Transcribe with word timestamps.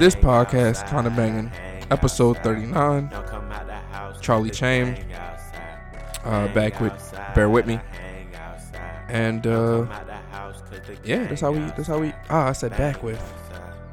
This 0.00 0.14
podcast 0.14 0.86
kind 0.86 1.06
of 1.06 1.14
banging. 1.14 1.52
Episode 1.90 2.38
39. 2.38 3.10
Charlie 4.22 4.48
Chain. 4.48 4.96
Uh, 6.24 6.48
back 6.54 6.80
with 6.80 7.14
Bear 7.34 7.50
With 7.50 7.66
Me. 7.66 7.78
And 9.08 9.46
uh, 9.46 9.86
yeah, 11.04 11.26
that's 11.26 11.42
how 11.42 11.52
we. 11.52 11.58
That's 11.58 11.86
how 11.86 11.98
we. 11.98 12.14
Ah, 12.30 12.48
I 12.48 12.52
said 12.52 12.70
back 12.78 13.02
with. 13.02 13.22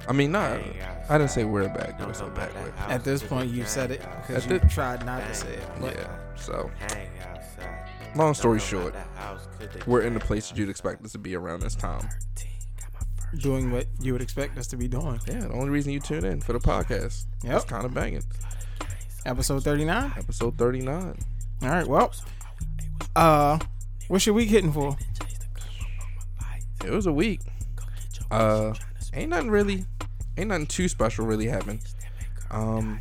I 0.08 0.14
mean, 0.14 0.32
not. 0.32 0.62
I 1.10 1.18
didn't 1.18 1.32
say 1.32 1.44
we're 1.44 1.68
back. 1.68 2.00
I 2.00 2.10
said 2.14 2.34
back 2.34 2.54
with. 2.64 2.74
At 2.88 3.04
this 3.04 3.22
point, 3.22 3.52
you 3.52 3.66
said 3.66 3.92
it 3.92 4.02
because 4.26 4.48
you 4.48 4.60
tried 4.60 5.06
not 5.06 5.28
to 5.28 5.34
say 5.34 5.56
it. 5.56 5.68
But 5.82 5.94
Yeah. 5.94 6.08
So, 6.38 6.72
long 8.16 8.34
story 8.34 8.62
short, 8.62 8.96
we're 9.86 10.04
in 10.04 10.14
the 10.14 10.22
place 10.22 10.48
that 10.48 10.58
you'd 10.58 10.70
expect 10.70 11.04
us 11.04 11.12
to 11.12 11.18
be 11.18 11.36
around 11.36 11.60
this 11.60 11.76
time. 11.76 12.08
Doing 13.36 13.72
what 13.72 13.88
you 14.00 14.14
would 14.14 14.22
expect 14.22 14.58
us 14.58 14.68
to 14.68 14.78
be 14.78 14.88
doing. 14.88 15.20
Yeah, 15.28 15.42
the 15.42 15.54
only 15.54 15.70
reason 15.70 15.92
you 15.92 16.00
tune 16.00 16.26
in 16.26 16.42
for 16.42 16.54
the 16.54 16.60
podcast. 16.60 17.26
Yep. 17.44 17.56
It's 17.56 17.66
kind 17.66 17.86
of 17.86 17.94
banging. 17.94 18.24
Episode 19.26 19.64
39. 19.64 20.14
Episode 20.18 20.58
39. 20.58 21.18
All 21.62 21.70
right. 21.70 21.88
Well, 21.88 22.14
uh, 23.16 23.60
what's 24.08 24.26
your 24.26 24.36
week 24.36 24.50
hitting 24.50 24.72
for? 24.72 24.98
It 26.86 26.92
was 26.92 27.06
a 27.06 27.12
week. 27.12 27.42
Uh, 28.32 28.74
ain't 29.14 29.30
nothing 29.30 29.50
really, 29.50 29.86
ain't 30.38 30.50
nothing 30.50 30.68
too 30.68 30.88
special 30.88 31.26
really 31.26 31.48
happened. 31.48 31.82
Um, 32.52 33.00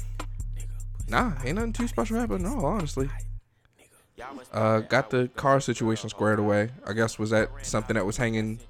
nah, 1.09 1.33
ain't 1.45 1.57
nothing 1.57 1.73
too 1.73 1.89
special 1.89 2.19
happened. 2.19 2.43
No, 2.45 2.65
honestly. 2.65 3.09
Uh, 4.53 4.81
got 4.81 5.11
the 5.11 5.29
car 5.37 5.61
situation 5.61 6.09
squared 6.09 6.39
away. 6.39 6.71
I 6.87 6.95
guess 6.95 7.19
was 7.19 7.31
that 7.31 7.51
something 7.63 7.95
that 7.95 8.07
was 8.07 8.17
hanging 8.17 8.61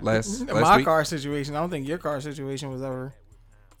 last 0.00 0.40
last 0.48 0.60
My 0.60 0.76
week? 0.78 0.86
car 0.86 1.04
situation. 1.04 1.54
I 1.56 1.60
don't 1.60 1.70
think 1.70 1.86
your 1.88 1.98
car 1.98 2.20
situation 2.20 2.70
was 2.70 2.82
ever. 2.82 3.14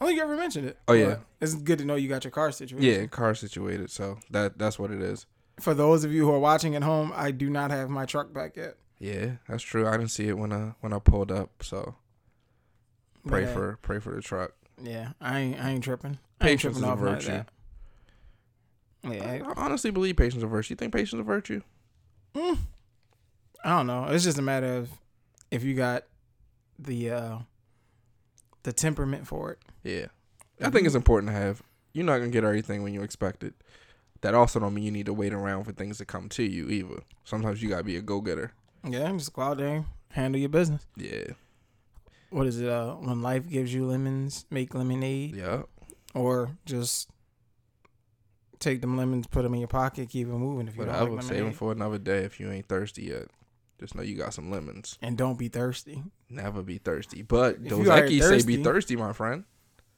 I 0.00 0.04
don't 0.04 0.08
think 0.10 0.18
you 0.18 0.22
ever 0.24 0.36
mentioned 0.36 0.68
it. 0.68 0.78
Oh, 0.86 0.92
yeah. 0.92 1.16
It's 1.40 1.54
good 1.54 1.78
to 1.80 1.84
know 1.84 1.96
you 1.96 2.08
got 2.08 2.22
your 2.24 2.30
car 2.30 2.52
situation. 2.52 2.88
Yeah, 2.88 3.06
car 3.06 3.34
situated. 3.34 3.90
So 3.90 4.18
that 4.30 4.58
that's 4.58 4.78
what 4.78 4.90
it 4.90 5.02
is. 5.02 5.26
For 5.60 5.74
those 5.74 6.04
of 6.04 6.12
you 6.12 6.24
who 6.24 6.32
are 6.32 6.38
watching 6.38 6.76
at 6.76 6.82
home, 6.84 7.12
I 7.14 7.32
do 7.32 7.50
not 7.50 7.70
have 7.72 7.88
my 7.90 8.06
truck 8.06 8.32
back 8.32 8.56
yet. 8.56 8.76
Yeah, 9.00 9.32
that's 9.48 9.62
true. 9.62 9.86
I 9.86 9.92
didn't 9.92 10.10
see 10.10 10.28
it 10.28 10.38
when 10.38 10.52
I 10.52 10.74
when 10.80 10.92
I 10.92 10.98
pulled 11.00 11.32
up. 11.32 11.62
So 11.62 11.96
pray 13.26 13.44
uh, 13.44 13.52
for 13.52 13.78
pray 13.82 13.98
for 13.98 14.14
the 14.14 14.20
truck. 14.22 14.52
Yeah, 14.82 15.10
I 15.20 15.38
ain't. 15.40 15.60
I 15.60 15.70
ain't 15.70 15.84
tripping. 15.84 16.18
I 16.40 16.48
ain't 16.50 16.60
Patience 16.60 16.78
tripping 16.78 16.82
is 16.82 16.88
a 16.88 16.92
off 16.92 16.98
virtue. 16.98 17.26
that. 17.28 17.48
Yeah, 19.04 19.52
I 19.56 19.60
honestly 19.64 19.90
believe 19.90 20.16
patience 20.16 20.36
is 20.38 20.42
a 20.42 20.46
virtue. 20.48 20.72
You 20.72 20.76
think 20.76 20.92
patience 20.92 21.14
is 21.14 21.20
a 21.20 21.24
virtue? 21.24 21.62
I 22.36 22.56
don't 23.64 23.86
know. 23.86 24.04
It's 24.04 24.24
just 24.24 24.38
a 24.38 24.42
matter 24.42 24.76
of 24.76 24.90
if 25.50 25.64
you 25.64 25.74
got 25.74 26.04
the 26.78 27.10
uh 27.10 27.38
the 28.62 28.72
temperament 28.72 29.26
for 29.26 29.52
it. 29.52 29.58
Yeah. 29.82 30.06
I 30.60 30.70
think 30.70 30.86
it's 30.86 30.94
important 30.96 31.30
to 31.32 31.38
have. 31.38 31.62
You're 31.92 32.04
not 32.04 32.18
gonna 32.18 32.30
get 32.30 32.44
everything 32.44 32.82
when 32.82 32.92
you 32.94 33.02
expect 33.02 33.42
it. 33.44 33.54
That 34.20 34.34
also 34.34 34.58
don't 34.58 34.74
mean 34.74 34.84
you 34.84 34.90
need 34.90 35.06
to 35.06 35.12
wait 35.14 35.32
around 35.32 35.64
for 35.64 35.72
things 35.72 35.98
to 35.98 36.04
come 36.04 36.28
to 36.30 36.42
you 36.42 36.68
either. 36.68 37.02
Sometimes 37.24 37.62
you 37.62 37.68
gotta 37.68 37.84
be 37.84 37.96
a 37.96 38.02
go 38.02 38.20
getter. 38.20 38.52
Yeah, 38.88 39.10
just 39.12 39.32
go 39.32 39.42
out 39.42 39.58
there, 39.58 39.76
and 39.76 39.84
handle 40.10 40.40
your 40.40 40.48
business. 40.48 40.86
Yeah. 40.96 41.32
What 42.30 42.46
is 42.46 42.60
it? 42.60 42.68
Uh, 42.68 42.94
when 42.96 43.22
life 43.22 43.48
gives 43.48 43.72
you 43.72 43.86
lemons, 43.86 44.44
make 44.50 44.74
lemonade, 44.74 45.34
Yeah. 45.36 45.62
or 46.14 46.56
just 46.66 47.08
take 48.58 48.80
them 48.80 48.96
lemons, 48.96 49.26
put 49.28 49.42
them 49.42 49.54
in 49.54 49.60
your 49.60 49.68
pocket, 49.68 50.08
keep 50.10 50.26
it 50.26 50.30
moving. 50.32 50.68
If 50.68 50.76
you 50.76 50.84
But 50.84 50.92
don't 50.92 51.14
like 51.16 51.24
save 51.24 51.44
them 51.44 51.52
for 51.52 51.72
another 51.72 51.98
day 51.98 52.24
if 52.24 52.38
you 52.40 52.50
ain't 52.50 52.68
thirsty 52.68 53.04
yet. 53.04 53.28
Just 53.80 53.94
know 53.94 54.02
you 54.02 54.16
got 54.16 54.34
some 54.34 54.50
lemons. 54.50 54.98
and 55.00 55.16
don't 55.16 55.38
be 55.38 55.48
thirsty. 55.48 56.02
Never 56.30 56.62
be 56.62 56.78
thirsty. 56.78 57.22
But 57.22 57.60
you 57.60 57.84
say 58.22 58.42
be 58.42 58.62
thirsty- 58.62 58.96
my 58.96 59.12
friend. 59.12 59.44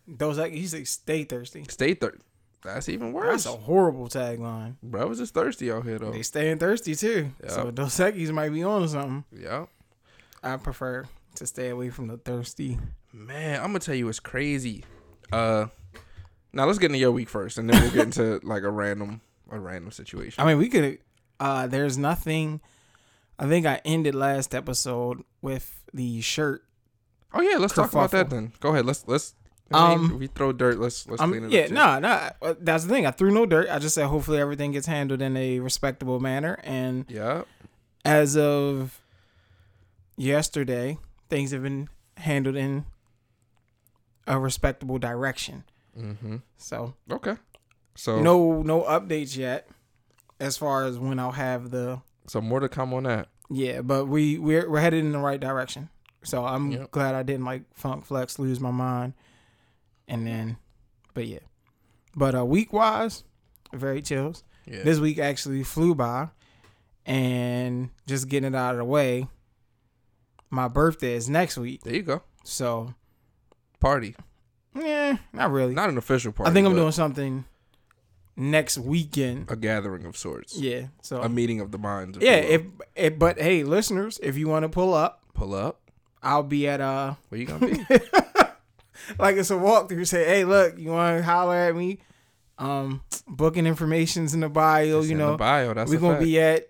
Those 0.07 0.39
like 0.39 0.53
he 0.53 0.67
say, 0.67 0.85
stay 0.85 1.25
thirsty. 1.25 1.65
Stay 1.69 1.95
thirsty. 1.95 2.23
That's 2.63 2.89
even 2.89 3.13
worse. 3.13 3.45
That's 3.45 3.57
a 3.57 3.59
horrible 3.59 4.09
tagline. 4.09 4.75
Bro, 4.83 5.01
Brothers 5.01 5.21
is 5.21 5.31
thirsty 5.31 5.73
out 5.73 5.85
here 5.85 5.99
though. 5.99 6.11
They 6.11 6.23
staying 6.23 6.59
thirsty 6.59 6.95
too. 6.95 7.31
Yeah. 7.43 7.51
So 7.51 7.71
Dos 7.71 7.99
might 8.33 8.51
be 8.51 8.63
on 8.63 8.89
something. 8.89 9.25
Yeah. 9.33 9.67
I 10.43 10.57
prefer 10.57 11.07
to 11.37 11.47
stay 11.47 11.69
away 11.71 11.91
from 11.91 12.09
the 12.09 12.19
thirsty. 12.19 12.79
Man, 13.13 13.61
I'm 13.61 13.69
gonna 13.69 13.79
tell 13.79 13.95
you 13.95 14.09
it's 14.09 14.21
crazy. 14.21 14.85
Uh 15.33 15.67
now 16.53 16.67
let's 16.67 16.79
get 16.79 16.87
into 16.87 16.99
your 16.99 17.13
week 17.13 17.29
first 17.29 17.57
and 17.57 17.71
then 17.71 17.81
we'll 17.81 17.93
get 17.93 18.05
into 18.07 18.41
like 18.47 18.63
a 18.63 18.71
random 18.71 19.21
a 19.51 19.59
random 19.59 19.91
situation. 19.91 20.43
I 20.43 20.47
mean, 20.47 20.59
we 20.59 20.69
could. 20.69 20.99
Uh, 21.39 21.67
there's 21.67 21.99
nothing. 21.99 22.61
I 23.39 23.49
think 23.49 23.67
I 23.67 23.81
ended 23.85 24.15
last 24.15 24.55
episode 24.55 25.25
with 25.43 25.83
the 25.93 26.21
shirt. 26.21 26.65
Oh 27.33 27.41
yeah, 27.41 27.57
let's 27.59 27.75
talk 27.75 27.93
about 27.93 28.11
that 28.13 28.31
then. 28.31 28.53
Go 28.61 28.71
ahead. 28.71 28.87
Let's 28.87 29.05
let's. 29.07 29.35
Um, 29.73 30.19
we 30.19 30.27
throw 30.27 30.53
dirt. 30.53 30.81
Let's 30.81 31.07
let's 31.09 31.23
clean 31.23 31.45
Um, 31.45 31.51
it 31.51 31.53
yeah, 31.53 31.61
up. 31.63 31.69
too. 31.69 31.75
no, 31.75 31.99
no. 32.01 32.55
That's 32.61 32.85
the 32.85 32.91
thing. 32.91 33.07
I 33.07 33.13
threw 33.13 33.31
no 33.31 33.47
dirt. 33.47 33.69
I 33.71 33.79
just 33.79 33.95
said 33.95 34.07
hopefully 34.07 34.39
everything 34.41 34.73
gets 34.73 34.87
handled 34.89 35.23
in 35.23 35.37
a 35.37 35.61
respectable 35.61 36.19
manner. 36.19 36.59
And 36.65 37.05
Yeah. 37.09 37.43
as 38.05 38.37
of 38.37 39.01
yesterday, 40.17 40.99
things 41.29 41.53
have 41.53 41.63
been 41.63 41.89
handled 42.17 42.57
in 42.57 42.85
a 44.27 44.39
respectable 44.39 44.99
direction. 44.99 45.65
Mm-hmm. 45.99 46.37
So 46.57 46.95
Okay. 47.11 47.37
So 47.95 48.21
no, 48.21 48.63
no 48.63 48.83
updates 48.83 49.37
yet, 49.37 49.69
as 50.39 50.57
far 50.57 50.85
as 50.85 50.99
when 50.99 51.19
I'll 51.19 51.33
have 51.33 51.71
the 51.71 52.01
so 52.27 52.41
more 52.41 52.61
to 52.61 52.69
come 52.69 52.93
on 52.95 53.05
that. 53.05 53.29
Yeah, 53.51 53.81
but 53.83 54.07
we 54.07 54.39
we're 54.39 54.71
we're 54.71 54.81
headed 54.81 55.05
in 55.05 55.13
the 55.13 55.19
right 55.19 55.41
direction. 55.41 55.89
So 56.23 56.45
I'm 56.45 56.71
Yep. 56.71 56.91
glad 56.93 57.15
I 57.15 57.23
didn't 57.23 57.45
like 57.45 57.63
funk 57.75 58.05
flex 58.05 58.39
lose 58.39 58.61
my 58.61 58.71
mind. 58.71 59.15
And 60.07 60.27
then 60.27 60.57
but 61.15 61.27
yeah. 61.27 61.39
But 62.15 62.35
uh 62.35 62.45
week 62.45 62.73
wise, 62.73 63.25
very 63.73 64.03
chills. 64.03 64.45
Yeah. 64.67 64.83
This 64.85 64.99
week 65.01 65.19
actually 65.19 65.63
flew 65.65 65.95
by 65.95 66.29
and 67.07 67.91
just 68.07 68.29
getting 68.29 68.55
it 68.55 68.57
out 68.57 68.73
of 68.75 68.79
the 68.79 68.85
way. 68.85 69.27
My 70.51 70.69
birthday 70.69 71.15
is 71.15 71.29
next 71.29 71.57
week. 71.59 71.83
there 71.83 71.95
you 71.95 72.03
go. 72.03 72.23
So 72.45 72.95
Party. 73.81 74.15
yeah, 74.75 75.17
not 75.33 75.51
really. 75.51 75.75
Not 75.75 75.89
an 75.89 75.97
official 75.99 76.33
party. 76.33 76.51
I 76.51 76.55
think 76.55 76.67
I'm 76.67 76.75
doing 76.75 76.93
something 76.93 77.45
next 78.41 78.79
weekend. 78.79 79.51
a 79.51 79.57
gathering 79.57 80.07
of 80.07 80.17
sorts. 80.17 80.57
Yeah. 80.59 80.87
So 81.03 81.21
A 81.21 81.29
meeting 81.29 81.61
of 81.61 81.71
the 81.71 81.79
minds. 81.79 82.17
if 82.17 82.23
yeah, 82.25 82.37
if, 82.37 82.63
if 82.97 83.19
but 83.19 83.39
hey, 83.39 83.63
listeners, 83.63 84.19
if 84.23 84.37
you 84.37 84.49
want 84.49 84.65
to 84.65 84.69
pull 84.69 84.95
up, 84.95 85.23
pull 85.35 85.55
up, 85.55 85.81
I'll 86.23 86.43
be 86.43 86.67
at 86.69 86.81
uh 86.81 87.15
where 87.29 87.41
you 87.41 87.47
gonna 87.47 87.67
be? 87.67 87.85
like 89.19 89.37
it's 89.37 89.51
a 89.51 89.55
walkthrough. 89.55 90.07
Say, 90.07 90.25
hey, 90.25 90.45
look, 90.45 90.79
you 90.79 90.91
want 90.91 91.19
to 91.19 91.23
holler 91.25 91.55
at 91.57 91.77
me? 91.77 91.99
Um, 92.59 93.03
booking 93.27 93.67
information's 93.67 94.35
in 94.35 94.41
the 94.41 94.49
bio. 94.49 94.99
It's 95.01 95.09
you 95.09 95.17
know, 95.17 95.33
the 95.33 95.39
bio. 95.39 95.73
That's 95.75 95.91
we're 95.91 95.99
gonna 96.01 96.15
fact. 96.15 96.25
be 96.25 96.41
at 96.41 96.69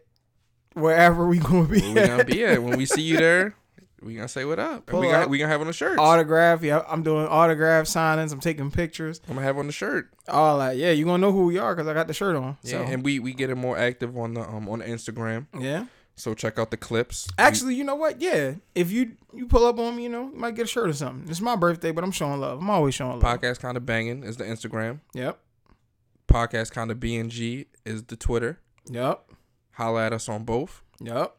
wherever 0.74 1.26
we 1.26 1.38
gonna 1.38 1.64
be. 1.68 1.80
Where 1.80 1.94
we 2.02 2.06
gonna 2.08 2.24
be 2.24 2.44
at 2.44 2.62
when 2.62 2.76
we 2.76 2.86
see 2.86 3.02
you 3.02 3.16
there. 3.16 3.54
We 4.02 4.14
gonna 4.14 4.28
say 4.28 4.44
what 4.44 4.58
up. 4.58 4.88
And 4.88 4.98
we 4.98 5.06
Pull 5.06 5.12
got 5.12 5.22
up. 5.24 5.28
we 5.30 5.38
gonna 5.38 5.50
have 5.52 5.60
on 5.60 5.66
the 5.66 5.72
shirt. 5.72 5.98
autograph. 5.98 6.62
Yeah, 6.62 6.82
I'm 6.88 7.02
doing 7.02 7.26
autograph 7.26 7.84
signings. 7.86 8.32
I'm 8.32 8.40
taking 8.40 8.70
pictures. 8.70 9.20
I'm 9.28 9.34
gonna 9.34 9.46
have 9.46 9.58
on 9.58 9.66
the 9.66 9.72
shirt. 9.72 10.10
All 10.28 10.58
that. 10.58 10.76
Yeah, 10.76 10.90
you 10.90 11.04
gonna 11.04 11.18
know 11.18 11.32
who 11.32 11.44
we 11.46 11.58
are 11.58 11.74
because 11.74 11.86
I 11.88 11.94
got 11.94 12.06
the 12.06 12.14
shirt 12.14 12.34
on. 12.36 12.56
Yeah, 12.62 12.70
So 12.86 12.92
and 12.92 13.04
we 13.04 13.18
we 13.18 13.34
getting 13.34 13.58
more 13.58 13.76
active 13.76 14.16
on 14.16 14.34
the 14.34 14.40
um 14.42 14.68
on 14.68 14.78
the 14.78 14.86
Instagram. 14.86 15.46
yeah. 15.58 15.86
So 16.16 16.34
check 16.34 16.58
out 16.58 16.70
the 16.70 16.76
clips. 16.76 17.28
Actually, 17.38 17.76
you 17.76 17.84
know 17.84 17.94
what? 17.94 18.20
Yeah, 18.20 18.54
if 18.74 18.90
you 18.90 19.12
you 19.32 19.46
pull 19.46 19.64
up 19.64 19.78
on 19.78 19.96
me, 19.96 20.02
you 20.02 20.08
know, 20.10 20.30
you 20.30 20.36
might 20.36 20.54
get 20.54 20.64
a 20.64 20.68
shirt 20.68 20.88
or 20.90 20.92
something. 20.92 21.28
It's 21.30 21.40
my 21.40 21.56
birthday, 21.56 21.92
but 21.92 22.04
I'm 22.04 22.10
showing 22.12 22.40
love. 22.40 22.58
I'm 22.60 22.68
always 22.68 22.94
showing 22.94 23.20
love. 23.20 23.40
podcast 23.40 23.60
kind 23.60 23.76
of 23.76 23.86
banging 23.86 24.22
is 24.24 24.36
the 24.36 24.44
Instagram. 24.44 25.00
Yep. 25.14 25.38
Podcast 26.28 26.72
kind 26.72 26.90
of 26.90 26.98
BNG 26.98 27.66
is 27.86 28.04
the 28.04 28.16
Twitter. 28.16 28.60
Yep. 28.90 29.30
Holla 29.72 30.06
at 30.06 30.12
us 30.12 30.28
on 30.28 30.44
both. 30.44 30.82
Yep. 31.00 31.34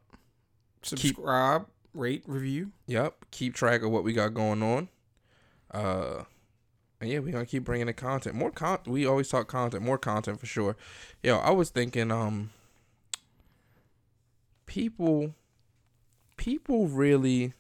Subscribe, 0.84 1.68
rate, 1.94 2.24
review. 2.28 2.72
Yep. 2.88 3.26
Keep 3.32 3.54
track 3.56 3.82
of 3.84 3.92
what 3.92 4.04
we 4.04 4.14
got 4.14 4.34
going 4.34 4.62
on. 4.64 4.90
Uh, 5.72 6.24
and 7.00 7.10
yeah, 7.10 7.20
we 7.20 7.32
gonna 7.32 7.46
keep 7.46 7.64
bringing 7.64 7.88
the 7.88 7.94
content. 7.94 8.36
More 8.36 8.52
con. 8.52 8.80
We 8.86 9.06
always 9.06 9.30
talk 9.30 9.48
content. 9.48 9.84
More 9.84 9.98
content 9.98 10.40
for 10.40 10.46
sure. 10.46 10.76
Yo, 11.24 11.38
I 11.38 11.52
was 11.52 11.70
thinking, 11.70 12.12
um, 12.12 12.52
people, 14.66 15.34
people 16.38 16.88
really 16.88 17.54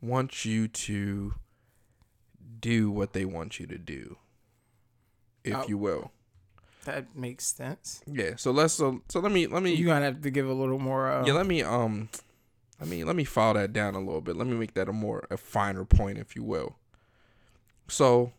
want 0.00 0.44
you 0.44 0.68
to 0.68 1.34
do 2.60 2.90
what 2.90 3.12
they 3.12 3.24
want 3.24 3.60
you 3.60 3.66
to 3.66 3.78
do, 3.78 4.16
if 5.44 5.54
Oh. 5.54 5.64
you 5.68 5.78
will. 5.78 6.12
That 6.84 7.14
makes 7.14 7.44
sense. 7.46 8.00
Yeah. 8.06 8.36
So 8.36 8.50
let's 8.50 8.72
so, 8.74 9.02
so 9.08 9.20
let 9.20 9.30
me 9.32 9.46
let 9.46 9.62
me 9.62 9.74
You 9.74 9.86
gonna 9.86 10.04
have 10.06 10.22
to 10.22 10.30
give 10.30 10.48
a 10.48 10.54
little 10.54 10.78
more. 10.78 11.10
Uh, 11.10 11.26
yeah 11.26 11.34
let 11.34 11.46
me 11.46 11.62
um 11.62 12.08
let 12.80 12.88
me 12.88 13.04
let 13.04 13.16
me 13.16 13.24
file 13.24 13.54
that 13.54 13.72
down 13.72 13.94
a 13.94 13.98
little 14.00 14.20
bit. 14.20 14.36
Let 14.36 14.46
me 14.46 14.56
make 14.56 14.74
that 14.74 14.88
a 14.88 14.92
more 14.92 15.26
a 15.30 15.36
finer 15.36 15.84
point, 15.84 16.18
if 16.18 16.34
you 16.36 16.42
will. 16.42 16.76
So 17.88 18.32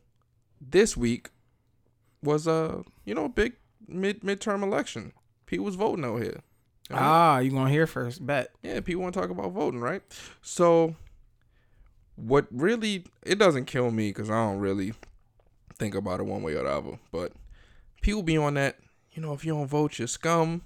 this 0.62 0.96
week 0.96 1.30
was 2.24 2.48
a 2.48 2.84
you 3.06 3.14
know 3.16 3.26
a 3.26 3.30
big 3.30 3.54
mid 3.88 4.22
midterm 4.22 4.64
election. 4.64 5.14
People 5.46 5.66
was 5.66 5.76
voting 5.76 6.06
out 6.06 6.22
here. 6.22 6.42
I 6.92 6.94
mean, 6.94 7.04
Ah, 7.04 7.40
you 7.40 7.52
gonna 7.52 7.70
hear 7.70 7.88
first? 7.88 8.26
Bet. 8.26 8.52
yeah, 8.64 8.80
people 8.82 9.02
want 9.04 9.14
to 9.14 9.20
talk 9.20 9.30
about 9.30 9.52
voting, 9.52 9.80
right? 9.80 10.02
So 10.42 10.96
what 12.16 12.48
really 12.52 13.06
it 13.26 13.40
doesn't 13.40 13.66
kill 13.66 13.92
me 13.92 14.10
because 14.10 14.30
I 14.30 14.34
don't 14.36 14.60
really 14.60 14.94
think 15.78 15.96
about 15.96 16.20
it 16.20 16.26
one 16.26 16.44
way 16.44 16.54
or 16.56 16.64
the 16.64 16.70
other. 16.70 17.00
But 17.12 17.32
people 18.02 18.24
be 18.24 18.38
on 18.38 18.56
that, 18.56 18.78
you 19.12 19.22
know, 19.22 19.34
if 19.34 19.46
you 19.46 19.54
don't 19.54 19.68
vote, 19.68 19.98
you're 20.00 20.08
scum. 20.08 20.64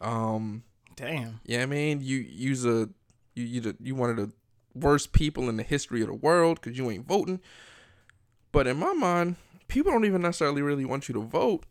Um, 0.00 0.64
Damn. 0.96 1.40
yeah, 1.44 1.62
I 1.62 1.66
mean, 1.66 2.00
you 2.02 2.16
use 2.18 2.64
a 2.64 2.88
you 3.34 3.44
you 3.44 3.60
the, 3.60 3.76
you 3.80 3.94
one 3.94 4.10
of 4.10 4.16
the 4.16 4.32
worst 4.74 5.12
people 5.12 5.48
in 5.48 5.56
the 5.56 5.62
history 5.62 6.00
of 6.00 6.08
the 6.08 6.14
world 6.14 6.60
because 6.60 6.78
you 6.78 6.90
ain't 6.90 7.06
voting. 7.06 7.40
But 8.52 8.66
in 8.66 8.76
my 8.78 8.92
mind, 8.92 9.36
people 9.68 9.92
don't 9.92 10.04
even 10.04 10.22
necessarily 10.22 10.62
really 10.62 10.84
want 10.84 11.08
you 11.08 11.14
to 11.14 11.22
vote. 11.22 11.64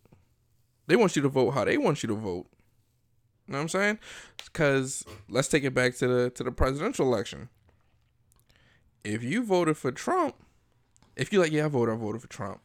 They 0.88 0.96
want 0.96 1.16
you 1.16 1.22
to 1.22 1.30
vote 1.30 1.52
how 1.52 1.66
they 1.66 1.78
want 1.78 2.04
you 2.04 2.08
to 2.08 2.16
vote. 2.16 2.48
You 3.48 3.54
know 3.54 3.60
what 3.60 3.62
I'm 3.64 3.70
saying? 3.70 4.00
Because 4.46 5.04
let's 5.28 5.48
take 5.48 5.64
it 5.64 5.74
back 5.74 5.96
to 5.98 6.08
the 6.08 6.30
to 6.32 6.44
the 6.44 6.52
presidential 6.52 7.06
election. 7.06 7.50
If 9.04 9.24
you 9.24 9.44
voted 9.44 9.78
for 9.78 9.92
Trump, 9.92 10.36
if 11.16 11.32
you 11.34 11.40
like, 11.40 11.52
yeah, 11.52 11.66
I 11.66 11.68
voted, 11.68 11.96
I 11.96 11.98
voted 11.98 12.22
for 12.22 12.28
Trump. 12.28 12.62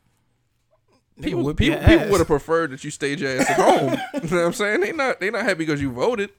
People, 1.21 1.45
whip 1.45 1.57
people, 1.57 1.79
people 1.79 2.09
would 2.11 2.19
have 2.19 2.27
preferred 2.27 2.73
that 2.73 2.83
you 2.83 2.91
stayed 2.91 3.21
your 3.21 3.31
ass 3.31 3.49
at 3.49 3.57
home. 3.57 3.93
you 4.15 4.31
know 4.31 4.37
what 4.37 4.47
I'm 4.47 4.53
saying? 4.53 4.81
They 4.81 4.93
not 4.93 5.21
they 5.21 5.31
not 5.31 5.45
happy 5.45 5.59
because 5.59 5.81
you 5.81 5.93
voted. 5.93 6.31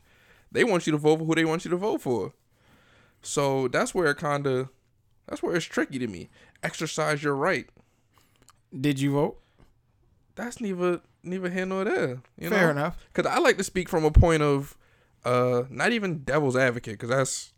They 0.51 0.63
want 0.63 0.85
you 0.85 0.91
to 0.91 0.97
vote 0.97 1.19
for 1.19 1.25
who 1.25 1.35
they 1.35 1.45
want 1.45 1.65
you 1.65 1.71
to 1.71 1.77
vote 1.77 2.01
for. 2.01 2.33
So 3.25 3.67
that's 3.67 3.93
where 3.95 4.07
it 4.11 4.17
kinda 4.19 4.69
that's 5.27 5.41
where 5.41 5.55
it's 5.55 5.65
tricky 5.65 5.97
to 5.99 6.07
me. 6.07 6.29
Exercise 6.63 7.23
your 7.23 7.35
right. 7.35 7.67
Did 8.79 8.99
you 8.99 9.11
vote? 9.13 9.41
That's 10.35 10.61
neither 10.61 11.01
neither 11.23 11.49
here 11.49 11.65
nor 11.65 11.83
there. 11.85 12.21
You 12.37 12.49
Fair 12.49 12.65
know? 12.65 12.71
enough. 12.71 12.97
Because 13.13 13.29
I 13.31 13.39
like 13.39 13.57
to 13.57 13.63
speak 13.63 13.89
from 13.89 14.05
a 14.05 14.11
point 14.11 14.43
of 14.43 14.77
uh 15.23 15.63
not 15.69 15.91
even 15.91 16.19
devil's 16.19 16.55
advocate 16.55 16.93
because 16.93 17.09
that's 17.09 17.53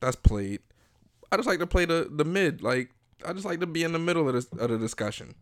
that's 0.00 0.16
played. 0.16 0.60
I 1.30 1.36
just 1.36 1.48
like 1.48 1.60
to 1.60 1.66
play 1.66 1.84
the 1.84 2.08
the 2.10 2.24
mid. 2.24 2.62
Like 2.62 2.90
I 3.24 3.32
just 3.32 3.44
like 3.44 3.60
to 3.60 3.66
be 3.66 3.84
in 3.84 3.92
the 3.92 3.98
middle 3.98 4.28
of 4.28 4.34
this 4.34 4.46
of 4.58 4.70
the 4.70 4.78
discussion. 4.78 5.34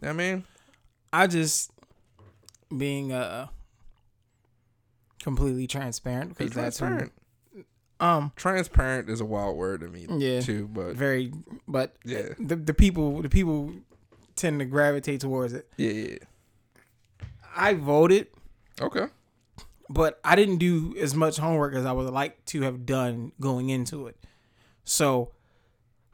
You 0.00 0.08
know 0.08 0.14
what 0.14 0.22
I 0.22 0.32
mean? 0.32 0.44
I 1.12 1.26
just 1.28 1.70
being 2.76 3.12
uh 3.12 3.46
completely 5.22 5.68
transparent 5.68 6.36
Be 6.36 6.46
because 6.46 6.56
that's 6.56 6.78
who-. 6.80 7.10
Um 8.02 8.32
Transparent 8.36 9.08
is 9.08 9.20
a 9.20 9.24
wild 9.24 9.56
word 9.56 9.80
to 9.80 9.88
me 9.88 10.06
Yeah. 10.10 10.40
too, 10.40 10.68
but 10.68 10.94
very 10.96 11.32
but 11.68 11.94
Yeah. 12.04 12.28
the 12.38 12.56
the 12.56 12.74
people 12.74 13.22
the 13.22 13.28
people 13.30 13.72
tend 14.36 14.58
to 14.60 14.64
gravitate 14.66 15.20
towards 15.20 15.52
it. 15.52 15.68
yeah, 15.76 15.90
yeah. 15.90 16.18
I 17.56 17.74
voted, 17.74 18.28
Okay. 18.80 19.06
but 19.88 20.18
I 20.24 20.36
didn't 20.36 20.56
do 20.58 20.94
as 20.98 21.14
much 21.14 21.36
homework 21.36 21.74
as 21.74 21.84
I 21.86 21.92
would 21.92 22.12
like 22.12 22.42
to 22.46 22.62
have 22.62 22.84
done 22.86 23.32
going 23.40 23.68
into 23.70 24.06
it. 24.06 24.16
So 24.84 25.30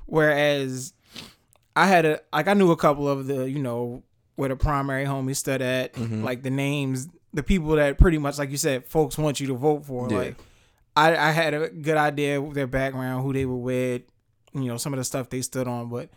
whereas 0.07 0.93
I 1.77 1.87
had 1.87 2.05
a 2.05 2.21
like 2.33 2.49
I 2.49 2.55
knew 2.55 2.71
a 2.73 2.77
couple 2.77 3.09
of 3.09 3.27
the, 3.27 3.49
you 3.49 3.61
know, 3.61 4.03
where 4.35 4.49
the 4.49 4.57
primary 4.57 5.05
homies 5.05 5.37
stood 5.37 5.63
at, 5.63 5.95
Mhm. 5.95 6.23
like 6.23 6.43
the 6.43 6.51
names, 6.51 7.09
the 7.33 7.43
people 7.43 7.71
that 7.77 7.99
pretty 7.99 8.19
much 8.19 8.39
like 8.39 8.51
you 8.51 8.57
said, 8.57 8.85
folks 8.87 9.17
want 9.17 9.41
you 9.41 9.47
to 9.49 9.55
vote 9.55 9.85
for. 9.87 10.09
Yeah. 10.11 10.19
Like 10.19 10.37
I, 10.99 11.29
I 11.29 11.31
had 11.31 11.55
a 11.55 11.69
good 11.69 11.97
idea 11.97 12.41
of 12.41 12.55
their 12.55 12.67
background, 12.67 13.23
who 13.25 13.33
they 13.33 13.47
were 13.47 13.57
with, 13.57 14.03
you 14.55 14.65
know, 14.65 14.77
some 14.77 14.93
of 14.93 14.99
the 14.99 15.05
stuff 15.05 15.31
they 15.31 15.43
stood 15.43 15.69
on, 15.69 15.89
but 15.89 16.09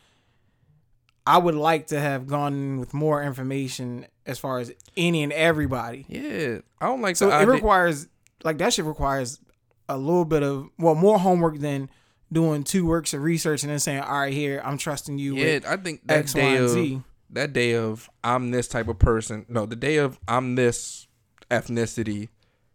I 1.25 1.37
would 1.37 1.55
like 1.55 1.87
to 1.87 1.99
have 1.99 2.27
gone 2.27 2.79
with 2.79 2.93
more 2.93 3.21
information 3.21 4.07
as 4.25 4.39
far 4.39 4.59
as 4.59 4.71
any 4.97 5.21
and 5.23 5.31
everybody. 5.31 6.05
Yeah. 6.07 6.59
I 6.79 6.87
don't 6.87 7.01
like 7.01 7.15
So 7.15 7.29
it 7.29 7.33
idea- 7.33 7.47
requires 7.53 8.07
like 8.43 8.57
that 8.57 8.73
shit 8.73 8.85
requires 8.85 9.39
a 9.87 9.97
little 9.97 10.25
bit 10.25 10.41
of 10.41 10.69
well 10.79 10.95
more 10.95 11.19
homework 11.19 11.59
than 11.59 11.89
doing 12.33 12.63
two 12.63 12.85
works 12.87 13.13
of 13.13 13.21
research 13.21 13.61
and 13.63 13.71
then 13.71 13.79
saying, 13.79 13.99
All 14.01 14.19
right, 14.21 14.33
here, 14.33 14.61
I'm 14.63 14.77
trusting 14.79 15.19
you 15.19 15.35
Yeah, 15.35 15.45
with 15.55 15.65
I 15.67 15.77
think 15.77 16.07
that 16.07 16.17
X, 16.19 16.33
Y, 16.33 16.41
day 16.41 16.55
and 16.55 16.63
of 16.65 16.69
Z. 16.71 17.01
that 17.31 17.53
day 17.53 17.75
of 17.75 18.09
I'm 18.23 18.49
this 18.51 18.67
type 18.67 18.87
of 18.87 18.97
person. 18.97 19.45
No, 19.47 19.65
the 19.67 19.75
day 19.75 19.97
of 19.97 20.17
I'm 20.27 20.55
this 20.55 21.07
ethnicity. 21.51 22.29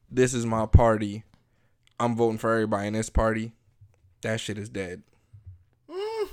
This 0.08 0.34
is 0.34 0.46
my 0.46 0.66
party. 0.66 1.24
I'm 1.98 2.14
voting 2.16 2.38
for 2.38 2.52
everybody 2.52 2.88
in 2.88 2.92
this 2.94 3.10
party. 3.10 3.52
That 4.22 4.40
shit 4.40 4.58
is 4.58 4.68
dead. 4.68 5.02
Mm. 5.90 6.28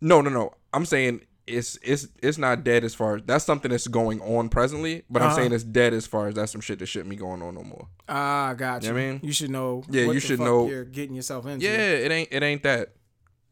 No, 0.00 0.20
no, 0.20 0.30
no. 0.30 0.52
I'm 0.72 0.84
saying 0.86 1.22
it's 1.46 1.78
it's 1.82 2.08
it's 2.22 2.38
not 2.38 2.64
dead 2.64 2.84
as 2.84 2.94
far 2.94 3.16
as 3.16 3.22
that's 3.26 3.44
something 3.44 3.70
that's 3.70 3.86
going 3.88 4.20
on 4.20 4.48
presently, 4.48 5.02
but 5.10 5.22
I'm 5.22 5.28
Uh-huh. 5.28 5.36
saying 5.36 5.52
it's 5.52 5.64
dead 5.64 5.92
as 5.92 6.06
far 6.06 6.28
as 6.28 6.34
that's 6.34 6.52
some 6.52 6.60
shit 6.60 6.78
that 6.78 6.86
shouldn't 6.86 7.10
be 7.10 7.16
going 7.16 7.42
on 7.42 7.54
no 7.54 7.62
more. 7.62 7.88
Ah, 8.08 8.54
gotcha. 8.56 8.86
you. 8.86 8.92
You 8.92 8.94
know 8.94 9.00
what 9.00 9.08
I 9.08 9.12
mean? 9.12 9.20
You 9.22 9.32
should 9.32 9.50
know 9.50 9.84
Yeah, 9.88 10.02
you 10.12 10.20
should 10.20 10.40
know- 10.40 10.68
you're 10.68 10.84
getting 10.84 11.14
yourself 11.16 11.46
into. 11.46 11.64
Yeah, 11.64 11.78
it 11.78 12.10
ain't 12.12 12.28
it 12.32 12.42
ain't 12.42 12.62
that. 12.62 12.92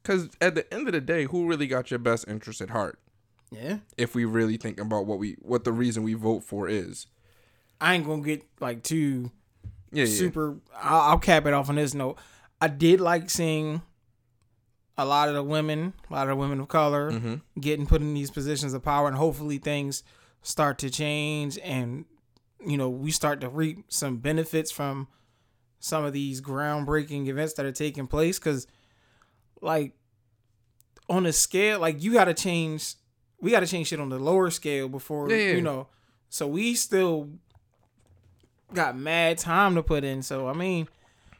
Cause 0.03 0.31
at 0.41 0.55
the 0.55 0.73
end 0.73 0.87
of 0.89 0.93
the 0.93 1.01
day, 1.01 1.25
who 1.25 1.47
really 1.47 1.67
got 1.67 1.91
your 1.91 1.99
best 1.99 2.27
interest 2.27 2.61
at 2.61 2.71
heart? 2.71 2.99
Yeah. 3.51 3.79
If 3.99 4.15
we 4.15 4.25
really 4.25 4.57
think 4.57 4.81
about 4.81 5.07
what 5.07 5.19
we 5.19 5.37
what 5.41 5.65
the 5.65 5.73
reason 5.73 6.03
we 6.03 6.15
vote 6.15 6.43
for 6.45 6.69
is. 6.69 7.07
I 7.81 7.95
ain't 7.95 8.07
gonna 8.07 8.23
get 8.23 8.45
like 8.61 8.83
too 8.83 9.31
Yeah, 9.93 10.05
yeah. 10.05 10.15
super 10.15 10.57
I'll, 10.77 11.01
I'll 11.13 11.19
cap 11.19 11.47
it 11.47 11.53
off 11.53 11.69
on 11.69 11.75
this 11.77 11.95
note. 11.95 12.19
I 12.61 12.69
did 12.69 13.01
like 13.01 13.31
seeing 13.31 13.83
a 14.99 15.05
lot 15.05 15.29
of 15.29 15.35
the 15.35 15.43
women, 15.43 15.95
a 16.11 16.13
lot 16.13 16.23
of 16.25 16.29
the 16.31 16.37
women 16.37 16.61
of 16.61 16.69
color 16.69 17.11
hmm 17.13 17.35
getting 17.61 17.87
put 17.87 18.01
in 18.01 18.15
these 18.15 18.31
positions 18.31 18.73
of 18.75 18.83
power 18.83 19.07
and 19.09 19.17
hopefully 19.17 19.59
things 19.59 20.03
start 20.43 20.79
to 20.79 20.89
change 20.91 21.59
and 21.59 22.05
you 22.67 22.77
know 22.77 22.89
we 22.89 23.11
start 23.11 23.41
to 23.41 23.49
reap 23.49 23.79
some 23.89 24.17
benefits 24.19 24.71
from 24.71 25.07
some 25.79 26.05
of 26.05 26.13
these 26.13 26.41
groundbreaking 26.41 27.27
events 27.27 27.55
that 27.55 27.67
are 27.67 27.73
taking 27.73 28.07
place 28.07 28.39
because 28.39 28.67
like 29.61 29.93
on 31.09 31.27
a 31.27 31.33
scale 31.33 31.79
like 31.81 32.03
you 32.03 32.13
got 32.13 32.25
to 32.27 32.35
change 32.35 32.95
we 33.41 33.51
got 33.51 33.61
to 33.61 33.67
change 33.67 33.89
shit 33.89 34.01
on 34.01 34.09
the 34.11 34.19
lower 34.19 34.51
scale 34.51 34.89
before 34.89 35.29
Yeah, 35.31 35.37
yeah. 35.37 35.53
you 35.53 35.61
know 35.63 35.89
so 36.29 36.47
we 36.47 36.75
still 36.75 37.29
got 38.75 38.97
mad 38.97 39.39
time 39.39 39.75
to 39.75 39.83
put 39.83 40.05
in 40.05 40.23
so 40.23 40.49
i 40.49 40.53
mean 40.53 40.89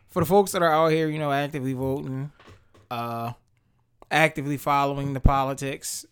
for 0.09 0.21
the 0.21 0.27
folks 0.27 0.53
that 0.53 0.63
are 0.63 0.73
out 0.73 0.89
here 0.89 1.09
you 1.09 1.19
know 1.19 1.31
actively 1.33 1.73
voting 1.73 2.31
uh 2.91 3.33
actively 4.11 4.57
following 4.57 5.13
the 5.13 5.21
politics 5.21 6.05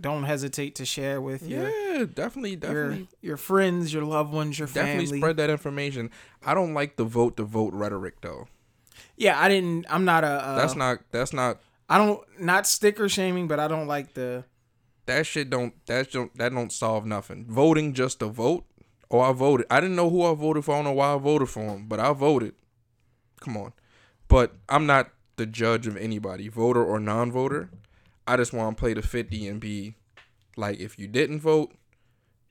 don't 0.00 0.24
hesitate 0.24 0.74
to 0.74 0.84
share 0.84 1.20
with 1.20 1.46
your 1.48 1.68
Yeah, 1.70 2.04
definitely, 2.12 2.50
your 2.50 2.58
definitely, 2.58 3.08
your 3.22 3.36
friends 3.36 3.94
your 3.94 4.02
loved 4.02 4.32
ones 4.32 4.58
your 4.58 4.66
definitely 4.68 5.06
family 5.06 5.20
spread 5.20 5.36
that 5.36 5.50
information. 5.50 6.10
I 6.44 6.52
don't 6.52 6.74
like 6.74 6.96
the 6.96 7.04
vote 7.04 7.36
to 7.36 7.44
vote 7.44 7.72
rhetoric 7.72 8.20
though. 8.20 8.48
yeah 9.16 9.40
i 9.40 9.48
didn't 9.48 9.86
i'm 9.88 10.04
not 10.04 10.24
a 10.24 10.26
uh, 10.26 10.56
That's 10.56 10.74
not. 10.74 10.98
That's 11.12 11.32
not. 11.32 11.60
i 11.88 11.96
don't 11.96 12.20
not 12.40 12.66
sticker 12.66 13.08
shaming 13.08 13.46
but 13.46 13.60
i 13.60 13.68
don't 13.68 13.86
like 13.86 14.14
the 14.14 14.44
That 15.06 15.26
shit 15.26 15.48
don't. 15.50 15.74
That 15.86 16.10
don't. 16.10 16.36
That 16.38 16.52
don't 16.52 16.72
solve 16.72 17.06
nothing. 17.06 17.44
Voting 17.48 17.92
just 17.94 18.18
to 18.20 18.26
vote. 18.26 18.64
Oh, 19.10 19.20
I 19.20 19.32
voted. 19.32 19.66
I 19.70 19.80
didn't 19.80 19.96
know 19.96 20.10
who 20.10 20.22
I 20.24 20.34
voted 20.34 20.64
for. 20.64 20.72
I 20.72 20.78
don't 20.78 20.84
know 20.84 20.92
why 20.92 21.14
I 21.14 21.18
voted 21.18 21.48
for 21.48 21.62
him, 21.62 21.86
but 21.86 22.00
I 22.00 22.12
voted. 22.12 22.54
Come 23.40 23.56
on, 23.56 23.72
but 24.28 24.54
I'm 24.68 24.86
not 24.86 25.10
the 25.36 25.46
judge 25.46 25.86
of 25.86 25.96
anybody, 25.96 26.48
voter 26.48 26.82
or 26.82 26.98
non-voter. 26.98 27.70
I 28.26 28.36
just 28.36 28.52
want 28.52 28.76
to 28.76 28.80
play 28.80 28.94
the 28.94 29.02
fifty 29.02 29.46
and 29.46 29.60
be 29.60 29.94
like, 30.56 30.80
if 30.80 30.98
you 30.98 31.06
didn't 31.06 31.40
vote, 31.40 31.74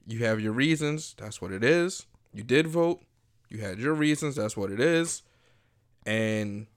you 0.06 0.20
have 0.26 0.40
your 0.40 0.54
reasons. 0.54 1.16
That's 1.18 1.42
what 1.42 1.52
it 1.52 1.64
is. 1.64 2.06
You 2.34 2.44
did 2.44 2.68
vote. 2.68 3.02
You 3.50 3.60
had 3.60 3.80
your 3.80 3.94
reasons. 3.94 4.36
That's 4.36 4.58
what 4.58 4.72
it 4.72 4.80
is. 4.80 5.24
And 6.06 6.68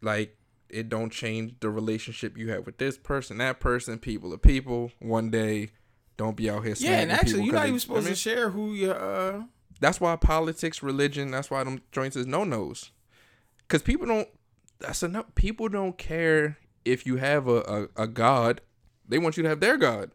like 0.00 0.36
it 0.68 0.88
don't 0.88 1.10
change 1.10 1.54
the 1.60 1.70
relationship 1.70 2.36
you 2.36 2.50
have 2.50 2.66
with 2.66 2.78
this 2.78 2.98
person, 2.98 3.38
that 3.38 3.60
person, 3.60 3.98
people 3.98 4.30
to 4.30 4.38
people. 4.38 4.90
One 4.98 5.30
day, 5.30 5.70
don't 6.16 6.36
be 6.36 6.48
out 6.50 6.64
here. 6.64 6.74
yeah 6.78 7.00
and 7.00 7.12
actually 7.12 7.44
you're 7.44 7.54
not 7.54 7.66
even 7.66 7.78
supposed 7.80 8.00
I 8.06 8.10
mean, 8.10 8.14
to 8.14 8.18
share 8.20 8.50
who 8.50 8.72
you 8.74 8.90
uh 8.92 9.42
That's 9.80 10.00
why 10.00 10.16
politics, 10.16 10.82
religion. 10.82 11.30
That's 11.30 11.50
why 11.50 11.62
them 11.64 11.80
joints 11.92 12.16
is 12.16 12.26
no 12.26 12.44
nos. 12.44 12.90
Cause 13.68 13.82
people 13.82 14.06
don't. 14.06 14.28
That's 14.78 15.02
enough. 15.02 15.26
People 15.34 15.68
don't 15.68 15.96
care 15.98 16.56
if 16.84 17.04
you 17.06 17.16
have 17.16 17.48
a, 17.48 17.88
a, 17.96 18.02
a 18.04 18.06
god. 18.06 18.60
They 19.08 19.18
want 19.18 19.36
you 19.36 19.42
to 19.42 19.48
have 19.50 19.60
their 19.60 19.76
god. 19.76 20.10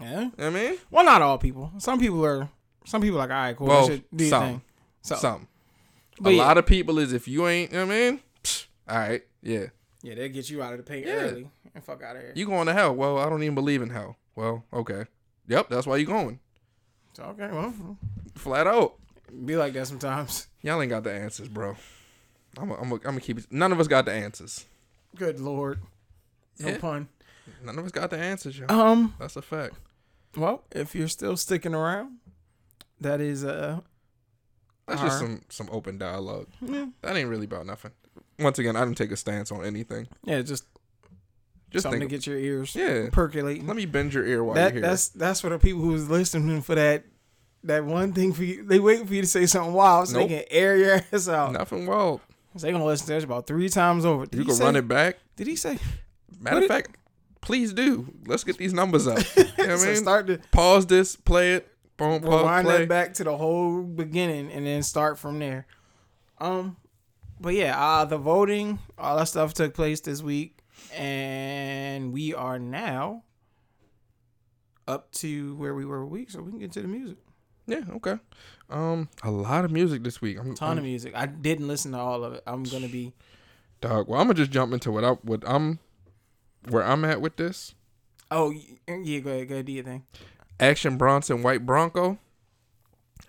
yeah 0.00 0.20
You 0.22 0.32
know 0.38 0.46
I 0.46 0.50
mean, 0.50 0.78
well 0.90 1.04
not 1.04 1.22
all 1.22 1.38
people 1.38 1.72
some 1.78 1.98
people 1.98 2.24
are 2.24 2.48
some 2.86 3.02
people 3.02 3.16
are 3.18 3.26
like 3.26 3.30
all 3.30 3.36
right 3.36 3.56
cool 3.56 3.66
Well, 3.66 3.86
that 3.86 3.92
shit, 3.94 4.16
do 4.16 4.24
your 4.24 4.30
some. 4.30 4.42
thing 4.44 4.60
so 5.02 5.16
some. 5.16 5.48
but 6.20 6.30
a 6.30 6.34
yeah, 6.34 6.42
lot 6.42 6.58
of 6.58 6.66
people 6.66 6.98
is 6.98 7.12
if 7.12 7.26
you 7.28 7.46
ain't. 7.48 7.72
You 7.72 7.78
know 7.78 7.86
what 7.86 7.94
I 7.94 7.98
mean, 8.10 8.20
Psh, 8.44 8.66
all 8.88 8.98
right, 8.98 9.22
yeah. 9.42 9.66
yeah 10.02 10.14
they'll 10.14 10.28
get 10.28 10.48
you 10.50 10.62
out 10.62 10.72
of 10.72 10.78
the 10.78 10.84
paint 10.84 11.06
Yeah. 11.06 11.12
early 11.14 11.50
and 11.74 11.82
fuck 11.84 12.02
out 12.02 12.16
of 12.16 12.22
here 12.22 12.32
You 12.34 12.46
going 12.46 12.66
to 12.66 12.72
hell? 12.74 12.94
Well, 12.94 13.18
I 13.18 13.28
don't 13.28 13.42
even 13.42 13.54
believe 13.54 13.82
in 13.82 13.90
hell. 13.90 14.16
Well, 14.38 14.62
okay. 14.72 15.04
Yep, 15.48 15.68
that's 15.68 15.84
why 15.84 15.96
you 15.96 16.06
going. 16.06 16.38
okay 17.18 17.48
well 17.50 17.74
Flat 18.36 18.68
out. 18.68 18.94
be 19.44 19.56
like 19.56 19.72
that 19.72 19.88
sometimes 19.88 20.46
Y'all 20.62 20.80
ain't 20.80 20.90
got 20.90 21.02
the 21.02 21.12
answers, 21.12 21.48
bro. 21.48 21.74
I'm 22.56 22.68
gonna 22.68 22.80
I'm 22.80 23.00
I'm 23.04 23.18
keep 23.18 23.38
it. 23.40 23.46
None 23.50 23.72
of 23.72 23.80
us 23.80 23.88
got 23.88 24.04
the 24.04 24.12
answers. 24.12 24.64
good 25.16 25.40
lord 25.40 25.80
no 26.60 26.68
Yeah. 26.68 26.78
pun 26.78 27.08
None 27.64 27.76
of 27.80 27.84
us 27.84 27.90
got 27.90 28.10
the 28.10 28.18
answers, 28.18 28.56
yo. 28.56 28.66
um 28.68 29.14
That's 29.18 29.34
a 29.34 29.42
fact. 29.42 29.74
Well, 30.36 30.62
if 30.70 30.94
you're 30.94 31.08
still 31.08 31.36
sticking 31.36 31.74
around, 31.74 32.18
that 33.00 33.20
is 33.20 33.44
uh 33.44 33.80
That's 34.86 35.00
just 35.00 35.18
some 35.18 35.42
some 35.48 35.68
open 35.72 35.98
dialogue. 35.98 36.46
yeah, 36.60 36.86
That 37.02 37.16
ain't 37.16 37.28
really 37.28 37.46
about 37.46 37.66
nothing. 37.66 37.90
Once 38.38 38.60
again, 38.60 38.76
I 38.76 38.84
didn't 38.84 38.98
take 38.98 39.10
a 39.10 39.16
stance 39.16 39.50
on 39.50 39.64
anything. 39.64 40.06
yeah 40.22 40.42
just 40.42 40.64
Just 41.70 41.82
something 41.82 42.00
think. 42.00 42.10
to 42.10 42.16
get 42.16 42.26
your 42.26 42.38
ears 42.38 42.74
Yeah. 42.74 43.08
percolating. 43.12 43.66
Let 43.66 43.76
me 43.76 43.84
bend 43.86 44.14
your 44.14 44.24
ear 44.26 44.42
while 44.42 44.54
that 44.54 44.72
you're 44.74 44.80
here. 44.82 44.90
that's 44.90 45.08
that's 45.08 45.40
for 45.40 45.50
the 45.50 45.58
people 45.58 45.80
who's 45.82 46.08
listening 46.08 46.62
for 46.62 46.74
that 46.74 47.04
that 47.64 47.84
one 47.84 48.12
thing 48.12 48.32
for 48.32 48.44
you. 48.44 48.64
They 48.64 48.78
waiting 48.78 49.06
for 49.06 49.14
you 49.14 49.20
to 49.22 49.26
say 49.28 49.44
something 49.46 49.72
wild 49.74 50.08
so 50.08 50.18
Nope. 50.20 50.28
they 50.28 50.36
can 50.38 50.44
air 50.50 50.76
your 50.76 51.00
ass 51.12 51.28
out. 51.28 51.52
Nothing 51.52 51.86
wild. 51.86 52.20
So 52.56 52.66
they 52.66 52.72
gonna 52.72 52.84
listen 52.84 53.06
to 53.08 53.12
this 53.14 53.24
about 53.24 53.46
three 53.46 53.68
times 53.68 54.04
over. 54.04 54.24
Did 54.26 54.38
You 54.38 54.44
can 54.46 54.54
say, 54.54 54.64
run 54.64 54.76
it 54.76 54.88
back. 54.88 55.18
Did 55.36 55.46
he 55.46 55.56
say? 55.56 55.78
Matter 56.40 56.58
of 56.58 56.62
it- 56.64 56.68
fact, 56.68 56.96
please 57.40 57.72
do. 57.72 58.12
Let's 58.26 58.44
get 58.44 58.56
these 58.58 58.72
numbers 58.72 59.06
up. 59.06 59.18
You 59.36 59.66
know 59.66 59.74
what 59.76 59.82
I 59.82 59.86
mean? 59.86 59.96
start 59.96 60.26
to 60.28 60.38
Pause 60.52 60.86
this, 60.86 61.16
play 61.16 61.54
it, 61.54 61.68
boom, 61.96 62.20
pause, 62.22 62.30
rewind 62.30 62.66
play. 62.66 62.78
that 62.78 62.88
back 62.88 63.14
to 63.14 63.24
the 63.24 63.36
whole 63.36 63.82
beginning 63.82 64.50
and 64.52 64.64
then 64.64 64.82
start 64.84 65.18
from 65.18 65.38
there. 65.40 65.66
Um, 66.40 66.76
but 67.40 67.54
yeah, 67.54 67.78
uh, 67.78 68.04
the 68.04 68.18
voting, 68.18 68.78
all 68.96 69.16
that 69.18 69.26
stuff 69.26 69.52
took 69.52 69.74
place 69.74 70.00
this 70.00 70.22
week, 70.22 70.57
and 70.94 72.12
we 72.12 72.34
are 72.34 72.58
now 72.58 73.24
up 74.86 75.10
to 75.12 75.54
where 75.56 75.74
we 75.74 75.84
were 75.84 76.02
a 76.02 76.06
week, 76.06 76.30
so 76.30 76.40
we 76.42 76.50
can 76.50 76.60
get 76.60 76.72
to 76.72 76.82
the 76.82 76.88
music. 76.88 77.18
Yeah, 77.66 77.82
okay. 77.96 78.18
Um, 78.70 79.10
a 79.22 79.30
lot 79.30 79.64
of 79.64 79.70
music 79.70 80.02
this 80.02 80.22
week. 80.22 80.38
I'm, 80.38 80.54
Ton 80.54 80.72
I'm 80.72 80.78
of 80.78 80.84
music. 80.84 81.12
I 81.14 81.26
didn't 81.26 81.68
listen 81.68 81.92
to 81.92 81.98
all 81.98 82.24
of 82.24 82.32
it. 82.32 82.42
I'm 82.46 82.62
gonna 82.64 82.88
be 82.88 83.12
dog. 83.80 84.08
Well, 84.08 84.20
I'm 84.20 84.26
gonna 84.26 84.34
just 84.34 84.50
jump 84.50 84.72
into 84.72 84.90
what 84.90 85.04
I 85.04 85.10
what 85.22 85.42
I'm 85.46 85.78
where 86.68 86.82
I'm 86.82 87.04
at 87.04 87.20
with 87.20 87.36
this. 87.36 87.74
Oh 88.30 88.50
yeah, 88.86 89.18
go 89.20 89.30
ahead, 89.30 89.48
go 89.48 89.54
ahead, 89.54 89.66
do 89.66 89.72
your 89.72 89.84
thing. 89.84 90.04
Action 90.58 90.96
Bronson 90.96 91.42
White 91.42 91.64
Bronco. 91.64 92.18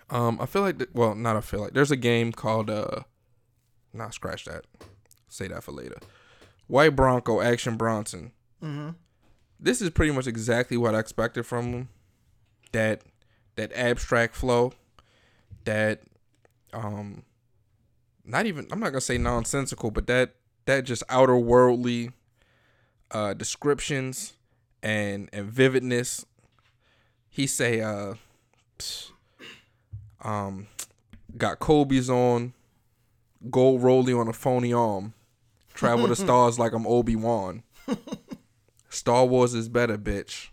Um, 0.08 0.38
I 0.40 0.46
feel 0.46 0.62
like 0.62 0.82
well, 0.92 1.14
not 1.14 1.36
I 1.36 1.40
feel 1.40 1.60
like 1.60 1.72
there's 1.72 1.90
a 1.90 1.96
game 1.96 2.32
called 2.32 2.70
uh, 2.70 3.02
not 3.92 4.14
scratch 4.14 4.46
that. 4.46 4.64
Say 5.28 5.48
that 5.48 5.62
for 5.62 5.72
later. 5.72 5.98
White 6.70 6.94
Bronco 6.94 7.40
Action 7.40 7.76
Bronson. 7.76 8.30
Mm-hmm. 8.62 8.90
This 9.58 9.82
is 9.82 9.90
pretty 9.90 10.12
much 10.12 10.28
exactly 10.28 10.76
what 10.76 10.94
I 10.94 11.00
expected 11.00 11.44
from 11.44 11.72
him. 11.72 11.88
That 12.70 13.02
that 13.56 13.72
abstract 13.74 14.36
flow, 14.36 14.72
that 15.64 16.02
um, 16.72 17.24
not 18.24 18.46
even 18.46 18.68
I'm 18.70 18.78
not 18.78 18.90
gonna 18.90 19.00
say 19.00 19.18
nonsensical, 19.18 19.90
but 19.90 20.06
that 20.06 20.36
that 20.66 20.84
just 20.84 21.02
outer 21.08 21.36
worldly 21.36 22.12
uh 23.10 23.34
descriptions 23.34 24.34
and 24.80 25.28
and 25.32 25.50
vividness. 25.50 26.24
He 27.28 27.48
say 27.48 27.80
uh, 27.80 28.14
psh, 28.78 29.10
um, 30.22 30.68
got 31.36 31.58
Kobe's 31.58 32.08
on, 32.08 32.52
gold 33.50 33.82
rollie 33.82 34.18
on 34.18 34.28
a 34.28 34.32
phony 34.32 34.72
arm, 34.72 35.14
travel 35.80 36.06
the 36.06 36.16
stars 36.26 36.58
like 36.58 36.72
I'm 36.72 36.86
Obi 36.86 37.16
Wan. 37.16 37.62
Star 38.88 39.24
Wars 39.24 39.54
is 39.54 39.68
better, 39.68 39.96
bitch. 39.96 40.48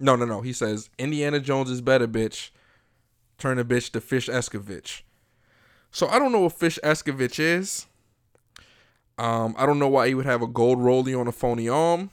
No, 0.00 0.16
no, 0.16 0.24
no. 0.24 0.40
He 0.42 0.52
says 0.52 0.90
Indiana 0.98 1.40
Jones 1.40 1.70
is 1.70 1.80
better, 1.80 2.06
bitch. 2.08 2.50
Turn 3.38 3.58
a 3.58 3.64
bitch 3.64 3.90
to 3.92 4.00
Fish 4.00 4.28
Escovitch. 4.28 5.02
So 5.90 6.08
I 6.08 6.18
don't 6.18 6.32
know 6.32 6.40
what 6.40 6.52
Fish 6.52 6.78
Escovitch 6.84 7.38
is. 7.40 7.86
Um, 9.16 9.54
I 9.58 9.66
don't 9.66 9.78
know 9.78 9.88
why 9.88 10.08
he 10.08 10.14
would 10.14 10.26
have 10.26 10.42
a 10.42 10.46
gold 10.46 10.78
rollie 10.78 11.18
on 11.18 11.26
a 11.26 11.32
phony 11.32 11.68
arm, 11.68 12.10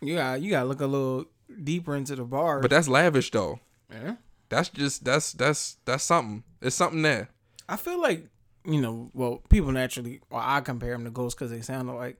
You 0.00 0.14
got 0.16 0.40
you 0.40 0.50
got 0.50 0.62
to 0.62 0.68
look 0.68 0.80
a 0.80 0.86
little 0.86 1.24
deeper 1.64 1.96
into 1.96 2.14
the 2.14 2.24
bar. 2.24 2.60
but 2.60 2.70
that's 2.70 2.86
lavish 2.88 3.30
though. 3.30 3.58
yeah. 3.90 4.16
That's 4.48 4.68
just 4.68 5.04
that's 5.04 5.32
that's 5.32 5.78
that's 5.84 6.04
something. 6.04 6.44
It's 6.60 6.76
something 6.76 7.02
there. 7.02 7.30
I 7.68 7.76
feel 7.76 8.00
like 8.00 8.28
you 8.64 8.80
know, 8.80 9.10
well, 9.14 9.42
people 9.48 9.72
naturally, 9.72 10.20
well, 10.30 10.42
I 10.44 10.60
compare 10.60 10.92
him 10.92 11.04
to 11.04 11.10
Ghost 11.10 11.36
because 11.36 11.50
they 11.50 11.60
sound 11.60 11.88
alike. 11.88 12.18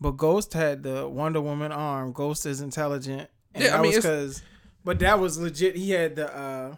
But 0.00 0.12
Ghost 0.12 0.52
had 0.54 0.82
the 0.82 1.08
Wonder 1.08 1.40
Woman 1.40 1.72
arm. 1.72 2.12
Ghost 2.12 2.46
is 2.46 2.60
intelligent. 2.60 3.28
And 3.54 3.64
Yeah, 3.64 3.78
I 3.78 3.82
mean, 3.82 3.92
was 3.92 3.96
because, 3.96 4.42
but 4.84 4.98
that 5.00 5.18
was 5.18 5.38
legit. 5.38 5.76
He 5.76 5.90
had 5.90 6.16
the 6.16 6.34
uh, 6.34 6.76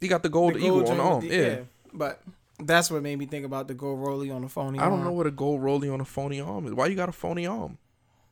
He 0.00 0.08
got 0.08 0.22
the 0.22 0.28
gold 0.28 0.54
the 0.54 0.58
eagle 0.58 0.88
on 0.88 0.96
the 0.96 1.02
arm. 1.02 1.20
with 1.22 1.32
Yeah. 1.32 1.60
But 1.92 2.20
that's 2.58 2.90
what 2.90 3.02
made 3.02 3.18
me 3.18 3.26
think 3.26 3.44
about 3.44 3.68
the 3.68 3.74
gold 3.74 4.00
rollie 4.00 4.34
on 4.34 4.42
the 4.42 4.48
phony. 4.48 4.78
I 4.78 4.88
don't 4.88 5.04
know 5.04 5.12
what 5.12 5.26
a 5.26 5.30
gold 5.30 5.60
rollie 5.62 5.92
on 5.92 6.00
a 6.00 6.04
phony 6.04 6.40
arm 6.40 6.66
is. 6.66 6.74
Why 6.74 6.86
you 6.86 6.96
got 6.96 7.08
a 7.08 7.12
phony 7.12 7.46
arm? 7.46 7.78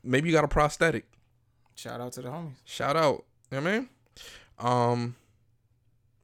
Maybe 0.02 0.28
you 0.28 0.34
got 0.34 0.44
a 0.44 0.48
prosthetic. 0.48 1.06
Shout 1.74 2.00
out 2.00 2.12
to 2.12 2.22
the 2.22 2.28
homies. 2.28 2.54
Shout 2.64 2.96
out. 2.96 3.24
You 3.50 3.60
know 3.60 3.62
what 3.62 3.70
I 3.70 3.78
mean? 3.78 3.88
Um 4.58 5.16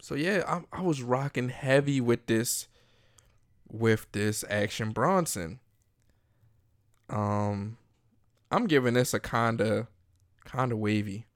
so 0.00 0.14
yeah, 0.14 0.42
I 0.46 0.78
I 0.78 0.82
was 0.82 1.02
rocking 1.02 1.50
heavy 1.50 2.00
with 2.00 2.26
this 2.26 2.66
with 3.72 4.06
this 4.12 4.44
action 4.48 4.90
Bronson. 4.92 5.58
Um 7.08 7.78
I'm 8.50 8.66
giving 8.66 8.94
this 8.94 9.14
a 9.14 9.18
kinda 9.20 9.88
kinda 10.44 10.76
wavy. 10.76 11.26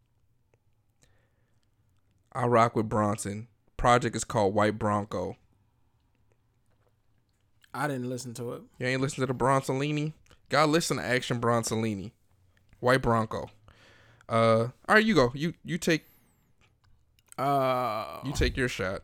I 2.33 2.47
rock 2.47 2.76
with 2.76 2.88
Bronson. 2.88 3.49
Project 3.76 4.14
is 4.14 4.25
called 4.25 4.55
White 4.55 4.78
Bronco. 4.78 5.37
I 7.73 7.88
didn't 7.88 8.09
listen 8.09 8.35
to 8.35 8.52
it. 8.55 8.62
You 8.78 8.87
ain't 8.87 9.00
listen 9.00 9.21
to 9.21 9.26
the 9.26 9.35
Bronsonini? 9.35 10.12
Gotta 10.49 10.71
listen 10.71 10.97
to 10.99 11.05
Action 11.05 11.40
Bronsonini. 11.40 12.12
White 12.81 13.02
Bronco. 13.02 13.49
Uh 14.28 14.69
all 14.88 14.95
right, 14.95 15.05
you 15.05 15.14
go. 15.14 15.33
You 15.35 15.55
you 15.64 15.78
take 15.78 16.05
Uh, 17.38 18.21
you 18.25 18.33
take 18.33 18.57
your 18.57 18.69
shot. 18.69 19.02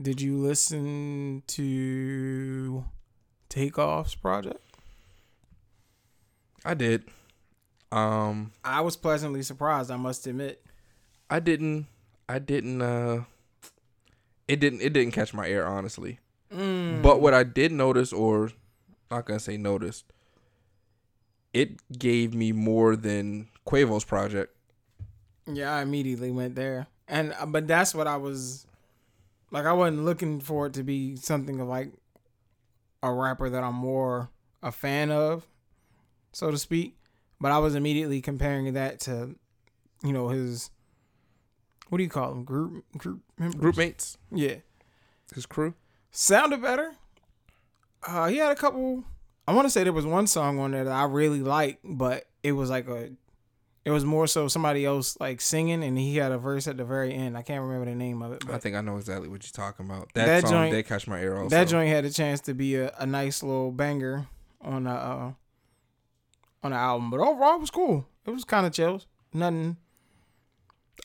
Did 0.00 0.20
you 0.20 0.36
listen 0.36 1.42
to 1.48 2.84
Takeoff's 3.50 4.14
project? 4.14 4.60
I 6.64 6.74
did. 6.74 7.04
Um, 7.90 8.52
I 8.64 8.80
was 8.82 8.96
pleasantly 8.96 9.42
surprised. 9.42 9.90
I 9.90 9.96
must 9.96 10.26
admit. 10.26 10.64
I 11.30 11.40
didn't. 11.40 11.86
I 12.28 12.38
didn't. 12.38 12.82
Uh, 12.82 13.24
it 14.46 14.60
didn't. 14.60 14.82
It 14.82 14.92
didn't 14.92 15.12
catch 15.12 15.32
my 15.32 15.46
ear, 15.46 15.64
honestly. 15.64 16.18
Mm. 16.52 17.02
But 17.02 17.20
what 17.20 17.34
I 17.34 17.44
did 17.44 17.72
notice, 17.72 18.12
or 18.12 18.52
not 19.10 19.26
gonna 19.26 19.40
say 19.40 19.56
noticed, 19.56 20.04
it 21.52 21.80
gave 21.98 22.34
me 22.34 22.52
more 22.52 22.96
than 22.96 23.48
Quavo's 23.66 24.04
project. 24.04 24.54
Yeah, 25.46 25.74
I 25.74 25.82
immediately 25.82 26.30
went 26.30 26.54
there, 26.54 26.86
and 27.06 27.34
uh, 27.38 27.46
but 27.46 27.66
that's 27.66 27.94
what 27.94 28.06
I 28.06 28.16
was 28.16 28.66
like. 29.50 29.66
I 29.66 29.72
wasn't 29.72 30.04
looking 30.04 30.40
for 30.40 30.66
it 30.66 30.72
to 30.74 30.82
be 30.82 31.16
something 31.16 31.60
of 31.60 31.68
like 31.68 31.92
a 33.02 33.12
rapper 33.12 33.48
that 33.50 33.62
I'm 33.64 33.74
more 33.74 34.30
a 34.62 34.72
fan 34.72 35.10
of, 35.10 35.46
so 36.32 36.50
to 36.50 36.58
speak. 36.58 36.96
But 37.40 37.52
I 37.52 37.58
was 37.58 37.74
immediately 37.76 38.20
comparing 38.20 38.72
that 38.74 38.98
to, 39.00 39.36
you 40.02 40.12
know, 40.12 40.28
his 40.28 40.70
what 41.88 41.98
do 41.98 42.04
you 42.04 42.10
call 42.10 42.30
them? 42.30 42.44
Group 42.44 42.84
group 42.96 43.20
members? 43.38 43.60
Group 43.60 43.76
mates, 43.76 44.18
Yeah, 44.32 44.56
his 45.34 45.46
crew. 45.46 45.74
sounded 46.10 46.60
better. 46.60 46.92
Uh, 48.06 48.28
he 48.28 48.36
had 48.38 48.50
a 48.52 48.56
couple. 48.56 49.04
I 49.46 49.52
want 49.54 49.66
to 49.66 49.70
say 49.70 49.82
there 49.84 49.92
was 49.92 50.04
one 50.06 50.26
song 50.26 50.58
on 50.58 50.72
there 50.72 50.84
that 50.84 50.92
I 50.92 51.04
really 51.04 51.40
liked, 51.40 51.80
but 51.84 52.24
it 52.42 52.52
was 52.52 52.68
like 52.70 52.86
a, 52.88 53.10
it 53.88 53.92
was 53.92 54.04
more 54.04 54.26
so 54.26 54.48
somebody 54.48 54.84
else 54.84 55.18
like 55.18 55.40
singing, 55.40 55.82
and 55.82 55.96
he 55.98 56.16
had 56.16 56.30
a 56.32 56.38
verse 56.38 56.66
at 56.68 56.76
the 56.76 56.84
very 56.84 57.12
end. 57.14 57.36
I 57.36 57.42
can't 57.42 57.62
remember 57.62 57.86
the 57.86 57.96
name 57.96 58.22
of 58.22 58.32
it, 58.32 58.44
I 58.50 58.58
think 58.58 58.76
I 58.76 58.80
know 58.82 58.96
exactly 58.96 59.28
what 59.28 59.42
you're 59.44 59.64
talking 59.66 59.86
about. 59.86 60.12
That, 60.14 60.26
That 60.26 60.42
song 60.42 60.50
joint- 60.52 60.72
did 60.74 60.86
catch 60.86 61.06
my 61.06 61.20
ear. 61.20 61.36
Also, 61.36 61.48
that 61.56 61.68
joint 61.68 61.88
had 61.88 62.04
a 62.04 62.10
chance 62.10 62.40
to 62.42 62.54
be 62.54 62.76
a, 62.76 62.92
a 62.98 63.06
nice 63.06 63.42
little 63.42 63.72
banger 63.72 64.26
on 64.60 64.84
the 64.84 64.90
uh, 64.90 65.32
on 66.62 66.70
the 66.72 66.76
album. 66.76 67.10
But 67.10 67.20
overall, 67.20 67.54
it 67.56 67.60
was 67.60 67.70
cool. 67.70 68.06
It 68.26 68.30
was 68.30 68.44
kind 68.44 68.66
of 68.66 68.72
chills. 68.72 69.06
Nothing. 69.32 69.76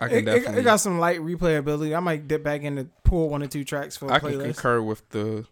I 0.02 0.08
can 0.08 0.18
It, 0.18 0.22
it, 0.22 0.26
definitely. 0.26 0.60
it 0.62 0.64
got 0.64 0.78
some 0.78 1.00
light 1.00 1.20
replayability. 1.20 1.96
I 1.96 2.00
might 2.00 2.28
dip 2.28 2.44
back 2.44 2.64
in 2.64 2.76
to 2.78 2.88
pull 3.04 3.30
one 3.30 3.44
or 3.44 3.48
two 3.48 3.64
tracks 3.64 3.96
for 3.96 4.08
a 4.10 4.14
I 4.14 4.20
can 4.20 4.40
concur 4.40 4.82
with 4.82 5.08
the 5.10 5.46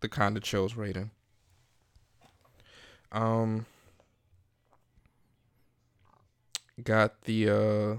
the 0.00 0.08
kind 0.08 0.36
of 0.36 0.42
chills 0.42 0.74
rating. 0.74 1.10
Um 3.12 3.64
got 6.82 7.22
the 7.22 7.48
uh 7.50 7.96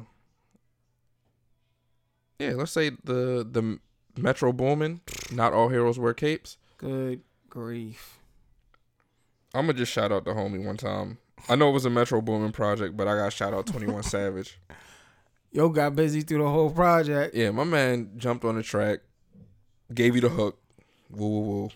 yeah, 2.40 2.54
let's 2.54 2.72
say 2.72 2.92
the 3.04 3.46
the 3.50 3.80
Metro 4.18 4.52
Boomin, 4.52 5.02
not 5.32 5.54
all 5.54 5.70
heroes 5.70 6.00
wear 6.00 6.14
capes. 6.14 6.58
Good 6.78 7.22
grief. 7.50 8.20
I'm 9.54 9.66
gonna 9.66 9.78
just 9.78 9.92
shout 9.92 10.12
out 10.12 10.26
the 10.26 10.32
homie 10.32 10.64
one 10.64 10.78
time. 10.78 11.18
I 11.48 11.56
know 11.56 11.70
it 11.70 11.74
was 11.74 11.86
a 11.86 11.90
Metro 11.90 12.22
Boomin 12.22 12.52
project, 12.52 12.96
but 12.96 13.08
I 13.08 13.16
got 13.16 13.34
shout 13.34 13.54
out 13.54 13.66
21 13.66 14.04
Savage. 14.04 14.60
Yo 15.52 15.70
got 15.70 15.96
busy 15.96 16.22
through 16.22 16.44
the 16.44 16.50
whole 16.50 16.70
project. 16.70 17.34
Yeah, 17.36 17.52
my 17.52 17.64
man 17.64 18.12
jumped 18.18 18.46
on 18.46 18.56
the 18.56 18.64
track, 18.64 19.00
gave 19.94 20.16
you 20.16 20.22
the 20.22 20.30
hook, 20.30 20.60
woo 21.10 21.28
woo 21.28 21.42
woo. 21.42 21.70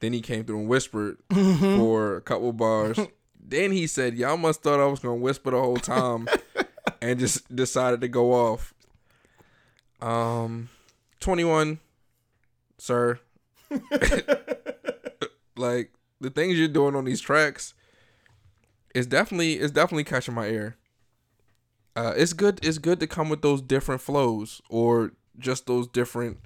Then 0.00 0.12
he 0.12 0.20
came 0.20 0.44
through 0.44 0.60
and 0.60 0.68
whispered 0.68 1.18
for 1.32 2.16
a 2.16 2.20
couple 2.20 2.52
bars. 2.52 2.98
Then 3.46 3.72
he 3.72 3.86
said, 3.86 4.14
"Y'all 4.16 4.36
must 4.36 4.62
thought 4.62 4.80
I 4.80 4.86
was 4.86 5.00
gonna 5.00 5.14
whisper 5.14 5.52
the 5.52 5.60
whole 5.60 5.76
time," 5.76 6.28
and 7.00 7.18
just 7.18 7.54
decided 7.54 8.00
to 8.00 8.08
go 8.08 8.32
off. 8.32 8.74
Um, 10.00 10.68
twenty 11.20 11.44
one, 11.44 11.78
sir. 12.78 13.20
like 15.56 15.92
the 16.20 16.30
things 16.30 16.58
you're 16.58 16.68
doing 16.68 16.94
on 16.96 17.04
these 17.04 17.20
tracks, 17.20 17.74
is 18.94 19.06
definitely 19.06 19.54
it's 19.54 19.72
definitely 19.72 20.04
catching 20.04 20.34
my 20.34 20.46
ear. 20.46 20.76
Uh, 21.94 22.12
it's 22.16 22.32
good. 22.32 22.58
It's 22.62 22.78
good 22.78 23.00
to 23.00 23.06
come 23.06 23.28
with 23.28 23.42
those 23.42 23.62
different 23.62 24.00
flows 24.02 24.60
or 24.68 25.12
just 25.38 25.66
those 25.66 25.86
different 25.88 26.38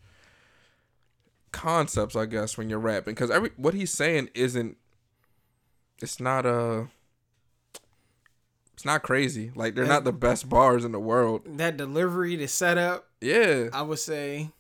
concepts, 1.53 2.15
I 2.15 2.27
guess, 2.27 2.57
when 2.57 2.71
you're 2.71 2.79
rapping. 2.79 3.15
Because 3.15 3.31
every 3.31 3.51
what 3.57 3.75
he's 3.75 3.93
saying 3.93 4.31
isn't. 4.35 4.77
It's 6.01 6.21
not 6.21 6.47
a. 6.47 6.89
It's 8.75 8.85
not 8.87 9.03
crazy. 9.03 9.53
Like 9.55 9.75
they're 9.75 9.85
not 9.85 10.05
the 10.05 10.13
best 10.13 10.49
bars 10.49 10.85
in 10.85 10.93
the 10.93 11.01
world. 11.01 11.43
That 11.59 11.77
delivery, 11.77 12.37
the 12.37 12.49
setup, 12.49 13.07
Yeah. 13.21 13.69
I 13.75 13.83
would 13.83 13.99
say. 13.99 14.51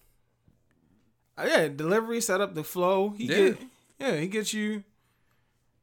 Uh, 1.39 1.47
yeah, 1.49 1.69
delivery, 1.69 2.21
setup, 2.21 2.55
the 2.55 2.63
flow. 2.65 3.11
He 3.17 3.25
Yeah. 3.25 3.37
get, 3.37 3.59
yeah, 3.99 4.17
he 4.17 4.27
gets 4.29 4.53
you. 4.53 4.85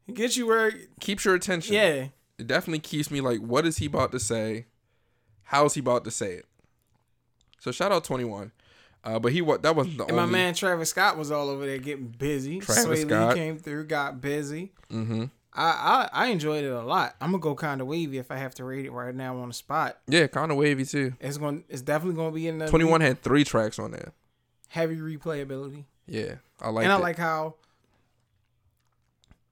He 0.06 0.14
gets 0.14 0.38
you 0.38 0.46
where. 0.46 0.72
Keeps 1.00 1.26
your 1.26 1.34
attention. 1.34 1.74
Yeah, 1.74 2.10
It 2.38 2.46
definitely 2.46 2.80
keeps 2.80 3.10
me 3.10 3.22
like, 3.22 3.40
what 3.40 3.66
is 3.66 3.78
he 3.80 3.88
about 3.88 4.12
to 4.12 4.20
say? 4.20 4.68
How's 5.46 5.74
he 5.74 5.80
about 5.80 6.04
to 6.04 6.12
say 6.12 6.34
it? 6.34 6.46
So 7.60 7.72
shout 7.72 7.92
out 7.92 8.04
twenty 8.04 8.24
one. 8.26 8.52
Uh, 9.04 9.18
but 9.18 9.32
he 9.32 9.42
what 9.42 9.64
that 9.64 9.76
wasn't 9.76 9.98
the 9.98 10.06
and 10.06 10.16
my 10.16 10.26
man 10.28 10.54
Travis 10.54 10.90
Scott 10.92 11.18
was 11.18 11.32
all 11.32 11.50
over 11.50 11.66
there 11.66 11.78
getting 11.80 12.08
busy. 12.08 12.60
Travis 12.60 12.84
Sway 12.84 13.02
Scott. 13.02 13.36
Came 13.36 13.58
through, 13.58 13.86
got 13.86 14.22
busy. 14.22 14.74
Mm-hmm. 14.92 15.26
I, 15.58 16.10
I 16.14 16.26
I 16.26 16.28
enjoyed 16.28 16.64
it 16.64 16.72
a 16.72 16.84
lot. 16.84 17.16
I'm 17.20 17.32
gonna 17.32 17.42
go 17.42 17.56
kind 17.56 17.82
of 17.82 17.88
wavy 17.88 18.18
if 18.20 18.30
I 18.32 18.38
have 18.38 18.54
to 18.56 18.64
rate 18.64 18.86
it 18.86 18.92
right 18.92 19.14
now 19.16 19.38
on 19.40 19.48
the 19.48 19.54
spot. 19.54 19.98
Yeah, 20.08 20.28
kind 20.28 20.52
of 20.52 20.58
wavy 20.58 20.86
too. 20.86 21.14
It's 21.20 21.38
going. 21.38 21.64
It's 21.68 21.82
definitely 21.82 22.16
going 22.16 22.32
to 22.32 22.36
be 22.36 22.48
in 22.48 22.60
the 22.60 22.68
Twenty 22.68 22.86
one 22.86 23.02
had 23.02 23.22
three 23.24 23.44
tracks 23.44 23.80
on 23.80 23.92
there. 23.92 24.14
heavy 24.70 24.98
replayability. 24.98 25.86
Yeah, 26.06 26.36
I 26.62 26.70
like. 26.70 26.84
and 26.84 26.94
I 26.94 26.98
like 26.98 27.18
how 27.18 27.56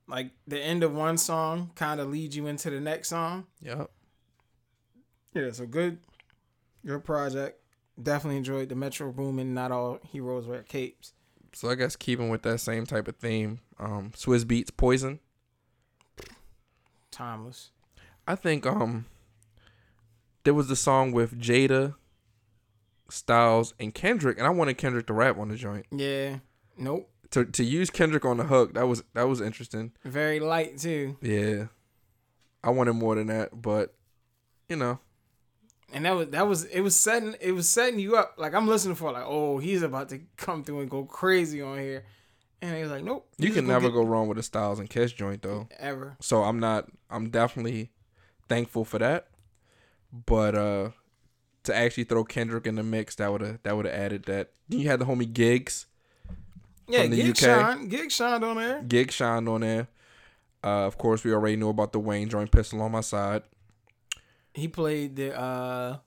like 0.07 0.29
the 0.47 0.59
end 0.59 0.83
of 0.83 0.93
one 0.93 1.17
song 1.17 1.71
kind 1.75 2.00
of 2.00 2.09
leads 2.09 2.35
you 2.35 2.47
into 2.47 2.69
the 2.69 2.79
next 2.79 3.09
song. 3.09 3.47
Yep. 3.62 3.89
Yeah, 5.33 5.51
so 5.51 5.65
good, 5.65 5.97
good 6.85 7.03
project. 7.03 7.59
Definitely 8.01 8.38
enjoyed 8.38 8.69
the 8.69 8.75
Metro 8.75 9.12
Boomin. 9.12 9.53
Not 9.53 9.71
all 9.71 10.00
heroes 10.12 10.45
wear 10.47 10.62
capes. 10.63 11.13
So 11.53 11.69
I 11.69 11.75
guess 11.75 11.95
keeping 11.95 12.29
with 12.29 12.43
that 12.43 12.59
same 12.59 12.85
type 12.85 13.07
of 13.07 13.15
theme, 13.15 13.59
um, 13.79 14.12
Swizz 14.15 14.43
Beatz 14.43 14.69
Poison. 14.75 15.19
Timeless. 17.15 17.72
I 18.27 18.36
think 18.36 18.65
um, 18.65 19.05
there 20.43 20.53
was 20.53 20.67
the 20.67 20.75
song 20.75 21.13
with 21.13 21.39
Jada, 21.39 21.95
Styles, 23.10 23.74
and 23.79 23.93
Kendrick, 23.93 24.38
and 24.38 24.45
I 24.45 24.50
wanted 24.50 24.77
Kendrick 24.77 25.07
to 25.07 25.13
rap 25.13 25.38
on 25.38 25.48
the 25.48 25.55
joint. 25.55 25.86
Yeah. 25.91 26.39
Nope. 26.77 27.10
To 27.31 27.45
to 27.45 27.63
use 27.63 27.89
Kendrick 27.89 28.25
on 28.25 28.36
the 28.38 28.43
hook, 28.43 28.74
that 28.74 28.88
was 28.88 29.03
that 29.13 29.29
was 29.29 29.39
interesting. 29.39 29.93
Very 30.03 30.39
light 30.41 30.77
too. 30.77 31.17
Yeah, 31.22 31.67
I 32.63 32.69
wanted 32.72 32.93
more 32.93 33.15
than 33.15 33.27
that, 33.27 33.62
but 33.62 33.93
you 34.69 34.75
know, 34.75 35.00
And 35.93 36.05
that 36.05 36.15
was 36.15 36.27
that 36.29 36.48
was 36.48 36.65
it 36.65 36.81
was 36.81 36.95
setting 36.95 37.36
it 37.39 37.53
was 37.53 37.67
setting 37.69 38.00
you 38.00 38.17
up. 38.17 38.36
Like 38.38 38.53
I'm 38.53 38.67
listening 38.67 38.95
for 38.95 39.12
like, 39.12 39.24
oh, 39.25 39.57
he's 39.57 39.84
about 39.84 40.10
to 40.10 40.19
come 40.38 40.63
through 40.63 40.81
and 40.81 40.89
go 40.89 41.03
crazy 41.05 41.62
on 41.62 41.79
here. 41.79 42.03
And 42.62 42.75
he 42.75 42.81
was 42.81 42.91
like, 42.91 43.03
Nope. 43.03 43.27
you 43.38 43.51
can 43.51 43.67
never 43.67 43.89
go 43.89 44.03
wrong 44.03 44.27
with 44.27 44.38
a 44.38 44.43
Styles 44.43 44.79
and 44.79 44.89
Kiss 44.89 45.12
joint 45.12 45.41
though. 45.41 45.67
ever. 45.77 46.15
So 46.19 46.43
I'm 46.43 46.59
not. 46.59 46.89
I'm 47.09 47.29
definitely 47.29 47.91
thankful 48.50 48.85
for 48.85 48.97
that. 49.00 49.27
But 50.25 50.55
uh 50.55 50.89
to 51.63 51.75
actually 51.75 52.03
throw 52.05 52.24
Kendrick 52.24 52.67
in 52.67 52.75
the 52.75 52.83
mix, 52.83 53.15
that 53.15 53.31
would 53.31 53.41
have 53.41 53.59
that 53.63 53.75
would 53.75 53.85
have 53.85 53.93
added 53.95 54.24
that. 54.25 54.51
You 54.69 54.88
had 54.88 55.00
the 55.00 55.05
homie 55.05 55.31
Giggs. 55.31 55.85
Yeah, 56.88 57.01
From 57.01 57.12
the 57.12 57.17
Gig 57.17 57.29
UK. 57.31 57.38
Shine. 57.38 57.88
Gig 57.88 58.12
shined 58.12 58.43
on 58.43 58.57
there. 58.57 58.81
Gig 58.83 59.12
shined 59.12 59.50
on 59.50 59.62
there. 59.62 59.88
Uh, 60.63 60.85
of 60.88 60.97
course, 60.97 61.24
we 61.24 61.33
already 61.33 61.55
knew 61.55 61.69
about 61.69 61.91
the 61.91 62.00
Wayne 62.00 62.29
joint, 62.29 62.51
Pistol 62.51 62.81
on 62.81 62.91
My 62.91 63.01
Side. 63.01 63.43
He 64.53 64.67
played 64.67 65.15
the 65.15 65.38
uh 65.38 65.97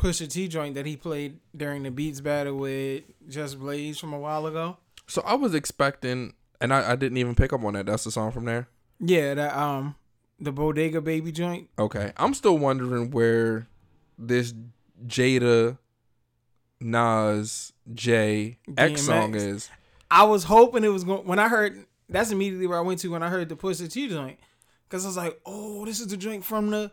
Pusha 0.00 0.26
T 0.28 0.48
joint 0.48 0.74
that 0.76 0.86
he 0.86 0.96
played 0.96 1.38
during 1.54 1.82
the 1.82 1.90
Beats 1.90 2.22
battle 2.22 2.56
with 2.56 3.02
Just 3.28 3.60
Blaze 3.60 3.98
from 3.98 4.14
a 4.14 4.18
while 4.18 4.46
ago. 4.46 4.78
So 5.06 5.22
I 5.26 5.34
was 5.34 5.54
expecting, 5.54 6.32
and 6.58 6.72
I, 6.72 6.92
I 6.92 6.96
didn't 6.96 7.18
even 7.18 7.34
pick 7.34 7.52
up 7.52 7.62
on 7.62 7.74
that. 7.74 7.84
That's 7.84 8.04
the 8.04 8.10
song 8.10 8.32
from 8.32 8.46
there. 8.46 8.66
Yeah, 8.98 9.34
that 9.34 9.54
um 9.54 9.96
the 10.38 10.52
Bodega 10.52 11.02
Baby 11.02 11.32
joint. 11.32 11.68
Okay, 11.78 12.12
I'm 12.16 12.32
still 12.32 12.56
wondering 12.56 13.10
where 13.10 13.68
this 14.18 14.54
Jada, 15.06 15.76
Nas, 16.80 17.74
J 17.92 18.58
X 18.78 19.02
song 19.02 19.34
is. 19.34 19.68
I 20.10 20.22
was 20.22 20.44
hoping 20.44 20.82
it 20.82 20.88
was 20.88 21.04
going 21.04 21.26
when 21.26 21.38
I 21.38 21.48
heard 21.48 21.84
that's 22.08 22.30
immediately 22.30 22.66
where 22.66 22.78
I 22.78 22.82
went 22.82 23.00
to 23.00 23.08
when 23.08 23.22
I 23.22 23.28
heard 23.28 23.50
the 23.50 23.56
Pusha 23.56 23.92
T 23.92 24.08
joint. 24.08 24.38
Cause 24.88 25.04
I 25.04 25.08
was 25.08 25.16
like, 25.16 25.40
oh, 25.46 25.84
this 25.84 26.00
is 26.00 26.08
the 26.08 26.16
joint 26.16 26.44
from 26.44 26.70
the 26.70 26.90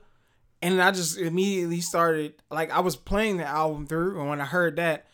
and 0.62 0.82
I 0.82 0.92
just 0.92 1.18
immediately 1.18 1.82
started 1.82 2.36
like 2.50 2.72
I 2.72 2.80
was 2.80 2.96
playing 2.96 3.38
the 3.38 3.46
album 3.46 3.86
through 3.86 4.20
and 4.20 4.30
when 4.30 4.42
I 4.42 4.46
heard 4.46 4.78
that 4.78 5.06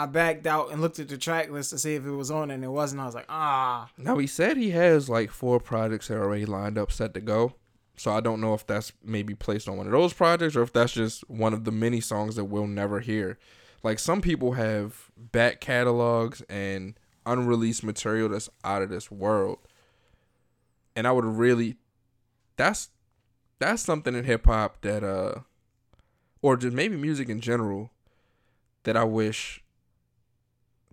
I 0.00 0.06
backed 0.06 0.46
out 0.46 0.72
and 0.72 0.80
looked 0.80 0.98
at 0.98 1.08
the 1.08 1.18
track 1.18 1.50
list 1.50 1.70
to 1.70 1.78
see 1.78 1.94
if 1.94 2.06
it 2.06 2.10
was 2.10 2.30
on 2.30 2.50
and 2.50 2.64
it 2.64 2.68
wasn't. 2.68 3.02
I 3.02 3.04
was 3.04 3.14
like, 3.14 3.26
ah. 3.28 3.90
Now 3.98 4.16
he 4.16 4.26
said 4.26 4.56
he 4.56 4.70
has 4.70 5.10
like 5.10 5.30
four 5.30 5.60
projects 5.60 6.08
that 6.08 6.16
are 6.16 6.24
already 6.24 6.46
lined 6.46 6.78
up, 6.78 6.90
set 6.90 7.12
to 7.14 7.20
go. 7.20 7.54
So 7.98 8.10
I 8.10 8.20
don't 8.20 8.40
know 8.40 8.54
if 8.54 8.66
that's 8.66 8.92
maybe 9.04 9.34
placed 9.34 9.68
on 9.68 9.76
one 9.76 9.84
of 9.84 9.92
those 9.92 10.14
projects 10.14 10.56
or 10.56 10.62
if 10.62 10.72
that's 10.72 10.92
just 10.92 11.28
one 11.28 11.52
of 11.52 11.64
the 11.64 11.70
many 11.70 12.00
songs 12.00 12.36
that 12.36 12.46
we'll 12.46 12.66
never 12.66 13.00
hear. 13.00 13.38
Like 13.82 13.98
some 13.98 14.22
people 14.22 14.52
have 14.52 15.10
back 15.18 15.60
catalogs 15.60 16.40
and 16.48 16.98
unreleased 17.26 17.84
material 17.84 18.30
that's 18.30 18.48
out 18.64 18.80
of 18.80 18.88
this 18.88 19.10
world. 19.10 19.58
And 20.96 21.06
I 21.06 21.12
would 21.12 21.26
really 21.26 21.76
that's 22.56 22.88
that's 23.60 23.82
something 23.82 24.14
in 24.16 24.24
hip 24.24 24.46
hop 24.46 24.80
that 24.80 25.04
uh 25.04 25.40
or 26.42 26.56
just 26.56 26.74
maybe 26.74 26.96
music 26.96 27.28
in 27.28 27.40
general 27.40 27.90
that 28.82 28.96
I 28.96 29.04
wish 29.04 29.62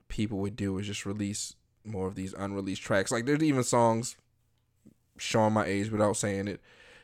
people 0.09 0.37
would 0.39 0.55
do 0.55 0.77
is 0.77 0.85
just 0.87 1.05
release 1.05 1.55
more 1.85 2.07
of 2.07 2.15
these 2.15 2.33
unreleased 2.33 2.81
tracks. 2.81 3.11
Like 3.11 3.25
there's 3.25 3.41
even 3.41 3.63
songs 3.63 4.17
showing 5.17 5.53
my 5.53 5.65
age 5.65 5.89
without 5.89 6.17
saying 6.17 6.47
it 6.47 6.59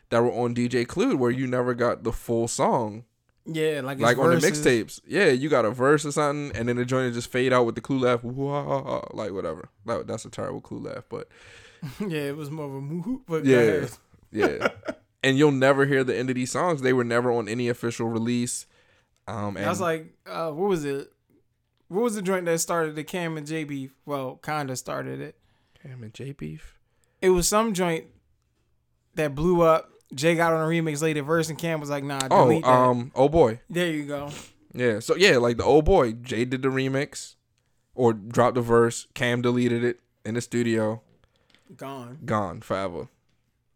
that 0.10 0.22
were 0.22 0.32
on 0.32 0.54
DJ 0.54 0.86
Clue 0.86 1.16
where 1.16 1.32
you 1.32 1.48
never 1.48 1.74
got 1.74 2.04
the 2.04 2.12
full 2.12 2.48
song. 2.48 3.06
Yeah, 3.46 3.82
like 3.82 4.00
like 4.00 4.18
on 4.18 4.30
the 4.30 4.38
mixtapes. 4.46 5.02
Yeah, 5.06 5.28
you 5.28 5.50
got 5.50 5.66
a 5.66 5.72
verse 5.72 6.06
or 6.06 6.12
something 6.12 6.56
and 6.58 6.68
then 6.70 6.76
the 6.76 6.86
joint 6.86 7.14
just 7.14 7.32
fade 7.32 7.52
out 7.54 7.66
with 7.66 7.76
the 7.76 7.82
clue 7.82 8.00
laugh. 8.00 8.24
Wah, 8.24 9.02
like 9.12 9.32
whatever. 9.32 9.70
That, 9.86 10.08
that's 10.08 10.26
a 10.26 10.30
terrible 10.30 10.62
clue 10.62 10.80
laugh, 10.80 11.06
but 11.10 11.28
yeah, 12.00 12.24
it 12.28 12.38
was 12.38 12.52
more 12.52 12.66
of 12.66 12.74
a 12.74 12.82
moo 12.82 13.20
but 13.28 13.46
Yeah. 13.46 13.88
yeah. 14.32 14.68
and 15.24 15.38
you'll 15.38 15.52
never 15.52 15.86
hear 15.86 16.04
the 16.04 16.16
end 16.16 16.30
of 16.30 16.36
these 16.36 16.52
songs. 16.52 16.82
They 16.82 16.94
were 16.94 17.04
never 17.04 17.32
on 17.32 17.48
any 17.48 17.70
official 17.70 18.08
release. 18.08 18.66
Um 19.28 19.56
and 19.58 19.66
I 19.66 19.70
was 19.70 19.82
like, 19.82 20.14
uh, 20.26 20.52
what 20.52 20.70
was 20.70 20.84
it? 20.86 21.12
What 21.88 22.04
was 22.04 22.16
the 22.16 22.22
joint 22.22 22.46
that 22.46 22.60
started 22.60 22.96
the 22.96 23.04
Cam 23.04 23.38
and 23.38 23.46
Jay 23.48 23.64
beef? 23.64 23.92
Well, 24.06 24.40
kinda 24.44 24.76
started 24.76 25.20
it. 25.22 25.36
Cam 25.82 26.02
and 26.04 26.14
Jay 26.14 26.32
Beef. 26.32 26.80
It 27.22 27.30
was 27.30 27.48
some 27.48 27.74
joint 27.74 28.06
that 29.16 29.36
blew 29.36 29.62
up. 29.62 29.92
Jay 30.14 30.36
got 30.36 30.54
on 30.54 30.62
a 30.62 30.68
remix 30.68 31.02
later 31.02 31.24
verse 31.24 31.50
and 31.50 31.58
Cam 31.58 31.80
was 31.80 31.90
like, 31.90 32.04
nah, 32.04 32.20
Oh, 32.32 32.50
that. 32.50 32.64
um, 32.68 33.12
oh 33.16 33.30
boy. 33.30 33.60
there 33.70 33.88
you 33.92 34.06
go. 34.06 34.30
Yeah. 34.74 35.00
So 35.00 35.16
yeah, 35.16 35.38
like 35.38 35.58
the 35.58 35.64
old 35.64 35.86
boy, 35.86 36.14
Jay 36.14 36.46
did 36.46 36.62
the 36.64 36.70
remix 36.70 37.36
or 37.96 38.14
dropped 38.14 38.56
the 38.56 38.62
verse. 38.62 39.08
Cam 39.14 39.42
deleted 39.42 39.84
it 39.84 40.00
in 40.26 40.34
the 40.36 40.42
studio. 40.42 41.02
Gone. 41.78 42.20
Gone 42.26 42.62
forever. 42.62 43.08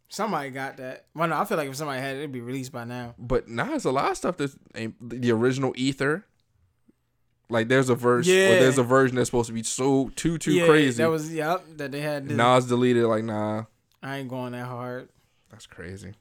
Somebody 0.09 0.51
got 0.51 0.77
that. 0.77 1.05
Well, 1.13 1.27
no, 1.27 1.37
I 1.37 1.45
feel 1.45 1.57
like 1.57 1.69
if 1.69 1.75
somebody 1.75 1.99
had 2.01 2.15
it, 2.15 2.19
it'd 2.19 2.31
be 2.31 2.39
released 2.41 2.71
by 2.71 2.85
now. 2.85 3.13
But 3.19 3.47
now 3.49 3.73
it's 3.73 3.85
a 3.85 3.91
lot 3.91 4.11
of 4.11 4.17
stuff 4.17 4.37
that's 4.37 4.55
ain't 4.73 4.95
the 5.01 5.31
original 5.31 5.73
Ether. 5.75 6.25
Like 7.49 7.67
there's 7.67 7.89
a 7.89 7.95
verse 7.95 8.25
Yeah. 8.27 8.55
or 8.55 8.59
there's 8.59 8.77
a 8.77 8.83
version 8.83 9.15
that's 9.15 9.29
supposed 9.29 9.47
to 9.47 9.53
be 9.53 9.63
so 9.63 10.09
too 10.15 10.37
too 10.37 10.53
yeah, 10.53 10.65
crazy. 10.65 11.01
That 11.03 11.09
was 11.09 11.33
yep. 11.33 11.63
That 11.77 11.91
they 11.91 12.01
had. 12.01 12.27
This. 12.27 12.37
Nas 12.37 12.65
deleted 12.65 13.03
like 13.05 13.23
nah, 13.23 13.65
I 14.01 14.17
ain't 14.17 14.29
going 14.29 14.51
that 14.53 14.65
hard. 14.67 15.09
that's 15.49 15.65
crazy. 15.65 16.13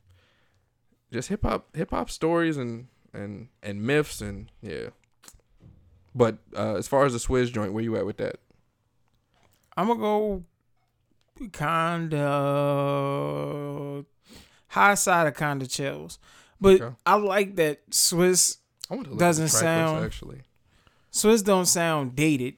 Just 1.13 1.29
hip 1.29 1.43
hop 1.43 1.75
hip 1.77 1.91
hop 1.91 2.11
stories 2.11 2.57
and 2.57 2.89
and 3.13 3.49
and 3.63 3.83
myths 3.83 4.21
and 4.21 4.51
yeah. 4.63 4.91
But 6.15 6.39
uh, 6.57 6.75
as 6.77 6.89
far 6.89 7.05
as 7.05 7.13
the 7.13 7.19
Swizz 7.19 7.53
joint, 7.53 7.73
where 7.73 7.83
you 7.85 7.97
at 7.97 8.07
with 8.07 8.17
that? 8.19 8.37
I'm 9.77 9.89
gonna 9.89 10.01
go 10.01 10.45
kind 11.53 12.15
of 12.15 14.05
high 14.69 14.95
side 14.95 15.27
of 15.27 15.35
kind 15.35 15.63
of 15.63 15.69
chills, 15.69 16.19
but 16.61 16.81
Okay. 16.81 16.95
I 17.05 17.15
like 17.17 17.57
that 17.57 17.89
Swizz 17.91 18.59
I 18.91 18.95
want 18.95 19.05
to 19.07 19.11
look 19.11 19.19
Doesn't 19.21 19.45
list, 19.47 19.59
sound- 19.59 20.05
actually. 20.05 20.43
Swizz 21.13 21.43
don't 21.45 21.67
sound 21.67 22.15
dated, 22.15 22.55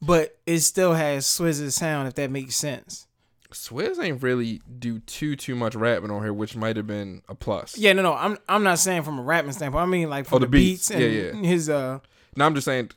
but 0.00 0.38
it 0.46 0.60
still 0.60 0.94
has 0.94 1.26
Swizz's 1.26 1.74
sound 1.74 2.08
if 2.08 2.14
that 2.14 2.30
makes 2.30 2.54
sense. 2.56 3.06
Swizz 3.52 4.00
ain't 4.02 4.22
really 4.22 4.62
do 4.78 5.00
too 5.00 5.34
too 5.34 5.56
much 5.56 5.74
rapping 5.74 6.10
on 6.10 6.22
here, 6.22 6.32
which 6.32 6.54
might 6.54 6.76
have 6.76 6.86
been 6.86 7.22
a 7.28 7.34
plus. 7.34 7.76
Yeah, 7.76 7.92
no, 7.94 8.02
no, 8.02 8.14
I'm 8.14 8.38
I'm 8.48 8.62
not 8.62 8.78
saying 8.78 9.02
from 9.02 9.18
a 9.18 9.22
rapping 9.22 9.50
standpoint. 9.52 9.82
I 9.82 9.86
mean 9.86 10.08
like 10.08 10.26
from 10.26 10.36
Oh, 10.36 10.38
the, 10.38 10.46
the 10.46 10.50
beats, 10.50 10.88
beats. 10.88 10.90
and 10.92 11.00
Yeah, 11.02 11.08
yeah. 11.08 11.32
his 11.48 11.68
uh 11.68 11.98
No, 12.36 12.46
I'm 12.46 12.54
just 12.54 12.64
saying. 12.64 12.90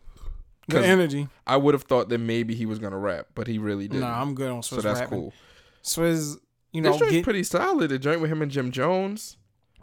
The 0.67 0.85
energy. 0.85 1.27
I 1.45 1.57
would 1.57 1.73
have 1.73 1.83
thought 1.83 2.09
that 2.09 2.19
maybe 2.19 2.55
he 2.55 2.65
was 2.65 2.79
gonna 2.79 2.97
rap, 2.97 3.27
but 3.35 3.47
he 3.47 3.57
really 3.57 3.87
didn't. 3.87 4.01
No, 4.01 4.07
I'm 4.07 4.33
good 4.33 4.49
on 4.49 4.61
Swizz 4.61 4.63
so 4.63 4.81
that's 4.81 4.99
rapping. 5.01 5.19
cool. 5.19 5.33
Swizz 5.83 6.37
you 6.71 6.81
know, 6.81 6.97
joint's 6.97 7.11
get 7.11 7.23
pretty 7.23 7.43
solid. 7.43 7.89
The 7.89 7.99
joint 7.99 8.21
with 8.21 8.31
him 8.31 8.41
and 8.41 8.49
Jim 8.51 8.71
Jones. 8.71 9.37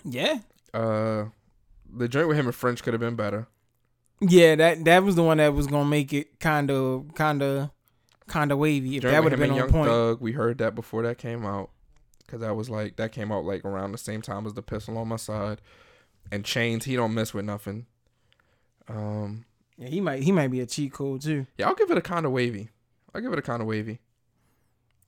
yeah, 0.05 0.39
Uh, 0.75 1.27
the 1.93 2.09
joint 2.09 2.29
with 2.29 2.37
him 2.37 2.47
and 2.47 2.55
French 2.55 2.83
could 2.83 2.95
have 2.95 3.01
been 3.01 3.15
better. 3.17 3.47
yeah. 4.21 4.55
That 4.57 4.85
that 4.87 5.05
was 5.05 5.17
the 5.17 5.23
one 5.23 5.37
that 5.39 5.53
was 5.55 5.67
gonna 5.67 5.85
make 5.89 6.13
it 6.13 6.41
kind 6.41 6.71
of, 6.71 7.15
kind 7.15 7.43
of, 7.43 7.71
kind 8.27 8.51
of 8.51 8.59
wavy. 8.59 8.97
If 8.97 9.03
that 9.03 9.23
would 9.23 9.33
have 9.33 9.39
been 9.41 9.51
on 9.51 9.57
Young 9.57 9.69
point, 9.71 9.89
Thug. 9.89 10.21
We 10.21 10.33
heard 10.33 10.59
that 10.59 10.75
before 10.75 11.03
that 11.03 11.19
came 11.19 11.45
out, 11.45 11.71
because 12.27 12.41
that 12.41 12.57
was 12.57 12.71
like 12.71 12.97
that 12.97 13.13
came 13.13 13.31
out 13.31 13.45
like 13.45 13.65
around 13.65 13.93
the 13.93 13.99
same 13.99 14.23
time 14.23 14.47
as 14.47 14.55
the 14.55 14.63
pistol 14.63 14.97
on 14.99 15.09
my 15.09 15.17
side, 15.17 15.61
and 16.33 16.45
chains. 16.45 16.87
He 16.87 16.97
don't 16.97 17.13
mess 17.15 17.35
with 17.35 17.45
nothing. 17.45 17.87
Um, 18.89 19.45
yeah, 19.81 19.89
he 19.89 20.01
might 20.01 20.23
he 20.23 20.31
might 20.31 20.49
be 20.49 20.61
a 20.61 20.67
cheat 20.67 20.93
code 20.93 21.23
too. 21.23 21.47
yeah, 21.59 21.67
I'll 21.67 21.75
give 21.75 21.91
it 21.91 21.99
a 21.99 22.03
kind 22.03 22.27
of 22.27 22.33
wavy. 22.33 22.69
I'll 23.15 23.21
give 23.21 23.33
it 23.33 23.39
a 23.39 23.43
kind 23.43 23.61
of 23.61 23.67
wavy. 23.67 23.99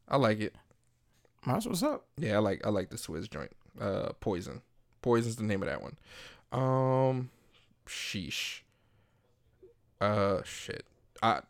I 0.09 0.17
like 0.17 0.41
it. 0.41 0.55
That's 1.47 1.67
what's 1.67 1.83
up. 1.83 2.07
Yeah, 2.17 2.37
I 2.37 2.39
like 2.39 2.67
I 2.67 2.71
like 2.71 2.91
the 2.91 2.97
Swizz 2.97 3.31
joint. 3.31 3.53
Uh, 3.81 4.11
Poison. 4.21 4.63
Poison's 5.03 5.37
the 5.37 5.45
name 5.45 5.63
of 5.63 5.69
that 5.69 5.83
one. 5.83 5.97
Um, 6.53 7.31
sheesh. 7.87 8.61
Uh, 10.01 10.43
shit. 10.45 10.85
I 11.23 11.41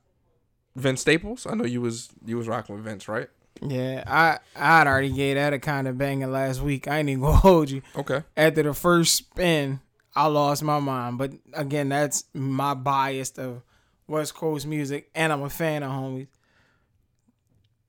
Vince 0.77 1.01
Staples. 1.03 1.47
I 1.47 1.55
know 1.55 1.65
you 1.65 1.81
was 1.81 2.11
you 2.25 2.37
was 2.37 2.49
rocking 2.49 2.75
with 2.75 2.85
Vince, 2.85 3.09
right? 3.09 3.29
Yeah, 3.61 4.03
I 4.07 4.39
I'd 4.57 4.87
already 4.87 5.11
gave 5.13 5.37
that 5.37 5.53
a 5.53 5.59
kind 5.59 5.87
of 5.87 5.97
banging 5.97 6.33
last 6.33 6.61
week. 6.61 6.89
I 6.89 6.99
ain't 6.99 7.09
even 7.09 7.23
gonna 7.23 7.37
hold 7.39 7.71
you. 7.71 7.83
Okay. 7.97 8.23
After 8.37 8.63
the 8.63 8.75
first 8.75 9.15
spin, 9.15 9.81
I 10.15 10.27
lost 10.27 10.63
my 10.63 10.79
mind. 10.79 11.19
But 11.19 11.33
again, 11.53 11.89
that's 11.89 12.25
my 12.35 12.75
bias 12.75 13.31
of 13.39 13.63
West 14.07 14.35
Coast 14.35 14.67
music, 14.67 15.11
and 15.15 15.33
I'm 15.33 15.43
a 15.43 15.51
fan 15.51 15.83
of 15.83 15.91
homies. 15.91 16.29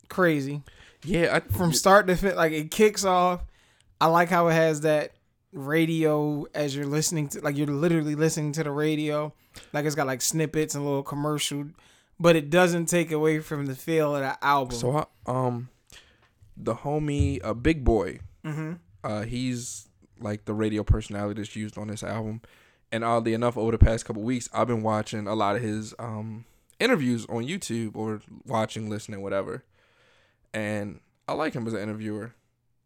Crazy 0.10 0.62
Yeah, 1.04 1.38
I, 1.38 1.40
from 1.40 1.74
start 1.74 2.08
to 2.08 2.16
fit. 2.16 2.36
Like 2.36 2.52
it 2.52 2.72
kicks 2.72 3.04
off. 3.04 3.44
I 4.00 4.08
like 4.08 4.30
how 4.30 4.48
it 4.48 4.54
has 4.54 4.82
that 4.82 5.14
radio 5.52 6.46
as 6.54 6.76
you're 6.76 6.86
listening 6.86 7.30
to, 7.30 7.42
like 7.42 7.58
you're 7.58 7.68
literally 7.68 8.16
listening 8.16 8.52
to 8.54 8.64
the 8.64 8.72
radio. 8.72 9.34
Like 9.72 9.86
it's 9.86 9.96
got 9.96 10.08
like 10.08 10.22
snippets 10.22 10.76
and 10.76 10.84
little 10.86 11.04
commercial, 11.04 11.68
but 12.20 12.36
it 12.36 12.50
doesn't 12.50 12.88
take 12.88 13.12
away 13.12 13.40
from 13.40 13.66
the 13.66 13.76
feel 13.76 14.16
of 14.16 14.22
the 14.22 14.44
album. 14.44 14.78
So 14.78 14.98
I, 14.98 15.06
um, 15.26 15.70
the 16.56 16.76
homie, 16.76 17.40
uh, 17.44 17.54
Big 17.54 17.84
Boy, 17.84 18.20
mm-hmm. 18.46 18.74
uh, 19.04 19.22
he's 19.24 19.88
like 20.24 20.46
the 20.46 20.54
radio 20.54 20.84
personality 20.84 21.42
that's 21.42 21.56
used 21.56 21.78
on 21.78 21.88
this 21.88 22.04
album. 22.04 22.42
And 22.92 23.04
oddly 23.04 23.34
enough, 23.34 23.58
over 23.58 23.72
the 23.72 23.78
past 23.78 24.06
couple 24.06 24.22
weeks, 24.24 24.50
I've 24.54 24.68
been 24.68 24.84
watching 24.84 25.28
a 25.28 25.36
lot 25.36 25.56
of 25.56 25.62
his 25.62 25.94
um 26.00 26.46
interviews 26.80 27.26
on 27.28 27.44
YouTube 27.44 27.96
or 27.96 28.22
watching, 28.46 28.90
listening, 28.90 29.22
whatever. 29.22 29.64
And 30.54 31.00
I 31.28 31.34
like 31.34 31.54
him 31.54 31.68
as 31.68 31.74
an 31.74 31.82
interviewer. 31.82 32.34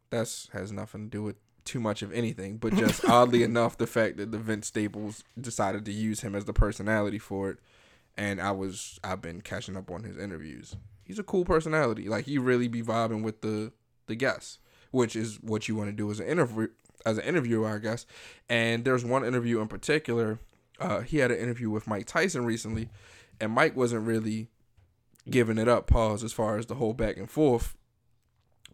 That's 0.09 0.49
has 0.53 0.71
nothing 0.71 1.05
to 1.05 1.09
do 1.09 1.23
with 1.23 1.35
too 1.65 1.79
much 1.81 2.01
of 2.01 2.13
anything, 2.13 2.57
but 2.57 2.73
just 2.75 3.03
oddly 3.09 3.43
enough, 3.43 3.77
the 3.77 3.87
fact 3.87 4.17
that 4.17 4.31
the 4.31 4.37
Vince 4.37 4.67
Staples 4.67 5.23
decided 5.39 5.83
to 5.85 5.91
use 5.91 6.21
him 6.21 6.33
as 6.33 6.45
the 6.45 6.53
personality 6.53 7.19
for 7.19 7.49
it, 7.49 7.57
and 8.15 8.39
I 8.41 8.51
was 8.51 8.99
I've 9.03 9.21
been 9.21 9.41
catching 9.41 9.75
up 9.75 9.91
on 9.91 10.03
his 10.03 10.17
interviews. 10.17 10.75
He's 11.03 11.19
a 11.19 11.23
cool 11.23 11.43
personality. 11.43 12.07
Like 12.07 12.25
he 12.25 12.37
really 12.37 12.69
be 12.69 12.81
vibing 12.81 13.23
with 13.23 13.41
the 13.41 13.73
the 14.07 14.15
guests, 14.15 14.59
which 14.91 15.15
is 15.15 15.39
what 15.41 15.67
you 15.67 15.75
want 15.75 15.89
to 15.89 15.95
do 15.95 16.09
as 16.09 16.21
an 16.21 16.27
interview 16.27 16.69
as 17.07 17.17
an 17.17 17.23
interviewer, 17.23 17.67
I 17.67 17.77
guess. 17.79 18.05
And 18.49 18.83
there's 18.85 19.05
one 19.05 19.25
interview 19.25 19.59
in 19.61 19.67
particular. 19.67 20.39
Uh, 20.79 21.01
he 21.01 21.17
had 21.17 21.31
an 21.31 21.39
interview 21.39 21.69
with 21.69 21.87
Mike 21.87 22.05
Tyson 22.05 22.45
recently, 22.45 22.89
and 23.41 23.51
Mike 23.51 23.75
wasn't 23.75 24.05
really 24.05 24.49
giving 25.29 25.57
it 25.57 25.67
up. 25.67 25.87
Pause 25.87 26.23
as 26.23 26.33
far 26.33 26.57
as 26.57 26.65
the 26.67 26.75
whole 26.75 26.93
back 26.93 27.17
and 27.17 27.29
forth, 27.29 27.75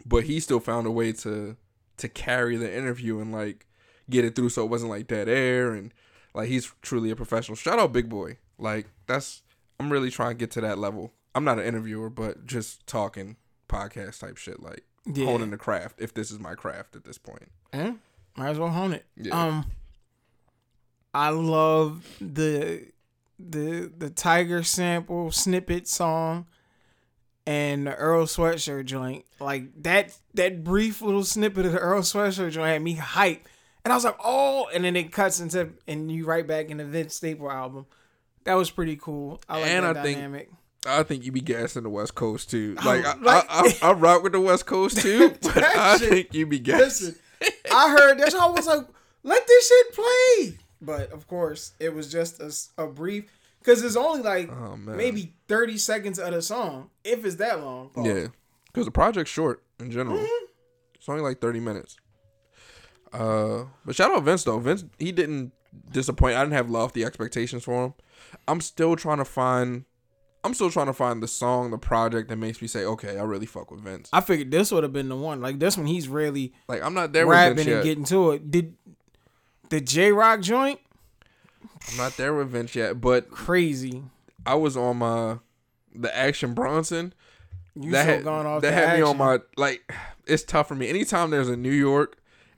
but 0.05 0.23
he 0.25 0.39
still 0.39 0.59
found 0.59 0.87
a 0.87 0.91
way 0.91 1.11
to 1.13 1.55
to 1.97 2.09
carry 2.09 2.57
the 2.57 2.75
interview 2.75 3.19
and 3.19 3.31
like 3.31 3.67
get 4.09 4.25
it 4.25 4.35
through, 4.35 4.49
so 4.49 4.63
it 4.63 4.69
wasn't 4.69 4.89
like 4.91 5.07
dead 5.07 5.29
air 5.29 5.73
and 5.73 5.93
like 6.33 6.49
he's 6.49 6.71
truly 6.81 7.09
a 7.11 7.15
professional. 7.15 7.55
Shout 7.55 7.79
out 7.79 7.93
Big 7.93 8.09
Boy. 8.09 8.37
Like 8.57 8.87
that's 9.07 9.43
I'm 9.79 9.91
really 9.91 10.09
trying 10.11 10.31
to 10.31 10.35
get 10.35 10.51
to 10.51 10.61
that 10.61 10.77
level. 10.77 11.13
I'm 11.35 11.43
not 11.43 11.59
an 11.59 11.65
interviewer, 11.65 12.09
but 12.09 12.45
just 12.45 12.85
talking 12.85 13.37
podcast 13.69 14.19
type 14.19 14.37
shit, 14.37 14.61
like 14.61 14.83
Yeah. 15.05 15.25
honing 15.25 15.51
the 15.51 15.57
craft. 15.57 15.99
If 16.01 16.13
this 16.13 16.31
is 16.31 16.39
my 16.39 16.53
craft 16.55 16.95
at 16.95 17.05
this 17.05 17.17
point, 17.17 17.49
Eh, 17.71 17.93
might 18.37 18.49
as 18.49 18.59
well 18.59 18.69
hone 18.69 18.93
it. 18.93 19.05
Yeah. 19.15 19.39
Um, 19.39 19.65
I 21.13 21.29
love 21.29 22.07
the 22.19 22.87
the 23.39 23.91
the 23.97 24.09
Tyga 24.09 24.65
sample 24.65 25.31
snippet 25.31 25.87
song 25.87 26.47
and 27.45 27.85
the 27.87 27.95
Earl 27.95 28.25
Sweatshirt 28.25 28.85
joint. 28.85 29.25
Like 29.39 29.65
that 29.83 30.17
that 30.33 30.63
brief 30.63 31.01
little 31.01 31.23
snippet 31.23 31.65
of 31.65 31.71
the 31.73 31.79
Earl 31.79 32.01
Sweatshirt 32.01 32.51
joint 32.51 32.69
had 32.71 32.81
me 32.81 32.93
hype. 32.93 33.47
And 33.85 33.91
I 33.91 33.95
was 33.97 34.05
like, 34.05 34.15
oh, 34.23 34.67
and 34.73 34.85
then 34.85 34.95
it 34.95 35.11
cuts 35.11 35.39
into 35.41 35.69
and 35.87 36.09
you 36.11 36.25
right 36.25 36.47
back 36.47 36.69
in 36.69 36.77
the 36.77 36.85
Vince 36.85 37.15
Staple 37.15 37.51
album. 37.51 37.85
That 38.45 38.53
was 38.55 38.71
pretty 38.71 38.95
cool. 38.95 39.41
I 39.49 39.59
like 39.59 39.69
And 39.69 39.85
that 39.85 39.97
I 39.97 40.03
think- 40.03 40.17
dynamic. 40.17 40.49
I 40.85 41.01
think 41.03 41.23
you 41.23 41.31
be 41.31 41.39
gassing 41.39 41.83
the 41.83 41.89
West 41.89 42.13
Coast 42.13 42.49
too. 42.49 42.75
Oh, 42.77 42.85
Like 42.85 43.05
I, 43.05 43.15
like- 43.17 43.45
I, 43.49 43.73
I, 43.81 43.89
I 43.89 43.93
rock 43.93 44.21
with 44.21 44.33
the 44.33 44.41
West 44.41 44.65
Coast 44.65 44.97
too, 44.97 45.29
but 45.41 45.63
I 45.63 45.97
think 45.97 46.33
you 46.33 46.45
be 46.45 46.59
gassing. 46.59 46.79
Listen, 47.07 47.15
I 47.71 47.89
heard 47.89 48.19
that. 48.19 48.33
I 48.33 48.47
was 48.47 48.67
like, 48.67 48.85
let 49.23 49.47
this 49.47 49.67
shit 49.67 49.93
play. 49.93 50.57
But 50.81 51.11
of 51.11 51.27
course, 51.27 51.73
it 51.79 51.93
was 51.93 52.11
just 52.11 52.41
a 52.77 52.87
brief 52.87 53.25
because 53.59 53.83
it's 53.83 53.95
only 53.95 54.21
like 54.21 54.51
Oh 54.51 54.75
maybe 54.75 55.33
30 55.47 55.77
seconds 55.77 56.19
of 56.19 56.33
the 56.33 56.41
song, 56.41 56.89
if 57.03 57.25
it's 57.25 57.35
that 57.35 57.61
long. 57.61 57.91
Yeah, 57.95 58.27
because 58.67 58.85
the 58.85 58.91
project's 58.91 59.31
short 59.31 59.63
in 59.79 59.91
general. 59.91 60.17
Mm-hmm. 60.17 60.45
It's 60.95 61.09
only 61.09 61.21
like 61.21 61.39
thirty 61.39 61.59
minutes. 61.59 61.97
Uh, 63.11 63.65
but 63.85 63.95
shout 63.95 64.11
out 64.11 64.23
Vince 64.23 64.43
though. 64.43 64.59
Vince 64.59 64.85
he 64.97 65.11
didn't 65.11 65.51
disappoint. 65.91 66.35
I 66.35 66.41
didn't 66.43 66.53
have 66.53 66.69
lofty 66.69 67.03
expectations 67.03 67.63
for 67.63 67.85
him. 67.85 67.93
I'm 68.47 68.61
still 68.61 68.95
trying 68.95 69.17
to 69.17 69.25
find. 69.25 69.85
I'm 70.43 70.53
still 70.53 70.69
trying 70.69 70.87
to 70.87 70.93
find 70.93 71.23
the 71.23 71.27
song, 71.27 71.71
the 71.71 71.77
project 71.77 72.27
that 72.29 72.35
makes 72.37 72.61
me 72.61 72.67
say, 72.67 72.83
okay, 72.85 73.17
I 73.17 73.23
really 73.23 73.45
fuck 73.45 73.71
with 73.71 73.79
Vince. 73.81 74.09
I 74.11 74.19
figured 74.21 74.51
this 74.51 74.71
would 74.71 74.83
have 74.83 74.91
been 74.93 75.07
the 75.09 75.15
one. 75.15 75.41
Like 75.41 75.59
this 75.59 75.77
one, 75.77 75.85
he's 75.87 76.07
really 76.07 76.53
Like 76.67 76.81
I'm 76.83 76.93
not 76.93 77.13
there 77.13 77.25
with 77.25 77.35
rapping 77.35 77.59
and 77.59 77.67
yet. 77.67 77.83
getting 77.83 78.03
to 78.05 78.31
it. 78.31 78.51
Did 78.51 78.75
the 79.69 79.79
Jay 79.81 80.11
Rock 80.11 80.41
joint 80.41 80.79
I'm 81.91 81.97
not 81.97 82.15
there 82.17 82.33
with 82.33 82.49
Vince 82.49 82.75
yet. 82.75 82.99
But 83.01 83.29
crazy? 83.31 84.03
I 84.45 84.55
was 84.55 84.75
on 84.77 84.97
my 84.97 85.37
the 85.95 86.15
Action 86.15 86.53
Bronson. 86.53 87.13
You 87.75 87.91
that 87.91 88.05
had, 88.05 88.23
gone 88.23 88.45
off 88.45 88.61
that 88.61 88.73
had 88.73 88.97
me 88.97 89.03
on 89.03 89.17
my 89.17 89.39
like. 89.57 89.81
It's 90.25 90.43
tough 90.43 90.67
for 90.67 90.75
me. 90.75 90.87
Anytime 90.89 91.31
there's 91.31 91.49
a 91.49 91.57
New 91.57 91.71
York 91.71 92.17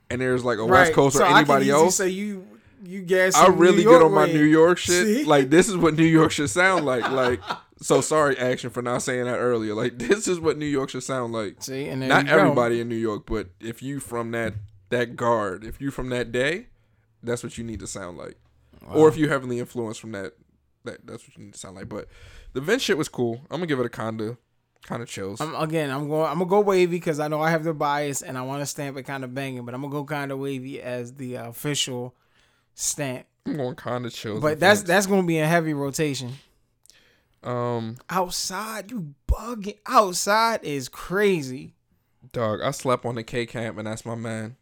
and 0.10 0.20
there's 0.22 0.44
like 0.44 0.58
a 0.58 0.64
Right. 0.64 0.82
West 0.82 0.94
Coast 0.94 1.18
so 1.18 1.24
or 1.24 1.28
anybody 1.28 1.70
else, 1.70 1.96
Say 1.98 2.10
you 2.10 2.46
you 2.84 3.02
gas. 3.02 3.36
I 3.36 3.48
really 3.48 3.84
get 3.84 4.02
on 4.02 4.12
my. 4.12 4.26
New 4.26 4.44
York 4.44 4.78
shit. 4.78 5.06
See? 5.06 5.24
Like 5.24 5.50
this 5.50 5.70
is 5.70 5.78
what 5.78 5.96
New 5.96 6.04
York 6.06 6.32
should 6.32 6.50
sound 6.50 6.86
like. 6.86 7.04
Like 7.12 7.40
so 7.82 8.02
sorry, 8.02 8.38
action 8.38 8.70
for 8.70 8.82
not 8.82 9.02
saying 9.02 9.26
that 9.26 9.38
earlier. 9.38 9.74
Like 9.74 9.98
this 10.00 10.28
is 10.28 10.40
what 10.40 10.58
New 10.58 10.66
York 10.66 10.90
should 10.90 11.04
sound 11.04 11.34
like. 11.34 11.62
See, 11.62 11.88
and 11.88 12.08
Not 12.08 12.26
you 12.26 12.32
go. 12.32 12.40
everybody 12.40 12.80
in 12.82 12.90
New 12.90 12.96
York, 12.96 13.24
but 13.26 13.50
if 13.60 13.82
you 13.82 14.00
from 14.00 14.32
that 14.32 14.54
that 14.90 15.16
guard, 15.16 15.64
if 15.64 15.82
you 15.82 15.92
from 15.92 16.10
that 16.10 16.32
day, 16.32 16.68
that's 17.24 17.44
what 17.44 17.58
you 17.58 17.64
need 17.64 17.80
to 17.80 17.88
sound 17.88 18.18
like. 18.18 18.38
Or 18.88 19.08
if 19.08 19.18
you 19.18 19.30
heavily 19.30 19.60
influenced 19.60 20.00
from 20.00 20.12
that, 20.12 20.34
that 20.84 21.06
that's 21.08 21.28
what 21.28 21.38
you 21.38 21.46
need 21.46 21.54
to 21.54 21.60
sound 21.60 21.76
like. 21.76 21.90
But 21.90 22.08
the 22.54 22.62
Vince 22.62 22.84
shit 22.84 22.98
was 22.98 23.10
cool. 23.10 23.42
I'm 23.50 23.58
gonna 23.58 23.66
give 23.66 23.80
it 23.80 23.86
a 23.86 23.90
kinda 23.90 24.38
kind 24.84 25.02
of 25.02 25.10
chills. 25.10 25.42
I'm, 25.42 25.56
again, 25.56 25.90
I'm 25.90 26.08
going. 26.08 26.28
I'm 26.30 26.38
gonna 26.38 26.50
go 26.50 26.62
wavy 26.62 26.98
because 26.98 27.20
I 27.20 27.28
know 27.28 27.42
I 27.42 27.50
have 27.50 27.64
the 27.64 27.74
bias 27.74 28.22
and 28.22 28.38
I 28.38 28.44
want 28.44 28.62
to 28.62 28.66
stamp 28.66 28.96
it 28.98 29.04
kind 29.04 29.24
of 29.24 29.34
banging, 29.34 29.66
but 29.66 29.74
I'm 29.74 29.82
gonna 29.82 29.92
go 29.92 30.06
kind 30.06 30.32
of 30.32 30.40
wavy 30.40 30.82
as 30.82 31.16
the 31.16 31.38
uh, 31.38 31.50
official 31.50 32.16
stamp. 32.76 33.26
I'm 33.48 33.58
going 33.58 33.76
kind 33.76 34.06
of 34.06 34.14
chills. 34.14 34.42
But 34.42 34.60
that's 34.60 34.84
that's 34.84 35.08
gonna 35.08 35.24
be 35.26 35.40
a 35.40 35.48
heavy 35.48 35.74
rotation. 35.74 36.34
Um 37.46 37.98
Outside, 38.10 38.92
you 38.92 39.14
bugging. 39.28 39.78
Outside 39.88 40.64
is 40.64 40.90
crazy. 40.90 41.76
dog. 42.32 42.62
I 42.62 42.72
slept 42.72 43.06
on 43.06 43.16
the 43.16 43.24
K 43.24 43.46
camp, 43.46 43.78
and 43.78 43.88
that's 43.88 44.06
my 44.06 44.16
man. 44.16 44.56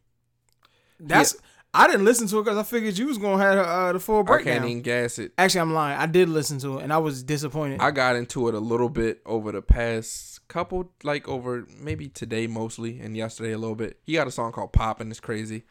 That's 1.00 1.36
I 1.76 1.88
didn't 1.88 2.06
listen 2.06 2.28
to 2.28 2.38
it 2.40 2.44
because 2.44 2.58
I 2.58 2.64
figured 2.64 2.98
you 2.98 3.08
was 3.08 3.18
gonna 3.18 3.42
have 3.42 3.66
uh, 3.66 3.94
the 3.94 4.00
full 4.00 4.24
breakdown. 4.24 4.54
I 4.54 4.56
can't 4.58 4.70
even 4.70 4.82
gas 4.84 5.18
it. 5.18 5.32
Actually, 5.40 5.62
I'm 5.62 5.74
lying. 5.74 5.98
I 5.98 6.06
did 6.06 6.30
listen 6.30 6.60
to 6.60 6.78
it 6.78 6.84
and 6.84 6.94
I 6.94 7.00
was 7.00 7.24
disappointed. 7.24 7.82
I 7.82 7.90
got 7.90 8.16
into 8.16 8.48
it 8.48 8.54
a 8.54 8.60
little 8.60 8.90
bit 8.90 9.22
over 9.26 9.52
the 9.52 9.62
past 9.64 10.48
couple, 10.48 10.92
like 11.04 11.28
over 11.28 11.66
maybe 11.80 12.10
today 12.10 12.46
mostly, 12.46 13.00
and 13.00 13.18
yesterday 13.18 13.54
a 13.54 13.58
little 13.58 13.76
bit. 13.76 14.00
He 14.04 14.14
got 14.14 14.28
a 14.28 14.32
song 14.32 14.52
called 14.52 14.72
"Poppin'." 14.72 15.10
It's 15.10 15.20
crazy. 15.20 15.64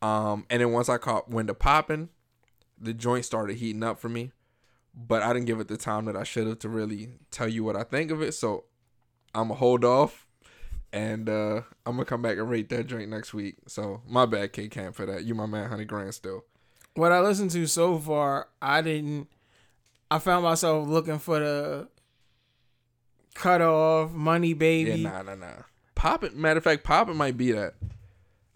Um, 0.00 0.46
and 0.48 0.62
then 0.62 0.72
once 0.72 0.88
I 0.88 0.96
caught 0.96 1.28
when 1.30 1.46
the 1.46 1.54
poppin', 1.54 2.08
the 2.80 2.94
joint 2.94 3.26
started 3.26 3.56
heating 3.56 3.82
up 3.82 3.98
for 3.98 4.08
me. 4.08 4.32
But 4.96 5.22
I 5.22 5.32
didn't 5.34 5.46
give 5.46 5.60
it 5.60 5.68
the 5.68 5.76
time 5.76 6.06
that 6.06 6.16
I 6.16 6.24
should 6.24 6.46
have 6.46 6.58
to 6.60 6.68
really 6.70 7.10
tell 7.30 7.48
you 7.48 7.62
what 7.62 7.76
I 7.76 7.82
think 7.82 8.10
of 8.10 8.22
it. 8.22 8.32
So 8.32 8.64
I'm 9.34 9.48
gonna 9.48 9.54
hold 9.54 9.84
off, 9.84 10.26
and 10.92 11.28
uh, 11.28 11.62
I'm 11.84 11.96
gonna 11.96 12.06
come 12.06 12.22
back 12.22 12.38
and 12.38 12.48
rate 12.48 12.70
that 12.70 12.86
drink 12.86 13.10
next 13.10 13.34
week. 13.34 13.56
So 13.68 14.00
my 14.08 14.24
bad, 14.24 14.52
K 14.52 14.68
Camp, 14.68 14.94
for 14.94 15.04
that. 15.04 15.24
You 15.24 15.34
my 15.34 15.46
man, 15.46 15.68
Honey 15.68 15.84
Grand 15.84 16.14
still. 16.14 16.44
what 16.94 17.12
I 17.12 17.20
listened 17.20 17.50
to 17.50 17.66
so 17.66 17.98
far, 17.98 18.48
I 18.62 18.80
didn't. 18.80 19.28
I 20.10 20.18
found 20.18 20.44
myself 20.44 20.88
looking 20.88 21.18
for 21.18 21.40
the 21.40 21.88
cut 23.34 23.60
off 23.60 24.12
money 24.12 24.54
baby. 24.54 25.02
Yeah, 25.02 25.10
nah, 25.10 25.22
nah, 25.22 25.34
nah. 25.34 25.62
Poppin. 25.94 26.40
Matter 26.40 26.58
of 26.58 26.64
fact, 26.64 26.84
Poppin 26.84 27.16
might 27.16 27.36
be 27.36 27.52
that. 27.52 27.74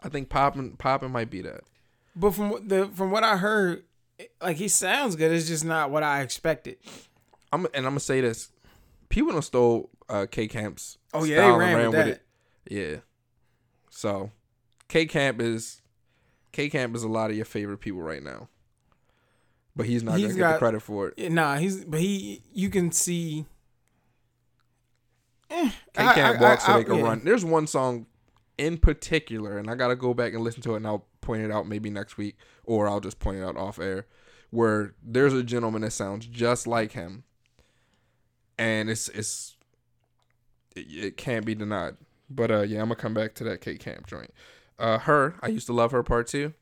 I 0.03 0.09
think 0.09 0.29
Poppin 0.31 0.77
Poppin 0.79 1.11
might 1.11 1.29
be 1.31 1.43
that. 1.43 1.63
But 2.17 2.33
from 2.33 2.67
the 2.67 2.91
from 2.95 3.11
what 3.11 3.25
I 3.25 3.37
heard, 3.37 3.85
like 4.41 4.57
he 4.57 4.69
sounds 4.69 5.17
good. 5.17 5.33
It's 5.33 5.49
just 5.49 5.65
not 5.65 5.91
what 5.91 6.03
I 6.03 6.23
expected. 6.23 6.77
I'm 7.53 7.67
and 7.67 7.87
I'm 7.87 7.93
gonna 7.93 8.01
say 8.01 8.21
this. 8.21 8.51
People 9.09 9.33
don't 9.33 9.43
stole 9.43 9.91
uh, 10.09 10.27
K 10.31 10.47
Camp's. 10.49 10.99
Oh 11.13 11.25
yeah, 11.25 11.39
style 11.39 11.59
they 11.59 11.65
and 11.67 11.77
ran, 11.77 11.87
with 11.87 11.93
that. 11.97 12.09
it. 12.09 12.23
Yeah. 12.69 12.97
So, 13.91 14.31
K 14.89 15.07
Camp 15.07 15.41
is 15.41 15.83
K 16.53 16.69
Camp 16.69 16.95
is 16.95 17.03
a 17.03 17.09
lot 17.09 17.31
of 17.31 17.37
your 17.37 17.45
favorite 17.45 17.79
people 17.79 18.03
right 18.03 18.23
now. 18.23 18.49
But 19.75 19.87
he's 19.87 20.03
not 20.03 20.19
He's 20.19 20.29
gonna 20.29 20.39
get 20.39 20.53
the 20.53 20.59
credit 20.59 20.83
for 20.83 21.13
it. 21.17 21.33
Nah, 21.33 21.57
he's 21.57 21.85
but 21.85 22.01
he 22.01 22.43
you 22.53 22.71
can 22.71 22.93
see. 22.93 23.47
Eh, 25.49 25.71
K 25.95 26.05
Camp 26.15 26.41
I- 26.41 26.43
walks 26.43 26.65
so 26.67 26.77
they 26.77 26.85
can 26.85 26.97
yeah. 26.97 27.03
run. 27.03 27.23
There's 27.25 27.45
one 27.45 27.67
song 27.67 28.07
in 28.59 28.79
particular, 28.79 29.59
and 29.59 29.71
I 29.71 29.75
gotta 29.75 29.97
go 29.97 30.15
back 30.15 30.35
and 30.35 30.43
listen 30.45 30.63
to 30.63 30.75
it, 30.75 30.79
and 30.79 30.87
I'll 30.87 31.07
point 31.21 31.43
it 31.43 31.51
out 31.51 31.67
maybe 31.67 31.91
next 31.91 32.17
week, 32.17 32.37
or 32.71 32.89
I'll 32.89 33.01
just 33.01 33.19
point 33.19 33.39
it 33.39 33.43
out 33.43 33.57
off 33.57 33.81
air, 33.81 34.07
where 34.51 34.95
there's 35.03 35.33
a 35.33 35.43
gentleman 35.43 35.83
that 35.83 35.91
sounds 35.91 36.25
just 36.25 36.69
like 36.69 36.93
him, 36.93 37.25
and 38.57 38.89
it's 38.89 39.09
it's 39.09 39.57
it, 40.77 40.87
it 40.89 41.17
can't 41.17 41.45
be 41.45 41.57
denied. 41.57 41.97
But 42.31 42.53
uh, 42.53 42.61
yeah, 42.61 42.81
I'm 42.81 42.85
gonna 42.85 42.95
come 42.95 43.13
back 43.13 43.35
to 43.35 43.45
that 43.45 43.61
K 43.61 43.77
Camp 43.77 44.07
joint. 44.07 44.33
Uh, 44.79 44.99
her, 44.99 45.35
I 45.43 45.49
used 45.49 45.67
to 45.67 45.73
love 45.73 45.91
her 45.91 46.05
part 46.05 46.29
too. 46.29 46.55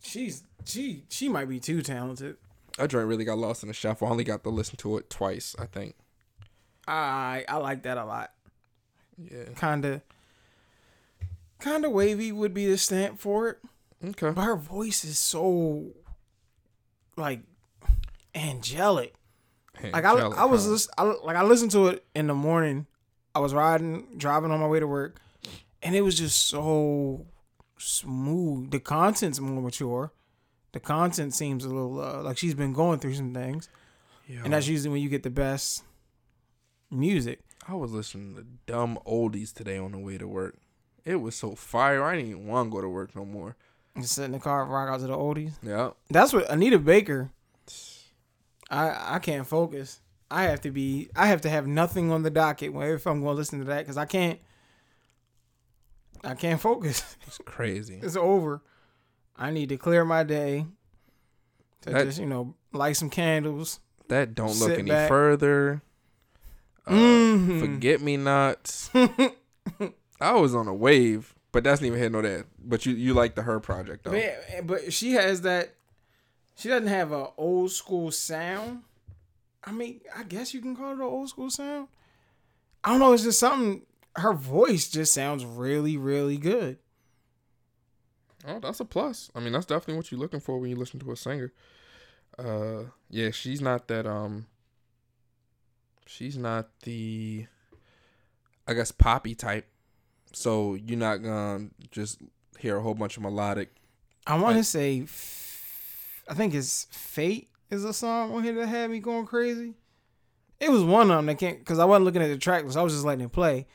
She's 0.00 0.44
she 0.64 1.02
she 1.08 1.28
might 1.28 1.48
be 1.48 1.58
too 1.58 1.82
talented. 1.82 2.36
That 2.76 2.90
joint 2.90 3.08
really 3.08 3.24
got 3.24 3.36
lost 3.36 3.64
in 3.64 3.66
the 3.66 3.74
shuffle. 3.74 4.06
I 4.06 4.12
only 4.12 4.22
got 4.22 4.44
to 4.44 4.50
listen 4.50 4.76
to 4.76 4.96
it 4.98 5.10
twice, 5.10 5.56
I 5.58 5.66
think. 5.66 5.96
I 6.86 7.44
I 7.48 7.56
like 7.56 7.82
that 7.82 7.98
a 7.98 8.04
lot. 8.04 8.30
Yeah. 9.16 9.52
Kinda 9.56 10.02
kinda 11.60 11.90
wavy 11.90 12.30
would 12.30 12.54
be 12.54 12.66
the 12.66 12.78
stamp 12.78 13.18
for 13.18 13.48
it. 13.48 13.58
Okay. 14.04 14.30
But 14.30 14.42
her 14.42 14.56
voice 14.56 15.04
is 15.04 15.18
so 15.18 15.92
like 17.16 17.40
angelic. 18.34 19.14
Like 19.82 20.04
I, 20.04 20.12
I 20.12 20.44
was 20.44 20.66
lis- 20.66 20.88
I, 20.98 21.02
like 21.02 21.36
I 21.36 21.44
listened 21.44 21.70
to 21.72 21.88
it 21.88 22.04
in 22.14 22.26
the 22.26 22.34
morning. 22.34 22.86
I 23.34 23.38
was 23.40 23.54
riding, 23.54 24.06
driving 24.16 24.50
on 24.50 24.58
my 24.58 24.66
way 24.66 24.80
to 24.80 24.86
work, 24.86 25.20
and 25.82 25.94
it 25.94 26.00
was 26.00 26.18
just 26.18 26.48
so 26.48 27.26
smooth. 27.78 28.70
The 28.72 28.80
content's 28.80 29.38
more 29.38 29.62
mature. 29.62 30.12
The 30.72 30.80
content 30.80 31.32
seems 31.34 31.64
a 31.64 31.68
little 31.68 32.00
uh, 32.00 32.22
like 32.22 32.38
she's 32.38 32.54
been 32.54 32.72
going 32.72 32.98
through 32.98 33.14
some 33.14 33.32
things, 33.32 33.68
huh? 34.26 34.42
and 34.44 34.52
that's 34.52 34.66
usually 34.66 34.90
when 34.90 35.02
you 35.02 35.08
get 35.08 35.22
the 35.22 35.30
best 35.30 35.84
music. 36.90 37.40
I 37.66 37.74
was 37.74 37.92
listening 37.92 38.34
to 38.34 38.44
dumb 38.66 38.98
oldies 39.06 39.52
today 39.52 39.78
on 39.78 39.92
the 39.92 39.98
way 39.98 40.18
to 40.18 40.26
work. 40.26 40.56
It 41.04 41.16
was 41.16 41.36
so 41.36 41.54
fire. 41.54 42.02
I 42.02 42.16
didn't 42.16 42.30
even 42.30 42.46
want 42.46 42.70
to 42.70 42.72
go 42.74 42.80
to 42.80 42.88
work 42.88 43.14
no 43.14 43.24
more. 43.24 43.56
Just 44.00 44.14
sit 44.14 44.24
in 44.24 44.32
the 44.32 44.38
car, 44.38 44.64
rock 44.64 44.88
out 44.88 45.00
to 45.00 45.06
the 45.06 45.16
oldies. 45.16 45.52
Yeah. 45.62 45.90
That's 46.10 46.32
what 46.32 46.48
Anita 46.50 46.78
Baker. 46.78 47.30
I 48.70 49.14
I 49.16 49.18
can't 49.18 49.46
focus. 49.46 50.00
I 50.30 50.44
have 50.44 50.60
to 50.62 50.70
be. 50.70 51.08
I 51.16 51.26
have 51.28 51.40
to 51.42 51.50
have 51.50 51.66
nothing 51.66 52.12
on 52.12 52.22
the 52.22 52.30
docket 52.30 52.72
if 52.74 53.06
I'm 53.06 53.22
going 53.22 53.34
to 53.34 53.38
listen 53.38 53.58
to 53.60 53.64
that 53.66 53.78
because 53.80 53.96
I 53.96 54.04
can't. 54.04 54.38
I 56.24 56.34
can't 56.34 56.60
focus. 56.60 57.16
It's 57.26 57.38
crazy. 57.44 57.98
It's 58.02 58.16
over. 58.16 58.62
I 59.36 59.50
need 59.50 59.68
to 59.68 59.76
clear 59.76 60.04
my 60.04 60.22
day. 60.24 60.66
To 61.82 61.90
That- 61.90 62.04
just 62.04 62.18
you 62.18 62.26
know 62.26 62.54
light 62.72 62.96
some 62.96 63.10
candles. 63.10 63.80
That 64.08 64.34
don't 64.34 64.58
look 64.58 64.70
any 64.78 64.88
back. 64.88 65.08
further. 65.08 65.82
Uh, 66.86 66.92
Mhm. 66.92 67.60
Forget 67.60 68.00
me 68.00 68.16
nots. 68.16 68.90
I 70.20 70.32
was 70.32 70.54
on 70.54 70.66
a 70.66 70.74
wave, 70.74 71.34
but 71.52 71.64
that's 71.64 71.80
not 71.80 71.86
even 71.86 71.98
here 71.98 72.10
nor 72.10 72.22
there. 72.22 72.44
But 72.62 72.86
you 72.86 72.94
you 72.94 73.14
like 73.14 73.34
the 73.34 73.42
her 73.42 73.60
project 73.60 74.04
though. 74.04 74.10
But, 74.10 74.66
but 74.66 74.92
she 74.92 75.12
has 75.12 75.42
that. 75.42 75.74
She 76.56 76.68
doesn't 76.68 76.88
have 76.88 77.12
a 77.12 77.28
old 77.36 77.70
school 77.70 78.10
sound. 78.10 78.82
I 79.64 79.72
mean, 79.72 80.00
I 80.16 80.22
guess 80.24 80.54
you 80.54 80.60
can 80.60 80.74
call 80.76 80.90
it 80.90 80.94
an 80.94 81.02
old 81.02 81.28
school 81.28 81.50
sound. 81.50 81.88
I 82.82 82.90
don't 82.90 83.00
know. 83.00 83.12
It's 83.12 83.24
just 83.24 83.38
something. 83.38 83.82
Her 84.16 84.32
voice 84.32 84.88
just 84.88 85.14
sounds 85.14 85.44
really, 85.44 85.96
really 85.96 86.38
good. 86.38 86.78
Oh, 88.46 88.58
that's 88.60 88.80
a 88.80 88.84
plus. 88.84 89.30
I 89.34 89.40
mean, 89.40 89.52
that's 89.52 89.66
definitely 89.66 89.96
what 89.96 90.10
you're 90.10 90.20
looking 90.20 90.40
for 90.40 90.58
when 90.58 90.70
you 90.70 90.76
listen 90.76 91.00
to 91.00 91.12
a 91.12 91.16
singer. 91.16 91.52
Uh, 92.38 92.84
yeah, 93.10 93.30
she's 93.30 93.60
not 93.60 93.88
that. 93.88 94.06
Um, 94.06 94.46
she's 96.06 96.36
not 96.36 96.68
the, 96.82 97.46
I 98.66 98.74
guess, 98.74 98.90
poppy 98.90 99.34
type. 99.34 99.66
So 100.32 100.74
you're 100.74 100.98
not 100.98 101.22
gonna 101.22 101.68
just 101.90 102.20
hear 102.58 102.76
a 102.76 102.82
whole 102.82 102.94
bunch 102.94 103.16
of 103.16 103.22
melodic. 103.22 103.74
I 104.26 104.34
want 104.34 104.54
to 104.54 104.58
Right. 104.58 104.64
say, 104.66 105.00
f- 105.02 106.22
I 106.28 106.34
think 106.34 106.54
it's 106.54 106.86
"Fate" 106.90 107.48
is 107.70 107.84
a 107.84 107.92
song 107.92 108.34
on 108.34 108.42
here 108.44 108.54
that 108.54 108.66
had 108.66 108.90
me 108.90 108.98
going 109.00 109.26
crazy. 109.26 109.74
It 110.60 110.70
was 110.70 110.82
one 110.82 111.10
of 111.10 111.16
them 111.16 111.26
that 111.26 111.38
can't 111.38 111.58
because 111.60 111.78
I 111.78 111.84
wasn't 111.84 112.04
looking 112.04 112.22
at 112.22 112.28
the 112.28 112.36
track 112.38 112.64
list. 112.64 112.76
I 112.76 112.82
was 112.82 112.92
just 112.92 113.04
letting 113.04 113.24
it 113.24 113.32
play, 113.32 113.66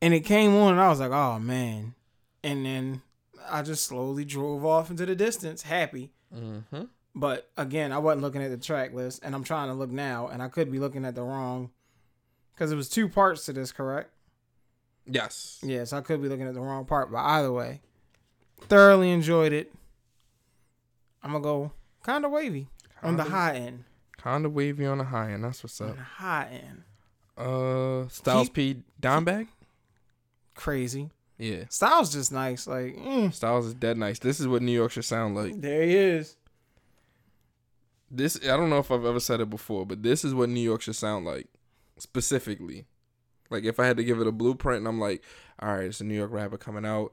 and 0.00 0.12
it 0.14 0.20
came 0.20 0.54
on, 0.54 0.72
and 0.72 0.80
I 0.80 0.88
was 0.88 1.00
like, 1.00 1.10
"Oh 1.10 1.38
man!" 1.38 1.94
And 2.44 2.64
then 2.66 3.02
I 3.48 3.62
just 3.62 3.84
slowly 3.84 4.24
drove 4.24 4.64
off 4.64 4.90
into 4.90 5.06
the 5.06 5.16
distance, 5.16 5.62
happy. 5.62 6.12
Mm-hmm. 6.34 6.82
But 7.14 7.50
again, 7.56 7.92
I 7.92 7.98
wasn't 7.98 8.22
looking 8.22 8.42
at 8.42 8.50
the 8.50 8.56
track 8.56 8.92
list, 8.94 9.20
and 9.22 9.34
I'm 9.34 9.44
trying 9.44 9.68
to 9.68 9.74
look 9.74 9.90
now, 9.90 10.28
and 10.28 10.42
I 10.42 10.48
could 10.48 10.70
be 10.70 10.78
looking 10.78 11.04
at 11.04 11.14
the 11.14 11.22
wrong, 11.22 11.70
because 12.54 12.70
it 12.72 12.76
was 12.76 12.88
two 12.88 13.08
parts 13.08 13.44
to 13.46 13.52
this, 13.52 13.72
correct? 13.72 14.10
Yes. 15.06 15.58
Yes, 15.62 15.92
I 15.92 16.00
could 16.00 16.22
be 16.22 16.28
looking 16.28 16.46
at 16.46 16.54
the 16.54 16.60
wrong 16.60 16.84
part, 16.84 17.10
but 17.10 17.18
either 17.18 17.52
way, 17.52 17.80
thoroughly 18.60 19.10
enjoyed 19.10 19.52
it. 19.52 19.72
I'm 21.22 21.32
gonna 21.32 21.42
go 21.42 21.72
kind 22.02 22.24
of 22.24 22.30
wavy 22.30 22.68
on 23.02 23.16
the 23.16 23.24
high 23.24 23.54
end. 23.56 23.84
Kind 24.16 24.44
of 24.46 24.52
wavy 24.52 24.86
on 24.86 24.98
the 24.98 25.04
high 25.04 25.32
end. 25.32 25.44
That's 25.44 25.62
what's 25.64 25.80
On 25.80 25.90
up. 25.90 25.96
the 25.96 26.02
high 26.02 26.48
end, 26.64 26.82
Uh, 27.36 28.08
Styles 28.08 28.48
P. 28.48 28.82
Dimebag. 29.00 29.48
crazy. 30.54 31.10
Yeah. 31.38 31.64
Styles 31.70 32.12
just 32.12 32.30
nice. 32.30 32.66
Like 32.68 32.96
mm, 32.96 33.32
Styles 33.34 33.66
is 33.66 33.74
dead 33.74 33.96
nice. 33.98 34.20
This 34.20 34.38
is 34.38 34.46
what 34.46 34.62
New 34.62 34.70
York 34.72 34.92
should 34.92 35.04
sound 35.04 35.34
like. 35.34 35.60
there 35.60 35.82
he 35.82 35.96
is. 35.96 36.36
This 38.10 38.36
I 38.44 38.56
don't 38.56 38.70
know 38.70 38.78
if 38.78 38.90
I've 38.90 39.04
ever 39.04 39.18
said 39.20 39.40
it 39.40 39.50
before, 39.50 39.86
but 39.86 40.02
this 40.02 40.24
is 40.24 40.34
what 40.34 40.48
New 40.50 40.60
York 40.60 40.82
should 40.82 40.94
sound 40.96 41.24
like, 41.24 41.46
specifically. 41.98 42.86
Like 43.52 43.64
if 43.64 43.78
I 43.78 43.86
had 43.86 43.96
to 43.98 44.04
give 44.04 44.20
it 44.20 44.26
a 44.26 44.32
blueprint, 44.32 44.78
and 44.78 44.88
I'm 44.88 44.98
like, 45.00 45.22
all 45.60 45.74
right, 45.74 45.84
it's 45.84 46.00
a 46.00 46.04
New 46.04 46.14
York 46.16 46.32
rapper 46.32 46.58
coming 46.58 46.84
out. 46.86 47.12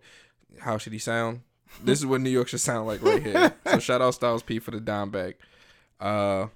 How 0.59 0.77
should 0.77 0.93
he 0.93 0.99
sound? 0.99 1.41
This 1.83 1.99
is 1.99 2.05
what 2.07 2.21
New 2.21 2.31
York 2.31 2.47
should 2.47 2.61
sound 2.61 2.87
like 2.87 3.03
right 3.03 3.21
here. 3.21 3.53
so 3.71 3.77
shout 3.79 4.01
out 4.01 4.15
Styles 4.15 4.41
P 4.41 4.57
for 4.57 4.71
the 4.71 4.79
dime 4.79 5.11
bag. 5.11 5.35
Uh, 6.01 6.47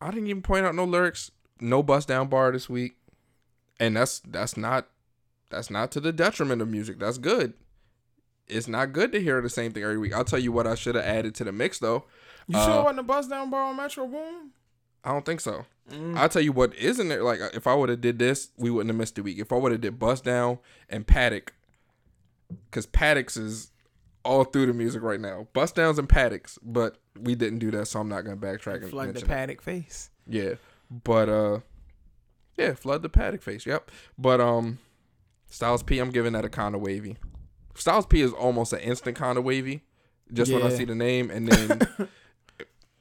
I 0.00 0.10
didn't 0.10 0.28
even 0.28 0.40
point 0.40 0.64
out 0.64 0.74
no 0.74 0.84
lyrics, 0.84 1.30
no 1.60 1.82
bust 1.82 2.08
down 2.08 2.28
bar 2.28 2.50
this 2.52 2.70
week, 2.70 2.96
and 3.78 3.94
that's 3.94 4.20
that's 4.20 4.56
not 4.56 4.88
that's 5.50 5.70
not 5.70 5.92
to 5.92 6.00
the 6.00 6.10
detriment 6.10 6.62
of 6.62 6.68
music. 6.68 6.98
That's 6.98 7.18
good. 7.18 7.52
It's 8.48 8.66
not 8.66 8.92
good 8.94 9.12
to 9.12 9.20
hear 9.20 9.42
the 9.42 9.50
same 9.50 9.72
thing 9.72 9.82
every 9.82 9.98
week. 9.98 10.14
I'll 10.14 10.24
tell 10.24 10.38
you 10.38 10.52
what 10.52 10.66
I 10.66 10.74
should 10.74 10.94
have 10.94 11.04
added 11.04 11.34
to 11.36 11.44
the 11.44 11.52
mix 11.52 11.78
though. 11.78 12.04
You 12.48 12.56
Uh, 12.58 12.64
sure 12.64 12.74
it 12.80 12.82
wasn't 12.84 13.00
a 13.00 13.02
bust 13.02 13.28
down 13.28 13.50
bar 13.50 13.64
on 13.64 13.76
Metro 13.76 14.06
Boom? 14.06 14.52
I 15.04 15.12
don't 15.12 15.24
think 15.26 15.40
so. 15.40 15.66
Mm. 15.90 16.16
I'll 16.16 16.28
tell 16.28 16.42
you 16.42 16.52
what 16.52 16.74
isn't 16.74 17.08
there. 17.08 17.22
Like 17.22 17.40
if 17.54 17.66
I 17.66 17.74
would 17.74 17.88
have 17.88 18.00
did 18.00 18.18
this, 18.18 18.50
we 18.56 18.70
wouldn't 18.70 18.90
have 18.90 18.96
missed 18.96 19.18
a 19.18 19.22
week. 19.22 19.38
If 19.38 19.52
I 19.52 19.56
would 19.56 19.72
have 19.72 19.80
did 19.80 19.98
Bust 19.98 20.24
Down 20.24 20.58
and 20.88 21.06
Patek, 21.06 21.48
because 22.66 22.86
Pateks 22.86 23.36
is 23.36 23.70
all 24.24 24.44
through 24.44 24.66
the 24.66 24.72
music 24.72 25.02
right 25.02 25.20
now. 25.20 25.48
Bust 25.52 25.74
Downs 25.74 25.98
and 25.98 26.08
Pateks, 26.08 26.58
but 26.62 26.98
we 27.20 27.34
didn't 27.34 27.58
do 27.58 27.70
that, 27.72 27.86
so 27.86 28.00
I'm 28.00 28.08
not 28.08 28.24
gonna 28.24 28.36
backtrack 28.36 28.82
and 28.82 28.90
Flood 28.90 29.08
the 29.08 29.12
mention 29.14 29.30
it. 29.30 29.58
Patek 29.58 29.60
face. 29.60 30.10
Yeah, 30.26 30.54
but 31.04 31.28
uh, 31.28 31.60
yeah, 32.56 32.74
flood 32.74 33.02
the 33.02 33.10
Patek 33.10 33.42
face. 33.42 33.66
Yep. 33.66 33.90
But 34.18 34.40
um, 34.40 34.78
Styles 35.48 35.82
P, 35.82 35.98
I'm 35.98 36.10
giving 36.10 36.32
that 36.34 36.44
a 36.44 36.48
kind 36.48 36.74
of 36.74 36.80
wavy. 36.80 37.16
Styles 37.74 38.06
P 38.06 38.20
is 38.20 38.32
almost 38.32 38.72
an 38.72 38.80
instant 38.80 39.16
kind 39.16 39.38
of 39.38 39.44
wavy. 39.44 39.82
Just 40.32 40.52
when 40.52 40.62
I 40.62 40.70
see 40.70 40.84
the 40.84 40.94
name, 40.94 41.30
and 41.30 41.48
then 41.48 41.80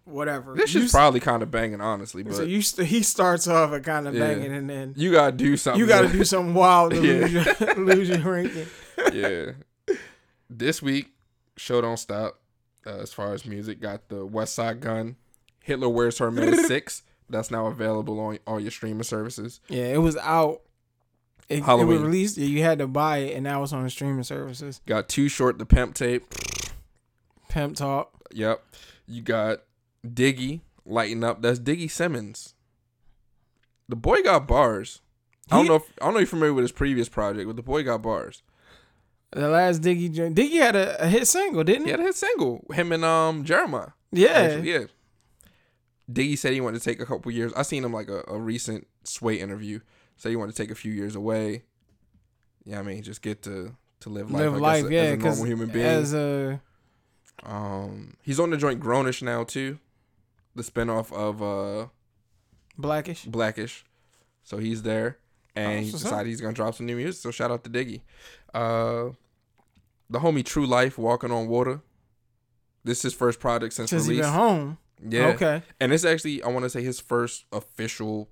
Whatever. 0.05 0.55
this 0.55 0.73
is 0.75 0.91
probably 0.91 1.19
kind 1.19 1.43
of 1.43 1.51
banging, 1.51 1.79
honestly. 1.79 2.23
But 2.23 2.33
So 2.35 2.43
you 2.43 2.61
st- 2.61 2.87
he 2.87 3.03
starts 3.03 3.47
off 3.47 3.71
at 3.71 3.83
kind 3.83 4.07
of 4.07 4.15
Yeah. 4.15 4.19
banging, 4.33 4.51
and 4.51 4.69
then 4.69 4.93
you 4.97 5.11
gotta 5.11 5.31
do 5.31 5.55
something. 5.57 5.79
you 5.79 5.87
got 5.87 6.01
to 6.01 6.07
do 6.09 6.23
something 6.25 6.53
wild 6.55 6.91
to 6.93 7.01
Yeah. 7.05 7.25
lose, 7.25 7.33
your, 7.33 7.75
lose 7.85 8.09
your 8.09 8.19
ranking. 8.19 8.67
yeah. 9.13 9.51
This 10.49 10.81
week, 10.81 11.11
show 11.57 11.81
don't 11.81 11.97
stop. 11.97 12.39
Uh, 12.85 12.97
as 12.97 13.13
far 13.13 13.33
as 13.33 13.45
music, 13.45 13.79
got 13.79 14.09
the 14.09 14.27
Westside 14.27 14.79
Gunn, 14.79 15.15
Hitler 15.61 15.87
Wears 15.89 16.17
Hermes 16.17 16.65
six. 16.67 17.03
That's 17.29 17.51
now 17.51 17.67
available 17.67 18.19
on 18.19 18.39
all 18.47 18.59
your 18.59 18.71
streaming 18.71 19.03
services. 19.03 19.61
Yeah, 19.69 19.83
it 19.85 19.99
was 19.99 20.17
out. 20.17 20.61
It, 21.47 21.59
it 21.59 21.65
was 21.65 22.01
released. 22.01 22.37
You 22.37 22.63
had 22.63 22.79
to 22.79 22.87
buy 22.87 23.19
it, 23.19 23.35
and 23.35 23.43
now 23.43 23.61
it's 23.61 23.71
on 23.71 23.83
the 23.83 23.89
streaming 23.91 24.23
services. 24.23 24.81
Got 24.87 25.07
Too 25.09 25.29
Short 25.29 25.59
the 25.59 25.65
Pimp 25.65 25.93
tape. 25.93 26.25
Pimp 27.49 27.75
talk. 27.75 28.11
Yep. 28.31 28.63
You 29.07 29.21
got 29.21 29.59
Diggy 30.05 30.61
lighting 30.85 31.23
up. 31.23 31.41
That's 31.41 31.59
Diggy 31.59 31.89
Simmons. 31.89 32.55
The 33.89 33.95
boy 33.95 34.21
got 34.23 34.47
bars. 34.47 35.01
I 35.51 35.57
don't 35.57 35.67
know 35.67 35.75
if 35.75 35.83
I 36.01 36.05
don't 36.05 36.13
know 36.13 36.19
if 36.19 36.21
you're 36.23 36.27
familiar 36.27 36.53
with 36.53 36.63
his 36.63 36.71
previous 36.71 37.09
project, 37.09 37.45
but 37.47 37.55
the 37.55 37.61
boy 37.63 37.83
got 37.83 38.01
bars. 38.01 38.41
The 39.31 39.47
last 39.47 39.81
Diggy 39.81 40.11
joint. 40.13 40.35
Diggy 40.35 40.59
had 40.59 40.75
a, 40.75 41.01
a 41.03 41.07
hit 41.07 41.27
single, 41.27 41.63
didn't 41.63 41.81
He 41.83 41.87
he? 41.87 41.91
had 41.91 41.99
a 41.99 42.03
hit 42.03 42.15
single. 42.15 42.65
Him 42.73 42.91
and 42.91 43.03
um 43.05 43.43
Jeremih. 43.45 43.93
Yeah. 44.11 44.29
Actually, 44.29 44.71
yeah. 44.71 44.83
Diggy 46.11 46.37
said 46.37 46.53
he 46.53 46.61
wanted 46.61 46.79
to 46.79 46.83
take 46.85 46.99
a 46.99 47.05
couple 47.05 47.31
years. 47.31 47.53
I 47.53 47.61
seen 47.61 47.83
him 47.85 47.93
like 47.93 48.09
a, 48.09 48.23
a 48.27 48.37
recent 48.37 48.87
Sway 49.03 49.35
interview. 49.39 49.79
Said 50.17 50.29
he 50.29 50.35
wanted 50.35 50.55
to 50.55 50.61
take 50.61 50.71
a 50.71 50.75
few 50.75 50.91
years 50.91 51.15
away. 51.15 51.63
Yeah, 52.65 52.79
I 52.79 52.83
mean, 52.83 53.01
just 53.03 53.21
get 53.21 53.41
to 53.43 53.75
to 54.01 54.09
live 54.09 54.29
life. 54.31 54.41
Live 54.41 54.57
life, 54.57 54.85
as 54.85 54.91
yeah. 54.91 55.01
a 55.03 55.15
Because 55.17 55.37
normal 55.37 55.45
human 55.45 55.69
being. 55.69 55.85
as 55.85 56.13
a 56.13 56.61
um, 57.43 58.15
he's 58.21 58.39
on 58.39 58.49
the 58.51 58.57
joint 58.57 58.79
Grownish 58.79 59.21
now 59.21 59.43
too, 59.43 59.79
the 60.55 60.63
spinoff 60.63 61.11
of 61.13 61.41
uh 61.41 61.87
blackish. 62.77 63.25
Blackish. 63.25 63.85
So 64.43 64.57
he's 64.57 64.81
there, 64.83 65.17
and 65.55 65.79
Oh, 65.79 65.83
he 65.83 65.91
what's 65.91 66.03
up. 66.03 66.09
decided 66.11 66.29
he's 66.29 66.41
gonna 66.41 66.53
drop 66.53 66.75
some 66.75 66.85
new 66.85 66.95
music. 66.95 67.21
So 67.21 67.31
shout 67.31 67.51
out 67.51 67.63
to 67.63 67.69
Diggy. 67.69 68.01
Uh, 68.53 69.11
the 70.09 70.19
homie 70.19 70.43
Tru 70.43 70.65
Life 70.65 70.97
Walking 70.97 71.31
on 71.31 71.47
Water. 71.47 71.81
This 72.83 72.97
is 72.99 73.03
his 73.03 73.13
first 73.13 73.39
project 73.39 73.73
since 73.73 73.91
Since 73.91 74.05
he 74.05 74.11
release. 74.11 74.25
been 74.25 74.33
home. 74.33 74.77
Yeah. 75.07 75.27
Okay. 75.27 75.61
And 75.79 75.93
it's 75.93 76.03
actually 76.05 76.41
I 76.43 76.47
want 76.47 76.63
to 76.63 76.69
say 76.69 76.83
his 76.83 76.99
first 76.99 77.45
official 77.51 78.29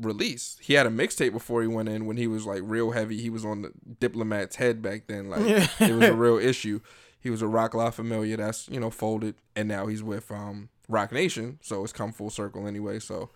release. 0.00 0.56
He 0.60 0.74
had 0.74 0.86
a 0.86 0.90
mixtape 0.90 1.32
before 1.32 1.60
he 1.62 1.68
went 1.68 1.88
in 1.88 2.06
when 2.06 2.16
he 2.16 2.26
was 2.26 2.46
like 2.46 2.62
real 2.64 2.92
heavy. 2.92 3.20
He 3.20 3.30
was 3.30 3.44
on 3.44 3.62
the 3.62 3.72
diplomat's 3.98 4.56
head 4.56 4.80
back 4.80 5.08
then. 5.08 5.28
Like 5.28 5.44
Yeah. 5.46 5.66
it 5.80 5.92
was 5.94 6.08
a 6.08 6.14
real 6.14 6.38
issue. 6.38 6.80
He 7.20 7.28
was 7.30 7.42
a 7.42 7.46
Roc 7.48 7.74
La 7.74 7.90
Familia 7.90 8.36
that's, 8.38 8.68
you 8.68 8.80
know, 8.80 8.90
folded 8.90 9.34
and 9.56 9.68
now 9.68 9.86
he's 9.88 10.02
with 10.02 10.30
um 10.30 10.68
Roc 10.90 11.12
Nation. 11.12 11.58
So 11.62 11.82
it's 11.84 11.92
come 11.92 12.12
full 12.12 12.30
circle 12.30 12.66
anyway. 12.66 12.98
So 12.98 13.30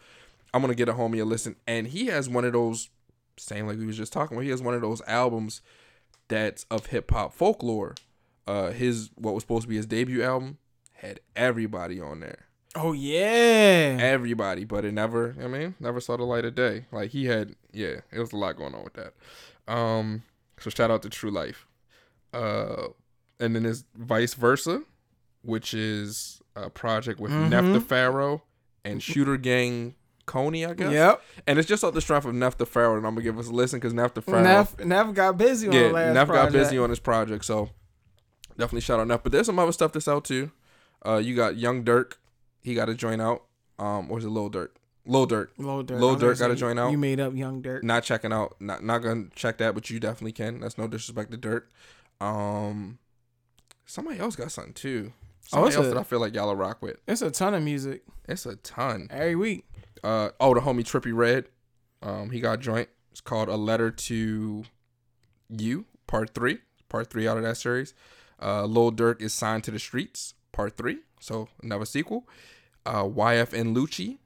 I'm 0.53 0.61
gonna 0.61 0.75
get 0.75 0.89
a 0.89 0.95
homie 0.95 1.21
a 1.21 1.25
listen. 1.25 1.57
And 1.67 1.87
he 1.87 2.07
has 2.07 2.29
one 2.29 2.45
of 2.45 2.53
those 2.53 2.91
same 3.37 3.67
like 3.67 3.79
we 3.79 3.87
was 3.87 3.97
just 3.97 4.13
talking 4.13 4.37
about, 4.37 4.45
he 4.45 4.51
has 4.51 4.63
one 4.63 4.75
of 4.75 4.81
those 4.81 5.03
albums 5.07 5.61
that's 6.29 6.65
of 6.71 6.87
hip 6.87 7.11
hop 7.11 7.33
folklore. 7.33 7.95
Uh 8.47 8.71
his 8.71 9.11
what 9.15 9.35
was 9.35 9.43
supposed 9.43 9.63
to 9.63 9.69
be 9.69 9.77
his 9.77 9.87
debut 9.87 10.23
album 10.23 10.59
had 10.93 11.21
everybody 11.37 12.01
on 12.01 12.21
there 12.21 12.47
Oh 12.77 12.93
yeah. 12.93 13.97
everybody, 14.01 14.65
but 14.65 14.85
it 14.85 14.93
never. 14.93 15.37
I 15.41 15.47
mean, 15.47 15.75
never 15.79 16.01
saw 16.01 16.17
the 16.17 16.25
light 16.25 16.45
of 16.45 16.57
day. 16.57 16.87
Like 16.91 17.11
he 17.11 17.27
had, 17.27 17.55
yeah, 17.73 18.01
it 18.11 18.19
was 18.19 18.33
a 18.33 18.37
lot 18.37 18.57
going 18.57 18.75
on 18.75 18.83
with 18.83 18.95
that. 18.95 19.15
Um, 19.73 20.25
so 20.59 20.71
shout 20.71 20.91
out 20.91 21.03
to 21.03 21.09
Tru 21.09 21.31
Life. 21.31 21.67
Uh, 22.33 22.89
and 23.39 23.55
then 23.55 23.63
there's 23.63 23.85
Vice 23.95 24.35
Versa, 24.35 24.83
which 25.43 25.73
is 25.73 26.41
a 26.57 26.71
project 26.71 27.21
with 27.21 27.33
Mhm. 27.33 27.49
Nef 27.51 27.73
the 27.73 27.81
Pharaoh 27.81 28.43
and 28.85 29.03
Shooter 29.03 29.37
Gang 29.37 29.95
Kony, 30.27 30.69
I 30.69 30.75
guess. 30.75 30.93
Yep. 30.93 31.23
And 31.47 31.59
it's 31.59 31.69
just 31.69 31.85
off 31.85 31.93
the 31.95 32.01
strength 32.01 32.25
of 32.25 32.35
Nef 32.35 32.57
the 32.57 32.65
Pharaoh, 32.67 32.97
and 32.97 33.07
I'm 33.07 33.15
gonna 33.15 33.23
give 33.25 33.39
us 33.39 33.49
a 33.49 33.53
listen 33.53 33.79
because 33.79 33.93
Nef 33.93 34.15
the 34.15 34.23
Pharaoh. 34.23 34.43
Nef, 34.43 34.79
Nef 34.85 35.13
got 35.15 35.37
busy 35.37 35.67
on 35.69 35.73
yeah, 35.75 35.83
the 35.89 35.93
last 35.93 36.15
Nef 36.15 36.29
got 36.29 36.33
project. 36.35 36.53
busy 36.55 36.79
on 36.79 36.91
his 36.91 36.99
project, 37.01 37.45
so 37.45 37.71
definitely 38.57 38.81
shout 38.81 39.01
out 39.01 39.07
Nef. 39.09 39.23
But 39.23 39.33
there's 39.33 39.47
some 39.47 39.59
other 39.59 39.73
stuff 39.73 39.93
that's 39.93 40.09
out 40.09 40.25
too. 40.25 40.51
Uh, 41.05 41.17
you 41.17 41.35
got 41.37 41.57
Young 41.57 41.85
Dirk, 41.85 42.19
he 42.63 42.75
got 42.75 42.87
to 42.87 42.95
join 42.95 43.21
out. 43.21 43.45
Um, 43.79 44.11
or 44.11 44.19
is 44.19 44.25
it 44.25 44.29
Lil 44.31 44.51
Durk? 44.51 44.69
Lil 45.05 45.27
Durk. 45.27 45.49
Lil 45.59 45.85
Durk. 45.85 45.91
Lil 46.01 46.09
I 46.09 46.13
was 46.13 46.21
gonna 46.21 46.33
Durk 46.35 46.39
gotta 46.39 46.55
say, 46.55 46.61
join 46.61 46.79
out. 46.79 46.91
You 46.93 46.97
made 46.97 47.21
up 47.21 47.35
Young 47.35 47.61
Durk. 47.63 47.83
Not 47.83 48.05
checking 48.05 48.33
out. 48.33 48.55
Not 48.61 48.83
not 48.83 48.99
gonna 49.01 49.25
check 49.35 49.59
that, 49.59 49.75
but 49.75 49.91
you 49.91 50.01
definitely 50.01 50.33
can. 50.33 50.61
That's 50.61 50.79
no 50.79 50.87
disrespect 50.87 51.31
to 51.33 51.37
Dirk. 51.37 51.69
Um, 52.21 52.99
somebody 53.85 54.19
else 54.21 54.37
got 54.37 54.51
something 54.53 54.73
too. 54.73 55.13
Oh, 55.53 55.57
Somebody 55.57 55.69
it's 55.69 55.77
else 55.77 55.87
a- 55.87 55.91
that 55.91 55.99
I 55.99 56.03
feel 56.05 56.21
like 56.21 56.35
y'all 56.35 56.47
will 56.49 56.57
rock 56.57 56.81
with. 56.83 56.97
It's 57.07 57.23
a 57.23 57.31
ton 57.31 57.55
of 57.55 57.63
music 57.63 58.03
It's 58.29 58.47
a 58.47 58.57
ton. 58.57 59.09
every 59.11 59.37
week. 59.37 59.67
Uh 60.03 60.31
oh, 60.41 60.55
the 60.55 60.61
homie 60.61 60.81
Trippie 60.85 61.15
Redd. 61.15 61.47
Um, 62.03 62.31
he 62.31 62.41
got 62.41 62.55
a 62.55 62.57
joint. 62.59 62.89
It's 63.11 63.21
called 63.21 63.49
A 63.49 63.57
Letter 63.57 63.91
to 63.91 64.65
You, 65.49 65.85
Part 66.07 66.35
Three. 66.35 66.59
Part 66.89 67.11
three 67.11 67.27
out 67.29 67.37
of 67.37 67.43
that 67.43 67.57
series. 67.57 67.95
Uh, 68.43 68.65
Lil 68.65 68.93
Durk 68.93 69.21
is 69.23 69.33
signed 69.33 69.65
to 69.65 69.71
the 69.71 69.79
streets. 69.79 70.35
Part 70.53 70.77
three. 70.77 70.99
So 71.21 71.49
another 71.63 71.85
sequel. 71.87 72.29
Uh, 72.87 73.05
YFN 73.05 73.75
Lucci 73.75 74.19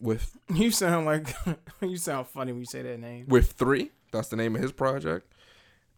with 0.00 0.36
You 0.54 0.70
sound 0.70 1.06
like 1.06 1.28
you 1.80 1.96
sound 1.96 2.26
funny 2.28 2.52
when 2.52 2.60
you 2.62 2.66
say 2.66 2.82
that 2.82 2.98
name. 3.00 3.26
with 3.28 3.52
three. 3.52 3.90
That's 4.12 4.28
the 4.28 4.36
name 4.36 4.56
of 4.56 4.62
his 4.62 4.72
project. 4.72 5.32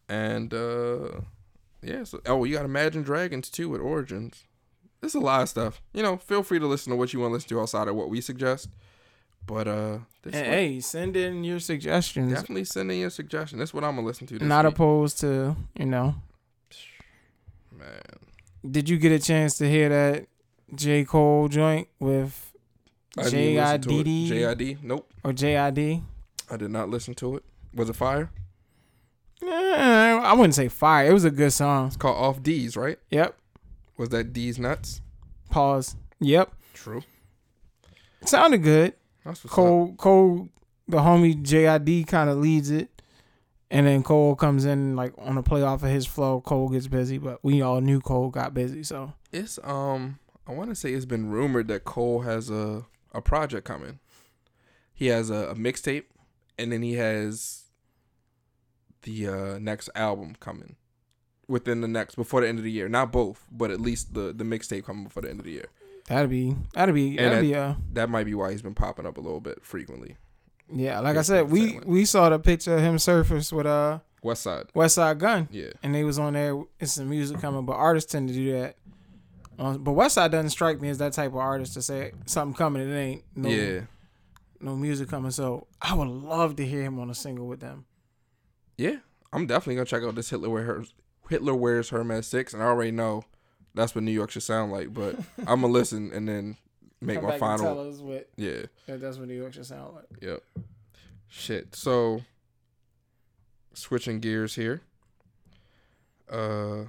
And 0.09 0.53
uh 0.55 1.21
yeah, 1.83 2.05
so 2.05 2.21
oh 2.27 2.45
you 2.45 2.57
got 2.57 2.65
Imagine 2.65 3.03
Dragons 3.03 3.49
too 3.51 3.69
with 3.69 3.81
Origins. 3.81 4.45
There's 5.01 5.15
a 5.15 5.21
lot 5.21 5.43
of 5.43 5.49
stuff. 5.49 5.81
You 5.95 6.03
know, 6.03 6.17
feel 6.17 6.43
free 6.43 6.59
to 6.59 6.67
listen 6.67 6.91
to 6.91 6.97
what 6.97 7.13
you 7.13 7.21
want 7.21 7.31
to 7.31 7.35
listen 7.35 7.49
to 7.51 7.61
outside 7.61 7.87
of 7.89 7.95
what 7.95 8.11
we 8.11 8.21
suggest. 8.21 8.69
But 9.47 9.69
uh 9.69 9.99
this 10.23 10.35
one- 10.35 10.45
hey, 10.45 10.81
send 10.81 11.17
in 11.17 11.45
your 11.45 11.61
suggestions. 11.61 12.33
definitely 12.33 12.65
send 12.65 12.91
in 12.91 12.99
your 12.99 13.11
suggestion. 13.11 13.59
That's 13.59 13.73
what 13.73 13.85
I'm 13.85 13.95
gonna 13.95 14.07
listen 14.07 14.27
to 14.27 14.39
this 14.39 14.47
Not 14.49 14.65
week. 14.65 14.75
opposed 14.75 15.21
to, 15.21 15.57
you 15.79 15.87
know. 15.87 16.17
man. 17.73 17.89
Did 18.69 18.89
you 18.89 18.99
get 18.99 19.13
a 19.13 19.19
chance 19.19 19.57
to 19.59 19.69
hear 19.71 19.89
that 19.89 20.27
J. 20.75 21.05
Cole 21.05 21.49
joint 21.49 21.89
with 22.01 22.53
I 23.17 23.25
didn't 23.25 23.41
even 23.41 23.57
listen 23.65 23.81
to 23.83 23.99
it. 24.01 24.05
JIDD 24.05 24.29
JID? 24.31 24.83
Nope. 24.83 25.11
or 25.25 25.33
JID? 25.33 26.03
I 26.51 26.57
did 26.57 26.71
not 26.71 26.89
listen 26.91 27.15
to 27.15 27.37
it. 27.37 27.45
Was 27.75 27.89
it 27.89 27.97
fire? 27.97 28.31
Eh, 29.43 29.47
I 30.23 30.33
wouldn't 30.35 30.55
say 30.55 30.69
fire. 30.69 31.09
It 31.09 31.13
was 31.13 31.25
a 31.25 31.31
good 31.31 31.53
song. 31.53 31.89
It's 31.89 31.97
called 31.97 32.17
Off 32.17 32.43
Deez, 32.43 32.77
right? 32.77 32.99
Yep. 33.11 33.37
Was 33.97 34.09
that 34.11 34.33
D's 34.33 34.59
nuts? 34.59 35.01
Pause. 35.51 35.97
Yep. 36.21 36.53
True. 36.75 37.03
It 38.21 38.29
sounded 38.29 38.63
good. 38.63 38.95
That's 39.25 39.45
what's 39.45 39.53
up. 39.53 39.57
Cole, 39.57 39.95
Cole, 39.97 40.49
the 40.89 40.99
homie 40.99 41.41
JID 41.43 42.07
kind 42.07 42.31
of 42.31 42.39
leads 42.39 42.71
it, 42.71 43.03
and 43.71 43.87
then 43.87 44.03
Cole 44.03 44.35
comes 44.35 44.65
in 44.65 44.97
like 44.97 45.13
on 45.19 45.35
the 45.37 45.43
play 45.43 45.63
off 45.63 45.83
of 45.83 45.91
his 45.91 46.07
flow. 46.07 46.41
Cole 46.41 46.69
gets 46.69 46.89
busy, 46.89 47.19
but 47.19 47.39
we 47.45 47.63
all 47.63 47.81
knew 47.81 48.01
Cole 48.01 48.31
got 48.31 48.55
busy. 48.55 48.83
So 48.83 49.13
It's 49.33 49.59
um 49.63 50.19
I 50.47 50.53
want 50.53 50.71
to 50.71 50.75
say 50.75 50.93
it's 50.93 51.05
been 51.05 51.31
rumored 51.31 51.69
that 51.69 51.85
Cole 51.85 52.23
has 52.23 52.51
a 52.51 52.87
a 53.13 53.21
project 53.21 53.67
coming. 53.67 53.99
He 54.95 55.07
has 55.09 55.31
a, 55.31 55.51
a 55.51 55.55
mixtape 55.55 56.05
and 56.59 56.73
then 56.73 56.83
he 56.83 56.95
has 56.95 57.65
the 59.03 59.29
uh 59.29 59.59
next 59.59 59.91
album 59.95 60.37
coming 60.41 60.77
within 61.47 61.81
the 61.81 61.89
next 61.89 62.15
before 62.17 62.41
the 62.43 62.49
end 62.49 62.59
of 62.59 62.65
the 62.65 62.71
year. 62.73 62.89
Not 62.89 63.11
both, 63.13 63.47
but 63.51 63.71
at 63.71 63.81
least 63.81 64.15
the 64.15 64.33
the 64.33 64.45
mixtape 64.45 64.85
coming 64.85 65.05
before 65.05 65.23
the 65.23 65.31
end 65.31 65.39
of 65.41 65.45
the 65.47 65.53
year. 65.53 65.67
that'd 66.09 66.31
be 66.31 66.55
that'd 66.75 66.95
be 66.95 67.17
that'd 67.17 67.33
that- 67.39 67.41
be 67.43 67.55
uh 67.55 67.75
That 67.93 68.11
might 68.11 68.25
be 68.25 68.35
why 68.35 68.51
he's 68.53 68.63
been 68.63 68.75
popping 68.75 69.07
up 69.07 69.17
a 69.17 69.21
little 69.21 69.41
bit 69.41 69.65
frequently. 69.65 70.17
yeah. 70.73 71.01
Like 71.01 71.17
I 71.17 71.23
said, 71.23 71.51
we 71.51 71.81
we 71.87 72.05
saw 72.05 72.29
the 72.29 72.39
picture 72.39 72.75
of 72.77 72.81
him 72.83 72.99
surface 72.99 73.53
with 73.53 73.67
uh 73.67 74.01
West 74.23 74.43
Side. 74.43 74.67
Westside 74.75 75.19
Gunn, 75.19 75.49
Yeah. 75.53 75.71
and 75.83 75.95
they 75.95 76.03
was 76.03 76.19
on 76.19 76.33
there. 76.33 76.61
It's 76.81 76.93
some 76.93 77.09
music 77.09 77.39
coming, 77.41 77.65
but 77.65 77.75
artists 77.75 78.11
tend 78.11 78.29
to 78.29 78.35
do 78.35 78.53
that. 78.53 78.77
Uh, 79.61 79.79
but 79.79 79.93
Westside 79.93 80.33
doesn't 80.33 80.51
strike 80.51 80.81
me 80.81 80.89
as 80.89 80.99
that 80.99 81.13
type 81.13 81.31
of 81.31 81.37
artist 81.37 81.75
to 81.75 81.83
say 81.83 82.13
something 82.27 82.55
coming. 82.57 82.83
It 82.89 82.93
ain't 82.95 83.23
no 83.37 83.49
Yeah. 83.49 83.81
no 84.61 84.75
music 84.77 85.09
coming. 85.09 85.31
So 85.31 85.69
I 85.81 85.95
would 85.95 86.09
love 86.09 86.57
to 86.57 86.67
hear 86.67 86.83
him 86.83 86.99
on 86.99 87.11
a 87.11 87.15
single 87.15 87.47
with 87.47 87.61
them. 87.61 87.85
Yeah. 88.79 88.97
I'm 89.33 89.47
definitely 89.47 89.75
gonna 89.75 89.85
check 89.87 90.03
out 90.05 90.15
this 90.15 90.31
Hitler 90.31 90.49
wears 90.49 90.95
Hitler 91.29 91.55
wears 91.55 91.91
Hermes 91.91 92.27
six, 92.27 92.55
and 92.55 92.63
I 92.63 92.67
already 92.67 92.91
know 92.93 93.25
that's 93.75 93.95
what 93.95 94.03
New 94.05 94.11
York 94.13 94.31
should 94.31 94.43
sound 94.43 94.73
like. 94.73 94.95
But 94.95 95.17
I'm 95.41 95.61
gonna 95.61 95.67
listen 95.69 96.11
and 96.15 96.27
then 96.27 96.57
make 97.03 97.17
Come 97.21 97.29
my 97.29 97.39
final. 97.39 97.65
tell 97.67 97.89
us 97.91 97.99
what 97.99 98.29
Yeah. 98.37 98.63
that 98.87 99.01
that's 99.03 99.19
what 99.19 99.29
New 99.29 99.35
York 99.35 99.53
should 99.53 99.67
sound 99.67 99.95
like. 99.95 100.23
Yep. 100.23 100.43
Shit. 101.29 101.77
So 101.77 102.23
switching 103.75 104.21
gears 104.21 104.55
here. 104.55 104.81
Uh 106.31 106.85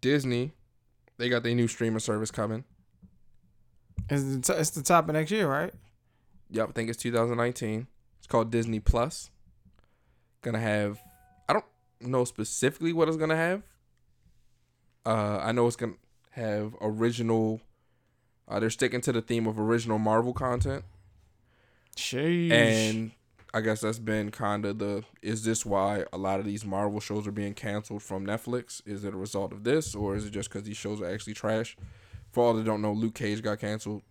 Disney, 0.00 0.52
they 1.18 1.28
got 1.28 1.42
their 1.42 1.54
new 1.54 1.68
streaming 1.68 1.98
service 1.98 2.30
coming. 2.30 2.64
It's 4.08 4.22
the, 4.24 4.40
t- 4.40 4.58
it's 4.58 4.70
the 4.70 4.82
top 4.82 5.08
of 5.08 5.14
next 5.14 5.30
year, 5.30 5.46
right? 5.46 5.72
Yep, 6.50 6.70
I 6.70 6.72
think 6.72 6.88
it's 6.90 7.00
2019. 7.02 7.86
It's 8.18 8.26
called 8.26 8.50
Disney 8.50 8.80
Plus. 8.80 9.29
Gonna 10.42 10.60
have 10.60 11.00
I 11.48 11.52
don't 11.52 11.64
know 12.00 12.24
specifically 12.24 12.92
what 12.92 13.08
it's 13.08 13.16
gonna 13.16 13.36
have. 13.36 13.62
Uh 15.04 15.38
I 15.38 15.52
know 15.52 15.66
it's 15.66 15.76
gonna 15.76 15.94
have 16.30 16.74
original 16.80 17.60
uh 18.48 18.60
they're 18.60 18.70
sticking 18.70 19.00
to 19.02 19.12
the 19.12 19.22
theme 19.22 19.46
of 19.46 19.58
original 19.58 19.98
Marvel 19.98 20.32
content. 20.32 20.84
Sheesh. 21.96 22.50
And 22.50 23.10
I 23.52 23.60
guess 23.60 23.80
that's 23.80 23.98
been 23.98 24.30
kind 24.30 24.64
of 24.64 24.78
the 24.78 25.04
is 25.22 25.44
this 25.44 25.66
why 25.66 26.04
a 26.12 26.18
lot 26.18 26.38
of 26.40 26.46
these 26.46 26.64
Marvel 26.64 27.00
shows 27.00 27.26
are 27.26 27.32
being 27.32 27.54
canceled 27.54 28.02
from 28.02 28.24
Netflix? 28.24 28.80
Is 28.86 29.04
it 29.04 29.12
a 29.12 29.16
result 29.16 29.52
of 29.52 29.64
this 29.64 29.94
or 29.94 30.14
is 30.14 30.24
it 30.24 30.30
just 30.30 30.48
because 30.48 30.62
these 30.62 30.76
shows 30.76 31.00
are 31.00 31.12
actually 31.12 31.34
trash? 31.34 31.76
For 32.32 32.44
all 32.44 32.54
that 32.54 32.64
don't 32.64 32.80
know, 32.80 32.92
Luke 32.92 33.14
Cage 33.14 33.42
got 33.42 33.58
canceled, 33.58 34.02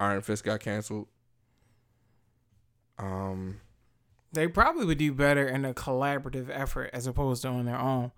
Iron 0.00 0.22
Fist 0.22 0.44
got 0.44 0.60
canceled. 0.60 1.08
Um, 2.98 3.60
they 4.36 4.46
probably 4.46 4.86
would 4.86 4.98
do 4.98 5.12
better 5.12 5.46
in 5.46 5.64
a 5.64 5.74
collaborative 5.74 6.48
effort 6.50 6.90
as 6.92 7.06
opposed 7.06 7.42
to 7.42 7.48
on 7.48 7.64
their 7.66 7.78
own. 7.78 8.12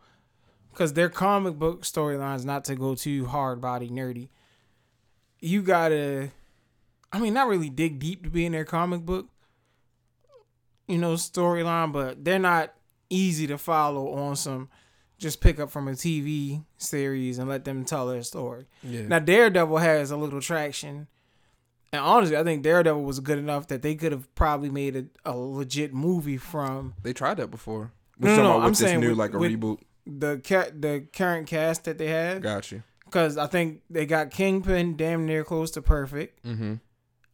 Because 0.70 0.92
their 0.92 1.08
comic 1.08 1.54
book 1.58 1.82
storylines, 1.82 2.44
not 2.44 2.64
to 2.66 2.76
go 2.76 2.94
too 2.94 3.26
hard 3.26 3.60
body 3.60 3.88
nerdy, 3.88 4.28
you 5.40 5.62
gotta, 5.62 6.30
I 7.12 7.18
mean, 7.18 7.34
not 7.34 7.48
really 7.48 7.70
dig 7.70 7.98
deep 7.98 8.22
to 8.24 8.30
be 8.30 8.44
in 8.44 8.52
their 8.52 8.64
comic 8.64 9.00
book. 9.00 9.28
you 10.86 10.98
know, 10.98 11.14
storyline, 11.14 11.92
but 11.92 12.24
they're 12.24 12.38
not 12.38 12.74
easy 13.10 13.46
to 13.46 13.58
follow 13.58 14.12
on 14.14 14.36
some 14.36 14.68
just 15.18 15.40
pick 15.40 15.58
up 15.58 15.70
from 15.70 15.88
a 15.88 15.92
TV 15.92 16.64
series 16.76 17.38
and 17.38 17.48
let 17.48 17.64
them 17.64 17.84
tell 17.84 18.06
their 18.06 18.22
story. 18.22 18.66
Yeah. 18.82 19.02
Now 19.08 19.18
Daredevil 19.18 19.78
has 19.78 20.10
a 20.10 20.16
little 20.16 20.40
traction. 20.40 21.08
And 21.93 22.03
honestly, 22.03 22.36
I 22.36 22.45
think 22.45 22.62
Daredevil 22.62 23.03
was 23.03 23.20
good 23.20 23.39
enough 23.39 23.68
that 23.68 23.80
they 23.82 23.95
could 23.95 24.12
have 24.12 24.32
probably 24.34 24.68
made 24.70 24.95
a, 24.97 25.05
a 25.24 25.34
legit 25.36 25.95
movie 25.95 26.36
from 26.36 26.95
they 27.03 27.12
tried 27.12 27.39
that 27.39 27.51
before. 27.51 27.93
No, 28.18 28.28
We're 28.30 28.36
no, 28.36 28.43
no, 28.43 28.57
about 28.59 28.66
I'm 28.66 28.74
saying 28.74 29.01
new 29.01 29.11
with- 29.11 29.18
like 29.18 29.32
a 29.34 29.39
reboot. 29.39 29.78
the 30.07 30.36
the 30.78 31.07
current 31.12 31.47
cast 31.47 31.84
that 31.84 31.97
they 31.99 32.09
had. 32.09 32.43
Got 32.43 32.70
you. 32.72 32.82
Because 33.05 33.39
I 33.39 33.47
think 33.47 33.80
they 33.89 34.05
got 34.05 34.30
Kingpin 34.30 34.97
damn 34.97 35.24
near 35.24 35.43
close 35.45 35.70
to 35.72 35.80
perfect. 35.82 36.45
Mm-hmm. 36.45 36.74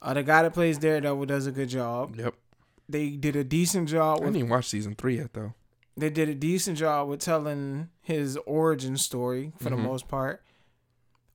Uh, 0.00 0.14
the 0.14 0.22
guy 0.22 0.42
that 0.42 0.52
plays 0.54 0.78
Daredevil 0.78 1.26
does 1.26 1.46
a 1.48 1.50
good 1.52 1.68
job. 1.68 2.14
Yep. 2.16 2.34
They 2.88 3.10
did 3.10 3.34
a 3.34 3.42
decent 3.42 3.88
job 3.88 4.18
I 4.20 4.24
didn't 4.26 4.36
even 4.36 4.50
watch 4.50 4.66
season 4.68 4.94
three 4.94 5.16
yet 5.16 5.32
though. 5.32 5.54
they 5.96 6.10
did 6.10 6.28
a 6.28 6.34
decent 6.34 6.76
job 6.78 7.08
with 7.08 7.20
telling 7.20 7.88
his 8.02 8.36
origin 8.46 8.96
story 8.98 9.52
for 9.58 9.70
the 9.70 9.76
Mhm. 9.76 9.82
most 9.84 10.06
part. 10.06 10.42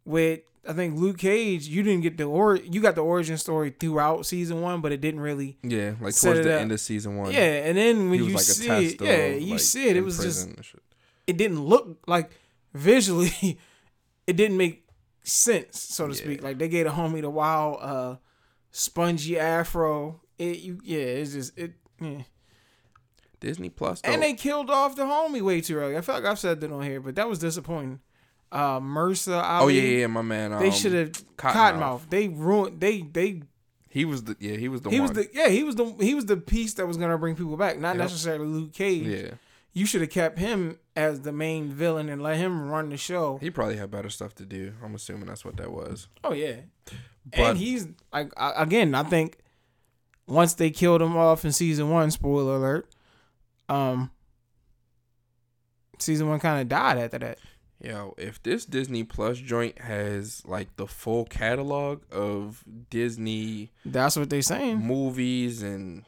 With 0.06 0.42
I 0.68 0.74
think 0.74 0.98
Luke 0.98 1.18
Cage, 1.18 1.68
you 1.68 1.84
didn't 1.84 2.02
get 2.02 2.18
the 2.18 2.26
or 2.26 2.58
you 2.58 2.82
got 2.82 2.96
the 2.96 3.02
origin 3.02 3.38
story 3.38 3.74
throughout 3.78 4.26
season 4.26 4.62
one, 4.62 4.82
but 4.82 4.92
it 4.92 5.02
didn't 5.02 5.22
really. 5.22 5.58
Yeah, 5.64 5.94
like 6.02 6.16
towards 6.16 6.42
the 6.42 6.56
up. 6.56 6.62
end 6.62 6.72
of 6.72 6.80
season 6.80 7.18
one. 7.18 7.32
Yeah, 7.32 7.66
and 7.66 7.78
then 7.78 8.10
when 8.10 8.24
you 8.24 8.34
like 8.34 8.44
see 8.44 8.88
it, 8.88 9.02
yeah, 9.02 9.28
you 9.28 9.54
like, 9.54 9.60
see 9.60 9.88
it. 9.88 9.98
It 9.98 10.02
was 10.02 10.18
just 10.18 10.40
prison 10.40 10.54
and 10.58 10.66
shit. 10.66 10.82
it 11.28 11.38
didn't 11.38 11.62
look 11.64 12.00
like 12.08 12.32
visually 12.74 13.58
it 14.28 14.36
didn't 14.36 14.58
make 14.58 14.88
sense, 15.24 15.80
so 15.80 16.08
to 16.08 16.14
speak. 16.14 16.44
Like 16.44 16.60
they 16.60 16.68
gave 16.68 16.86
a 16.86 16.92
homie 16.92 17.22
the 17.22 17.30
wild 17.30 17.78
uh 17.82 18.16
spongy 18.72 19.40
afro. 19.40 20.22
It 20.38 20.60
you 20.60 20.80
yeah, 20.84 21.00
it's 21.00 21.34
just 21.34 21.58
it 21.58 21.74
yeah. 22.02 22.24
Disney 23.40 23.70
Plus. 23.70 24.02
Though. 24.02 24.12
And 24.12 24.22
they 24.22 24.34
killed 24.34 24.70
off 24.70 24.96
the 24.96 25.04
homie 25.04 25.42
way 25.42 25.62
too 25.62 25.78
early. 25.78 25.98
I 25.98 26.02
feel 26.02 26.16
like 26.16 26.26
I've 26.26 26.40
said 26.40 26.60
that 26.62 26.72
on 26.72 26.84
here, 26.84 27.00
but 27.00 27.16
that 27.16 27.30
was 27.30 27.40
disappointing. 27.40 28.02
Uh 28.52 28.80
Mahershala 28.80 29.44
Ali. 29.44 29.64
oh 29.64 29.68
yeah, 29.68 29.82
yeah, 29.90 29.98
yeah, 30.00 30.08
my 30.08 30.22
man. 30.22 30.54
Um, 30.54 30.60
They 30.60 30.72
should 30.72 30.94
have 30.94 31.12
Cottonmouth. 31.38 31.54
Cottonmouth. 31.54 32.10
They 32.10 32.28
ruined 32.28 32.80
they 32.80 33.02
they 33.02 33.44
He 33.90 34.06
was 34.06 34.24
the 34.24 34.36
yeah. 34.40 34.56
He 34.58 34.68
was 34.70 34.82
the 34.82 34.90
he 34.90 35.00
one. 35.00 35.10
was 35.10 35.18
the 35.18 35.30
yeah, 35.34 35.50
he 35.50 35.64
was 35.64 35.76
the 35.76 35.86
he 36.00 36.16
was 36.16 36.26
the 36.26 36.38
piece 36.38 36.74
that 36.76 36.88
was 36.88 36.98
gonna 36.98 37.18
bring 37.18 37.36
people 37.36 37.58
back, 37.58 37.78
not 37.80 37.96
Yep. 37.96 37.98
necessarily 37.98 38.46
Luke 38.48 38.74
Cage. 38.74 39.06
yeah. 39.06 39.32
You 39.72 39.86
should 39.86 40.02
have 40.02 40.10
kept 40.10 40.40
him 40.40 40.80
as 40.96 41.22
the 41.22 41.32
main 41.32 41.70
villain 41.72 42.10
and 42.10 42.24
let 42.24 42.38
him 42.38 42.70
run 42.70 42.90
the 42.90 42.98
show. 42.98 43.38
He 43.38 43.52
probably 43.52 43.78
had 43.78 43.92
better 43.92 44.10
stuff 44.10 44.34
to 44.36 44.46
do. 44.46 44.74
I'm 44.84 44.96
assuming 44.96 45.28
that's 45.28 45.46
what 45.46 45.58
that 45.58 45.72
was. 45.72 46.08
Oh 46.24 46.34
yeah, 46.34 46.56
But 47.30 47.40
and 47.40 47.58
he's 47.58 47.88
like 48.12 48.32
again. 48.36 48.96
I 48.96 49.04
think 49.04 49.38
once 50.26 50.56
they 50.56 50.72
killed 50.72 51.04
him 51.04 51.16
off 51.16 51.46
in 51.46 51.52
season 51.52 51.92
one, 51.92 52.10
spoiler 52.10 52.56
alert. 52.56 52.90
Um, 53.70 54.10
season 56.00 56.28
one 56.28 56.40
kind 56.40 56.62
of 56.62 56.68
died 56.68 56.98
after 56.98 57.20
that. 57.20 57.38
Yo, 57.82 58.14
if 58.18 58.42
this 58.44 58.66
Disney 58.66 59.04
Plus 59.04 59.38
joint 59.38 59.80
has 59.80 60.44
like 60.46 60.76
the 60.76 60.88
full 60.88 61.26
catalog 61.26 62.02
of 62.12 62.64
Disney 62.90 63.72
That's 63.86 64.16
what 64.16 64.30
they 64.30 64.42
saying. 64.42 64.80
movies 64.80 65.62
and 65.64 66.06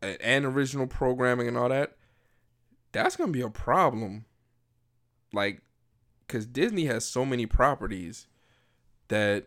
and 0.00 0.44
original 0.44 0.86
programming 0.86 1.48
and 1.48 1.56
all 1.56 1.68
that, 1.70 1.96
that's 2.92 3.16
gonna 3.16 3.32
be 3.32 3.40
a 3.40 3.50
problem. 3.50 4.24
Like, 5.32 5.60
cause 6.28 6.46
Disney 6.46 6.86
has 6.86 7.04
so 7.04 7.24
many 7.26 7.46
properties 7.46 8.26
that 9.08 9.46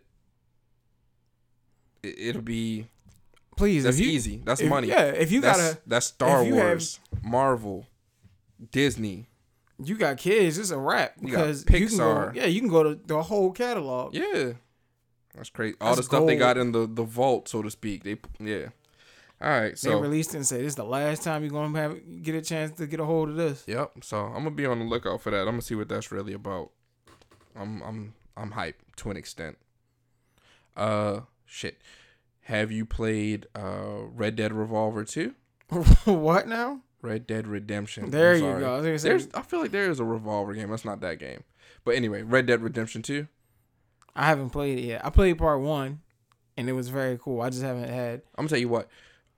it, 2.03 2.15
it'll 2.19 2.41
be 2.41 2.87
Please, 3.57 3.83
that's 3.83 3.99
you, 3.99 4.09
easy. 4.09 4.41
That's 4.43 4.61
if- 4.61 4.69
money. 4.69 4.87
Yeah, 4.87 5.05
if 5.05 5.31
you 5.31 5.41
that's, 5.41 5.57
gotta, 5.59 5.79
that's 5.85 6.05
Star 6.07 6.43
you 6.43 6.55
have- 6.55 6.65
Wars, 6.65 6.99
Marvel, 7.23 7.85
Disney. 8.71 9.27
You 9.83 9.95
got 9.95 10.17
kids. 10.17 10.57
It's 10.57 10.71
a 10.71 10.77
wrap 10.77 11.15
You 11.21 11.31
got 11.31 11.37
because 11.37 11.59
you 11.61 11.87
can 11.87 11.97
go. 11.97 12.03
Pixar. 12.03 12.35
Yeah, 12.35 12.45
you 12.45 12.59
can 12.59 12.69
go 12.69 12.83
to 12.83 12.99
the 13.05 13.23
whole 13.23 13.51
catalog. 13.51 14.13
Yeah, 14.13 14.53
that's 15.35 15.49
crazy. 15.49 15.75
All 15.81 15.89
That's 15.89 15.99
the 15.99 16.03
stuff 16.03 16.27
they 16.27 16.35
got 16.35 16.57
in 16.57 16.71
the 16.71 16.87
the 16.87 17.03
vault, 17.03 17.47
so 17.47 17.61
to 17.61 17.71
speak. 17.71 18.03
They 18.03 18.17
yeah. 18.39 18.69
All 19.41 19.49
right, 19.49 19.71
they 19.71 19.75
so 19.75 19.99
released 19.99 20.35
it 20.35 20.37
and 20.37 20.47
said 20.47 20.59
this 20.59 20.67
is 20.67 20.75
the 20.75 20.83
last 20.83 21.23
time 21.23 21.41
you're 21.41 21.51
gonna 21.51 21.77
have 21.79 21.97
get 22.21 22.35
a 22.35 22.41
chance 22.41 22.77
to 22.77 22.85
get 22.85 22.99
a 22.99 23.05
hold 23.05 23.29
of 23.29 23.35
this. 23.35 23.63
Yep. 23.67 24.03
So 24.03 24.17
I'm 24.17 24.43
gonna 24.43 24.51
be 24.51 24.65
on 24.67 24.79
the 24.79 24.85
lookout 24.85 25.21
for 25.21 25.31
that. 25.31 25.41
I'm 25.41 25.45
gonna 25.53 25.61
see 25.63 25.75
what 25.75 25.89
that's 25.89 26.11
really 26.11 26.33
about. 26.33 26.69
I'm 27.55 27.81
I'm 27.81 28.13
I'm 28.37 28.51
hyped 28.51 28.75
to 28.97 29.09
an 29.09 29.17
extent. 29.17 29.57
Uh, 30.77 31.21
shit. 31.45 31.81
Have 32.45 32.71
you 32.71 32.85
played 32.85 33.47
uh 33.55 34.03
Red 34.13 34.35
Dead 34.35 34.53
Revolver 34.53 35.03
2? 35.03 35.33
what 36.05 36.47
now? 36.47 36.81
Red 37.01 37.25
Dead 37.27 37.47
Redemption. 37.47 38.09
There 38.11 38.35
you 38.35 38.41
go. 38.59 38.75
I 38.77 38.91
was 38.91 39.01
say- 39.01 39.09
There's 39.09 39.27
I 39.33 39.41
feel 39.41 39.61
like 39.61 39.71
there 39.71 39.89
is 39.89 39.99
a 39.99 40.05
Revolver 40.05 40.53
game. 40.53 40.69
That's 40.69 40.85
not 40.85 41.01
that 41.01 41.19
game. 41.19 41.43
But 41.83 41.95
anyway, 41.95 42.21
Red 42.21 42.45
Dead 42.45 42.61
Redemption 42.61 43.01
2. 43.01 43.27
I 44.15 44.25
haven't 44.25 44.49
played 44.51 44.77
it 44.77 44.83
yet. 44.83 45.05
I 45.05 45.09
played 45.09 45.37
part 45.37 45.61
one, 45.61 46.01
and 46.57 46.69
it 46.69 46.73
was 46.73 46.89
very 46.89 47.17
cool. 47.17 47.41
I 47.41 47.49
just 47.49 47.63
haven't 47.63 47.89
had. 47.89 48.21
I'm 48.37 48.43
gonna 48.43 48.49
tell 48.49 48.57
you 48.59 48.69
what. 48.69 48.87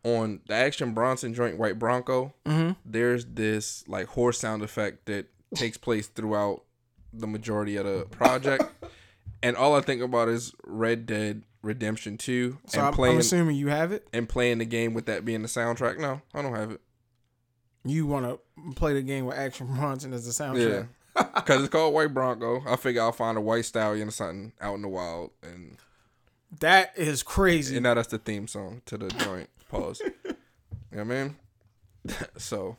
On 0.03 0.41
the 0.47 0.53
Action 0.55 0.93
Bronson 0.93 1.33
joint 1.33 1.57
White 1.57 1.79
Bronco, 1.79 2.33
Mm-hmm. 2.45 2.71
there's 2.85 3.23
this 3.25 3.85
like 3.87 4.07
horse 4.07 4.37
sound 4.39 4.61
effect 4.61 5.05
that 5.05 5.27
takes 5.55 5.77
place 5.77 6.07
throughout 6.07 6.63
the 7.13 7.27
majority 7.27 7.77
of 7.77 7.85
the 7.85 8.05
project. 8.11 8.63
and 9.43 9.55
all 9.55 9.75
I 9.75 9.81
think 9.81 10.01
about 10.01 10.27
is 10.27 10.51
Red 10.65 11.05
Dead 11.05 11.43
Redemption 11.61 12.17
2 12.17 12.57
So 12.67 12.79
and 12.79 12.87
I'm, 12.87 12.93
playing 12.93 13.13
I'm 13.15 13.19
assuming 13.21 13.55
you 13.55 13.67
have 13.67 13.93
it. 13.93 14.05
and 14.11 14.27
playing 14.27 14.57
the 14.57 14.65
game 14.65 14.93
with 14.93 15.05
that 15.05 15.23
being 15.23 15.41
the 15.43 15.47
soundtrack. 15.47 15.99
No, 15.99 16.19
I 16.33 16.41
don't 16.41 16.53
have 16.55 16.71
it. 16.71 16.81
You 17.85 18.05
want 18.05 18.25
to 18.25 18.73
play 18.75 18.93
the 18.93 19.01
game 19.01 19.25
with 19.25 19.37
Action 19.37 19.67
Bronson 19.67 20.13
as 20.13 20.25
the 20.25 20.31
soundtrack. 20.43 20.87
Yeah. 21.15 21.23
Cuz 21.41 21.61
it's 21.63 21.69
called 21.69 21.93
White 21.93 22.13
Bronco. 22.13 22.63
I 22.67 22.75
figure 22.75 23.01
I'll 23.01 23.11
find 23.11 23.37
a 23.37 23.41
white 23.41 23.65
stallion 23.65 24.07
or 24.07 24.11
something 24.11 24.53
out 24.61 24.75
in 24.75 24.81
the 24.81 24.87
wild 24.87 25.31
and 25.43 25.77
That 26.59 26.93
is 26.97 27.23
crazy. 27.23 27.75
and 27.75 27.83
now 27.83 27.93
that's 27.93 28.07
the 28.07 28.17
theme 28.19 28.47
song 28.47 28.81
to 28.85 28.97
the 28.97 29.09
joint. 29.09 29.49
Pause. 29.69 30.01
you 30.03 30.11
know 30.25 30.33
what 30.91 31.01
I 31.01 31.03
mean? 31.03 31.35
so 32.37 32.77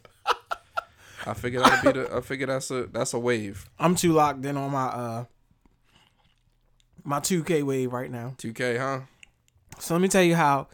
I 1.26 1.34
figured 1.34 1.62
that'd 1.64 1.94
be 1.94 2.00
the 2.00 2.16
I 2.16 2.20
figured 2.20 2.48
that's 2.48 2.70
a 2.70 2.86
that's 2.86 3.14
a 3.14 3.18
wave. 3.18 3.68
I'm 3.78 3.94
too 3.94 4.12
locked 4.12 4.44
in 4.44 4.56
on 4.56 4.70
my 4.70 4.86
uh 4.86 5.24
my 7.04 7.20
2K 7.20 7.62
wave 7.62 7.92
right 7.92 8.10
now. 8.10 8.34
2K, 8.38 8.78
huh? 8.78 9.00
So 9.78 9.94
let 9.94 10.00
me 10.00 10.08
tell 10.08 10.22
you 10.22 10.34
how. 10.36 10.68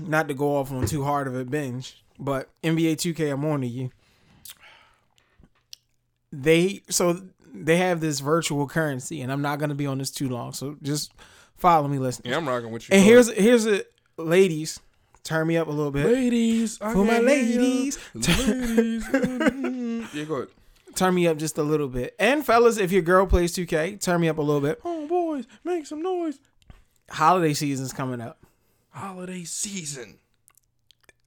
Not 0.00 0.28
to 0.28 0.34
go 0.34 0.56
off 0.56 0.72
on 0.72 0.86
too 0.86 1.04
hard 1.04 1.26
of 1.26 1.34
a 1.36 1.44
binge, 1.44 2.02
but 2.18 2.48
NBA 2.62 2.94
2K, 2.94 3.32
I'm 3.32 3.44
on 3.44 3.60
to 3.60 3.66
you. 3.66 3.90
They 6.32 6.82
so 6.88 7.20
they 7.52 7.76
have 7.76 8.00
this 8.00 8.20
virtual 8.20 8.66
currency, 8.66 9.20
and 9.20 9.30
I'm 9.30 9.42
not 9.42 9.58
gonna 9.58 9.74
be 9.74 9.86
on 9.86 9.98
this 9.98 10.10
too 10.10 10.28
long. 10.28 10.52
So 10.54 10.76
just 10.82 11.12
follow 11.56 11.88
me, 11.88 11.98
listen. 11.98 12.24
Yeah, 12.26 12.38
I'm 12.38 12.48
rocking 12.48 12.70
with 12.70 12.88
you. 12.88 12.94
And 12.96 13.04
here's 13.04 13.30
here's 13.30 13.66
a 13.66 13.82
ladies, 14.16 14.80
turn 15.24 15.46
me 15.46 15.58
up 15.58 15.68
a 15.68 15.70
little 15.70 15.90
bit. 15.90 16.06
ladies 16.06 16.80
I 16.80 16.92
For 16.94 17.04
my 17.04 17.18
ladies. 17.18 17.98
ladies. 18.14 19.04
yeah, 20.14 20.24
go 20.24 20.34
ahead. 20.36 20.48
Turn 20.94 21.14
me 21.14 21.26
up 21.26 21.36
just 21.38 21.56
a 21.58 21.62
little 21.62 21.88
bit. 21.88 22.14
And 22.18 22.44
fellas, 22.44 22.76
if 22.78 22.92
your 22.92 23.00
girl 23.02 23.26
plays 23.26 23.54
2K, 23.54 24.00
turn 24.00 24.20
me 24.20 24.28
up 24.28 24.36
a 24.38 24.42
little 24.42 24.60
bit. 24.60 24.78
Oh, 24.84 25.06
boys, 25.06 25.46
make 25.64 25.86
some 25.86 26.02
noise. 26.02 26.38
Holiday 27.10 27.54
season's 27.54 27.94
coming 27.94 28.20
up. 28.20 28.41
Holiday 28.92 29.44
season. 29.44 30.18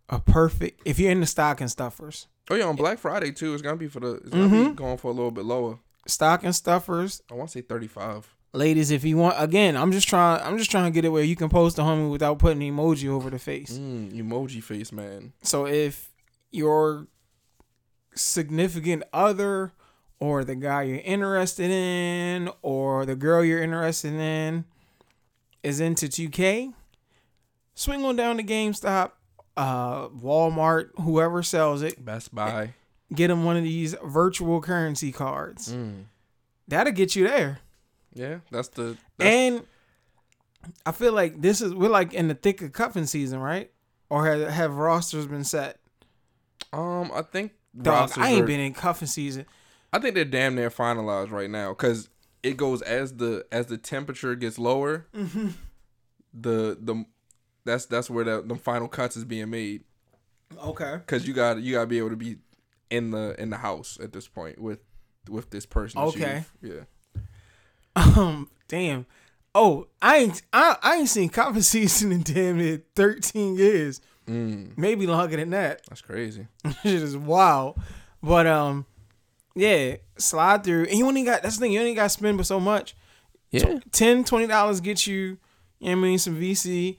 A 0.10 0.20
perfect 0.20 0.82
if 0.86 1.00
you're 1.00 1.12
into 1.12 1.26
stocking 1.26 1.68
stuffers. 1.68 2.28
Oh 2.50 2.56
yeah, 2.56 2.66
on 2.66 2.76
Black 2.76 3.00
Friday 3.00 3.32
too. 3.32 3.54
It's 3.54 3.62
gonna 3.64 3.76
be 3.76 3.88
for 3.88 4.00
the. 4.00 4.16
It's 4.16 4.30
gonna 4.30 4.50
be 4.50 4.56
Mhm. 4.72 4.76
going 4.76 4.98
for 4.98 5.08
a 5.10 5.14
little 5.14 5.32
bit 5.32 5.46
lower. 5.46 5.80
Stocking 6.08 6.52
stuffers. 6.54 7.24
I 7.32 7.34
want 7.34 7.50
to 7.50 7.58
say 7.58 7.62
thirty 7.62 7.88
five. 7.88 8.32
Ladies, 8.54 8.92
if 8.92 9.04
you 9.04 9.18
want 9.18 9.36
again, 9.40 9.76
I'm 9.76 9.92
just 9.92 10.08
trying 10.08 10.42
I'm 10.42 10.58
just 10.60 10.70
trying 10.70 10.86
to 10.86 10.92
get 10.92 11.06
it 11.06 11.10
where 11.10 11.24
you 11.24 11.36
can 11.36 11.50
post 11.50 11.80
a 11.80 11.82
homie 11.82 12.10
without 12.12 12.38
putting 12.38 12.60
emoji 12.62 13.10
over 13.10 13.30
the 13.32 13.40
face. 13.40 13.78
Mm, 13.80 14.14
emoji 14.14 14.62
face 14.62 14.92
man. 14.92 15.34
So 15.42 15.66
if 15.66 16.10
your 16.52 17.08
significant 18.14 19.04
other 19.12 19.74
or 20.20 20.44
the 20.46 20.56
guy 20.56 20.84
you're 20.84 21.00
interested 21.00 21.70
in 21.72 22.50
or 22.62 23.06
the 23.06 23.16
girl 23.16 23.44
you're 23.44 23.62
interested 23.62 24.14
in 24.14 24.66
is 25.64 25.80
into 25.80 26.08
2K, 26.08 26.74
swing 27.76 28.04
on 28.04 28.16
down 28.16 28.38
to 28.38 28.44
GameStop, 28.44 29.12
uh, 29.56 30.08
Walmart, 30.10 30.90
whoever 31.02 31.44
sells 31.44 31.82
it, 31.82 32.04
Best 32.04 32.34
Buy. 32.34 32.74
get 33.14 33.28
them 33.28 33.44
one 33.46 33.56
of 33.58 33.64
these 33.64 33.96
virtual 34.04 34.60
currency 34.62 35.12
cards. 35.12 35.72
Mm. 35.74 36.06
That'll 36.68 36.94
get 36.94 37.16
you 37.16 37.28
there. 37.28 37.60
Yeah, 38.14 38.40
that's 38.50 38.70
the. 38.70 38.98
That's, 39.18 39.30
And 39.30 39.66
I 40.86 40.92
feel 40.92 41.14
like 41.14 41.42
this 41.42 41.62
is 41.62 41.74
we're 41.74 41.90
like 41.90 42.14
in 42.14 42.28
the 42.28 42.34
thick 42.36 42.62
of 42.62 42.72
cuffing 42.74 43.06
season, 43.06 43.40
right? 43.40 43.72
Or 44.10 44.26
have, 44.26 44.50
have 44.50 44.76
rosters 44.76 45.28
been 45.28 45.44
set? 45.44 45.80
um, 46.74 47.12
I 47.14 47.22
think. 47.22 47.52
Dog, 47.80 48.12
I 48.18 48.32
ain't 48.32 48.44
are- 48.44 48.48
been 48.48 48.60
in 48.62 48.74
cuffing 48.74 49.08
season. 49.08 49.46
I 49.92 50.00
think 50.00 50.16
they're 50.16 50.24
damn 50.26 50.56
near 50.56 50.70
finalized 50.70 51.32
right 51.32 51.50
now 51.50 51.70
because 51.70 52.10
it 52.42 52.56
goes 52.58 52.82
as 52.82 53.14
the 53.18 53.46
as 53.52 53.66
the 53.68 53.78
temperature 53.78 54.34
gets 54.36 54.58
lower. 54.58 55.06
Mm-hmm. 55.16 55.50
The 56.34 56.78
the 56.82 57.06
That's 57.66 57.86
that's 57.88 58.10
where 58.10 58.24
the, 58.24 58.42
the 58.46 58.56
final 58.56 58.88
cuts 58.88 59.18
is 59.18 59.26
being 59.26 59.50
made. 59.50 59.84
Okay. 60.64 61.00
Cause 61.08 61.28
you 61.28 61.34
got 61.34 61.60
you 61.60 61.74
gotta 61.74 61.88
be 61.88 61.98
able 61.98 62.12
to 62.12 62.16
be 62.16 62.38
in 62.90 63.12
the 63.12 63.36
in 63.42 63.50
the 63.50 63.58
house 63.58 63.98
at 64.02 64.14
this 64.14 64.28
point 64.28 64.60
with 64.60 64.80
with 65.30 65.50
this 65.50 65.66
person. 65.66 66.00
Okay. 66.02 66.44
you've- 66.62 66.82
Um. 67.96 68.50
Damn. 68.68 69.06
Oh, 69.54 69.88
I 70.02 70.18
ain't. 70.18 70.42
I, 70.52 70.76
I 70.82 70.96
ain't 70.98 71.10
seen 71.10 71.30
copper 71.30 71.62
season 71.64 72.12
in 72.12 72.22
damn 72.24 72.58
near 72.58 72.82
thirteen 72.96 73.56
years. 73.56 74.02
Mm, 74.28 74.76
Maybe 74.76 75.06
longer 75.06 75.38
than 75.38 75.52
that. 75.52 75.82
that's 75.88 76.02
crazy. 76.02 76.48
Shit 76.84 76.96
is 77.04 77.16
wild. 77.16 77.80
But 78.24 78.48
um, 78.48 78.86
yeah, 79.56 79.98
slide 80.18 80.64
through. 80.64 80.86
And 80.86 80.98
you 80.98 81.06
only 81.08 81.24
got 81.24 81.44
that's 81.44 81.58
the 81.58 81.62
thing. 81.62 81.72
You 81.74 81.80
only 81.80 81.94
got 81.94 82.04
to 82.04 82.10
spend 82.10 82.38
but 82.38 82.46
so 82.48 82.60
much. 82.60 82.96
Yeah. 83.52 83.80
10 83.92 84.24
20 84.26 84.48
dollars 84.48 84.82
gets 84.82 85.06
you. 85.08 85.38
You 85.80 85.90
know 85.90 85.92
what 85.92 85.92
I 85.92 85.96
mean 85.96 86.18
some 86.20 86.42
VC, 86.42 86.98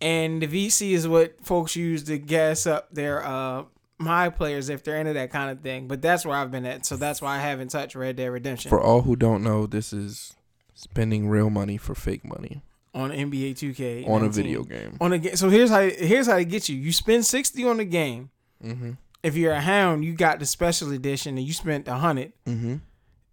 and 0.00 0.42
the 0.42 0.46
VC 0.46 0.92
is 0.92 1.06
what 1.08 1.44
folks 1.44 1.76
use 1.76 2.02
to 2.04 2.18
gas 2.18 2.66
up 2.66 2.92
their 2.92 3.24
uh 3.24 3.64
my 3.98 4.28
players 4.28 4.68
if 4.68 4.82
they're 4.84 4.96
into 4.98 5.14
that 5.14 5.30
kind 5.30 5.50
of 5.50 5.60
thing. 5.60 5.88
But 5.88 6.02
that's 6.02 6.26
where 6.26 6.36
I've 6.36 6.50
been 6.50 6.66
at. 6.66 6.84
So 6.84 6.96
that's 6.96 7.22
why 7.22 7.36
I 7.36 7.40
haven't 7.40 7.68
touched 7.68 7.94
Red 7.94 8.16
Dead 8.16 8.26
Redemption 8.26 8.68
For 8.68 8.78
all 8.80 9.02
who 9.02 9.16
don't 9.16 9.42
know, 9.42 9.66
this 9.66 9.92
is 9.92 10.34
spending 10.74 11.28
real 11.28 11.48
money 11.48 11.78
for 11.78 11.94
fake 11.94 12.22
money 12.22 12.62
on 12.94 13.10
NBA 13.10 13.52
2K 13.54 14.06
on 14.08 14.22
a 14.24 14.28
video 14.28 14.64
game. 14.64 14.96
on 15.00 15.12
a 15.14 15.18
game. 15.18 15.36
So 15.36 15.48
here's 15.48 15.70
how 15.70 15.80
here's 15.80 16.26
how 16.26 16.34
they 16.34 16.44
get 16.44 16.68
you. 16.68 16.76
You 16.76 16.92
spend 16.92 17.24
sixty 17.24 17.64
on 17.64 17.78
the 17.78 17.84
game. 17.86 18.30
Mm-hmm. 18.62 18.92
If 19.22 19.36
you're 19.36 19.52
a 19.52 19.60
hound, 19.60 20.04
you 20.04 20.12
got 20.12 20.38
the 20.40 20.46
special 20.46 20.92
edition 20.92 21.36
and 21.38 21.46
you 21.46 21.52
spent 21.52 21.88
a 21.88 21.94
hundred. 21.94 22.32
Mm-hmm. 22.46 22.76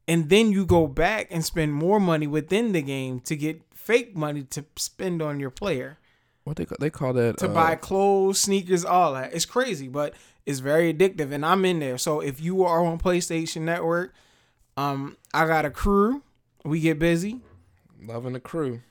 and 0.08 0.30
then 0.30 0.52
you 0.52 0.66
go 0.66 0.88
back 0.88 1.28
and 1.30 1.44
spend 1.46 1.74
more 1.74 2.00
money 2.00 2.28
within 2.28 2.72
the 2.72 2.82
game 2.82 3.20
to 3.22 3.36
get 3.36 3.62
fake 3.74 4.16
money 4.16 4.44
to 4.44 4.66
spend 4.76 5.22
on 5.22 5.40
your 5.40 5.50
player 5.50 5.98
What 6.44 6.58
they 6.58 6.66
call, 6.66 6.78
they 6.80 6.90
call 6.90 7.14
that? 7.14 7.38
to 7.38 7.50
uh, 7.50 7.54
buy 7.54 7.76
clothes, 7.76 8.40
sneakers, 8.40 8.84
all 8.84 9.14
that. 9.14 9.34
It's 9.34 9.46
crazy, 9.46 9.88
but 9.88 10.14
it's 10.46 10.60
very 10.60 10.94
addictive, 10.94 11.32
and 11.32 11.46
I'm 11.46 11.64
in 11.66 11.80
there. 11.80 11.98
So 11.98 12.20
if 12.20 12.42
you 12.42 12.64
are 12.66 12.84
on 12.84 13.00
PlayStation 13.00 13.62
Network, 13.62 14.14
um, 14.76 15.18
I 15.34 15.46
got 15.48 15.66
a 15.66 15.70
crew. 15.70 16.22
We 16.66 16.80
get 16.80 17.00
busy. 17.00 17.42
loving 18.02 18.34
the 18.34 18.40
crew. 18.40 18.82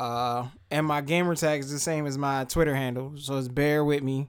Uh, 0.00 0.48
and 0.70 0.86
my 0.86 1.00
gamer 1.00 1.34
tag 1.34 1.60
is 1.60 1.70
the 1.70 1.78
same 1.78 2.06
as 2.06 2.18
my 2.18 2.44
Twitter 2.44 2.74
handle, 2.74 3.12
so 3.16 3.36
it's 3.38 3.48
bear 3.48 3.84
with 3.84 4.02
me. 4.02 4.28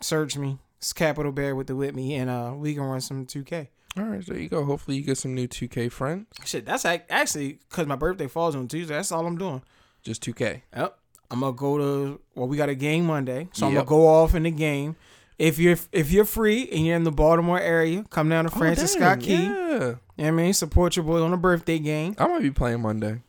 Search 0.00 0.36
me. 0.36 0.58
It's 0.78 0.92
capital 0.92 1.32
bear 1.32 1.56
with 1.56 1.68
the 1.68 1.76
with 1.76 1.94
me, 1.94 2.14
and 2.14 2.28
uh, 2.28 2.52
we 2.54 2.74
can 2.74 2.82
run 2.82 3.00
some 3.00 3.24
2K. 3.24 3.68
All 3.96 4.04
right, 4.04 4.26
there 4.26 4.38
you 4.38 4.48
go. 4.48 4.64
Hopefully, 4.64 4.96
you 4.96 5.02
get 5.02 5.16
some 5.16 5.34
new 5.34 5.46
2K 5.48 5.90
friends. 5.90 6.26
Shit, 6.44 6.66
that's 6.66 6.84
actually 6.84 7.60
because 7.70 7.86
my 7.86 7.96
birthday 7.96 8.26
falls 8.26 8.54
on 8.56 8.68
Tuesday. 8.68 8.94
That's 8.94 9.12
all 9.12 9.24
I'm 9.24 9.38
doing. 9.38 9.62
Just 10.02 10.22
2K. 10.24 10.62
Yep. 10.76 10.98
I'm 11.30 11.40
gonna 11.40 11.52
go 11.52 11.78
to 11.78 12.20
well, 12.34 12.48
we 12.48 12.56
got 12.56 12.68
a 12.68 12.74
game 12.74 13.06
Monday, 13.06 13.48
so 13.52 13.66
I'm 13.66 13.74
gonna 13.74 13.86
go 13.86 14.06
off 14.06 14.34
in 14.34 14.44
the 14.44 14.50
game. 14.50 14.96
If 15.38 15.58
you're 15.58 15.76
if 15.92 16.12
you're 16.12 16.24
free 16.24 16.68
and 16.70 16.86
you're 16.86 16.96
in 16.96 17.04
the 17.04 17.12
Baltimore 17.12 17.60
area, 17.60 18.04
come 18.10 18.28
down 18.28 18.44
to 18.44 18.52
oh, 18.54 18.58
Francis 18.58 18.94
Oh, 18.94 18.98
Scott 18.98 19.20
Key. 19.20 19.34
Yeah. 19.44 19.48
You 19.48 19.48
know 19.48 19.98
what 20.16 20.26
I 20.26 20.30
mean, 20.30 20.52
support 20.52 20.96
your 20.96 21.04
boy 21.04 21.22
on 21.22 21.32
a 21.32 21.36
birthday 21.36 21.78
game. 21.78 22.14
I 22.18 22.28
might 22.28 22.42
be 22.42 22.50
playing 22.50 22.82
Monday. 22.82 23.22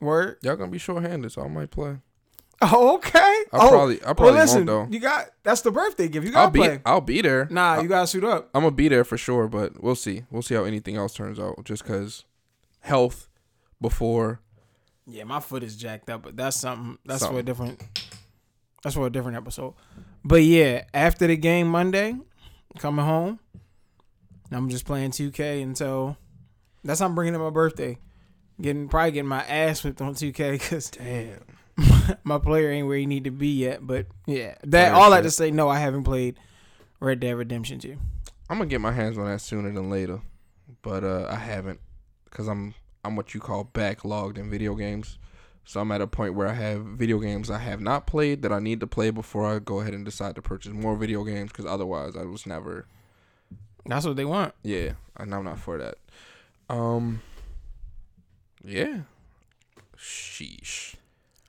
Word. 0.00 0.38
Y'all 0.42 0.56
gonna 0.56 0.70
be 0.70 0.78
short-handed, 0.78 1.30
so 1.32 1.42
I 1.42 1.48
might 1.48 1.70
play. 1.70 1.98
Oh, 2.60 2.94
okay. 2.96 3.18
I 3.18 3.46
oh, 3.52 3.68
probably, 3.68 4.02
I 4.02 4.06
well, 4.06 4.14
probably 4.14 4.32
listen, 4.40 4.66
won't 4.66 4.90
though. 4.90 4.94
you 4.94 5.00
got 5.00 5.26
that's 5.44 5.60
the 5.60 5.70
birthday 5.70 6.08
gift. 6.08 6.26
You 6.26 6.32
I'll 6.32 6.46
gotta 6.46 6.52
be, 6.52 6.58
play. 6.58 6.80
I'll 6.84 7.00
be 7.00 7.20
there. 7.20 7.46
Nah, 7.50 7.80
you 7.80 7.88
gotta 7.88 8.06
suit 8.06 8.24
up. 8.24 8.50
I'm 8.54 8.62
gonna 8.62 8.74
be 8.74 8.88
there 8.88 9.04
for 9.04 9.16
sure, 9.16 9.46
but 9.46 9.82
we'll 9.82 9.94
see. 9.94 10.24
We'll 10.30 10.42
see 10.42 10.54
how 10.54 10.64
anything 10.64 10.96
else 10.96 11.14
turns 11.14 11.38
out. 11.38 11.62
Just 11.64 11.84
cause 11.84 12.24
health 12.80 13.28
before. 13.80 14.40
Yeah, 15.10 15.24
my 15.24 15.40
foot 15.40 15.62
is 15.62 15.76
jacked 15.76 16.10
up, 16.10 16.22
but 16.22 16.36
that's 16.36 16.56
something. 16.56 16.98
That's 17.04 17.26
for 17.26 17.38
a 17.38 17.42
different. 17.42 17.82
That's 18.82 18.94
for 18.94 19.06
a 19.06 19.10
different 19.10 19.38
episode. 19.38 19.74
But 20.22 20.42
yeah, 20.42 20.84
after 20.92 21.26
the 21.26 21.36
game 21.36 21.68
Monday, 21.68 22.14
coming 22.78 23.04
home, 23.04 23.40
I'm 24.52 24.68
just 24.68 24.84
playing 24.84 25.12
2K 25.12 25.62
until. 25.62 26.16
That's 26.84 27.00
how 27.00 27.06
I'm 27.06 27.14
bringing 27.14 27.34
up 27.34 27.40
my 27.40 27.50
birthday. 27.50 27.98
Getting 28.60 28.88
probably 28.88 29.12
getting 29.12 29.28
my 29.28 29.44
ass 29.44 29.82
whipped 29.82 30.00
on 30.00 30.14
2K 30.14 30.52
because 30.52 30.90
Damn. 30.90 31.40
my 32.24 32.38
player 32.38 32.70
ain't 32.70 32.86
where 32.86 32.98
he 32.98 33.06
need 33.06 33.24
to 33.24 33.30
be 33.30 33.48
yet. 33.48 33.86
But 33.86 34.06
yeah, 34.26 34.54
that 34.64 34.92
all 34.92 35.12
I 35.12 35.18
shit. 35.18 35.24
to 35.24 35.30
say. 35.30 35.50
No, 35.50 35.68
I 35.68 35.78
haven't 35.78 36.04
played 36.04 36.36
Red 37.00 37.20
Dead 37.20 37.32
Redemption 37.32 37.78
2. 37.78 37.96
I'm 38.50 38.58
gonna 38.58 38.66
get 38.68 38.80
my 38.80 38.92
hands 38.92 39.16
on 39.16 39.26
that 39.26 39.40
sooner 39.40 39.72
than 39.72 39.90
later, 39.90 40.20
but 40.82 41.04
uh, 41.04 41.28
I 41.30 41.36
haven't, 41.36 41.80
cause 42.30 42.48
I'm 42.48 42.74
I'm 43.04 43.16
what 43.16 43.34
you 43.34 43.40
call 43.40 43.64
backlogged 43.72 44.38
in 44.38 44.50
video 44.50 44.74
games. 44.74 45.18
So 45.64 45.80
I'm 45.80 45.92
at 45.92 46.00
a 46.00 46.06
point 46.06 46.34
where 46.34 46.48
I 46.48 46.54
have 46.54 46.82
video 46.84 47.18
games 47.18 47.50
I 47.50 47.58
have 47.58 47.80
not 47.80 48.06
played 48.06 48.40
that 48.42 48.52
I 48.52 48.58
need 48.58 48.80
to 48.80 48.86
play 48.86 49.10
before 49.10 49.46
I 49.46 49.58
go 49.58 49.80
ahead 49.80 49.92
and 49.92 50.04
decide 50.04 50.34
to 50.36 50.42
purchase 50.42 50.72
more 50.72 50.96
video 50.96 51.24
games. 51.24 51.52
Cause 51.52 51.66
otherwise, 51.66 52.16
I 52.16 52.24
was 52.24 52.46
never. 52.46 52.86
That's 53.84 54.06
what 54.06 54.16
they 54.16 54.24
want. 54.24 54.54
Yeah, 54.62 54.92
and 55.16 55.34
I'm 55.34 55.44
not 55.44 55.58
for 55.58 55.76
that. 55.78 55.96
Um. 56.68 57.20
Yeah. 58.64 59.00
Sheesh. 59.96 60.94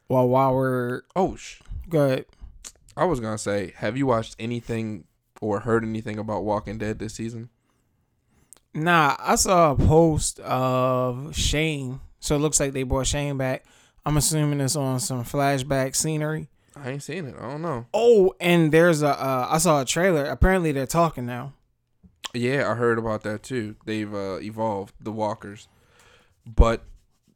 Well, 0.07 0.27
while 0.27 0.55
we're 0.55 1.01
Oh, 1.15 1.35
sh- 1.35 1.61
good, 1.87 2.25
I 2.97 3.05
was 3.05 3.19
gonna 3.19 3.37
say, 3.37 3.73
have 3.77 3.95
you 3.95 4.07
watched 4.07 4.35
anything 4.39 5.05
or 5.39 5.61
heard 5.61 5.83
anything 5.83 6.17
about 6.17 6.43
Walking 6.43 6.77
Dead 6.77 6.99
this 6.99 7.13
season? 7.13 7.49
Nah, 8.73 9.15
I 9.19 9.35
saw 9.35 9.71
a 9.71 9.75
post 9.75 10.39
of 10.41 11.35
Shane. 11.35 11.99
So 12.19 12.35
it 12.35 12.39
looks 12.39 12.59
like 12.59 12.73
they 12.73 12.83
brought 12.83 13.07
Shane 13.07 13.37
back. 13.37 13.65
I'm 14.05 14.17
assuming 14.17 14.61
it's 14.61 14.75
on 14.75 14.99
some 14.99 15.23
flashback 15.23 15.95
scenery. 15.95 16.49
I 16.75 16.91
ain't 16.91 17.03
seen 17.03 17.25
it. 17.25 17.35
I 17.37 17.49
don't 17.49 17.61
know. 17.61 17.85
Oh, 17.93 18.33
and 18.39 18.71
there's 18.71 19.01
a 19.01 19.09
uh, 19.09 19.47
I 19.49 19.57
saw 19.57 19.81
a 19.81 19.85
trailer. 19.85 20.25
Apparently 20.25 20.71
they're 20.71 20.85
talking 20.85 21.25
now. 21.25 21.53
Yeah, 22.33 22.71
I 22.71 22.75
heard 22.75 22.97
about 22.97 23.23
that 23.23 23.43
too. 23.43 23.75
They've 23.85 24.13
uh, 24.13 24.39
evolved 24.41 24.93
the 24.99 25.11
walkers, 25.11 25.67
but 26.45 26.83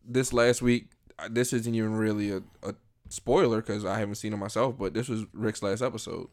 this 0.06 0.34
last 0.34 0.62
week, 0.62 0.88
uh, 1.18 1.30
this 1.32 1.52
isn't 1.52 1.74
even 1.74 1.96
really 1.96 2.32
a, 2.32 2.44
a 2.62 2.76
spoiler 3.10 3.62
because 3.62 3.86
I 3.86 3.98
haven't 4.00 4.16
seen 4.16 4.34
it 4.34 4.38
myself. 4.38 4.78
But 4.78 4.94
this 4.94 5.10
was 5.10 5.26
Rick's 5.34 5.64
last 5.64 5.82
episode. 5.82 6.28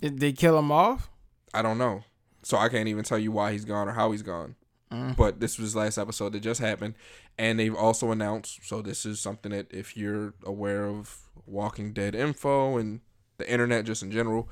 Did 0.00 0.20
they 0.20 0.32
kill 0.32 0.58
him 0.58 0.70
off? 0.70 1.10
I 1.54 1.62
don't 1.62 1.78
know, 1.78 2.04
so 2.44 2.56
I 2.56 2.68
can't 2.68 2.88
even 2.88 3.04
tell 3.04 3.18
you 3.18 3.32
why 3.32 3.52
he's 3.52 3.64
gone 3.64 3.88
or 3.88 3.92
how 3.92 4.12
he's 4.12 4.22
gone. 4.22 4.54
Mm. 4.92 5.16
But 5.16 5.40
this 5.40 5.58
was 5.58 5.68
his 5.68 5.76
last 5.76 5.98
episode 5.98 6.32
that 6.34 6.40
just 6.40 6.60
happened, 6.60 6.94
and 7.36 7.58
they've 7.58 7.74
also 7.74 8.12
announced. 8.12 8.60
So 8.64 8.82
this 8.82 9.04
is 9.04 9.18
something 9.18 9.50
that 9.50 9.72
if 9.72 9.96
you're 9.96 10.34
aware 10.44 10.84
of 10.84 11.28
Walking 11.46 11.92
Dead 11.92 12.14
info 12.14 12.76
and 12.76 13.00
the 13.38 13.50
internet 13.50 13.84
just 13.84 14.02
in 14.02 14.12
general, 14.12 14.48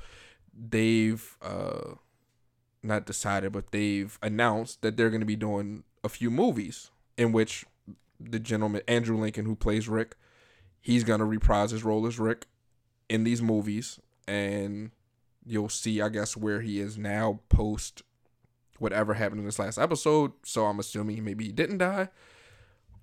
they've 0.53 1.37
uh 1.41 1.95
not 2.83 3.05
decided, 3.05 3.53
but 3.53 3.71
they've 3.71 4.19
announced 4.21 4.81
that 4.81 4.97
they're 4.97 5.09
going 5.09 5.21
to 5.21 5.25
be 5.25 5.37
doing 5.37 5.83
a 6.03 6.09
few 6.09 6.29
movies 6.29 6.91
in 7.17 7.31
which 7.31 7.65
the 8.19 8.39
gentleman 8.39 8.81
Andrew 8.87 9.17
Lincoln, 9.17 9.45
who 9.45 9.55
plays 9.55 9.87
Rick, 9.87 10.15
he's 10.81 11.05
going 11.05 11.19
to 11.19 11.25
reprise 11.25 11.71
his 11.71 11.83
role 11.83 12.05
as 12.05 12.19
Rick 12.19 12.47
in 13.07 13.23
these 13.23 13.41
movies, 13.41 13.99
and 14.27 14.91
you'll 15.45 15.69
see, 15.69 16.01
I 16.01 16.09
guess, 16.09 16.35
where 16.37 16.61
he 16.61 16.79
is 16.79 16.97
now 16.97 17.39
post 17.49 18.01
whatever 18.79 19.13
happened 19.13 19.39
in 19.39 19.45
this 19.45 19.59
last 19.59 19.77
episode. 19.77 20.31
So 20.43 20.65
I'm 20.65 20.79
assuming 20.79 21.23
maybe 21.23 21.45
he 21.45 21.51
didn't 21.51 21.77
die, 21.77 22.09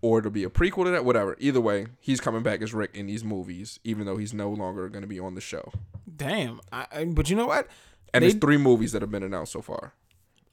or 0.03 0.19
it'll 0.19 0.31
be 0.31 0.45
a 0.45 0.51
prequel 0.51 0.85
to 0.85 0.91
that. 0.91 1.05
Whatever. 1.05 1.37
Either 1.39 1.61
way, 1.61 1.87
he's 2.01 2.21
coming 2.21 2.43
back 2.43 2.63
as 2.63 2.75
Rick 2.75 2.91
in 2.95 3.07
these 3.07 3.25
movies, 3.25 3.79
even 3.85 4.07
though 4.07 4.17
he's 4.17 4.35
no 4.35 4.51
longer 4.51 4.89
going 4.89 5.03
to 5.03 5.09
be 5.09 5.21
on 5.21 5.35
the 5.35 5.41
show. 5.41 5.73
Damn. 6.17 6.61
I, 6.73 7.05
but 7.07 7.31
you 7.31 7.37
know 7.37 7.47
what? 7.47 7.69
And 8.13 8.23
They- 8.25 8.29
there's 8.31 8.41
three 8.41 8.57
movies 8.59 8.93
that 8.93 9.03
have 9.03 9.11
been 9.11 9.23
announced 9.23 9.53
so 9.53 9.63
far. 9.63 9.95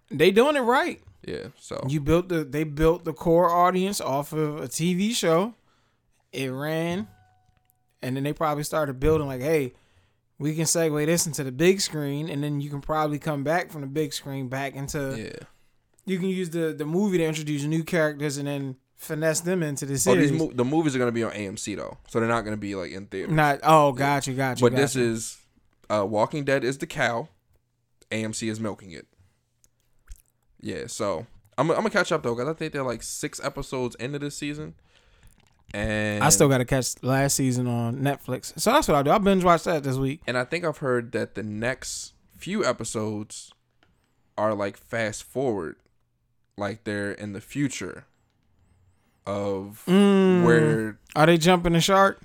They 0.10 0.32
doing 0.32 0.56
it 0.56 0.62
right. 0.62 1.02
Yeah. 1.26 1.48
So 1.60 1.84
You 1.90 2.00
built 2.00 2.30
the 2.30 2.46
they 2.46 2.64
built 2.64 3.04
the 3.04 3.12
core 3.12 3.50
audience 3.50 4.00
off 4.00 4.32
of 4.32 4.58
a 4.62 4.68
TV 4.68 5.12
show. 5.14 5.56
It 6.32 6.48
ran, 6.50 7.08
and 8.02 8.16
then 8.16 8.24
they 8.24 8.32
probably 8.32 8.64
started 8.64 9.00
building 9.00 9.28
like, 9.28 9.42
hey, 9.42 9.74
we 10.40 10.54
can 10.56 10.66
segue 10.66 11.06
this 11.06 11.26
into 11.28 11.44
the 11.44 11.52
big 11.52 11.82
screen, 11.82 12.30
and 12.30 12.44
then 12.44 12.62
you 12.62 12.70
can 12.70 12.82
probably 12.82 13.20
come 13.20 13.44
back 13.44 13.72
from 13.72 13.82
the 13.82 13.88
big 13.88 14.14
screen 14.14 14.48
back 14.50 14.76
into. 14.76 15.16
yeah. 15.18 15.46
You 16.06 16.18
can 16.20 16.30
use 16.30 16.50
the 16.52 16.74
the 16.74 16.86
movie 16.86 17.18
to 17.18 17.26
introduce 17.26 17.64
new 17.64 17.84
characters 17.84 18.38
and 18.38 18.48
then 18.48 18.78
finesse 18.96 19.42
them 19.42 19.62
into 19.62 19.86
the 19.86 19.94
Oh, 19.96 19.98
series. 19.98 20.32
these 20.32 20.40
mo- 20.40 20.52
the 20.54 20.64
movies 20.66 20.96
are 20.96 21.00
going 21.00 21.10
to 21.10 21.12
be 21.14 21.24
on 21.24 21.32
AMC 21.32 21.76
though, 21.76 21.98
so 22.08 22.20
they're 22.20 22.30
not 22.30 22.42
going 22.46 22.56
to 22.56 22.60
be 22.62 22.76
like 22.76 22.92
in 22.92 23.08
theater. 23.08 23.32
Not 23.32 23.60
oh, 23.64 23.92
got 23.92 24.26
you, 24.26 24.34
got 24.34 24.60
you. 24.60 24.66
but 24.66 24.72
got 24.72 24.78
this 24.78 24.96
is 24.96 25.38
uh, 25.90 26.06
Walking 26.08 26.46
Dead 26.46 26.64
is 26.64 26.78
the 26.78 26.88
cow, 26.88 27.28
AMC 28.10 28.50
is 28.50 28.60
milking 28.60 28.92
it. 28.92 29.06
Yeah, 30.62 30.88
so 30.88 31.26
I'm 31.58 31.70
I'm 31.70 31.78
gonna 31.78 31.90
catch 31.90 32.12
up 32.12 32.24
though, 32.24 32.36
cause 32.36 32.48
I 32.48 32.54
think 32.54 32.74
they're 32.74 32.84
like 32.84 33.04
six 33.04 33.40
episodes 33.44 33.96
into 34.00 34.18
this 34.20 34.36
season, 34.38 34.76
and 35.74 36.24
I 36.24 36.30
still 36.30 36.47
got 36.49 36.59
to 36.59 36.65
catch 36.65 36.95
last 37.03 37.36
season 37.36 37.68
on 37.68 37.97
Netflix, 37.97 38.57
so 38.59 38.72
that's 38.72 38.88
what 38.88 38.95
I 38.95 39.03
do. 39.03 39.11
I 39.11 39.18
binge 39.18 39.43
watched 39.43 39.65
that 39.65 39.84
this 39.84 39.97
week. 39.97 40.22
and 40.28 40.38
I 40.38 40.43
think 40.45 40.63
I've 40.65 40.78
heard 40.78 41.11
that 41.13 41.36
the 41.36 41.43
next 41.43 42.13
few 42.38 42.63
episodes 42.65 43.51
are 44.38 44.53
like 44.53 44.78
fast 44.78 45.24
forward, 45.24 45.76
like 46.57 46.84
they're 46.84 47.11
in 47.11 47.34
the 47.34 47.41
future. 47.41 48.05
of 49.26 49.84
Mm. 49.88 50.45
where 50.45 50.97
Are 51.15 51.26
they 51.26 51.38
jumping 51.38 51.74
the 51.74 51.82
shark? 51.82 52.22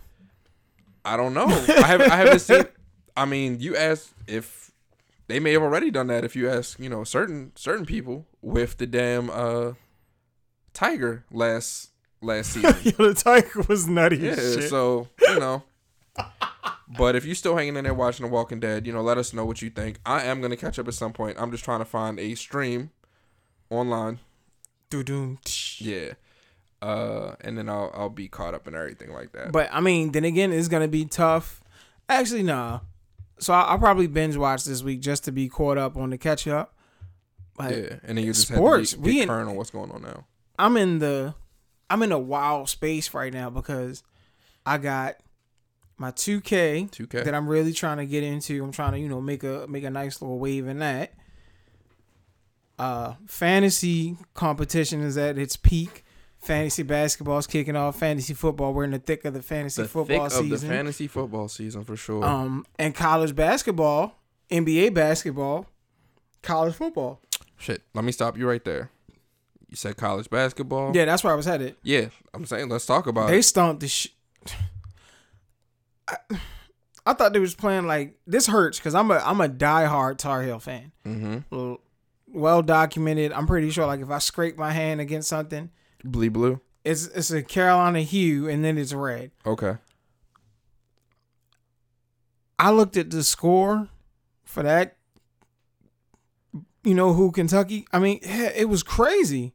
I 1.04 1.16
don't 1.16 1.34
know. 1.34 1.46
I 1.48 1.86
haven't 1.86 2.10
I 2.12 2.16
haven't 2.16 2.38
seen. 2.38 2.64
I 3.16 3.24
mean, 3.24 3.58
you 3.58 3.76
ask 3.76 4.12
if 4.28 4.70
they 5.26 5.40
may 5.40 5.52
have 5.52 5.62
already 5.62 5.90
done 5.90 6.06
that. 6.08 6.24
If 6.24 6.36
you 6.36 6.48
ask, 6.48 6.78
you 6.78 6.88
know, 6.88 7.02
certain 7.02 7.50
certain 7.56 7.86
people 7.86 8.26
with 8.40 8.76
the 8.78 8.86
damn 8.86 9.30
uh 9.30 9.72
tiger 10.74 11.24
last 11.32 11.90
last 12.22 12.50
season. 12.54 12.74
Yo, 12.84 13.08
the 13.08 13.14
tiger 13.14 13.62
was 13.68 13.86
nutty. 13.86 14.18
yeah. 14.18 14.30
as 14.32 14.54
shit. 14.54 14.70
So 14.70 15.08
you 15.20 15.38
know. 15.40 15.62
But 16.98 17.16
if 17.16 17.24
you're 17.24 17.34
still 17.34 17.56
hanging 17.56 17.76
in 17.76 17.84
there 17.84 17.94
watching 17.94 18.26
The 18.26 18.30
Walking 18.30 18.60
Dead, 18.60 18.86
you 18.86 18.92
know, 18.92 19.00
let 19.00 19.16
us 19.16 19.32
know 19.32 19.46
what 19.46 19.62
you 19.62 19.70
think. 19.70 19.98
I 20.04 20.24
am 20.24 20.42
gonna 20.42 20.56
catch 20.58 20.78
up 20.78 20.86
at 20.88 20.94
some 20.94 21.12
point. 21.12 21.38
I'm 21.40 21.50
just 21.50 21.64
trying 21.64 21.78
to 21.78 21.86
find 21.86 22.20
a 22.20 22.34
stream 22.34 22.90
online. 23.70 24.18
Doo-doo. 24.90 25.38
Yeah. 25.78 26.12
Uh, 26.82 27.36
and 27.40 27.56
then 27.56 27.68
I'll 27.68 27.90
I'll 27.94 28.08
be 28.10 28.28
caught 28.28 28.52
up 28.54 28.68
in 28.68 28.74
everything 28.74 29.12
like 29.12 29.32
that. 29.32 29.52
But 29.52 29.70
I 29.72 29.80
mean, 29.80 30.12
then 30.12 30.24
again, 30.24 30.52
it's 30.52 30.68
gonna 30.68 30.88
be 30.88 31.04
tough. 31.06 31.62
Actually, 32.08 32.42
nah. 32.42 32.80
So 33.38 33.54
I, 33.54 33.62
I'll 33.62 33.78
probably 33.78 34.06
binge 34.06 34.36
watch 34.36 34.64
this 34.64 34.82
week 34.82 35.00
just 35.00 35.24
to 35.24 35.32
be 35.32 35.48
caught 35.48 35.78
up 35.78 35.96
on 35.96 36.10
the 36.10 36.18
catch 36.18 36.46
up. 36.46 36.74
Yeah, 37.60 37.98
and 38.02 38.18
then 38.18 38.24
you 38.24 38.32
just 38.32 38.48
sports, 38.48 38.92
have 38.92 39.00
to 39.00 39.04
we 39.04 39.12
be, 39.12 39.16
in- 39.20 39.28
get 39.28 39.32
current 39.32 39.48
on 39.48 39.54
what's 39.56 39.70
going 39.70 39.90
on 39.92 40.02
now. 40.02 40.26
I'm 40.58 40.76
in 40.76 40.98
the 40.98 41.34
I'm 41.92 42.02
in 42.02 42.10
a 42.10 42.18
wild 42.18 42.70
space 42.70 43.12
right 43.12 43.32
now 43.32 43.50
because 43.50 44.02
I 44.64 44.78
got 44.78 45.16
my 45.98 46.10
2K 46.10 46.90
2K. 46.90 47.24
that 47.24 47.34
I'm 47.34 47.46
really 47.46 47.74
trying 47.74 47.98
to 47.98 48.06
get 48.06 48.24
into. 48.24 48.64
I'm 48.64 48.72
trying 48.72 48.92
to, 48.92 48.98
you 48.98 49.08
know, 49.08 49.20
make 49.20 49.44
a 49.44 49.66
make 49.68 49.84
a 49.84 49.90
nice 49.90 50.22
little 50.22 50.38
wave 50.38 50.66
in 50.66 50.78
that. 50.78 51.12
Uh 52.78 53.14
fantasy 53.26 54.16
competition 54.34 55.02
is 55.02 55.18
at 55.18 55.36
its 55.36 55.56
peak. 55.56 56.04
Fantasy 56.40 56.82
basketball 56.82 57.38
is 57.38 57.46
kicking 57.46 57.76
off. 57.76 57.98
Fantasy 57.98 58.32
football, 58.34 58.72
we're 58.72 58.84
in 58.84 58.92
the 58.92 58.98
thick 58.98 59.24
of 59.26 59.34
the 59.34 59.42
fantasy 59.42 59.82
the 59.82 59.88
football 59.88 60.28
thick 60.30 60.38
of 60.38 60.48
the 60.48 60.56
season. 60.56 60.68
fantasy 60.70 61.06
football 61.06 61.46
season 61.48 61.84
for 61.84 61.96
sure. 61.96 62.24
um 62.24 62.64
and 62.78 62.94
college 62.94 63.36
basketball, 63.36 64.18
NBA 64.50 64.94
basketball, 64.94 65.66
college 66.42 66.74
football. 66.74 67.20
Shit, 67.58 67.82
let 67.94 68.02
me 68.04 68.12
stop 68.12 68.38
you 68.38 68.48
right 68.48 68.64
there. 68.64 68.90
You 69.72 69.76
said 69.76 69.96
college 69.96 70.28
basketball. 70.28 70.94
Yeah, 70.94 71.06
that's 71.06 71.24
where 71.24 71.32
I 71.32 71.36
was 71.36 71.46
headed. 71.46 71.76
Yeah, 71.82 72.08
I'm 72.34 72.44
saying 72.44 72.68
let's 72.68 72.84
talk 72.84 73.06
about 73.06 73.28
They 73.30 73.38
it. 73.38 73.42
stomped 73.44 73.80
the 73.80 73.88
shit. 73.88 74.12
I, 76.08 76.16
I 77.06 77.14
thought 77.14 77.32
they 77.32 77.38
was 77.38 77.54
playing 77.54 77.86
like 77.86 78.18
this 78.26 78.46
hurts 78.46 78.78
because 78.78 78.94
I'm 78.94 79.10
a 79.10 79.14
I'm 79.24 79.40
a 79.40 79.48
diehard 79.48 80.18
Tar 80.18 80.42
Heel 80.42 80.58
fan. 80.58 80.92
Mm-hmm. 81.06 81.74
Well 82.28 82.60
documented. 82.60 83.32
I'm 83.32 83.46
pretty 83.46 83.70
sure 83.70 83.86
like 83.86 84.00
if 84.00 84.10
I 84.10 84.18
scrape 84.18 84.58
my 84.58 84.72
hand 84.72 85.00
against 85.00 85.30
something, 85.30 85.70
Blee 86.04 86.28
blue. 86.28 86.60
it's 86.84 87.06
it's 87.06 87.30
a 87.30 87.42
Carolina 87.42 88.02
hue 88.02 88.50
and 88.50 88.62
then 88.62 88.76
it's 88.76 88.92
red. 88.92 89.30
Okay. 89.46 89.76
I 92.58 92.72
looked 92.72 92.98
at 92.98 93.08
the 93.10 93.24
score 93.24 93.88
for 94.44 94.62
that. 94.62 94.96
You 96.84 96.92
know 96.94 97.14
who 97.14 97.32
Kentucky? 97.32 97.86
I 97.90 97.98
mean, 98.00 98.20
it 98.22 98.68
was 98.68 98.82
crazy. 98.82 99.54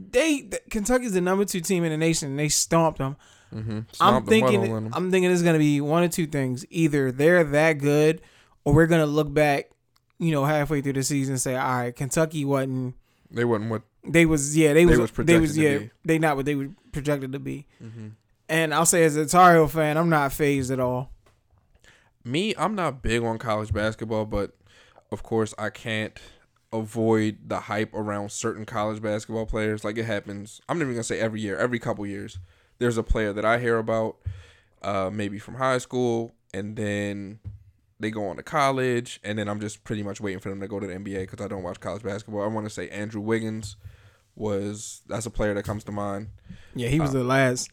They 0.00 0.42
th- 0.42 0.62
Kentucky's 0.70 1.12
the 1.12 1.20
number 1.20 1.44
two 1.44 1.60
team 1.60 1.82
in 1.84 1.90
the 1.90 1.96
nation. 1.96 2.30
and 2.30 2.38
They 2.38 2.48
stomped 2.48 2.98
them. 2.98 3.16
Mm-hmm. 3.52 3.80
I'm 4.00 4.24
thinking 4.26 4.90
I'm 4.92 5.10
thinking 5.10 5.30
it's 5.30 5.42
gonna 5.42 5.58
be 5.58 5.80
one 5.80 6.04
of 6.04 6.10
two 6.10 6.26
things. 6.26 6.64
Either 6.70 7.10
they're 7.10 7.42
that 7.42 7.74
good, 7.74 8.20
or 8.64 8.74
we're 8.74 8.86
gonna 8.86 9.06
look 9.06 9.32
back, 9.32 9.70
you 10.18 10.30
know, 10.30 10.44
halfway 10.44 10.82
through 10.82 10.92
the 10.92 11.02
season 11.02 11.32
and 11.34 11.40
say, 11.40 11.56
all 11.56 11.78
right, 11.78 11.96
Kentucky 11.96 12.44
wasn't. 12.44 12.94
they 13.30 13.44
wasn't 13.44 13.70
what. 13.70 13.82
They 14.04 14.24
was 14.26 14.56
yeah. 14.56 14.72
They 14.74 14.86
was 14.86 14.98
was 14.98 15.10
they 15.10 15.38
was 15.38 15.58
yeah. 15.58 15.80
They 16.04 16.18
not 16.18 16.36
what 16.36 16.46
they 16.46 16.54
were 16.54 16.68
projected 16.92 17.32
to 17.32 17.38
be. 17.38 17.66
Mm-hmm. 17.82 18.08
And 18.48 18.72
I'll 18.72 18.86
say 18.86 19.04
as 19.04 19.16
a 19.16 19.26
Tar 19.26 19.54
Heel 19.54 19.66
fan, 19.68 19.96
I'm 19.96 20.08
not 20.08 20.32
phased 20.32 20.70
at 20.70 20.78
all. 20.80 21.10
Me, 22.24 22.54
I'm 22.56 22.74
not 22.74 23.02
big 23.02 23.22
on 23.22 23.38
college 23.38 23.72
basketball, 23.72 24.26
but 24.26 24.52
of 25.10 25.22
course 25.22 25.54
I 25.58 25.70
can't 25.70 26.12
avoid 26.72 27.38
the 27.48 27.60
hype 27.60 27.94
around 27.94 28.30
certain 28.30 28.64
college 28.66 29.00
basketball 29.02 29.46
players. 29.46 29.84
Like 29.84 29.96
it 29.98 30.04
happens. 30.04 30.60
I'm 30.68 30.78
never 30.78 30.90
gonna 30.92 31.02
say 31.02 31.18
every 31.20 31.40
year. 31.40 31.56
Every 31.58 31.78
couple 31.78 32.06
years, 32.06 32.38
there's 32.78 32.98
a 32.98 33.02
player 33.02 33.32
that 33.32 33.44
I 33.44 33.58
hear 33.58 33.78
about, 33.78 34.16
uh, 34.82 35.10
maybe 35.12 35.38
from 35.38 35.54
high 35.54 35.78
school, 35.78 36.34
and 36.52 36.76
then 36.76 37.38
they 38.00 38.10
go 38.10 38.28
on 38.28 38.36
to 38.36 38.42
college, 38.42 39.18
and 39.24 39.38
then 39.38 39.48
I'm 39.48 39.60
just 39.60 39.82
pretty 39.82 40.02
much 40.02 40.20
waiting 40.20 40.38
for 40.40 40.50
them 40.50 40.60
to 40.60 40.68
go 40.68 40.78
to 40.78 40.86
the 40.86 40.94
NBA 40.94 41.20
because 41.22 41.44
I 41.44 41.48
don't 41.48 41.62
watch 41.62 41.80
college 41.80 42.02
basketball. 42.02 42.42
I 42.42 42.46
want 42.46 42.66
to 42.66 42.70
say 42.70 42.88
Andrew 42.90 43.20
Wiggins 43.20 43.76
was 44.36 45.02
that's 45.08 45.26
a 45.26 45.30
player 45.30 45.52
that 45.54 45.64
comes 45.64 45.82
to 45.84 45.92
mind. 45.92 46.28
Yeah, 46.74 46.88
he 46.88 47.00
was 47.00 47.10
Uh, 47.10 47.18
the 47.18 47.24
last. 47.24 47.70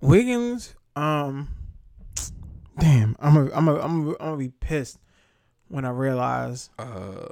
Wiggins, 0.00 0.74
um, 0.96 1.48
damn, 2.78 3.16
I'm 3.20 3.36
a, 3.36 3.50
I'm 3.54 3.68
a, 3.68 3.78
I'm 3.80 4.06
a, 4.08 4.10
I'm 4.10 4.16
gonna 4.18 4.36
be 4.36 4.48
pissed 4.48 4.98
when 5.68 5.84
I 5.84 5.90
realize. 5.90 6.70
Uh, 6.78 7.26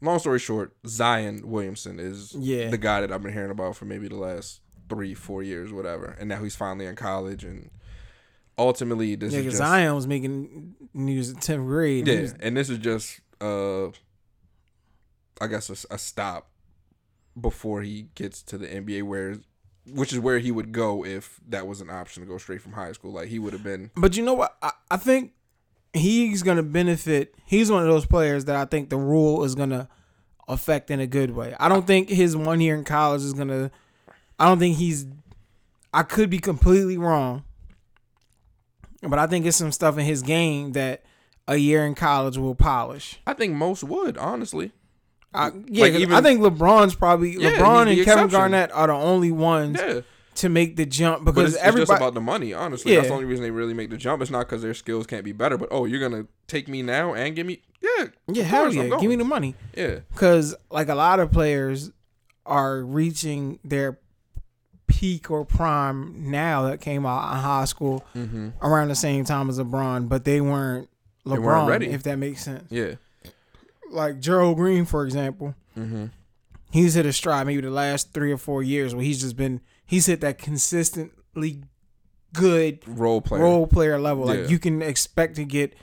long 0.00 0.18
story 0.18 0.38
short, 0.38 0.74
Zion 0.86 1.42
Williamson 1.48 1.98
is 1.98 2.34
Yeah, 2.38 2.68
the 2.68 2.78
guy 2.78 3.00
that 3.00 3.12
I've 3.12 3.22
been 3.22 3.32
hearing 3.32 3.50
about 3.50 3.76
for 3.76 3.84
maybe 3.84 4.08
the 4.08 4.16
last 4.16 4.60
three, 4.88 5.14
four 5.14 5.42
years, 5.42 5.72
whatever. 5.72 6.16
And 6.18 6.28
now 6.28 6.42
he's 6.42 6.56
finally 6.56 6.86
in 6.86 6.96
college, 6.96 7.44
and 7.44 7.70
ultimately 8.58 9.14
this 9.16 9.32
yeah, 9.32 9.40
is 9.40 9.44
just 9.46 9.56
Zion 9.58 9.94
was 9.94 10.06
making 10.06 10.74
news 10.92 11.30
in 11.30 11.36
tenth 11.36 11.64
grade. 11.66 12.06
Yeah, 12.06 12.20
was- 12.22 12.34
and 12.40 12.56
this 12.56 12.70
is 12.70 12.78
just 12.78 13.20
uh, 13.40 13.86
I 15.40 15.46
guess 15.48 15.68
a, 15.70 15.94
a 15.94 15.98
stop 15.98 16.50
before 17.40 17.82
he 17.82 18.06
gets 18.14 18.42
to 18.42 18.58
the 18.58 18.66
NBA, 18.66 19.02
where 19.02 19.38
which 19.86 20.12
is 20.12 20.18
where 20.18 20.38
he 20.38 20.50
would 20.50 20.72
go 20.72 21.04
if 21.04 21.40
that 21.48 21.66
was 21.66 21.80
an 21.82 21.90
option 21.90 22.22
to 22.22 22.28
go 22.28 22.38
straight 22.38 22.62
from 22.62 22.72
high 22.72 22.92
school. 22.92 23.12
Like 23.12 23.28
he 23.28 23.38
would 23.38 23.52
have 23.52 23.64
been. 23.64 23.90
But 23.96 24.16
you 24.16 24.22
know 24.24 24.34
what? 24.34 24.56
I, 24.62 24.72
I 24.90 24.96
think 24.96 25.32
he's 25.94 26.42
gonna 26.42 26.62
benefit. 26.62 27.34
He's 27.46 27.70
one 27.70 27.82
of 27.82 27.88
those 27.88 28.06
players 28.06 28.44
that 28.46 28.56
I 28.56 28.64
think 28.64 28.90
the 28.90 28.96
rule 28.96 29.44
is 29.44 29.54
gonna 29.54 29.88
affect 30.48 30.90
in 30.90 31.00
a 31.00 31.06
good 31.06 31.30
way. 31.30 31.54
I 31.58 31.68
don't 31.68 31.86
think 31.86 32.08
his 32.08 32.36
one 32.36 32.60
year 32.60 32.74
in 32.74 32.84
college 32.84 33.22
is 33.22 33.32
gonna. 33.32 33.70
I 34.38 34.46
don't 34.48 34.58
think 34.58 34.76
he's. 34.76 35.06
I 35.92 36.02
could 36.02 36.28
be 36.28 36.38
completely 36.38 36.98
wrong, 36.98 37.44
but 39.02 39.18
I 39.18 39.26
think 39.26 39.46
it's 39.46 39.56
some 39.56 39.72
stuff 39.72 39.96
in 39.98 40.04
his 40.04 40.22
game 40.22 40.72
that 40.72 41.02
a 41.46 41.56
year 41.56 41.84
in 41.86 41.94
college 41.94 42.36
will 42.38 42.54
polish. 42.54 43.20
I 43.26 43.34
think 43.34 43.54
most 43.54 43.84
would 43.84 44.16
honestly. 44.18 44.72
I, 45.32 45.50
yeah, 45.66 45.82
Like 45.84 45.92
even- 45.94 46.14
I 46.14 46.20
think 46.20 46.40
LeBron's 46.40 46.94
probably 46.94 47.32
Yeah, 47.32 47.50
LeBron 47.52 47.88
and 47.88 47.88
Kevin 47.88 48.00
exception. 48.00 48.28
Garnett 48.30 48.70
are 48.72 48.86
the 48.86 48.92
only 48.92 49.32
ones 49.32 49.78
Yeah, 49.80 50.00
to 50.36 50.48
make 50.48 50.76
the 50.76 50.84
jump 50.86 51.24
but 51.24 51.34
because 51.34 51.54
it's, 51.54 51.64
it's 51.64 51.76
just 51.76 51.92
about 51.92 52.14
the 52.14 52.20
money. 52.20 52.52
Honestly, 52.52 52.94
that's 52.94 53.08
the 53.08 53.14
only 53.14 53.24
reason 53.24 53.42
they 53.42 53.50
really 53.50 53.74
make 53.74 53.90
the 53.90 53.96
jump. 53.96 54.20
It's 54.22 54.30
not 54.30 54.40
because 54.48 54.62
their 54.62 54.74
skills 54.74 55.06
can't 55.06 55.24
be 55.24 55.32
better, 55.32 55.56
but 55.56 55.68
oh, 55.70 55.84
you're 55.84 56.00
gonna 56.00 56.26
take 56.48 56.68
me 56.68 56.82
now 56.82 57.14
and 57.14 57.36
give 57.36 57.46
me 57.46 57.62
yeah, 57.80 58.06
yeah, 58.28 58.42
hell 58.44 58.72
yeah, 58.72 58.96
give 59.00 59.10
me 59.10 59.16
the 59.16 59.24
money. 59.24 59.54
yeah. 59.76 60.00
because 60.12 60.54
like 60.70 60.88
a 60.88 60.94
lot 60.94 61.20
of 61.20 61.30
players 61.30 61.90
are 62.46 62.82
reaching 62.82 63.58
their 63.64 63.98
peak 64.86 65.30
or 65.30 65.44
prime 65.44 66.30
now 66.30 66.62
that 66.62 66.80
came 66.80 67.06
out 67.06 67.32
in 67.34 67.38
high 67.40 67.64
school 67.64 68.04
Mm-hmm. 68.14 68.50
around 68.62 68.88
the 68.88 68.94
same 68.94 69.24
time 69.24 69.48
as 69.48 69.58
LeBron, 69.58 70.08
but 70.08 70.24
they 70.24 70.40
weren't 70.40 70.88
LeBron. 71.26 71.32
They 71.34 71.38
weren't 71.38 71.68
ready. 71.68 71.86
If 71.90 72.02
that 72.04 72.16
makes 72.16 72.42
sense. 72.44 72.64
Yeah. 72.70 72.94
Like 73.90 74.18
Gerald 74.20 74.56
Green, 74.56 74.84
for 74.84 75.04
example, 75.04 75.54
Mm-hmm. 75.78 76.06
he's 76.70 76.94
hit 76.94 77.04
a 77.06 77.12
stride 77.12 77.46
maybe 77.46 77.60
the 77.62 77.70
last 77.70 78.12
three 78.12 78.30
or 78.30 78.36
four 78.38 78.62
years 78.62 78.94
where 78.94 79.04
he's 79.04 79.20
just 79.20 79.36
been 79.36 79.60
he's 79.94 80.06
hit 80.06 80.20
that 80.22 80.38
consistently 80.38 81.62
good 82.32 82.80
Role 82.86 83.20
player. 83.20 83.42
role 83.42 83.66
player 83.66 83.98
level. 83.98 84.26
Like 84.26 84.50
you 84.50 84.58
can 84.58 84.82
expect 84.82 85.36
to 85.36 85.44
get 85.44 85.74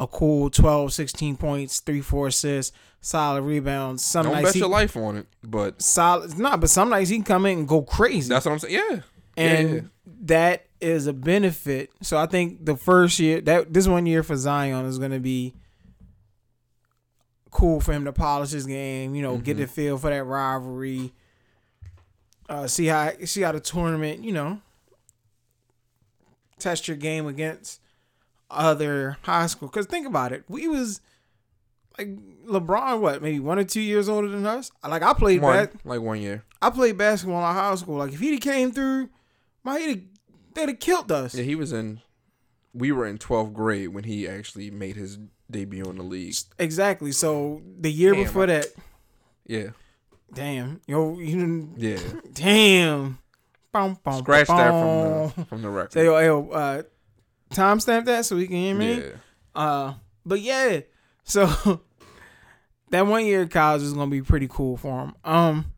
a 0.00 0.06
cool 0.06 0.50
12, 0.50 0.92
16 0.92 1.36
points, 1.36 1.80
three, 1.80 2.00
four 2.00 2.26
assists, 2.28 2.76
solid 3.00 3.42
rebounds. 3.42 4.04
Some 4.04 4.24
Don't 4.24 4.32
nights 4.34 4.44
bet 4.48 4.54
he, 4.54 4.60
your 4.60 4.68
life 4.68 4.96
on 4.96 5.16
it, 5.18 5.26
but 5.44 5.80
solid. 5.82 6.38
Nah, 6.38 6.56
but 6.56 6.70
some 6.70 6.88
nights 6.90 7.10
he 7.10 7.16
can 7.16 7.24
come 7.24 7.46
in 7.46 7.58
and 7.60 7.68
go 7.68 7.82
crazy, 7.82 8.28
that's 8.28 8.44
what 8.46 8.52
I'm 8.52 8.58
saying. 8.58 8.74
Yeah. 8.74 9.00
and 9.36 9.74
yeah. 9.74 9.80
that 10.22 10.66
is 10.80 11.06
a 11.06 11.12
benefit. 11.12 11.90
So 12.02 12.16
I 12.18 12.26
think 12.26 12.64
the 12.64 12.76
first 12.76 13.18
year 13.20 13.40
that 13.42 13.72
this 13.72 13.86
one 13.86 14.06
year 14.06 14.22
for 14.22 14.36
Zion 14.36 14.86
is 14.86 14.98
going 14.98 15.10
to 15.12 15.20
be 15.20 15.54
cool 17.50 17.80
for 17.80 17.92
him 17.92 18.04
to 18.06 18.12
polish 18.12 18.50
his 18.50 18.66
game. 18.66 19.14
You 19.14 19.22
know, 19.22 19.36
get 19.36 19.52
Mm-hmm. 19.56 19.60
the 19.62 19.66
feel 19.68 19.98
for 19.98 20.10
that 20.10 20.24
rivalry. 20.24 21.12
Uh, 22.50 22.66
see 22.66 22.86
how 22.86 23.12
see 23.24 23.40
how 23.42 23.52
the 23.52 23.60
tournament. 23.60 24.22
You 24.24 24.32
know, 24.32 24.60
test 26.58 26.88
your 26.88 26.96
game 26.96 27.26
against 27.26 27.80
other 28.50 29.16
high 29.22 29.46
school. 29.46 29.68
Because 29.68 29.86
think 29.86 30.06
about 30.06 30.32
it, 30.32 30.44
we 30.48 30.68
was. 30.68 31.00
Like 31.98 32.16
LeBron, 32.46 33.00
what 33.00 33.20
maybe 33.20 33.40
one 33.40 33.58
or 33.58 33.64
two 33.64 33.80
years 33.80 34.08
older 34.08 34.28
than 34.28 34.46
us. 34.46 34.72
Like 34.88 35.02
I 35.02 35.12
played 35.12 35.42
One, 35.42 35.66
bas- 35.66 35.74
like 35.84 36.00
one 36.00 36.20
year. 36.20 36.44
I 36.62 36.70
played 36.70 36.96
basketball 36.96 37.46
in 37.46 37.54
high 37.54 37.74
school. 37.74 37.96
Like 37.98 38.12
if 38.12 38.20
he'd 38.20 38.40
came 38.40 38.72
through, 38.72 39.10
my 39.64 39.78
he'd 39.78 40.08
they'd 40.54 40.68
have 40.70 40.78
killed 40.78 41.12
us. 41.12 41.34
Yeah, 41.34 41.42
he 41.42 41.54
was 41.56 41.72
in. 41.72 42.00
We 42.72 42.90
were 42.92 43.06
in 43.06 43.18
12th 43.18 43.52
grade 43.52 43.88
when 43.88 44.04
he 44.04 44.26
actually 44.26 44.70
made 44.70 44.96
his 44.96 45.18
debut 45.50 45.84
in 45.84 45.96
the 45.96 46.02
league. 46.04 46.36
Exactly. 46.58 47.12
So 47.12 47.60
the 47.78 47.92
year 47.92 48.14
Damn, 48.14 48.22
before 48.24 48.46
that, 48.46 48.66
Yeah. 49.46 49.70
Damn, 50.32 50.80
yo, 50.86 51.18
you 51.18 51.26
didn't, 51.38 51.74
Yeah. 51.78 51.98
damn, 52.32 53.18
Boom, 53.72 53.96
boom, 54.04 54.18
Scratch 54.18 54.48
that 54.48 54.70
from 54.70 55.32
the 55.40 55.44
from 55.46 55.62
the 55.62 55.68
record. 55.70 55.92
Say, 55.92 56.04
yo, 56.04 56.18
yo, 56.18 56.50
uh, 56.50 56.82
timestamp 57.50 58.04
that 58.06 58.24
so 58.24 58.36
we 58.36 58.46
can 58.46 58.56
hear 58.56 58.74
me. 58.74 58.98
yeah. 58.98 59.06
Uh, 59.54 59.94
but 60.26 60.40
yeah, 60.40 60.80
so 61.24 61.46
that 62.90 63.06
one 63.06 63.24
year 63.26 63.42
at 63.42 63.50
college 63.50 63.82
is 63.82 63.92
gonna 63.92 64.10
be 64.10 64.22
pretty 64.22 64.48
cool 64.48 64.76
for 64.76 65.04
him. 65.04 65.14
Um, 65.24 65.72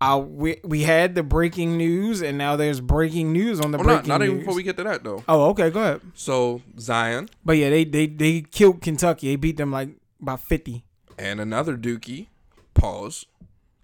I 0.00 0.16
we 0.16 0.56
we 0.64 0.82
had 0.82 1.14
the 1.14 1.22
breaking 1.22 1.76
news, 1.76 2.22
and 2.22 2.36
now 2.38 2.56
there's 2.56 2.80
breaking 2.80 3.32
news 3.32 3.60
on 3.60 3.70
the 3.72 3.78
not, 3.78 3.84
breaking 3.84 4.08
not 4.08 4.20
news. 4.20 4.28
even 4.28 4.38
before 4.40 4.54
we 4.54 4.62
get 4.62 4.76
to 4.78 4.84
that 4.84 5.02
though. 5.04 5.22
oh, 5.28 5.50
okay, 5.50 5.70
go 5.70 5.80
ahead. 5.80 6.00
So 6.14 6.62
Zion 6.78 7.28
But 7.44 7.56
yeah, 7.56 7.70
they 7.70 7.84
they 7.84 8.06
they 8.06 8.40
killed 8.42 8.80
Kentucky. 8.80 9.28
They 9.28 9.36
beat 9.36 9.56
them 9.56 9.70
like 9.72 9.90
by 10.20 10.36
fifty. 10.36 10.84
and 11.18 11.40
another 11.40 11.76
Dookie, 11.76 12.26
pause, 12.74 13.26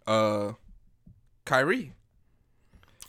uh, 0.09 0.53
Kyrie. 1.45 1.93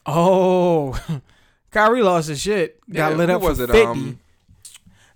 Oh, 0.05 0.99
Kyrie 1.71 2.01
lost 2.03 2.29
his 2.29 2.39
shit. 2.41 2.79
Got 2.89 3.11
Yeah, 3.11 3.17
lit 3.17 3.29
up 3.29 3.41
was 3.41 3.57
for 3.57 3.65
it? 3.65 3.69
fifty. 3.69 3.85
Um, 3.85 4.19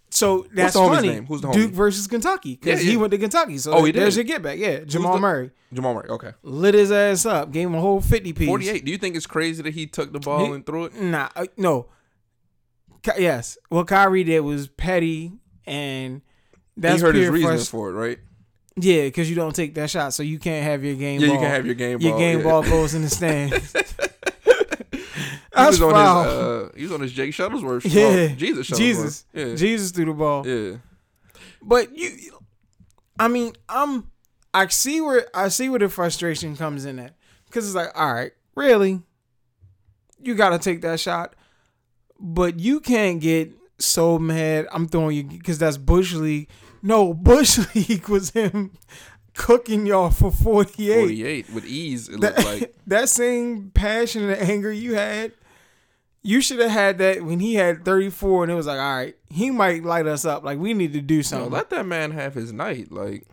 so 0.09 0.45
that's 0.53 0.73
the 0.75 0.79
funny. 0.81 1.07
name? 1.09 1.25
Who's 1.25 1.41
the 1.41 1.51
Duke 1.51 1.71
versus 1.71 2.05
Kentucky 2.05 2.55
because 2.61 2.83
Yeah, 2.85 2.91
he 2.91 2.97
went 2.97 3.09
to 3.11 3.17
Kentucky. 3.17 3.57
So 3.57 3.73
Oh, 3.73 3.83
he 3.83 3.91
there's 3.91 4.15
did? 4.15 4.27
your 4.27 4.35
get 4.35 4.43
back. 4.43 4.59
Yeah, 4.59 4.81
Jamal 4.83 5.15
the- 5.15 5.19
Murray 5.21 5.51
Jamal 5.73 5.95
Murray. 5.95 6.07
Okay. 6.09 6.31
lit 6.43 6.75
his 6.75 6.91
ass 6.91 7.25
up, 7.25 7.51
gave 7.51 7.67
him 7.67 7.73
a 7.75 7.81
whole 7.81 7.99
fifty 7.99 8.31
piece. 8.33 8.47
Forty-eight. 8.47 8.85
Do 8.85 8.91
you 8.91 8.97
think 8.99 9.15
it's 9.15 9.25
crazy 9.25 9.63
that 9.63 9.73
he 9.73 9.87
took 9.87 10.13
the 10.13 10.19
ball 10.19 10.45
He- 10.45 10.51
and 10.51 10.63
threw 10.65 10.85
it? 10.85 10.93
Nah, 11.01 11.29
uh, 11.35 11.47
no. 11.57 11.87
Ky- 13.01 13.21
yes, 13.23 13.57
what 13.69 13.87
Kyrie 13.87 14.23
did 14.23 14.41
was 14.41 14.67
petty, 14.67 15.31
and 15.65 16.21
that's 16.77 17.01
he 17.01 17.05
heard 17.05 17.15
his 17.15 17.29
reasoning 17.29 17.57
frust- 17.57 17.69
for 17.71 17.89
it, 17.89 17.93
right? 17.93 18.19
Yeah, 18.75 19.03
because 19.03 19.29
you 19.29 19.35
don't 19.35 19.55
take 19.55 19.75
that 19.75 19.89
shot, 19.89 20.13
so 20.13 20.23
you 20.23 20.39
can't 20.39 20.63
have 20.63 20.83
your 20.83 20.95
game. 20.95 21.21
Yeah, 21.21 21.27
ball. 21.27 21.35
you 21.35 21.41
can 21.41 21.51
have 21.51 21.65
your 21.65 21.75
game 21.75 21.99
your 21.99 22.11
ball. 22.11 22.19
game 22.19 22.37
yeah. 22.39 22.43
ball 22.43 22.63
goes 22.63 22.93
in 22.95 23.03
the 23.03 23.09
stands. 23.09 23.75
He 25.55 25.59
That's 25.59 25.79
was 25.79 25.81
on 25.83 25.91
foul. 25.91 26.23
his. 26.23 26.33
Uh, 26.33 26.69
he 26.75 26.83
was 26.83 26.91
on 26.93 27.01
his 27.01 27.11
Jake 27.11 27.31
Shuttlesworth. 27.31 27.83
Yeah. 27.85 28.31
oh, 28.31 28.35
Jesus. 28.35 28.69
Shuttlesworth. 28.71 28.77
Jesus, 28.77 29.25
Yeah. 29.33 29.55
Jesus 29.55 29.91
threw 29.91 30.05
the 30.05 30.13
ball. 30.13 30.47
yeah. 30.47 30.77
But 31.61 31.95
you, 31.95 32.09
I 33.19 33.27
mean, 33.27 33.53
I'm, 33.69 34.09
I 34.51 34.67
see 34.67 34.99
where 34.99 35.27
I 35.33 35.49
see 35.49 35.69
where 35.69 35.77
the 35.79 35.89
frustration 35.89 36.57
comes 36.57 36.85
in 36.85 36.97
at, 36.97 37.13
because 37.45 37.67
it's 37.67 37.75
like, 37.75 37.89
all 37.95 38.11
right, 38.11 38.31
really, 38.55 39.01
you 40.21 40.33
got 40.33 40.49
to 40.49 40.59
take 40.59 40.81
that 40.81 40.99
shot, 40.99 41.35
but 42.19 42.59
you 42.59 42.79
can't 42.79 43.21
get 43.21 43.51
so 43.77 44.17
mad. 44.17 44.67
I'm 44.71 44.87
throwing 44.87 45.15
you 45.15 45.23
because 45.23 45.59
that's 45.59 45.77
bush 45.77 46.13
league. 46.13 46.49
No, 46.83 47.13
bush 47.13 47.59
league 47.75 48.09
was 48.09 48.31
him 48.31 48.71
cooking 49.33 49.85
y'all 49.87 50.09
for 50.11 50.29
48. 50.31 50.99
Forty-eight 50.99 51.49
with 51.51 51.65
ease. 51.65 52.09
It 52.09 52.19
looked 52.19 52.35
That, 52.37 52.45
like. 52.45 52.75
that 52.87 53.09
same 53.09 53.71
passion 53.73 54.29
and 54.29 54.39
anger 54.39 54.71
you 54.71 54.93
had, 54.95 55.31
you 56.21 56.41
should 56.41 56.59
have 56.59 56.69
had 56.71 56.97
that 56.99 57.23
when 57.23 57.39
he 57.39 57.55
had 57.55 57.83
34 57.85 58.43
and 58.43 58.51
it 58.51 58.55
was 58.55 58.67
like, 58.67 58.79
all 58.79 58.95
right, 58.97 59.15
he 59.29 59.49
might 59.49 59.83
light 59.83 60.05
us 60.07 60.25
up. 60.25 60.43
Like, 60.43 60.59
we 60.59 60.73
need 60.73 60.93
to 60.93 61.01
do 61.01 61.23
something. 61.23 61.49
let 61.51 61.69
that 61.71 61.85
man 61.85 62.11
have 62.11 62.33
his 62.35 62.51
night. 62.53 62.91
Like, 62.91 63.25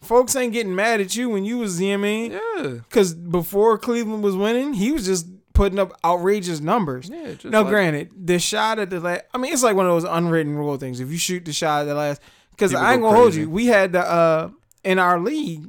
Folks 0.00 0.36
ain't 0.36 0.52
getting 0.52 0.76
mad 0.76 1.00
at 1.00 1.16
you 1.16 1.28
when 1.28 1.44
you 1.44 1.58
was, 1.58 1.80
you 1.80 1.88
know 1.88 1.94
I 1.94 1.96
mean? 1.96 2.30
yeah, 2.30 2.62
Because 2.88 3.14
before 3.14 3.76
Cleveland 3.78 4.22
was 4.22 4.36
winning, 4.36 4.74
he 4.74 4.92
was 4.92 5.04
just 5.04 5.26
putting 5.54 5.80
up 5.80 5.92
outrageous 6.04 6.60
numbers. 6.60 7.10
yeah. 7.10 7.32
Just 7.32 7.46
now, 7.46 7.62
like, 7.62 7.70
granted, 7.70 8.10
the 8.16 8.38
shot 8.38 8.78
at 8.78 8.90
the 8.90 9.00
last, 9.00 9.22
I 9.34 9.38
mean, 9.38 9.52
it's 9.52 9.64
like 9.64 9.74
one 9.74 9.86
of 9.86 9.92
those 9.92 10.04
unwritten 10.04 10.54
rule 10.54 10.76
things. 10.76 11.00
If 11.00 11.10
you 11.10 11.18
shoot 11.18 11.44
the 11.44 11.52
shot 11.52 11.80
at 11.82 11.84
the 11.86 11.94
last, 11.96 12.22
because 12.58 12.74
I 12.74 12.92
ain't 12.94 13.02
gonna 13.02 13.16
hold 13.16 13.34
you, 13.34 13.48
we 13.48 13.66
had 13.66 13.92
the 13.92 14.00
uh 14.00 14.50
in 14.84 14.98
our 14.98 15.20
league, 15.20 15.66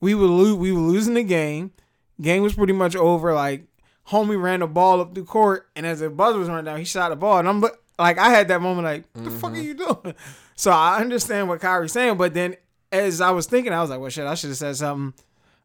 we 0.00 0.14
were 0.14 0.26
lose, 0.26 0.56
we 0.56 0.72
were 0.72 0.80
losing 0.80 1.14
the 1.14 1.22
game. 1.22 1.72
Game 2.20 2.42
was 2.42 2.54
pretty 2.54 2.72
much 2.72 2.96
over. 2.96 3.32
Like 3.34 3.64
homie 4.08 4.40
ran 4.40 4.60
the 4.60 4.66
ball 4.66 5.00
up 5.00 5.14
the 5.14 5.22
court, 5.22 5.68
and 5.76 5.84
as 5.86 6.00
the 6.00 6.10
buzzer 6.10 6.38
was 6.38 6.48
running 6.48 6.64
down, 6.64 6.78
he 6.78 6.84
shot 6.84 7.10
the 7.10 7.16
ball, 7.16 7.38
and 7.38 7.48
I'm 7.48 7.60
like, 7.98 8.18
I 8.18 8.30
had 8.30 8.48
that 8.48 8.60
moment, 8.62 8.84
like, 8.84 9.04
what 9.12 9.24
the 9.24 9.30
fuck 9.30 9.52
are 9.52 9.54
Mm-hmm. 9.56 9.62
you 9.64 9.74
doing? 9.74 10.14
So 10.56 10.70
I 10.70 11.00
understand 11.00 11.48
what 11.48 11.60
Kyrie's 11.60 11.92
saying, 11.92 12.18
but 12.18 12.34
then 12.34 12.54
as 12.92 13.22
I 13.22 13.30
was 13.30 13.46
thinking, 13.46 13.72
I 13.72 13.80
was 13.80 13.88
like, 13.88 13.98
well, 13.98 14.10
shit, 14.10 14.26
I 14.26 14.34
should 14.34 14.50
have 14.50 14.58
said 14.58 14.76
something. 14.76 15.14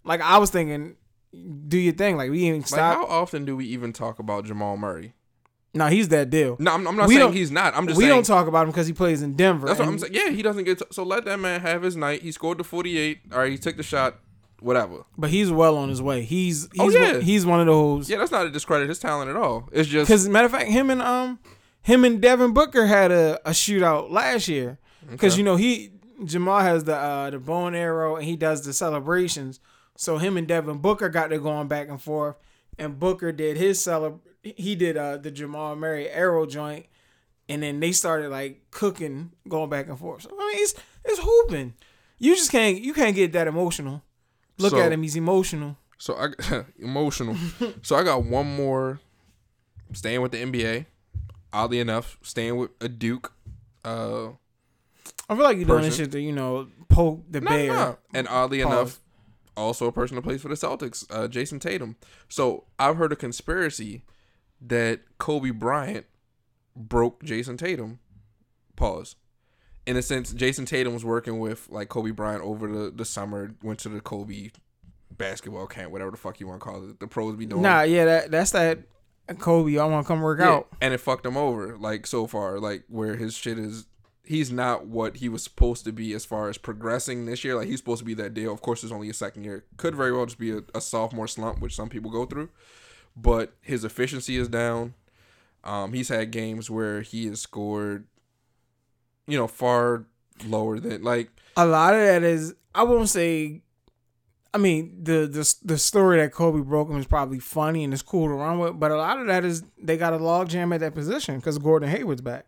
Like 0.05 0.21
I 0.21 0.38
was 0.38 0.51
thinking, 0.51 0.95
do 1.67 1.78
your 1.78 1.91
thing. 1.93 2.15
Like 2.15 2.32
we 2.32 2.49
Like, 2.53 2.65
stop. 2.65 2.95
how 2.99 3.05
often 3.05 3.43
do 3.43 3.57
we 3.57 3.65
even 3.65 3.91
talk 3.91 4.19
about 4.19 4.45
Jamal 4.45 4.78
Murray? 4.78 5.13
No, 5.76 5.88
he's 5.88 6.07
that 6.09 6.30
deal. 6.32 6.55
No, 6.59 6.71
I'm, 6.73 6.88
I'm 6.88 6.95
not 6.95 7.07
We 7.07 7.15
saying 7.15 7.34
he's 7.34 7.51
not. 7.51 7.76
I'm 7.76 7.86
just 7.88 7.97
we 7.97 8.05
saying. 8.05 8.15
don't 8.15 8.26
talk 8.26 8.47
about 8.47 8.63
him 8.63 8.71
because 8.71 8.88
he 8.88 8.93
plays 8.93 9.21
in 9.21 9.34
Denver. 9.34 9.67
That's 9.67 9.78
what 9.80 9.88
I'm 9.88 9.99
saying. 9.99 10.13
Yeah, 10.13 10.30
he 10.30 10.41
doesn't 10.41 10.63
get. 10.63 10.82
so 10.93 11.03
let 11.03 11.26
that 11.26 11.39
man 11.39 11.61
have 11.61 11.84
his 11.84 11.95
night. 11.95 12.21
He 12.23 12.32
scored 12.32 12.57
the 12.57 12.63
48. 12.63 13.19
All 13.32 13.39
right, 13.39 13.51
he 13.51 13.57
took 13.57 13.78
the 13.78 13.84
shot. 13.84 14.15
Whatever. 14.61 15.03
But 15.17 15.30
he's 15.32 15.51
well 15.51 15.78
on 15.78 15.89
his 15.89 16.01
way. 16.01 16.23
He's 16.23 16.69
he's 16.71 16.80
Oh, 16.80 16.86
one, 16.86 16.93
yeah. 16.93 17.19
he's 17.19 17.45
one 17.45 17.59
of 17.59 17.65
those. 17.67 18.09
Yeah, 18.09 18.17
that's 18.17 18.32
not 18.32 18.43
to 18.43 18.49
discredit 18.49 18.88
his 18.88 18.99
talent 18.99 19.30
at 19.30 19.36
all. 19.36 19.67
It's 19.73 19.88
just 19.89 20.07
Because 20.07 20.28
matter 20.30 20.45
of 20.45 20.51
fact, 20.53 20.69
him 20.69 20.89
and 20.89 21.01
um 21.01 21.39
him 21.82 22.05
and 22.05 22.21
Devin 22.21 22.53
Booker 22.53 22.88
had 22.88 23.11
a, 23.11 23.39
a 23.47 23.51
shootout 23.51 24.09
last 24.11 24.47
year. 24.47 24.80
Because 25.07 25.34
Okay. 25.34 25.39
you 25.39 25.43
know 25.43 25.57
he 25.57 25.91
Jamal 26.23 26.61
has 26.61 26.86
the 26.86 26.95
uh, 26.95 27.30
the 27.32 27.38
bow 27.39 27.67
and 27.67 27.76
arrow 27.76 28.15
and 28.15 28.23
he 28.26 28.38
does 28.38 28.65
the 28.65 28.71
celebrations. 28.73 29.59
So 29.97 30.17
him 30.17 30.38
and 30.38 30.47
Devin 30.47 30.78
Booker 30.78 31.09
got 31.09 31.28
to 31.28 31.38
going 31.38 31.67
back 31.67 31.89
and 31.89 32.01
forth, 32.01 32.38
and 32.80 32.97
Booker 32.97 33.32
did 33.34 33.57
his 33.57 33.80
celeb. 33.80 34.19
He 34.57 34.75
did 34.75 34.97
uh, 34.97 35.17
the 35.17 35.31
Jamal 35.31 35.75
Murray 35.75 36.09
arrow 36.09 36.45
joint, 36.45 36.85
and 37.49 37.63
then 37.63 37.79
they 37.79 37.91
started 37.91 38.29
like 38.29 38.61
cooking, 38.71 39.31
going 39.47 39.69
back 39.69 39.87
and 39.87 39.97
forth. 39.97 40.23
So 40.23 40.29
I 40.31 40.37
mean, 40.53 40.63
it's 40.63 40.73
it's 41.03 41.19
hooping. 41.19 41.73
You 42.19 42.35
just 42.35 42.51
can't 42.51 42.79
you 42.81 42.93
can't 42.93 43.15
get 43.15 43.33
that 43.33 43.47
emotional. 43.47 44.03
Look 44.57 44.71
So- 44.71 44.79
at 44.79 44.91
him; 44.91 45.01
he's 45.03 45.15
emotional. 45.15 45.77
so 45.97 46.15
I 46.15 46.63
emotional. 46.79 47.35
so 47.81 47.95
I 47.95 48.03
got 48.03 48.23
one 48.23 48.55
more. 48.55 48.99
Staying 49.93 50.21
with 50.21 50.31
the 50.31 50.39
NBA. 50.43 50.85
Oddly 51.53 51.79
enough, 51.79 52.17
staying 52.21 52.57
with 52.57 52.71
a 52.81 52.89
Duke. 52.89 53.31
Uh, 53.83 54.29
I 55.29 55.35
feel 55.35 55.43
like 55.43 55.57
you're 55.57 55.65
doing 55.67 55.83
this 55.83 55.89
Person. 55.93 56.05
shit 56.05 56.11
to 56.13 56.21
you 56.21 56.31
know 56.33 56.67
poke 56.89 57.23
the 57.29 57.39
No, 57.41 57.49
bear. 57.49 57.67
no. 57.73 57.97
And 58.13 58.27
oddly 58.27 58.61
Pause. 58.63 58.71
enough, 58.73 58.99
also 59.55 59.85
a 59.87 59.91
person 59.91 60.15
who 60.17 60.21
plays 60.21 60.41
for 60.41 60.49
the 60.49 60.55
Celtics, 60.55 61.05
uh, 61.09 61.27
Jayson 61.27 61.59
Tatum. 61.59 61.95
So 62.29 62.65
I've 62.79 62.97
heard 62.97 63.11
a 63.13 63.15
conspiracy 63.15 64.03
that 64.62 65.01
Kobe 65.18 65.51
Bryant 65.51 66.06
broke 66.76 67.24
Jayson 67.24 67.58
Tatum. 67.58 67.99
Pause. 68.76 69.16
In 69.86 69.95
a 69.97 70.01
sense, 70.01 70.34
Jayson 70.34 70.66
Tatum 70.66 70.93
was 70.93 71.06
working 71.06 71.39
with 71.39 71.70
like 71.70 71.89
Kobe 71.89 72.12
Bryant 72.12 72.43
over 72.43 72.68
the, 72.68 72.91
the 72.91 73.06
summer, 73.06 73.53
went 73.62 73.80
to 73.80 73.89
the 73.89 74.01
Kobe 74.01 74.49
basketball 75.16 75.68
camp, 75.68 75.91
whatever 75.91 76.12
the 76.12 76.18
fuck 76.18 76.39
you 76.39 76.47
want 76.47 76.60
to 76.62 76.66
call 76.66 76.89
it. 76.89 76.99
The 76.99 77.08
pros 77.08 77.36
be 77.36 77.45
doing. 77.45 77.62
Nah, 77.62 77.82
yeah, 77.84 78.06
that 78.06 78.32
that's 78.32 78.51
that 78.51 78.80
Kobe. 79.39 79.78
I 79.78 79.86
want 79.86 80.06
to 80.06 80.08
come 80.08 80.22
work 80.22 80.39
Yeah, 80.39 80.49
out. 80.49 80.68
and 80.82 80.93
it 80.93 80.97
fucked 80.99 81.26
him 81.26 81.38
over 81.38 81.78
like 81.78 82.08
so 82.08 82.28
far 82.28 82.60
like 82.60 82.84
where 82.89 83.16
his 83.16 83.36
shit 83.36 83.58
is 83.60 83.86
he's 84.24 84.51
not 84.51 84.88
what 84.88 85.18
he 85.18 85.30
was 85.30 85.43
supposed 85.43 85.86
to 85.86 85.91
be 85.91 86.12
as 86.14 86.26
far 86.26 86.49
as 86.49 86.58
progressing 86.58 87.26
this 87.28 87.43
year 87.43 87.56
like 87.56 87.68
he's 87.68 87.78
supposed 87.78 87.99
to 87.99 88.06
be 88.06 88.16
that 88.16 88.34
deal 88.34 88.51
of 88.51 88.60
course 88.60 88.84
it's 88.84 88.91
only 88.91 89.08
a 89.08 89.14
second 89.14 89.43
year 89.43 89.64
could 89.78 89.93
very 89.93 90.12
well 90.12 90.26
just 90.26 90.39
be 90.39 90.49
a, 90.51 90.62
a 90.74 90.82
sophomore 90.82 91.28
slump 91.28 91.60
which 91.60 91.76
some 91.76 91.89
people 91.89 92.10
go 92.10 92.26
through 92.26 92.49
but 93.16 93.53
his 93.61 93.84
efficiency 93.84 94.38
is 94.38 94.47
down 94.47 94.93
um 95.63 95.93
he's 95.93 96.09
had 96.09 96.32
games 96.32 96.70
where 96.70 97.01
he 97.01 97.26
has 97.28 97.41
scored 97.41 98.05
you 99.28 99.38
know 99.38 99.47
far 99.47 100.05
lower 100.45 100.80
than 100.80 101.01
like 101.03 101.30
A 101.57 101.66
lot 101.66 101.93
of 101.93 102.01
that 102.01 102.24
is 102.24 102.53
I 102.74 102.84
won't 102.84 103.09
say. 103.09 103.61
I 104.53 104.57
mean, 104.57 105.03
the 105.03 105.28
the 105.28 105.55
the 105.63 105.78
story 105.78 106.18
that 106.18 106.32
Kobe 106.32 106.61
broke 106.61 106.89
him 106.89 106.97
is 106.97 107.07
probably 107.07 107.39
funny 107.39 107.84
and 107.84 107.93
it's 107.93 108.01
cool 108.01 108.28
to 108.28 108.34
run 108.34 108.59
with, 108.59 108.80
but 108.80 108.91
a 108.91 108.97
lot 108.97 109.20
of 109.20 109.28
that 109.28 109.43
is 109.43 109.63
they 109.82 109.97
got 109.97 110.13
a 110.13 110.18
log 110.18 110.49
jam 110.49 110.72
at 110.74 110.80
that 110.82 110.93
position 110.93 111.38
because 111.38 111.57
Gordon 111.57 111.89
Hayward's 111.89 112.22
back. 112.22 112.45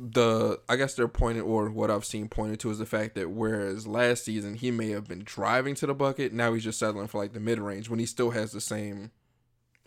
The 0.00 0.60
I 0.68 0.76
guess 0.76 0.94
they're 0.94 1.08
pointed 1.08 1.42
or 1.42 1.70
what 1.70 1.90
I've 1.90 2.04
seen 2.04 2.28
pointed 2.28 2.60
to 2.60 2.70
is 2.70 2.78
the 2.78 2.86
fact 2.86 3.14
that 3.16 3.30
whereas 3.30 3.86
last 3.86 4.24
season 4.24 4.54
he 4.54 4.70
may 4.70 4.90
have 4.90 5.08
been 5.08 5.22
driving 5.24 5.74
to 5.76 5.86
the 5.86 5.94
bucket, 5.94 6.32
now 6.32 6.52
he's 6.52 6.64
just 6.64 6.78
settling 6.78 7.08
for 7.08 7.18
like 7.18 7.32
the 7.32 7.40
mid 7.40 7.58
range 7.58 7.88
when 7.90 7.98
he 7.98 8.06
still 8.06 8.30
has 8.30 8.52
the 8.52 8.60
same 8.60 9.10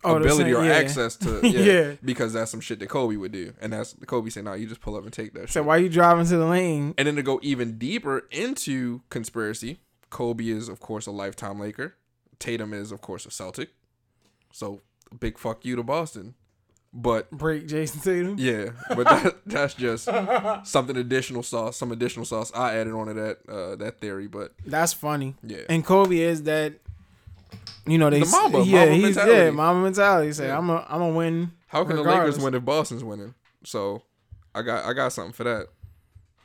Oh, 0.04 0.16
the 0.16 0.22
ability 0.22 0.52
same- 0.52 0.62
or 0.62 0.66
yeah. 0.66 0.74
access 0.74 1.16
to 1.18 1.42
yeah, 1.48 1.60
Yeah. 1.90 1.96
because 2.04 2.34
that's 2.34 2.50
some 2.50 2.60
shit 2.60 2.80
that 2.80 2.90
Kobe 2.90 3.16
would 3.18 3.32
do, 3.32 3.54
and 3.62 3.72
that's 3.72 3.96
Kobe 4.08 4.32
saying, 4.32 4.46
"No, 4.46 4.54
you 4.54 4.66
just 4.66 4.82
pull 4.82 4.96
up 4.96 5.04
and 5.04 5.14
take 5.14 5.34
that 5.36 5.48
So 5.50 5.60
shit." 5.60 5.66
why 5.66 5.78
you 5.78 5.90
driving 5.90 6.26
to 6.26 6.38
the 6.38 6.46
lane? 6.48 6.96
And 6.98 7.08
then 7.08 7.16
to 7.18 7.24
go 7.24 7.40
even 7.44 7.78
deeper 7.78 8.28
into 8.32 9.02
conspiracy, 9.10 9.80
Kobe 10.10 10.48
is 10.50 10.68
of 10.70 10.80
course 10.80 11.06
a 11.06 11.12
lifetime 11.12 11.60
Laker. 11.60 11.96
Tatum 12.40 12.74
is 12.74 12.92
of 12.92 13.00
course 13.02 13.28
a 13.28 13.32
Celtic. 13.32 13.70
So 14.52 14.82
big 15.20 15.38
fuck 15.38 15.64
you 15.66 15.76
to 15.76 15.84
Boston. 15.84 16.34
But 16.94 17.32
Break 17.32 17.68
Jayson 17.68 18.02
Tatum. 18.02 18.36
yeah, 18.38 18.72
but 18.90 19.06
that, 19.06 19.36
that's 19.46 19.74
just 19.76 20.06
something 20.68 20.98
additional 20.98 21.42
sauce, 21.42 21.78
some 21.78 21.92
additional 21.94 22.26
sauce 22.26 22.52
I 22.54 22.76
added 22.76 22.94
onto 22.94 23.14
that 23.14 23.38
uh, 23.48 23.76
that 23.78 24.00
theory. 24.02 24.28
But 24.28 24.52
That's 24.66 24.92
funny. 24.92 25.36
yeah, 25.42 25.62
And 25.70 25.86
Kobe 25.86 26.18
is 26.20 26.44
that. 26.44 26.74
You 27.86 27.98
know 27.98 28.10
they 28.10 28.20
The 28.20 28.26
Mamba, 28.28 28.60
yeah 28.64 28.80
Mamba 28.86 28.94
he's 28.96 29.16
yeah 29.16 29.24
mentality. 29.26 29.52
mama 29.56 29.82
mentality. 29.84 30.34
Say 30.34 30.48
Yeah. 30.48 30.58
I'm 30.58 30.70
a 30.70 30.86
I'm 30.88 31.02
a 31.02 31.10
win. 31.10 31.52
how 31.68 31.84
can 31.84 31.98
regardless. 31.98 32.14
the 32.14 32.20
Lakers 32.22 32.44
win 32.44 32.54
if 32.56 32.64
Boston's 32.66 33.04
winning? 33.04 33.34
So 33.64 34.04
I 34.54 34.62
got 34.62 34.86
I 34.86 34.94
got 34.94 35.12
something 35.14 35.34
for 35.34 35.44
that. 35.46 35.68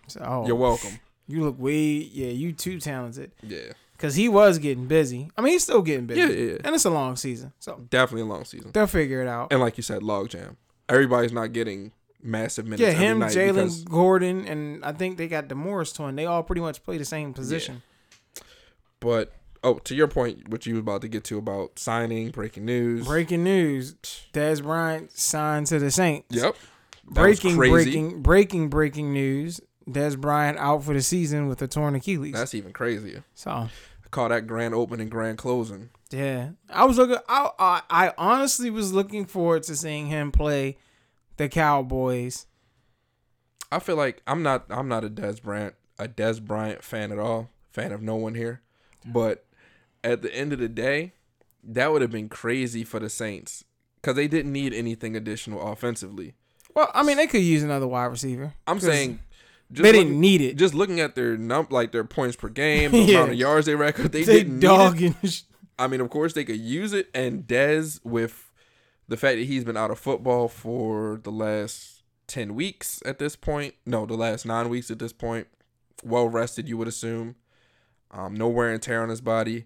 So, 0.08 0.20
oh, 0.24 0.46
You're 0.46 0.56
welcome. 0.56 0.98
You 1.28 1.42
look 1.44 1.60
way 1.60 1.76
yeah 1.78 2.28
you 2.28 2.52
too 2.52 2.78
talented. 2.80 3.32
Yeah. 3.42 3.72
Because 3.96 4.14
he 4.14 4.28
was 4.28 4.58
getting 4.58 4.86
busy. 4.86 5.30
I 5.36 5.40
mean, 5.40 5.52
he's 5.54 5.62
still 5.62 5.80
getting 5.82 6.06
busy. 6.06 6.20
Yeah, 6.20 6.28
yeah, 6.28 6.52
yeah. 6.52 6.58
And 6.64 6.74
it's 6.74 6.84
a 6.84 6.90
long 6.90 7.16
season, 7.16 7.52
so 7.58 7.86
Definitely 7.88 8.22
a 8.22 8.32
long 8.32 8.44
season. 8.44 8.70
they'll 8.72 8.86
figure 8.86 9.22
it 9.22 9.28
out. 9.28 9.48
And 9.52 9.60
like 9.60 9.76
you 9.76 9.82
said, 9.82 10.02
logjam. 10.02 10.56
Everybody's 10.88 11.32
not 11.32 11.52
getting 11.52 11.92
massive 12.22 12.64
minutes. 12.66 12.82
Yeah, 12.82 12.92
him, 12.92 13.20
Jaylen 13.20 13.54
because- 13.54 13.84
Gordon, 13.84 14.46
and 14.46 14.84
I 14.84 14.92
think 14.92 15.16
they 15.16 15.28
got 15.28 15.48
the 15.48 15.54
Morris 15.54 15.92
twin. 15.92 16.14
They 16.14 16.26
all 16.26 16.42
pretty 16.42 16.60
much 16.60 16.82
play 16.84 16.98
the 16.98 17.04
same 17.04 17.32
position. 17.32 17.82
But 19.00 19.32
oh, 19.62 19.78
to 19.78 19.94
your 19.94 20.08
point, 20.08 20.48
what 20.48 20.66
you 20.66 20.74
was 20.74 20.80
about 20.80 21.02
to 21.02 21.08
get 21.08 21.24
to 21.24 21.38
about 21.38 21.78
signing, 21.78 22.30
breaking 22.30 22.64
news. 22.64 23.06
Breaking 23.06 23.44
news: 23.44 23.94
Dez 24.32 24.62
Bryant 24.62 25.10
signed 25.12 25.66
to 25.68 25.78
the 25.78 25.90
Saints. 25.90 26.28
Yep. 26.30 26.56
That 27.08 27.14
breaking, 27.14 27.56
breaking, 27.56 28.22
breaking, 28.22 28.68
breaking 28.68 29.12
news: 29.12 29.60
Dez 29.88 30.18
Bryant 30.18 30.58
out 30.58 30.82
for 30.84 30.94
the 30.94 31.02
season 31.02 31.46
with 31.48 31.62
a 31.62 31.68
torn 31.68 31.94
Achilles. 31.94 32.34
That's 32.34 32.54
even 32.54 32.72
crazier. 32.72 33.24
so 33.34 33.50
I 33.50 33.68
call 34.10 34.28
that 34.30 34.46
grand 34.46 34.74
opening, 34.74 35.08
grand 35.08 35.38
closing. 35.38 35.90
yeah, 36.10 36.50
I 36.68 36.84
was 36.84 36.96
looking. 36.98 37.18
I, 37.28 37.50
I 37.58 37.82
I 37.90 38.12
honestly 38.18 38.70
was 38.70 38.92
looking 38.92 39.24
forward 39.26 39.62
to 39.64 39.76
seeing 39.76 40.06
him 40.06 40.32
play 40.32 40.78
the 41.36 41.48
Cowboys. 41.48 42.46
I 43.70 43.78
feel 43.78 43.96
like 43.96 44.22
I'm 44.26 44.42
not 44.42 44.66
I'm 44.70 44.88
not 44.88 45.04
a 45.04 45.10
Dez 45.10 45.42
Bryant 45.42 45.74
a 45.98 46.08
Dez 46.08 46.40
Bryant 46.42 46.82
fan 46.84 47.12
at 47.12 47.18
all. 47.18 47.50
Fan 47.70 47.92
of 47.92 48.02
no 48.02 48.14
one 48.16 48.34
here. 48.34 48.62
But 49.04 49.44
at 50.02 50.22
the 50.22 50.34
end 50.34 50.52
of 50.52 50.58
the 50.58 50.68
day, 50.68 51.12
that 51.62 51.92
would 51.92 52.02
have 52.02 52.10
been 52.10 52.28
crazy 52.28 52.84
for 52.84 52.98
the 53.00 53.10
Saints 53.10 53.64
because 53.96 54.16
they 54.16 54.28
didn't 54.28 54.52
need 54.52 54.72
anything 54.72 55.14
additional 55.16 55.60
offensively. 55.70 56.34
Well, 56.74 56.90
I 56.94 57.02
mean, 57.02 57.16
they 57.16 57.26
could 57.26 57.42
use 57.42 57.62
another 57.62 57.86
wide 57.86 58.06
receiver. 58.06 58.54
I'm 58.66 58.80
saying 58.80 59.18
just 59.72 59.82
they 59.82 59.92
didn't 59.92 60.18
need 60.20 60.40
it. 60.40 60.56
just 60.56 60.74
looking 60.74 61.00
at 61.00 61.14
their 61.14 61.36
num 61.36 61.66
like 61.70 61.92
their 61.92 62.04
points 62.04 62.36
per 62.36 62.48
game, 62.48 62.92
the 62.92 62.98
Yeah. 63.02 63.16
amount 63.18 63.32
of 63.32 63.38
yards 63.38 63.66
they 63.66 63.74
record, 63.74 64.12
they, 64.12 64.22
They 64.24 64.38
didn't 64.38 64.54
need 64.60 64.64
it. 64.64 64.68
dogging. 64.68 65.14
I 65.78 65.86
mean, 65.88 66.00
of 66.00 66.08
course 66.10 66.32
they 66.32 66.44
could 66.44 66.60
use 66.60 66.92
it, 66.92 67.08
and 67.14 67.46
Dez 67.46 68.00
with 68.04 68.50
the 69.08 69.16
fact 69.16 69.36
that 69.38 69.44
he's 69.44 69.64
been 69.64 69.76
out 69.76 69.90
of 69.90 69.98
football 69.98 70.48
for 70.48 71.20
the 71.22 71.30
last 71.30 72.02
ten 72.26 72.54
weeks 72.54 73.02
at 73.04 73.18
this 73.18 73.36
point, 73.36 73.74
no, 73.84 74.06
the 74.06 74.14
last 74.14 74.46
nine 74.46 74.68
weeks 74.68 74.90
at 74.90 74.98
this 74.98 75.12
point, 75.12 75.46
well 76.02 76.28
rested, 76.28 76.68
you 76.68 76.76
would 76.78 76.88
assume. 76.88 77.36
Um, 78.10 78.34
no 78.34 78.48
wear 78.48 78.70
and 78.70 78.80
tear 78.80 79.02
on 79.02 79.08
his 79.10 79.20
body. 79.20 79.64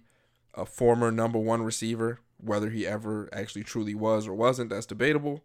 A 0.55 0.66
former 0.66 1.12
number 1.12 1.38
one 1.38 1.62
receiver, 1.62 2.18
whether 2.38 2.70
he 2.70 2.86
ever 2.86 3.28
actually 3.32 3.62
truly 3.62 3.94
was 3.94 4.26
or 4.26 4.34
wasn't, 4.34 4.70
that's 4.70 4.86
debatable. 4.86 5.44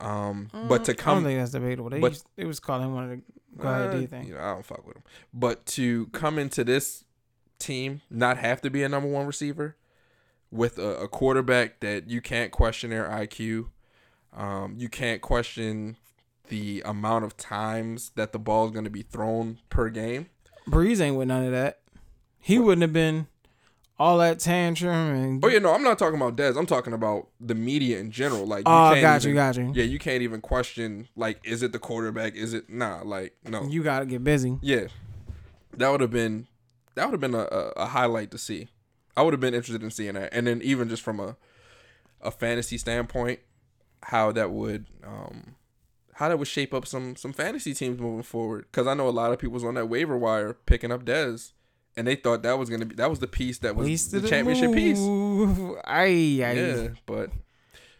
Um, 0.00 0.48
but 0.68 0.84
to 0.84 0.94
come, 0.94 1.10
I 1.10 1.14
don't 1.16 1.24
think 1.24 1.40
that's 1.40 1.52
debatable. 1.52 1.90
They 1.90 2.00
but- 2.00 2.12
used, 2.12 2.26
they 2.36 2.44
was 2.44 2.60
calling 2.60 2.94
one 2.94 3.04
of 3.04 3.10
the 3.10 3.22
go 3.56 3.68
ahead, 3.68 3.94
uh, 3.94 3.98
you? 3.98 4.28
You 4.28 4.34
know, 4.34 4.40
I 4.40 4.54
don't 4.54 4.64
fuck 4.64 4.86
with 4.86 4.96
him. 4.96 5.02
But 5.34 5.66
to 5.66 6.06
come 6.06 6.38
into 6.38 6.64
this 6.64 7.04
team, 7.58 8.02
not 8.10 8.38
have 8.38 8.60
to 8.62 8.70
be 8.70 8.82
a 8.82 8.88
number 8.88 9.08
one 9.08 9.26
receiver, 9.26 9.76
with 10.50 10.78
a, 10.78 11.00
a 11.00 11.08
quarterback 11.08 11.80
that 11.80 12.08
you 12.08 12.20
can't 12.20 12.52
question 12.52 12.90
their 12.90 13.08
IQ, 13.08 13.66
um, 14.34 14.76
you 14.78 14.88
can't 14.88 15.20
question 15.20 15.96
the 16.48 16.82
amount 16.86 17.24
of 17.24 17.36
times 17.36 18.12
that 18.14 18.32
the 18.32 18.38
ball 18.38 18.66
is 18.66 18.72
going 18.72 18.84
to 18.84 18.90
be 18.90 19.02
thrown 19.02 19.58
per 19.68 19.90
game. 19.90 20.28
Brees 20.66 21.00
ain't 21.00 21.16
with 21.16 21.28
none 21.28 21.44
of 21.44 21.52
that. 21.52 21.80
He 22.38 22.58
wouldn't 22.58 22.82
have 22.82 22.92
been 22.92 23.26
all 23.98 24.18
that 24.18 24.38
tantrum 24.38 24.92
and. 24.94 25.44
Oh 25.44 25.48
yeah, 25.48 25.58
no, 25.58 25.74
I'm 25.74 25.82
not 25.82 25.98
talking 25.98 26.16
about 26.20 26.36
Dez. 26.36 26.56
I'm 26.56 26.66
talking 26.66 26.92
about 26.92 27.28
the 27.40 27.54
media 27.54 27.98
in 27.98 28.10
general. 28.10 28.46
Like, 28.46 28.60
you 28.60 28.72
Oh, 28.72 29.00
got 29.00 29.20
even- 29.22 29.30
you, 29.30 29.34
got 29.34 29.56
you. 29.56 29.72
Yeah, 29.74 29.84
you 29.84 29.98
can't 29.98 30.22
even 30.22 30.40
question 30.40 31.08
like, 31.16 31.40
is 31.44 31.62
it 31.62 31.72
the 31.72 31.78
quarterback? 31.78 32.34
Is 32.36 32.54
it 32.54 32.70
nah? 32.70 33.02
Like, 33.04 33.34
no. 33.44 33.64
You 33.68 33.82
got 33.82 34.00
to 34.00 34.06
get 34.06 34.22
busy. 34.24 34.58
Yeah, 34.62 34.86
that 35.76 35.90
would 35.90 36.00
have 36.00 36.10
been 36.10 36.46
that 36.94 37.04
would 37.06 37.12
have 37.12 37.20
been 37.20 37.34
a, 37.34 37.46
a, 37.50 37.72
a 37.76 37.86
highlight 37.86 38.30
to 38.32 38.38
see. 38.38 38.68
I 39.16 39.22
would 39.22 39.32
have 39.32 39.40
been 39.40 39.54
interested 39.54 39.82
in 39.82 39.90
seeing 39.90 40.14
that, 40.14 40.32
and 40.32 40.46
then 40.46 40.60
even 40.62 40.88
just 40.88 41.02
from 41.02 41.18
a 41.20 41.36
a 42.20 42.30
fantasy 42.30 42.78
standpoint, 42.78 43.40
how 44.04 44.32
that 44.32 44.50
would 44.50 44.86
um 45.04 45.54
how 46.14 46.28
that 46.28 46.36
would 46.38 46.48
shape 46.48 46.72
up 46.74 46.86
some 46.86 47.14
some 47.16 47.32
fantasy 47.32 47.74
teams 47.74 47.98
moving 48.00 48.22
forward. 48.24 48.66
Because 48.70 48.86
I 48.86 48.94
know 48.94 49.08
a 49.08 49.10
lot 49.10 49.32
of 49.32 49.38
people 49.38 49.54
was 49.54 49.64
on 49.64 49.74
that 49.74 49.86
waiver 49.88 50.16
wire 50.16 50.52
picking 50.54 50.90
up 50.92 51.04
Dez, 51.04 51.52
and 51.98 52.06
they 52.06 52.14
thought 52.14 52.42
that 52.44 52.58
was 52.58 52.70
gonna 52.70 52.86
be 52.86 52.94
that 52.94 53.10
was 53.10 53.18
the 53.18 53.26
piece 53.26 53.58
that 53.58 53.76
was 53.76 54.10
the 54.10 54.26
championship 54.26 54.72
piece. 54.72 54.98
Aye, 55.84 56.40
aye. 56.44 56.52
Yeah, 56.52 56.88
but 57.04 57.30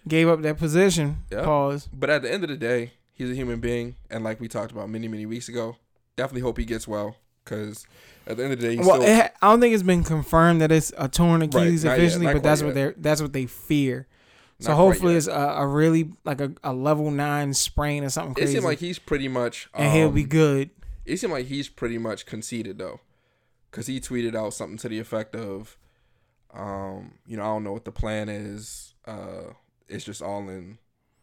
Gave 0.06 0.28
up 0.28 0.40
that 0.42 0.56
position. 0.56 1.24
Yeah. 1.30 1.44
Pause. 1.44 1.88
but 1.92 2.08
at 2.08 2.22
the 2.22 2.32
end 2.32 2.42
of 2.42 2.48
the 2.48 2.56
day, 2.56 2.92
he's 3.12 3.30
a 3.30 3.34
human 3.34 3.60
being, 3.60 3.96
and 4.10 4.24
like 4.24 4.40
we 4.40 4.48
talked 4.48 4.72
about 4.72 4.88
many 4.88 5.06
many 5.08 5.26
weeks 5.26 5.48
ago, 5.50 5.76
definitely 6.16 6.40
hope 6.42 6.56
he 6.56 6.64
gets 6.64 6.88
well. 6.88 7.16
Because 7.44 7.86
at 8.26 8.36
the 8.36 8.44
end 8.44 8.52
of 8.52 8.60
the 8.60 8.68
day, 8.68 8.76
he's 8.76 8.86
Well, 8.86 9.00
still, 9.02 9.16
ha- 9.16 9.30
I 9.42 9.50
don't 9.50 9.60
think 9.60 9.74
it's 9.74 9.82
been 9.82 10.04
confirmed 10.04 10.60
that 10.60 10.70
it's 10.70 10.92
a 10.98 11.08
torn 11.08 11.42
Achilles 11.42 11.84
yet, 11.84 11.98
officially, 11.98 12.26
but 12.26 12.42
that's 12.42 12.60
quite 12.62 12.66
what 12.68 12.74
they 12.74 12.94
that's 12.96 13.20
what 13.20 13.32
they 13.32 13.46
fear. 13.46 14.06
So 14.60 14.70
Not 14.70 14.76
hopefully 14.76 15.14
it's 15.14 15.28
a, 15.28 15.32
a 15.32 15.66
really 15.66 16.10
like 16.24 16.40
a, 16.40 16.52
a 16.64 16.72
level 16.72 17.10
nine 17.10 17.54
sprain 17.54 18.02
or 18.02 18.08
something 18.10 18.32
It 18.32 18.36
crazy, 18.36 18.52
seemed 18.54 18.64
like 18.64 18.78
he's 18.80 18.98
pretty 18.98 19.28
much. 19.28 19.68
Um, 19.74 19.84
and 19.84 19.92
he'll 19.94 20.10
be 20.10 20.24
good. 20.24 20.70
It 21.04 21.18
seemed 21.18 21.32
like 21.32 21.46
he's 21.46 21.68
pretty 21.68 21.96
much 21.98 22.26
conceded 22.26 22.78
though, 22.78 23.00
because 23.70 23.86
he 23.86 24.00
tweeted 24.00 24.34
out 24.34 24.54
something 24.54 24.78
to 24.78 24.88
the 24.88 24.98
effect 24.98 25.34
of, 25.36 25.76
um, 26.54 27.12
you 27.26 27.36
know, 27.36 27.42
I 27.42 27.46
don't 27.46 27.64
know 27.64 27.72
what 27.72 27.84
the 27.84 27.92
plan 27.92 28.28
is. 28.28 28.94
Uh, 29.06 29.52
it's 29.88 30.04
just 30.04 30.22
all 30.22 30.48
in 30.48 30.78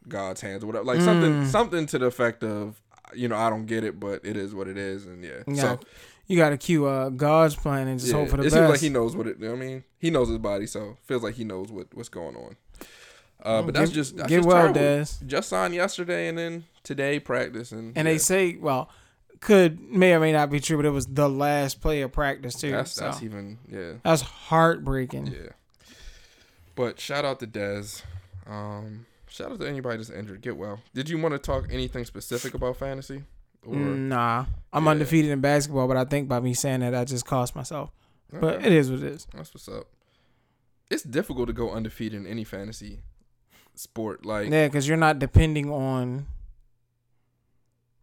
God's 0.08 0.42
hands 0.42 0.64
or 0.64 0.68
whatever. 0.68 0.86
Like 0.86 1.02
something, 1.02 1.32
Mm. 1.44 1.48
something 1.48 1.86
to 1.88 2.00
the 2.00 2.06
effect 2.06 2.44
of, 2.44 2.82
you 3.14 3.28
know, 3.28 3.36
I 3.36 3.50
don't 3.50 3.66
get 3.66 3.84
it, 3.84 4.00
but 4.00 4.24
it 4.26 4.36
is 4.38 4.54
what 4.54 4.68
it 4.68 4.78
is, 4.78 5.06
and 5.06 5.24
yeah. 5.24 5.44
Yeah, 5.48 5.62
So 5.62 5.80
you 6.28 6.38
got 6.38 6.50
to 6.50 6.58
cue 6.58 6.86
uh, 6.88 7.10
God's 7.10 7.56
plan 7.56 7.88
and 7.88 8.00
just 8.00 8.12
yeah, 8.12 8.20
hope 8.20 8.30
for 8.30 8.38
the 8.38 8.44
it 8.44 8.46
best. 8.46 8.56
It 8.56 8.60
seems 8.60 8.70
like 8.70 8.80
he 8.80 8.90
knows 8.90 9.16
what 9.16 9.28
it. 9.28 9.38
I 9.44 9.54
mean, 9.56 9.84
he 10.00 10.10
knows 10.10 10.30
his 10.30 10.40
body, 10.40 10.66
so 10.68 10.98
feels 11.04 11.22
like 11.24 11.36
he 11.36 11.44
knows 11.44 11.72
what 11.72 11.88
what's 11.94 12.10
going 12.10 12.36
on. 12.36 12.56
Uh, 13.44 13.62
but 13.62 13.76
that's 13.76 13.90
Get- 13.92 13.96
just 13.96 14.18
that's 14.18 14.30
get 14.30 14.38
just 14.38 14.48
well, 14.48 14.74
terrible. 14.74 14.80
Dez. 14.82 15.26
Just 15.28 15.50
signed 15.50 15.76
yesterday, 15.76 16.28
and 16.28 16.38
then 16.38 16.64
today 16.84 17.20
practice, 17.20 17.72
and 17.72 17.90
And 17.96 18.08
yeah. 18.08 18.14
they 18.14 18.18
say, 18.18 18.56
well, 18.60 18.90
could 19.42 19.80
may 19.80 20.14
or 20.14 20.20
may 20.20 20.32
not 20.32 20.50
be 20.50 20.60
true, 20.60 20.78
but 20.78 20.86
it 20.86 20.92
was 20.92 21.06
the 21.08 21.30
last 21.30 21.82
play 21.82 22.02
of 22.02 22.12
practice 22.12 22.56
too. 22.56 22.72
that's 22.72 22.92
so 22.92 23.06
that's 23.06 23.24
even 23.24 23.58
yeah. 23.70 23.94
that's 24.04 24.22
heartbreaking. 24.22 25.28
Yeah. 25.28 25.50
But 26.76 27.00
shout 27.00 27.26
out 27.26 27.40
to 27.40 27.48
Dez. 27.48 28.02
Um, 28.48 29.06
shout 29.28 29.52
out 29.52 29.60
to 29.60 29.68
anybody 29.68 29.98
that's 29.98 30.10
injured. 30.10 30.42
Get 30.42 30.58
well. 30.58 30.80
Did 30.94 31.10
you 31.10 31.18
want 31.18 31.34
to 31.34 31.40
talk 31.40 31.68
anything 31.72 32.06
specific 32.06 32.54
about 32.54 32.78
fantasy? 32.78 33.24
Or 33.66 33.76
Nah, 33.76 34.46
I'm 34.74 34.86
Yeah. 34.86 34.92
undefeated 34.92 35.32
in 35.32 35.42
basketball, 35.42 35.88
but 35.88 35.98
I 35.98 36.06
think 36.06 36.28
by 36.28 36.40
me 36.40 36.54
saying 36.54 36.82
that, 36.82 36.94
I 36.94 37.06
just 37.06 37.26
cost 37.26 37.56
myself. 37.56 37.92
But 38.32 38.66
it 38.66 38.72
is 38.72 38.92
what 38.92 39.02
it 39.02 39.06
is. 39.12 39.28
that's 39.34 39.54
what's 39.54 39.68
up. 39.68 39.88
It's 40.90 41.04
difficult 41.04 41.48
to 41.48 41.54
go 41.54 41.72
undefeated 41.72 42.20
in 42.20 42.28
any 42.28 42.44
fantasy 42.44 43.00
sport. 43.74 44.26
Like 44.26 44.50
Yeah, 44.52 44.68
because 44.68 44.88
you're 44.88 44.98
not 44.98 45.20
depending 45.20 45.72
on. 45.72 46.28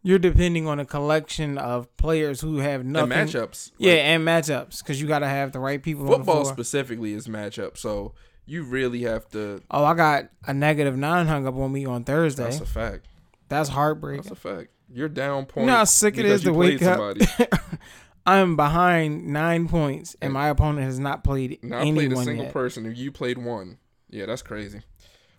You're 0.05 0.19
depending 0.19 0.67
on 0.67 0.79
a 0.79 0.85
collection 0.85 1.57
of 1.57 1.95
players 1.95 2.41
who 2.41 2.57
have 2.57 2.81
and 2.81 2.91
nothing. 2.91 3.09
matchups. 3.09 3.71
Yeah, 3.77 3.93
like, 3.93 4.01
and 4.01 4.27
matchups 4.27 4.79
because 4.79 5.01
you 5.01 5.07
got 5.07 5.19
to 5.19 5.27
have 5.27 5.53
the 5.53 5.59
right 5.59 5.81
people. 5.81 6.03
on 6.03 6.09
the 6.11 6.17
football 6.17 6.45
specifically 6.45 7.13
is 7.13 7.27
matchup. 7.27 7.77
So 7.77 8.13
you 8.45 8.63
really 8.63 9.03
have 9.03 9.29
to. 9.29 9.61
Oh, 9.71 9.85
I 9.85 9.93
got 9.93 10.25
a 10.45 10.53
negative 10.53 10.97
nine 10.97 11.27
hung 11.27 11.47
up 11.47 11.55
on 11.55 11.71
me 11.71 11.85
on 11.85 12.03
Thursday. 12.03 12.43
That's 12.43 12.59
a 12.59 12.65
fact. 12.65 13.07
That's 13.47 13.69
heartbreaking. 13.69 14.23
That's 14.23 14.31
a 14.31 14.35
fact. 14.35 14.69
You're 14.91 15.07
down 15.09 15.39
You 15.41 15.45
point. 15.45 15.67
know 15.67 15.77
how 15.77 15.83
sick 15.85 16.17
it 16.17 16.23
because 16.23 16.43
to 16.43 16.53
wake 16.53 16.81
up. 16.83 17.17
I'm 18.25 18.55
behind 18.55 19.27
nine 19.27 19.67
points, 19.67 20.15
and 20.21 20.31
my 20.33 20.47
opponent 20.49 20.85
has 20.85 20.97
not 20.99 21.23
played 21.23 21.59
Not 21.63 21.81
anyone 21.81 21.95
played 22.07 22.11
a 22.13 22.23
single 22.23 22.43
yet. 22.45 22.53
person. 22.53 22.85
If 22.85 22.97
you 22.97 23.11
played 23.11 23.37
one, 23.37 23.79
yeah, 24.09 24.25
that's 24.25 24.41
crazy. 24.41 24.81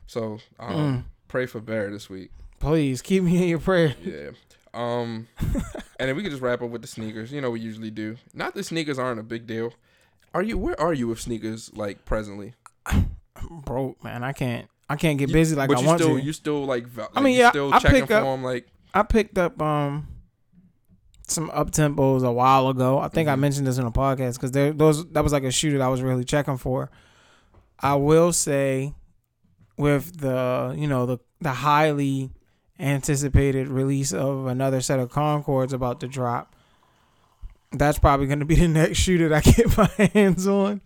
So 0.06 0.38
um, 0.58 0.74
Mm. 0.74 1.04
pray 1.28 1.46
for 1.46 1.60
Bear 1.60 1.90
this 1.90 2.10
week. 2.10 2.30
Please 2.60 3.00
keep 3.02 3.22
me 3.22 3.42
in 3.42 3.48
your 3.48 3.58
prayer. 3.58 3.94
Yeah. 4.02 4.30
Um, 4.74 5.28
and 5.40 6.08
then 6.08 6.16
we 6.16 6.22
can 6.22 6.30
just 6.30 6.42
wrap 6.42 6.62
up 6.62 6.70
with 6.70 6.82
the 6.82 6.88
sneakers. 6.88 7.32
You 7.32 7.40
know 7.40 7.50
we 7.50 7.60
usually 7.60 7.90
do. 7.90 8.16
Not 8.34 8.54
that 8.54 8.64
sneakers 8.64 8.98
aren't 8.98 9.20
a 9.20 9.22
big 9.22 9.46
deal. 9.46 9.72
Are 10.34 10.42
you? 10.42 10.58
Where 10.58 10.78
are 10.80 10.92
you 10.92 11.08
with 11.08 11.20
sneakers? 11.20 11.70
Like 11.74 12.04
presently? 12.04 12.54
Broke 13.64 14.02
man, 14.02 14.22
I 14.24 14.32
can't. 14.32 14.68
I 14.88 14.96
can't 14.96 15.18
get 15.18 15.32
busy 15.32 15.56
like 15.56 15.68
but 15.68 15.78
I 15.78 15.80
you 15.80 15.86
want 15.86 16.00
still, 16.00 16.16
to. 16.18 16.22
you 16.22 16.32
still 16.32 16.64
like. 16.64 16.86
val- 16.86 17.10
I 17.14 17.20
mean, 17.20 17.36
yeah, 17.38 17.50
Still 17.50 17.72
I 17.72 17.78
checking 17.78 18.00
pick 18.00 18.08
for 18.08 18.14
up- 18.14 18.24
them. 18.24 18.42
Like 18.44 18.66
I 18.92 19.02
picked 19.02 19.38
up 19.38 19.60
um 19.62 20.08
some 21.26 21.50
up 21.50 21.70
tempos 21.70 22.22
a 22.24 22.30
while 22.32 22.68
ago. 22.68 22.98
I 22.98 23.08
think 23.08 23.28
I 23.28 23.34
Mhm. 23.34 23.40
mentioned 23.40 23.66
this 23.66 23.78
in 23.78 23.86
a 23.86 23.90
podcast 23.90 24.34
because 24.34 24.52
there 24.52 24.72
those 24.72 25.06
that 25.12 25.22
was 25.24 25.32
like 25.32 25.42
a 25.44 25.50
shoe 25.50 25.72
that 25.72 25.80
I 25.80 25.88
was 25.88 26.02
really 26.02 26.24
checking 26.24 26.58
for. 26.58 26.90
I 27.80 27.94
will 27.96 28.32
say, 28.32 28.94
with 29.78 30.20
the 30.20 30.74
you 30.76 30.86
know 30.86 31.06
the 31.06 31.18
the 31.40 31.52
highly 31.52 32.30
anticipated 32.78 33.68
release 33.68 34.12
of 34.12 34.46
another 34.46 34.80
set 34.80 34.98
of 34.98 35.10
Concords 35.10 35.72
about 35.72 36.00
to 36.00 36.08
drop, 36.08 36.54
that's 37.72 37.98
probably 37.98 38.26
going 38.26 38.40
to 38.40 38.44
be 38.44 38.54
the 38.56 38.68
next 38.68 38.98
shoe 38.98 39.18
that 39.28 39.32
I 39.32 39.40
get 39.40 39.76
my 39.98 40.08
hands 40.12 40.46
on. 40.46 40.80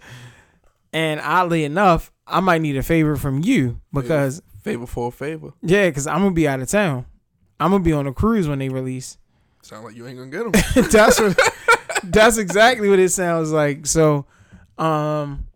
And 0.93 1.21
oddly 1.21 1.65
enough, 1.65 2.13
I 2.27 2.41
might 2.41 2.63
need 2.63 2.77
a 2.77 2.83
favor 2.83 3.17
from 3.17 3.43
you 3.43 3.81
because 3.93 4.43
favor 4.63 4.87
for 4.87 5.09
a 5.09 5.11
favor. 5.11 5.53
yeah, 5.63 5.89
because 5.89 6.07
I'm 6.07 6.21
gonna 6.23 6.31
be 6.35 6.49
out 6.49 6.61
of 6.61 6.69
town. 6.69 7.05
I'm 7.61 7.71
gonna 7.73 7.83
be 7.85 7.93
on 7.93 8.07
a 8.07 8.13
cruise 8.13 8.49
when 8.49 8.59
they 8.59 8.69
release. 8.71 9.19
Sound 9.63 9.85
like 9.85 9.97
you 9.97 10.07
ain't 10.07 10.17
gonna 10.19 10.31
get 10.31 10.51
them. 10.75 10.85
that's 10.91 11.21
what. 11.21 11.39
That's 12.05 12.39
exactly 12.39 12.89
what 12.89 12.99
it 13.01 13.11
sounds 13.11 13.51
like. 13.51 13.87
So 13.87 14.25
Um, 14.79 15.47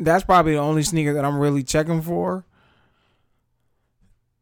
that's 0.00 0.24
probably 0.24 0.52
the 0.52 0.58
only 0.58 0.82
sneaker 0.82 1.12
that 1.14 1.24
I'm 1.24 1.38
really 1.38 1.62
checking 1.62 2.00
for 2.02 2.44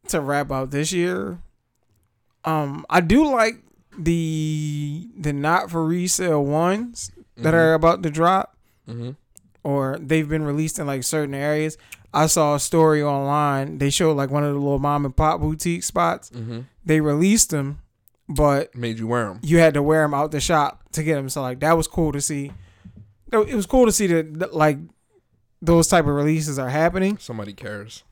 to 0.09 0.21
wrap 0.21 0.51
out 0.51 0.71
this 0.71 0.91
year. 0.91 1.39
Um, 2.43 2.85
I 2.89 3.01
do 3.01 3.25
like 3.31 3.61
the 3.97 5.07
the 5.17 5.33
not 5.33 5.71
for 5.71 5.85
resale 5.85 6.43
ones 6.43 7.11
that 7.37 7.53
Mhm. 7.53 7.57
are 7.57 7.73
about 7.73 8.03
to 8.03 8.09
drop 8.09 8.55
Mm-hmm. 8.87 9.11
or 9.63 9.97
they've 9.99 10.27
been 10.29 10.43
released 10.43 10.77
in 10.79 10.85
like 10.87 11.03
certain 11.03 11.33
areas. 11.33 11.77
I 12.13 12.27
saw 12.27 12.55
a 12.55 12.59
story 12.59 13.01
online. 13.03 13.77
They 13.79 13.89
showed 13.89 14.15
like 14.15 14.29
one 14.29 14.43
of 14.43 14.53
the 14.53 14.59
little 14.59 14.79
mom 14.79 15.05
and 15.05 15.15
pop 15.15 15.41
boutique 15.41 15.83
spots. 15.83 16.29
Mm-hmm. 16.29 16.59
They 16.85 17.01
released 17.01 17.49
them, 17.49 17.79
but 18.29 18.75
Made 18.75 18.99
you 18.99 19.07
wear 19.07 19.25
them. 19.25 19.39
you 19.41 19.57
had 19.59 19.73
to 19.73 19.81
wear 19.83 20.03
them 20.03 20.13
out 20.13 20.31
the 20.31 20.39
shop 20.39 20.83
to 20.91 21.03
get 21.03 21.15
them. 21.15 21.29
So 21.29 21.41
like 21.41 21.59
that 21.61 21.75
was 21.75 21.87
cool 21.87 22.11
to 22.11 22.21
see. 22.21 22.51
It 23.31 23.55
was 23.55 23.65
cool 23.65 23.85
to 23.85 23.91
see 23.91 24.07
that 24.07 24.53
like 24.53 24.77
those 25.61 25.87
type 25.87 26.05
of 26.05 26.13
releases 26.13 26.59
are 26.59 26.69
happening. 26.69 27.17
Somebody 27.17 27.53
cares. 27.53 28.03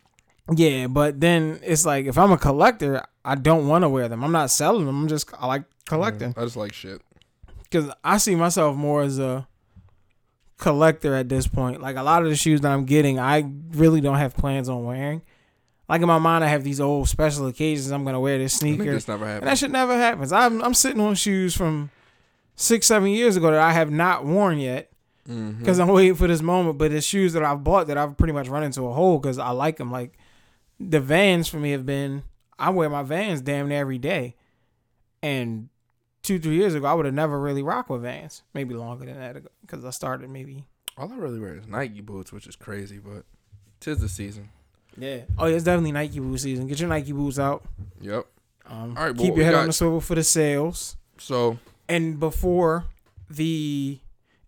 Yeah, 0.51 0.87
but 0.87 1.19
then 1.21 1.59
it's 1.63 1.85
like 1.85 2.05
if 2.05 2.17
I'm 2.17 2.31
a 2.31 2.37
collector, 2.37 3.03
I 3.23 3.35
don't 3.35 3.67
want 3.67 3.83
to 3.83 3.89
wear 3.89 4.09
them. 4.09 4.23
I'm 4.23 4.31
not 4.31 4.49
selling 4.51 4.85
them. 4.85 5.03
I'm 5.03 5.07
just 5.07 5.29
I 5.39 5.47
like 5.47 5.63
collecting 5.85 6.33
I 6.37 6.43
just 6.43 6.57
like 6.57 6.73
shit. 6.73 7.01
because 7.63 7.91
I 8.03 8.17
see 8.17 8.35
myself 8.35 8.75
more 8.75 9.03
as 9.03 9.19
a 9.19 9.47
collector 10.57 11.15
at 11.15 11.29
this 11.29 11.47
point. 11.47 11.81
Like 11.81 11.95
a 11.95 12.03
lot 12.03 12.23
of 12.23 12.29
the 12.29 12.35
shoes 12.35 12.61
that 12.61 12.71
I'm 12.71 12.85
getting, 12.85 13.19
I 13.19 13.49
really 13.71 14.01
don't 14.01 14.17
have 14.17 14.35
plans 14.35 14.69
on 14.69 14.83
wearing. 14.83 15.21
Like 15.89 16.01
in 16.01 16.07
my 16.07 16.17
mind, 16.19 16.43
I 16.43 16.47
have 16.47 16.63
these 16.63 16.79
old 16.79 17.09
special 17.09 17.47
occasions. 17.47 17.91
I'm 17.91 18.03
gonna 18.05 18.19
wear 18.19 18.37
this 18.37 18.55
I 18.55 18.59
sneaker, 18.59 18.83
this 18.85 19.07
never 19.07 19.25
and 19.25 19.43
that 19.47 19.57
shit 19.57 19.71
never 19.71 19.95
happens. 19.97 20.31
I'm 20.31 20.61
I'm 20.61 20.73
sitting 20.73 21.01
on 21.01 21.15
shoes 21.15 21.55
from 21.55 21.89
six, 22.55 22.87
seven 22.87 23.09
years 23.09 23.35
ago 23.35 23.51
that 23.51 23.59
I 23.61 23.71
have 23.73 23.91
not 23.91 24.25
worn 24.25 24.59
yet 24.59 24.89
Mm-hmm. 25.25 25.59
because 25.59 25.79
I'm 25.79 25.87
waiting 25.87 26.15
for 26.15 26.27
this 26.27 26.41
moment. 26.41 26.77
But 26.77 26.91
it's 26.91 27.05
shoes 27.07 27.31
that 27.31 27.43
I've 27.43 27.63
bought 27.63 27.87
that 27.87 27.97
I've 27.97 28.17
pretty 28.17 28.33
much 28.33 28.49
run 28.49 28.61
into 28.61 28.85
a 28.87 28.91
hole 28.93 29.19
because 29.19 29.39
I 29.39 29.51
like 29.51 29.77
them. 29.77 29.89
Like 29.89 30.17
the 30.79 30.99
Vans 30.99 31.47
for 31.47 31.57
me 31.57 31.71
have 31.71 31.85
been. 31.85 32.23
I 32.59 32.69
wear 32.69 32.89
my 32.89 33.03
Vans 33.03 33.41
damn 33.41 33.67
near 33.67 33.79
every 33.81 33.97
day, 33.97 34.35
and 35.21 35.69
two, 36.21 36.39
three 36.39 36.55
years 36.55 36.75
ago, 36.75 36.85
I 36.85 36.93
would 36.93 37.05
have 37.05 37.13
never 37.15 37.39
really 37.39 37.63
rocked 37.63 37.89
with 37.89 38.01
Vans. 38.03 38.43
Maybe 38.53 38.73
longer 38.73 39.05
than 39.05 39.15
that 39.19 39.37
because 39.61 39.83
I 39.85 39.89
started 39.89 40.29
maybe. 40.29 40.65
All 40.97 41.11
I 41.11 41.15
really 41.15 41.39
wear 41.39 41.55
is 41.55 41.67
Nike 41.67 42.01
boots, 42.01 42.31
which 42.31 42.45
is 42.47 42.55
crazy, 42.55 42.99
but 42.99 43.23
tis 43.79 43.99
the 43.99 44.07
season. 44.09 44.49
Yeah. 44.95 45.21
Oh, 45.39 45.47
yeah, 45.47 45.55
it's 45.55 45.63
definitely 45.65 45.91
Nike 45.91 46.19
boot 46.19 46.37
season. 46.37 46.67
Get 46.67 46.79
your 46.79 46.87
Nike 46.89 47.11
boots 47.13 47.39
out. 47.39 47.63
Yep. 47.99 48.27
Um, 48.67 48.95
All 48.95 49.05
right, 49.07 49.17
keep 49.17 49.35
your 49.35 49.43
head 49.43 49.53
got- 49.53 49.61
on 49.61 49.67
the 49.67 49.73
swivel 49.73 49.99
for 50.01 50.13
the 50.15 50.23
sales. 50.23 50.95
So 51.17 51.57
And 51.89 52.19
before 52.19 52.85
the, 53.29 53.97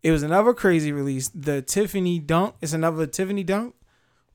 it 0.03 0.11
was 0.11 0.21
another 0.21 0.53
crazy 0.53 0.91
release. 0.91 1.29
The 1.29 1.63
Tiffany 1.63 2.19
Dunk. 2.19 2.55
It's 2.61 2.73
another 2.73 3.07
Tiffany 3.07 3.43
Dunk, 3.43 3.73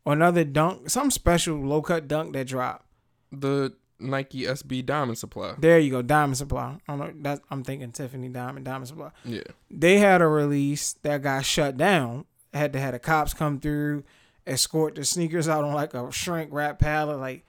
or 0.05 0.13
another 0.13 0.45
Dunk, 0.45 0.91
some 0.91 1.11
special 1.11 1.57
low 1.59 1.83
cut 1.83 2.09
Dunk 2.09 2.33
that 2.35 2.47
dropped. 2.47 2.87
the 3.33 3.75
Nike 3.99 4.43
SB 4.45 4.85
Diamond 4.87 5.19
Supply. 5.19 5.55
There 5.59 5.79
you 5.79 5.91
go, 5.91 6.01
Diamond 6.03 6.39
Supply. 6.39 6.79
I 6.89 6.97
don't 6.97 7.21
know. 7.23 7.39
I'm 7.51 7.63
thinking 7.63 7.93
Tiffany 7.93 8.29
Diamond 8.31 8.65
Diamond 8.65 8.89
Supply. 8.89 9.11
Yeah. 9.25 9.43
They 9.71 9.99
had 9.99 10.23
a 10.23 10.27
release 10.27 10.95
that 11.03 11.23
got 11.23 11.45
shut 11.45 11.77
down. 11.77 12.25
Had 12.55 12.73
to 12.73 12.81
have 12.81 12.93
the 12.93 12.99
cops 12.99 13.35
come 13.35 13.61
through, 13.61 14.03
escort 14.47 14.95
the 14.95 15.05
sneakers 15.05 15.49
out 15.49 15.65
on 15.65 15.75
like 15.75 15.93
a 15.95 16.11
shrink 16.11 16.49
wrap 16.51 16.79
pallet. 16.79 17.19
Like 17.19 17.45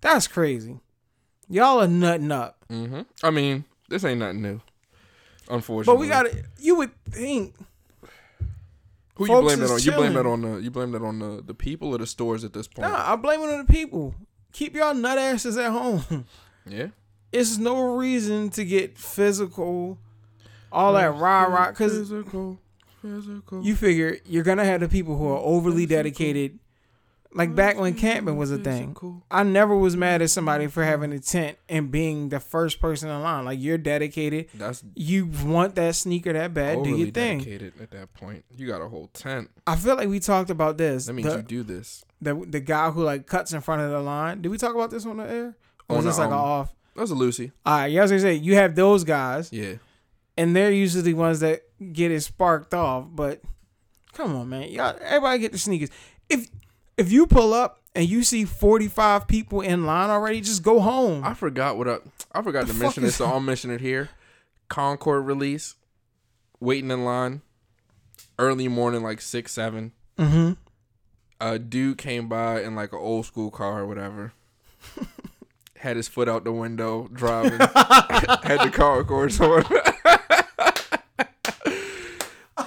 that's 0.00 0.26
crazy. 0.26 0.80
Y'all 1.48 1.80
are 1.80 1.86
nutting 1.88 2.32
up. 2.32 2.64
Mm-hmm. 2.70 3.02
I 3.22 3.30
mean, 3.30 3.64
this 3.88 4.04
ain't 4.04 4.18
nothing 4.18 4.42
new. 4.42 4.60
Unfortunately. 5.48 5.94
But 5.94 6.00
we 6.00 6.08
got 6.08 6.24
to 6.24 6.42
You 6.58 6.74
would 6.76 6.90
think 7.04 7.54
Who 9.16 9.26
you 9.26 9.40
blame 9.40 9.60
that 9.60 9.70
on? 9.70 9.80
You 9.80 9.92
blame 9.92 10.14
that 10.14 10.26
on 10.26 10.42
the 10.42 10.56
you 10.58 10.70
blame 10.70 10.90
that 10.92 11.02
on 11.02 11.18
the, 11.20 11.42
the 11.44 11.54
people 11.54 11.94
or 11.94 11.98
the 11.98 12.06
stores 12.06 12.42
at 12.44 12.52
this 12.52 12.66
point. 12.66 12.88
Nah, 12.88 13.12
I 13.12 13.16
blame 13.16 13.40
it 13.40 13.52
on 13.52 13.64
the 13.64 13.72
people. 13.72 14.14
Keep 14.52 14.74
y'all 14.76 14.94
nut 14.94 15.18
asses 15.18 15.56
at 15.56 15.70
home. 15.70 16.26
Yeah. 16.66 16.86
it's 17.30 17.58
no 17.58 17.94
reason 17.94 18.48
to 18.52 18.64
get 18.64 18.96
physical, 18.96 19.98
all 20.72 20.94
that 20.94 21.14
rah 21.14 21.42
rah. 21.42 21.68
Because 21.68 21.92
physical, 21.92 22.58
physical. 23.02 23.62
you 23.62 23.76
figure 23.76 24.16
you're 24.24 24.44
gonna 24.44 24.64
have 24.64 24.80
the 24.80 24.88
people 24.88 25.18
who 25.18 25.28
are 25.28 25.36
overly 25.40 25.84
dedicated. 25.84 26.58
Like 27.36 27.54
back 27.56 27.76
when 27.76 27.94
camping 27.94 28.36
was 28.36 28.52
a 28.52 28.58
thing, 28.58 28.96
I 29.28 29.42
never 29.42 29.76
was 29.76 29.96
mad 29.96 30.22
at 30.22 30.30
somebody 30.30 30.68
for 30.68 30.84
having 30.84 31.12
a 31.12 31.18
tent 31.18 31.58
and 31.68 31.90
being 31.90 32.28
the 32.28 32.38
first 32.38 32.80
person 32.80 33.10
in 33.10 33.22
line. 33.22 33.44
Like 33.44 33.58
you're 33.60 33.76
dedicated. 33.76 34.50
That's 34.54 34.84
You 34.94 35.26
want 35.44 35.74
that 35.74 35.96
sneaker 35.96 36.32
that 36.32 36.54
bad. 36.54 36.84
Do 36.84 36.90
your 36.90 37.10
thing. 37.10 37.38
dedicated 37.38 37.72
at 37.82 37.90
that 37.90 38.14
point. 38.14 38.44
You 38.56 38.68
got 38.68 38.80
a 38.82 38.88
whole 38.88 39.08
tent. 39.08 39.50
I 39.66 39.74
feel 39.74 39.96
like 39.96 40.08
we 40.08 40.20
talked 40.20 40.50
about 40.50 40.78
this. 40.78 41.06
That 41.06 41.14
means 41.14 41.28
the, 41.28 41.36
you 41.38 41.42
do 41.42 41.62
this. 41.64 42.04
the 42.20 42.34
the 42.48 42.60
guy 42.60 42.90
who 42.90 43.02
like 43.02 43.26
cuts 43.26 43.52
in 43.52 43.60
front 43.60 43.82
of 43.82 43.90
the 43.90 44.00
line. 44.00 44.40
Did 44.40 44.50
we 44.50 44.56
talk 44.58 44.74
about 44.76 44.90
this 44.90 45.04
on 45.04 45.16
the 45.16 45.28
air? 45.28 45.56
Or 45.88 45.96
was 45.96 46.04
On 46.04 46.10
this 46.10 46.18
like 46.18 46.28
um, 46.28 46.34
off? 46.34 46.74
That 46.94 47.00
was 47.00 47.10
a 47.10 47.14
Lucy. 47.16 47.50
All 47.66 47.78
right, 47.78 47.86
yeah, 47.88 48.00
I 48.00 48.02
was 48.04 48.12
gonna 48.12 48.20
say 48.22 48.34
you 48.34 48.54
have 48.54 48.76
those 48.76 49.02
guys, 49.02 49.52
Yeah. 49.52 49.74
and 50.36 50.54
they're 50.54 50.70
usually 50.70 51.02
the 51.02 51.14
ones 51.14 51.40
that 51.40 51.62
get 51.92 52.12
it 52.12 52.20
sparked 52.20 52.72
off. 52.72 53.06
But 53.10 53.42
come 54.12 54.36
on, 54.36 54.48
man, 54.48 54.68
y'all, 54.70 54.96
everybody 55.02 55.40
get 55.40 55.50
the 55.50 55.58
sneakers. 55.58 55.90
If 56.28 56.48
if 56.96 57.10
you 57.12 57.26
pull 57.26 57.52
up 57.54 57.82
and 57.94 58.08
you 58.08 58.22
see 58.22 58.44
forty 58.44 58.88
five 58.88 59.26
people 59.28 59.60
in 59.60 59.86
line 59.86 60.10
already, 60.10 60.40
just 60.40 60.62
go 60.62 60.80
home. 60.80 61.22
I 61.24 61.34
forgot 61.34 61.76
what 61.76 61.88
I 61.88 61.98
I 62.32 62.42
forgot 62.42 62.66
The 62.66 62.72
to 62.72 62.78
mention 62.78 63.02
this, 63.02 63.16
so 63.16 63.26
I'll 63.26 63.40
mention 63.40 63.70
it 63.70 63.80
here. 63.80 64.10
Concord 64.68 65.26
release. 65.26 65.76
Waiting 66.60 66.90
in 66.90 67.04
line. 67.04 67.42
Early 68.38 68.68
morning, 68.68 69.02
like 69.02 69.20
six, 69.20 69.52
seven. 69.52 69.92
mm-hmm. 70.18 70.52
a 71.40 71.58
dude 71.58 71.98
came 71.98 72.28
by 72.28 72.62
in 72.62 72.74
like 72.74 72.92
an 72.92 72.98
old 72.98 73.26
school 73.26 73.50
car 73.50 73.80
or 73.82 73.86
whatever. 73.86 74.32
had 75.76 75.96
his 75.96 76.08
foot 76.08 76.28
out 76.28 76.44
the 76.44 76.52
window, 76.52 77.08
driving. 77.12 77.58
had 77.60 78.58
the 78.64 78.70
Concords 78.72 79.40
on. 79.40 79.64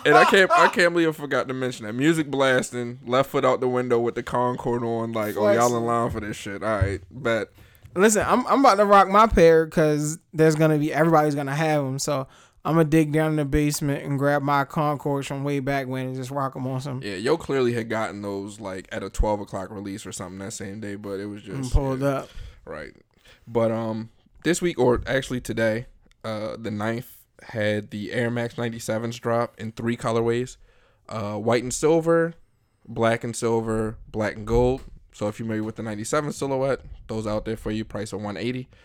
and 0.08 0.18
I 0.18 0.26
can't 0.26 0.52
I 0.52 0.68
can't 0.74 0.94
believe 0.94 1.10
I 1.10 1.12
forgot 1.12 1.48
to 1.48 1.54
mention 1.54 1.86
that. 1.86 1.94
Music 1.94 2.28
blasting, 2.28 3.00
left 3.06 3.30
foot 3.30 3.46
out 3.46 3.60
the 3.60 3.68
window 3.68 4.00
with 4.00 4.16
the 4.16 4.24
Concord 4.24 4.84
on, 4.84 5.12
like, 5.12 5.36
oh 5.38 5.52
y'all 5.52 5.76
in 5.76 5.86
line 5.86 6.10
for 6.10 6.20
this 6.20 6.38
shit. 6.38 6.64
All 6.64 6.80
right, 6.80 7.02
bet. 7.12 7.50
Listen, 7.96 8.24
I'm 8.28 8.46
I'm 8.48 8.60
about 8.60 8.76
to 8.76 8.86
rock 8.86 9.10
my 9.10 9.28
pair 9.28 9.66
because 9.66 10.20
there's 10.34 10.56
gonna 10.56 10.78
be 10.78 10.94
everybody's 10.94 11.36
gonna 11.36 11.56
have 11.56 11.84
them. 11.84 12.00
So 12.00 12.28
I'm 12.64 12.74
gonna 12.74 12.86
dig 12.86 13.12
down 13.12 13.32
in 13.32 13.36
the 13.38 13.46
basement 13.46 14.04
and 14.04 14.20
grab 14.20 14.42
my 14.42 14.66
Concords 14.66 15.28
from 15.28 15.44
way 15.44 15.60
back 15.60 15.88
when 15.88 16.08
and 16.08 16.16
just 16.16 16.32
rock 16.32 16.54
them 16.54 16.68
on 16.68 16.82
some. 16.82 17.02
Yeah, 17.04 17.16
yo 17.16 17.38
clearly 17.38 17.74
had 17.74 17.90
gotten 17.90 18.22
those 18.22 18.60
like 18.60 18.88
at 18.92 19.04
a 19.04 19.10
twelve 19.10 19.40
o'clock 19.40 19.72
release 19.72 20.06
or 20.06 20.12
something 20.12 20.40
that 20.40 20.52
same 20.52 20.80
day, 20.80 20.96
but 20.96 21.20
it 21.20 21.26
was 21.26 21.48
and 21.48 21.64
just 21.64 21.74
pulled 21.74 22.02
yeah. 22.02 22.08
up. 22.08 22.30
Right. 22.66 22.94
But 23.48 23.72
um 23.72 24.10
this 24.44 24.62
week 24.62 24.78
or 24.78 25.02
actually 25.08 25.42
today, 25.42 25.88
uh 26.24 26.56
the 26.60 26.72
ninth 26.72 27.17
had 27.44 27.92
the 27.92 28.12
Air 28.14 28.30
Max 28.32 28.56
97s 28.56 29.20
drop 29.20 29.56
in 29.60 29.72
three 29.72 29.98
colorways. 29.98 30.58
Uh 31.10 31.36
white 31.36 31.64
and 31.64 31.74
silver, 31.74 32.34
black 32.88 33.24
and 33.24 33.36
silver, 33.36 33.98
black 34.12 34.36
and 34.36 34.46
gold. 34.46 34.84
So 35.14 35.28
if 35.28 35.40
you're 35.40 35.46
familiar 35.46 35.64
with 35.64 35.78
the 35.78 35.84
97 35.84 36.32
silhouette, 36.34 36.82
those 37.08 37.26
out 37.26 37.46
there 37.46 37.58
for 37.58 37.72
you, 37.72 37.84
price 37.86 38.14
of 38.14 38.20
180. 38.20 38.68
I 38.72 38.76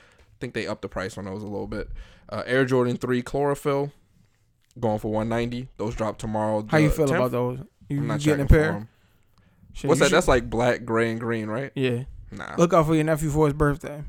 think 0.40 0.54
they 0.54 0.66
upped 0.66 0.82
the 0.82 0.88
price 0.88 1.18
on 1.18 1.24
those 1.26 1.42
a 1.42 1.46
little 1.46 1.66
bit. 1.66 1.90
Uh 2.28 2.42
Air 2.46 2.64
Jordan 2.64 2.96
3 2.96 3.22
chlorophyll 3.22 3.92
going 4.78 4.98
for 4.98 5.10
190. 5.12 5.68
Those 5.76 5.94
drop 5.94 6.18
tomorrow. 6.18 6.64
How 6.68 6.78
you 6.78 6.90
feel 6.90 7.06
10th. 7.06 7.16
about 7.16 7.30
those? 7.32 7.58
You, 7.88 7.96
I'm 7.98 8.02
you 8.04 8.08
not 8.08 8.20
getting 8.20 8.44
a 8.44 8.48
pair? 8.48 8.60
pair? 8.62 8.72
'em. 8.72 8.88
Shit, 9.74 9.88
What's 9.88 10.00
that? 10.00 10.06
should- 10.08 10.16
That's 10.16 10.28
like 10.28 10.48
black, 10.50 10.84
gray, 10.84 11.10
and 11.10 11.18
green, 11.20 11.48
right? 11.48 11.72
yeah. 11.74 12.04
Nah. 12.30 12.54
Look 12.56 12.72
out 12.72 12.86
for 12.86 12.94
your 12.94 13.04
nephew 13.04 13.28
for 13.30 13.46
his 13.46 13.52
birthday. 13.54 14.02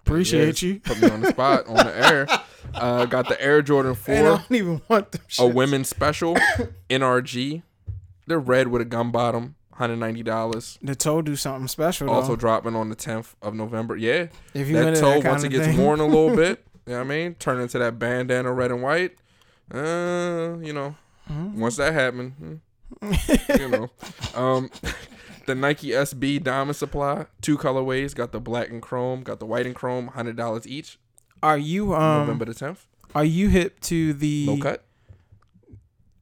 Appreciate 0.00 0.46
Yes. 0.46 0.62
you. 0.62 0.80
Put 0.80 1.00
me 1.00 1.08
on 1.08 1.20
the 1.20 1.30
spot 1.30 1.66
on 1.66 1.76
the 1.76 1.96
air. 2.10 2.26
Uh, 2.74 3.06
got 3.06 3.28
the 3.28 3.40
Air 3.40 3.62
Jordan 3.62 3.94
4, 3.94 4.14
And 4.14 4.26
I 4.26 4.30
don't 4.36 4.52
even 4.52 4.82
want 4.88 5.12
them. 5.12 5.20
a 5.38 5.46
women's 5.46 5.88
special, 5.88 6.34
NRG. 6.90 7.62
They're 8.26 8.38
red 8.38 8.68
with 8.68 8.80
a 8.82 8.84
gum 8.86 9.12
bottom, 9.12 9.54
$190. 9.78 10.78
The 10.82 10.94
toe 10.94 11.22
do 11.22 11.36
something 11.36 11.68
special. 11.68 12.06
Though. 12.08 12.12
Also 12.14 12.36
dropping 12.36 12.74
on 12.74 12.88
the 12.88 12.96
10th 12.96 13.34
of 13.42 13.54
November. 13.54 13.96
Yeah, 13.96 14.26
if 14.54 14.68
you 14.68 14.74
that 14.74 14.96
toe, 14.96 15.20
that 15.20 15.28
once 15.30 15.44
it 15.44 15.50
gets 15.50 15.66
thing. 15.66 15.78
worn 15.78 16.00
a 16.00 16.06
little 16.06 16.34
bit, 16.36 16.64
you 16.86 16.92
know 16.92 16.98
what 17.00 17.04
I 17.06 17.08
mean? 17.08 17.34
Turn 17.34 17.60
into 17.60 17.78
that 17.78 17.98
bandana 17.98 18.52
red 18.52 18.70
and 18.70 18.82
white. 18.82 19.16
Uh, 19.72 20.56
you 20.62 20.72
know, 20.72 20.94
Mhm. 21.30 21.54
once 21.54 21.76
that 21.76 21.92
happened, 21.94 22.32
hmm, 23.00 23.12
you 23.58 23.68
know. 23.68 23.90
Um, 24.34 24.70
the 25.46 25.54
Nike 25.54 25.88
SB 25.88 26.42
Diamond 26.42 26.76
Supply, 26.76 27.26
two 27.40 27.56
colorways. 27.58 28.14
Got 28.14 28.32
the 28.32 28.40
black 28.40 28.68
and 28.70 28.82
chrome, 28.82 29.22
got 29.22 29.38
the 29.40 29.46
white 29.46 29.66
and 29.66 29.74
chrome, 29.74 30.10
$100 30.14 30.66
each. 30.66 30.98
Are 31.44 31.58
you 31.58 31.94
um? 31.94 32.20
November 32.26 32.46
the 32.46 32.54
10th. 32.54 32.78
Are 33.14 33.24
you 33.24 33.48
hip 33.48 33.78
to 33.80 34.12
the? 34.14 34.46
Low 34.46 34.56
cut. 34.58 34.84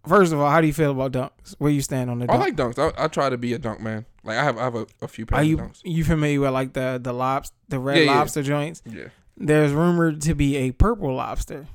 First 0.06 0.32
of 0.32 0.40
all, 0.40 0.50
how 0.50 0.60
do 0.60 0.66
you 0.66 0.72
feel 0.72 0.90
about 0.90 1.12
dunks? 1.12 1.54
Where 1.58 1.70
you 1.70 1.80
stand 1.80 2.10
on 2.10 2.18
the 2.18 2.26
dunks? 2.26 2.34
I 2.34 2.38
like 2.38 2.56
dunks. 2.56 2.78
I, 2.98 3.04
I 3.04 3.06
try 3.08 3.30
to 3.30 3.38
be 3.38 3.52
a 3.52 3.58
dunk 3.58 3.80
man. 3.80 4.04
Like 4.24 4.36
I 4.36 4.42
have, 4.44 4.58
I 4.58 4.64
have 4.64 4.74
a, 4.74 4.86
a 5.00 5.06
few 5.08 5.24
Are 5.32 5.42
you 5.44 5.58
of 5.58 5.60
dunks. 5.60 5.80
you 5.84 6.02
familiar 6.04 6.40
with 6.40 6.50
like 6.50 6.72
the 6.72 6.98
the 7.02 7.12
lobster, 7.12 7.54
the 7.68 7.78
red 7.78 7.98
Yeah, 7.98 8.04
yeah. 8.04 8.18
lobster 8.18 8.42
joints? 8.42 8.82
Yeah. 8.84 9.08
There's 9.36 9.72
rumored 9.72 10.20
to 10.22 10.34
be 10.34 10.56
a 10.56 10.72
purple 10.72 11.14
lobster. 11.14 11.68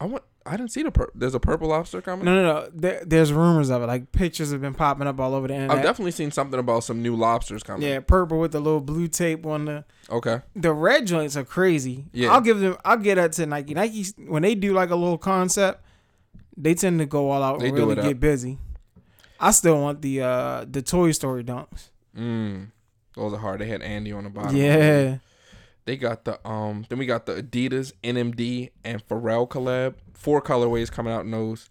I 0.00 0.06
want. 0.06 0.24
I 0.46 0.56
didn't 0.56 0.70
see 0.72 0.82
the. 0.82 0.90
Pur- 0.90 1.10
There's 1.14 1.34
a 1.34 1.40
purple 1.40 1.68
lobster 1.68 2.00
coming. 2.00 2.24
No, 2.24 2.34
no, 2.34 2.42
no. 2.42 2.70
There, 2.72 3.02
there's 3.04 3.32
rumors 3.32 3.68
of 3.68 3.82
it. 3.82 3.86
Like 3.86 4.10
pictures 4.10 4.52
have 4.52 4.60
been 4.62 4.72
popping 4.74 5.06
up 5.06 5.20
all 5.20 5.34
over 5.34 5.46
the 5.48 5.54
internet. 5.54 5.76
I've 5.76 5.82
definitely 5.84 6.12
seen 6.12 6.30
something 6.30 6.58
about 6.58 6.82
some 6.84 7.02
new 7.02 7.14
lobsters 7.14 7.62
coming. 7.62 7.86
yeah, 7.86 8.00
purple 8.00 8.38
with 8.40 8.52
the 8.52 8.60
little 8.60 8.80
blue 8.80 9.06
tape 9.06 9.44
on 9.44 9.66
the. 9.66 9.84
Okay. 10.08 10.40
The 10.56 10.72
red 10.72 11.06
joints 11.06 11.36
are 11.36 11.44
crazy. 11.44 12.06
Yeah. 12.12 12.32
I'll 12.32 12.40
give 12.40 12.58
them. 12.58 12.76
I'll 12.84 12.96
get 12.96 13.16
that 13.16 13.32
to 13.32 13.46
Nike. 13.46 13.74
Nike 13.74 14.06
when 14.28 14.42
they 14.42 14.54
do 14.54 14.72
like 14.72 14.88
a 14.90 14.96
little 14.96 15.18
concept, 15.18 15.84
they 16.56 16.74
tend 16.74 17.00
to 17.00 17.06
go 17.06 17.30
all 17.30 17.42
out 17.42 17.60
They 17.60 17.68
and 17.68 17.76
really 17.76 17.92
it 17.92 17.98
up. 17.98 18.04
get 18.06 18.18
busy. 18.20 18.58
I 19.38 19.50
still 19.52 19.80
want 19.80 20.00
the 20.02 20.22
uh 20.22 20.64
the 20.68 20.80
Toy 20.82 21.12
Story 21.12 21.44
dunks. 21.44 21.88
Mm. 22.16 22.68
Those 23.14 23.34
are 23.34 23.38
hard. 23.38 23.60
They 23.60 23.66
had 23.66 23.82
Andy 23.82 24.12
on 24.12 24.24
the 24.24 24.30
bottom. 24.30 24.56
Yeah. 24.56 25.18
They 25.86 25.96
got 25.96 26.24
the 26.24 26.46
um. 26.46 26.84
Then 26.88 26.98
we 26.98 27.06
got 27.06 27.26
the 27.26 27.42
Adidas 27.42 27.92
NMD 28.04 28.70
and 28.84 29.06
Pharrell 29.08 29.48
collab. 29.48 29.94
Four 30.14 30.40
colorways 30.42 30.90
coming 30.90 31.12
out 31.12 31.24
in 31.24 31.30
those. 31.30 31.68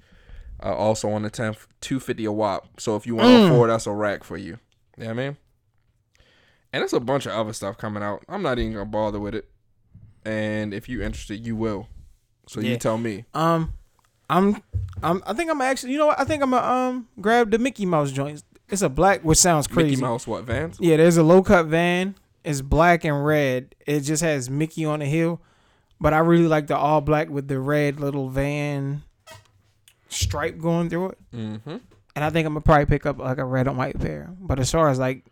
Uh, 0.62 0.74
also 0.76 1.10
on 1.10 1.22
the 1.22 1.30
tenth, 1.30 1.68
two 1.80 2.00
fifty 2.00 2.26
a 2.26 2.32
wop. 2.32 2.68
So 2.82 2.96
if 2.96 3.08
you 3.08 3.16
want 3.16 3.30
Mm. 3.30 3.50
four, 3.50 3.68
that's 3.68 3.86
a 3.88 3.92
rack 3.94 4.24
for 4.24 4.36
you. 4.38 4.58
Yeah, 4.98 5.04
you 5.04 5.10
know 5.10 5.16
what 5.16 5.22
I 5.22 5.28
mean. 5.28 5.38
And 6.74 6.82
there's 6.82 6.94
a 6.94 7.00
bunch 7.00 7.26
of 7.26 7.32
other 7.32 7.54
stuff 7.54 7.78
coming 7.78 8.04
out. 8.04 8.24
I'm 8.28 8.42
not 8.42 8.60
even 8.60 8.74
gonna 8.74 8.86
bother 8.86 9.20
with 9.20 9.36
it. 9.36 9.50
And 10.26 10.74
if 10.74 10.90
you're 10.90 11.02
interested, 11.02 11.46
you 11.46 11.56
will. 11.56 11.88
So 12.48 12.60
you 12.62 12.78
tell 12.78 12.98
me. 12.98 13.26
Um, 13.34 13.74
I'm, 14.30 14.62
I'm. 15.02 15.24
I 15.26 15.34
think 15.34 15.50
I'm 15.50 15.62
actually. 15.62 15.94
You 15.94 16.00
know 16.00 16.08
what? 16.08 16.20
I 16.20 16.26
think 16.26 16.44
I'm 16.44 16.52
gonna 16.52 16.68
um 16.68 17.08
grab 17.22 17.52
the 17.52 17.58
Mickey 17.58 17.86
Mouse 17.86 18.12
joints. 18.12 18.44
It's 18.68 18.82
a 18.82 18.90
black, 18.90 19.22
which 19.24 19.38
sounds 19.40 19.66
crazy. 19.66 19.92
Mickey 19.92 20.02
Mouse, 20.02 20.28
what 20.28 20.44
Vans? 20.44 20.78
Yeah, 20.80 20.98
there's 20.98 21.18
a 21.18 21.24
low 21.24 21.42
cut 21.42 21.68
van. 21.68 22.16
It's 22.44 22.62
black 22.62 23.04
and 23.04 23.26
red. 23.26 23.76
It 23.86 24.02
just 24.02 24.24
has 24.24 24.50
Mickey 24.50 24.86
on 24.86 25.00
the 25.00 25.06
hill, 25.06 25.42
but 26.00 26.14
I 26.14 26.20
really 26.20 26.48
like 26.48 26.68
the 26.68 26.78
all 26.78 27.02
black 27.02 27.30
with 27.30 27.48
the 27.48 27.60
red 27.60 28.00
little 28.00 28.30
van 28.30 29.04
stripe 30.08 30.58
going 30.60 30.90
through 30.90 31.10
it. 31.10 31.18
Mm-hmm. 31.36 31.78
And 32.16 32.26
I 32.26 32.30
think 32.30 32.46
I'm 32.48 32.54
gonna 32.54 32.62
probably 32.62 32.86
pick 32.86 33.06
up 33.06 33.20
like 33.20 33.38
a 33.38 33.46
red 33.46 33.68
and 33.68 33.78
white 33.78 34.00
pair. 34.00 34.30
But 34.40 34.60
as 34.60 34.72
far 34.72 34.90
as 34.90 35.00
like 35.00 35.26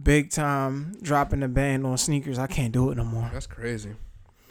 big 0.00 0.30
time 0.30 0.94
dropping 1.02 1.40
the 1.40 1.48
band 1.48 1.86
on 1.86 1.98
sneakers, 1.98 2.38
I 2.38 2.46
can't 2.46 2.72
do 2.72 2.90
it 2.90 2.96
no 2.96 3.04
more. 3.04 3.28
That's 3.32 3.46
crazy. 3.46 3.94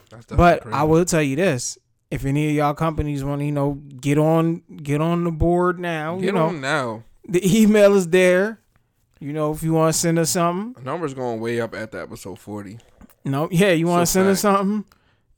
That's 0.09 0.25
But 0.25 0.61
crazy. 0.63 0.75
I 0.75 0.84
will 0.84 1.05
tell 1.05 1.21
you 1.21 1.36
this: 1.36 1.77
if 2.11 2.25
any 2.25 2.49
of 2.49 2.55
y'all 2.55 2.73
companies 2.73 3.23
want 3.23 3.41
to, 3.41 3.45
you 3.45 3.51
know, 3.51 3.73
get 4.01 4.17
on 4.17 4.63
get 4.84 5.01
on 5.01 5.23
the 5.23 5.32
board 5.32 5.80
now, 5.80 6.15
Get 6.15 6.25
you 6.25 6.32
know, 6.32 6.47
on 6.47 6.61
now. 6.61 7.03
the 7.27 7.61
email 7.61 7.95
is 7.95 8.07
there. 8.09 8.59
You 9.20 9.34
know, 9.34 9.51
if 9.51 9.63
you 9.63 9.74
want 9.74 9.93
to 9.93 9.99
send 9.99 10.17
us 10.20 10.30
something, 10.32 10.74
The 10.82 10.89
number's 10.89 11.13
going 11.13 11.39
way 11.41 11.59
up 11.59 11.76
at 11.76 11.91
the 11.91 12.01
episode 12.01 12.39
40. 12.39 12.80
no, 13.26 13.49
yeah, 13.51 13.72
you 13.72 13.88
want 13.88 14.01
to 14.03 14.05
So 14.05 14.20
send 14.20 14.30
us 14.30 14.39
something. 14.41 14.86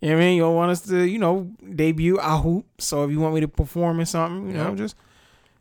You 0.01 0.09
know 0.09 0.15
what 0.15 0.21
I 0.21 0.25
mean? 0.25 0.35
You 0.37 0.41
don't 0.43 0.55
want 0.55 0.71
us 0.71 0.81
to, 0.81 1.03
you 1.03 1.19
know, 1.19 1.51
debut 1.75 2.19
I 2.19 2.37
hoop. 2.37 2.65
So 2.79 3.03
if 3.05 3.11
you 3.11 3.19
want 3.19 3.35
me 3.35 3.41
to 3.41 3.47
perform 3.47 3.99
in 3.99 4.05
something, 4.05 4.47
you 4.47 4.53
know, 4.57 4.75
just 4.75 4.95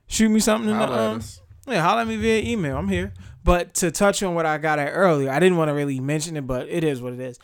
shoot 0.07 0.29
me 0.29 0.41
something 0.41 0.71
in 0.71 0.79
the 0.79 0.85
um, 0.85 1.19
us. 1.19 1.41
Yeah, 1.67 1.83
holler 1.83 2.03
at 2.03 2.09
me 2.09 2.17
via 2.17 2.43
email. 2.43 2.77
I'm 2.77 2.89
here. 2.89 3.13
But 3.45 3.75
to 3.75 3.91
touch 3.91 4.23
on 4.23 4.35
what 4.35 4.45
I 4.47 4.59
got 4.59 4.79
at 4.79 4.91
earlier, 4.91 5.31
I 5.31 5.39
didn't 5.41 5.57
want 5.59 5.69
to 5.69 5.75
really 5.75 6.01
mention 6.01 6.37
it, 6.37 6.47
but 6.47 6.69
it 6.69 6.85
is 6.85 7.01
what 7.03 7.13
it 7.13 7.21
is. 7.21 7.39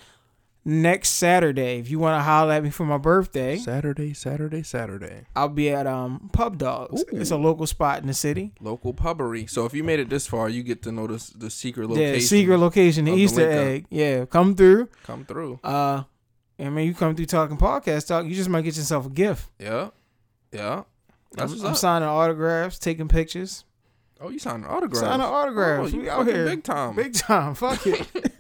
Next 0.69 1.11
Saturday, 1.11 1.79
if 1.79 1.89
you 1.93 2.01
want 2.01 2.19
to 2.19 2.25
holler 2.25 2.55
at 2.55 2.65
me 2.65 2.71
for 2.71 2.85
my 2.85 2.99
birthday, 2.99 3.57
Saturday, 3.57 4.13
Saturday, 4.15 4.65
Saturday. 4.65 5.27
I'll 5.37 5.49
be 5.49 5.71
at 5.71 5.87
um 5.87 6.29
Pub 6.33 6.59
Dogs. 6.59 7.03
Ooh. 7.03 7.17
It's 7.17 7.31
a 7.31 7.37
local 7.37 7.69
spot 7.69 8.01
in 8.01 8.09
the 8.09 8.15
city. 8.15 8.51
Local 8.61 8.93
pubbery. 8.93 9.47
So 9.47 9.65
if 9.65 9.75
you 9.75 9.85
made 9.85 10.01
it 10.01 10.09
this 10.09 10.27
far, 10.27 10.49
you 10.49 10.65
get 10.65 10.83
to 10.83 10.91
know 10.91 11.07
the, 11.07 11.25
the 11.37 11.51
secret 11.51 11.89
location. 11.89 12.15
Yeah, 12.15 12.19
secret 12.19 12.59
location, 12.59 13.05
the 13.05 13.13
the 13.13 13.17
Easter 13.17 13.43
up. 13.49 13.57
egg. 13.59 13.87
Yeah, 13.91 14.25
come 14.25 14.57
through. 14.57 14.89
Come 15.05 15.25
through. 15.25 15.61
Uh, 15.63 16.03
I 16.59 16.69
mean, 16.69 16.89
you 16.89 16.95
come 16.95 17.15
through 17.15 17.27
talking 17.27 17.57
podcast 17.57 18.09
talk. 18.09 18.27
You 18.27 18.35
just 18.35 18.49
might 18.49 18.63
get 18.63 18.77
yourself 18.77 19.07
a 19.07 19.11
gift. 19.11 19.49
Yeah. 19.61 19.91
Yeah. 20.51 20.83
That's 21.31 21.53
I'm, 21.53 21.65
I'm 21.67 21.75
signing 21.77 22.09
autographs, 22.09 22.81
taking 22.81 23.07
pictures, 23.07 23.65
Oh, 24.21 24.31
you 24.31 24.39
signed 24.39 24.65
an 24.65 24.71
autograph. 24.71 25.03
signing 25.03 25.27
autographs. 25.27 25.93
Oh, 25.93 25.97
you 25.97 26.03
we 26.03 26.09
out 26.09 26.27
here 26.27 26.47
big 26.47 26.65
time. 26.65 26.97
Big 26.97 27.13
time. 27.13 27.55
Fuck 27.55 27.87
it. 27.87 28.09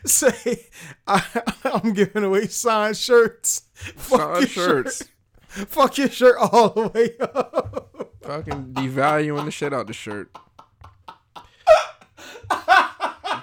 Say, 0.04 0.66
I, 1.06 1.24
I'm 1.64 1.92
giving 1.92 2.24
away 2.24 2.46
signed 2.46 2.96
shirts. 2.96 3.62
Fuck 3.74 4.20
Signed 4.20 4.40
your 4.40 4.48
shirts. 4.48 4.98
Shirt. 4.98 5.68
Fuck 5.68 5.98
your 5.98 6.08
shirt 6.08 6.36
all 6.38 6.70
the 6.70 6.88
way 6.88 7.10
up. 7.20 8.14
Fucking 8.22 8.74
devaluing 8.74 9.44
the 9.44 9.50
shit 9.50 9.72
out 9.72 9.86
the 9.86 9.92
shirt. 9.92 10.30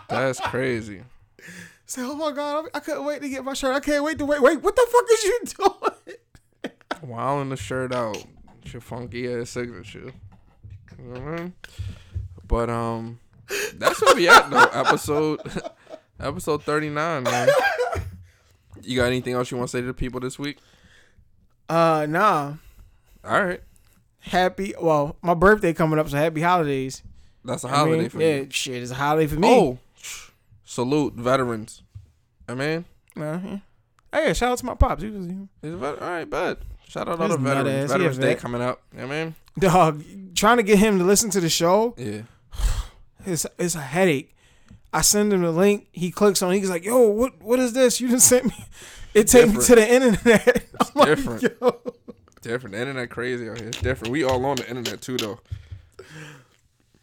That's 0.08 0.40
crazy. 0.40 1.02
Say, 1.86 2.02
oh 2.04 2.16
my 2.16 2.32
god, 2.32 2.66
I 2.74 2.80
couldn't 2.80 3.06
wait 3.06 3.22
to 3.22 3.30
get 3.30 3.44
my 3.44 3.54
shirt. 3.54 3.76
I 3.76 3.80
can't 3.80 4.04
wait 4.04 4.18
to 4.20 4.26
wait. 4.26 4.42
Wait, 4.42 4.62
what 4.62 4.76
the 4.76 4.88
fuck 4.90 5.06
is 5.12 5.24
you 5.24 5.40
doing? 5.58 6.72
Wilding 7.10 7.50
the 7.50 7.58
shirt 7.58 7.94
out. 7.94 8.24
It's 8.64 8.74
your 8.74 8.82
funky 8.82 9.32
ass 9.32 9.52
signature. 9.52 10.12
You 10.98 11.06
know 11.06 11.22
I 11.22 11.36
mean? 11.36 11.54
But 12.48 12.70
um 12.70 13.20
that's 13.76 14.02
where 14.02 14.16
we 14.16 14.28
at 14.28 14.50
though. 14.50 14.64
Episode 14.74 15.42
episode 16.20 16.64
thirty 16.64 16.90
nine, 16.90 17.24
man. 17.24 17.50
You 18.84 18.98
got 18.98 19.06
anything 19.08 19.34
else 19.34 19.50
you 19.50 19.58
want 19.58 19.70
to 19.70 19.78
say 19.78 19.82
to 19.82 19.88
the 19.88 19.94
people 19.96 20.20
this 20.20 20.38
week? 20.38 20.58
Uh, 21.68 22.06
nah. 22.08 22.54
All 23.24 23.44
right. 23.44 23.62
Happy. 24.20 24.76
Well, 24.80 25.16
my 25.24 25.34
birthday 25.34 25.74
coming 25.74 25.98
up, 25.98 26.08
so 26.08 26.18
happy 26.18 26.42
holidays. 26.42 27.02
That's 27.44 27.64
a 27.64 27.68
holiday 27.68 28.02
mean, 28.02 28.10
for 28.10 28.22
yeah, 28.22 28.36
you. 28.42 28.48
shit, 28.52 28.84
it's 28.84 28.92
a 28.92 28.96
holiday 28.96 29.26
for 29.28 29.40
me. 29.40 29.48
Oh, 29.48 29.80
salute 30.66 31.14
veterans. 31.16 31.82
I 32.48 32.54
mean, 32.54 32.86
Uh, 33.18 33.40
yeah. 33.44 33.58
Hey, 34.14 34.34
shout 34.34 34.52
out 34.52 34.58
to 34.60 34.66
my 34.66 34.76
pops. 34.76 35.02
He 35.02 35.10
was, 35.10 35.26
he's 35.62 35.74
a 35.74 35.78
all 35.86 35.96
right, 36.10 36.30
bud. 36.30 36.58
Shout 36.88 37.08
out 37.08 37.20
all 37.20 37.28
the 37.28 37.38
veterans. 37.38 37.70
ass, 37.70 37.90
he 37.90 37.96
a 37.96 37.98
Veterans 37.98 38.18
Day 38.20 38.34
vet. 38.34 38.40
coming 38.40 38.62
up. 38.62 38.82
You 38.94 39.00
know 39.00 39.06
I 39.08 39.10
mean? 39.24 39.36
dog, 39.58 40.04
trying 40.36 40.58
to 40.58 40.64
get 40.64 40.78
him 40.78 41.00
to 41.00 41.04
listen 41.06 41.30
to 41.32 41.40
the 41.40 41.50
show. 41.50 41.96
Yeah. 41.98 42.22
It's 43.26 43.48
it's 43.58 43.74
a 43.74 43.82
headache. 43.82 44.35
I 44.94 45.02
send 45.02 45.34
him 45.34 45.42
the 45.42 45.52
link. 45.52 45.88
He 45.92 46.10
clicks 46.12 46.42
on. 46.42 46.54
it. 46.54 46.60
He's 46.60 46.70
like, 46.70 46.86
"Yo, 46.86 46.98
what 47.10 47.42
what 47.42 47.60
is 47.60 47.74
this? 47.74 48.00
You 48.00 48.10
just 48.10 48.28
sent 48.28 48.46
me." 48.46 48.56
It 49.14 49.30
takes 49.30 49.48
me 49.54 49.64
to 49.64 49.76
the 49.76 49.94
internet. 49.94 50.66
I'm 50.82 50.88
like, 50.94 51.08
different. 51.08 51.44
"Yo." 51.44 51.82
Different. 52.42 52.76
The 52.76 52.82
internet 52.82 53.10
crazy 53.10 53.50
out 53.50 53.58
here. 53.60 53.70
It's 53.70 53.78
different. 53.82 54.12
We 54.12 54.24
all 54.26 54.46
on 54.46 54.58
the 54.58 54.68
internet 54.70 55.02
too 55.02 55.16
though. 55.16 55.40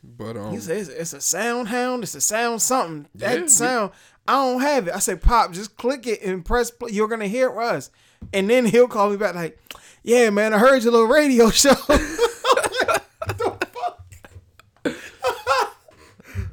But 0.05 0.37
um 0.37 0.53
He 0.53 0.59
says 0.59 0.89
it's 0.91 1.15
a 1.15 1.21
sound 1.23 1.69
hound. 1.69 2.03
It's 2.03 2.15
a 2.15 2.21
sound 2.21 2.61
something. 2.61 3.09
That 3.15 3.37
Yeah, 3.37 3.41
we- 3.43 3.49
sound. 3.49 3.93
I 4.29 4.33
don't 4.35 4.61
have 4.61 4.89
it. 4.89 4.95
I 4.95 4.99
say, 4.99 5.17
Pop, 5.17 5.53
just 5.53 5.77
click 5.79 6.07
it 6.07 6.23
and 6.23 6.45
press 6.45 6.71
play. 6.71 6.93
You're 6.93 7.09
gonna 7.09 7.29
hear 7.29 7.59
us. 7.61 7.91
And 8.33 8.49
then 8.49 8.67
he'll 8.67 8.89
call 8.89 9.09
me 9.11 9.17
back 9.17 9.35
like, 9.35 9.59
"Yeah, 10.03 10.29
man, 10.31 10.53
I 10.53 10.59
heard 10.59 10.83
your 10.83 10.93
little 10.93 11.09
radio 11.09 11.49
show." 11.63 11.73
The 11.89 13.67
fuck? 13.73 14.05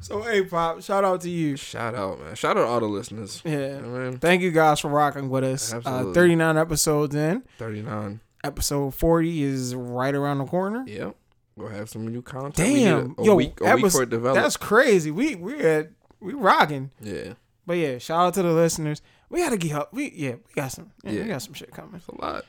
So 0.09 0.21
hey, 0.23 0.43
Pop, 0.43 0.81
shout 0.81 1.03
out 1.05 1.21
to 1.21 1.29
you. 1.29 1.55
shout 1.55 1.95
out, 1.95 2.19
man. 2.19 2.35
Shout 2.35 2.57
out 2.57 2.61
to 2.63 2.67
all 2.67 2.79
the 2.79 2.87
listeners. 2.87 3.41
Yeah. 3.45 3.77
You 3.77 3.81
know 3.83 3.95
I 3.95 4.09
mean? 4.09 4.17
Thank 4.17 4.41
you 4.41 4.51
guys 4.51 4.79
for 4.81 4.89
rocking 4.89 5.29
with 5.29 5.43
us. 5.43 5.71
Uh, 5.73 5.77
Absolutely. 5.77 6.13
39 6.13 6.57
episodes 6.57 7.15
in. 7.15 7.43
39. 7.57 8.19
Episode 8.43 8.95
40 8.95 9.43
is 9.43 9.75
right 9.75 10.13
around 10.15 10.39
the 10.39 10.45
corner. 10.45 10.83
Yep. 10.87 11.15
We'll 11.55 11.67
have 11.69 11.89
some 11.89 12.07
new 12.07 12.21
content. 12.21 12.67
We 12.73 12.83
Damn. 12.85 13.15
a, 13.17 13.21
a 13.21 13.25
Yo, 13.25 13.35
week, 13.35 13.59
a 13.61 13.75
week 13.75 13.85
epis- 13.85 13.91
for 13.91 14.01
it 14.03 14.05
to 14.07 14.11
develop. 14.11 14.35
that's 14.41 14.57
crazy. 14.57 15.11
We 15.11 15.35
we 15.35 15.59
at 15.61 15.91
we 16.19 16.33
rocking. 16.33 16.91
yeah. 17.01 17.33
But 17.67 17.77
yeah, 17.77 17.97
shout 17.99 18.19
out 18.27 18.33
to 18.35 18.41
the 18.41 18.51
listeners. 18.53 19.01
We 19.29 19.39
gotta 19.41 19.57
get 19.57 19.73
up. 19.73 19.93
We 19.93 20.09
yeah, 20.15 20.31
we 20.35 20.53
got 20.55 20.71
some 20.71 20.91
yeah, 21.03 21.11
Yeah. 21.11 21.21
we 21.23 21.27
got 21.29 21.41
some 21.43 21.53
shit 21.53 21.71
coming. 21.71 21.95
It's 21.95 22.07
a 22.07 22.15
lot. 22.19 22.45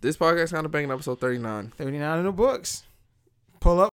This 0.00 0.16
podcast 0.16 0.52
kind 0.52 0.66
of 0.66 0.72
banging 0.72 0.90
episode 0.90 1.20
39. 1.20 1.72
39 1.76 2.18
in 2.18 2.24
the 2.24 2.32
books. 2.32 2.82
Pull 3.60 3.80
up 3.80 3.93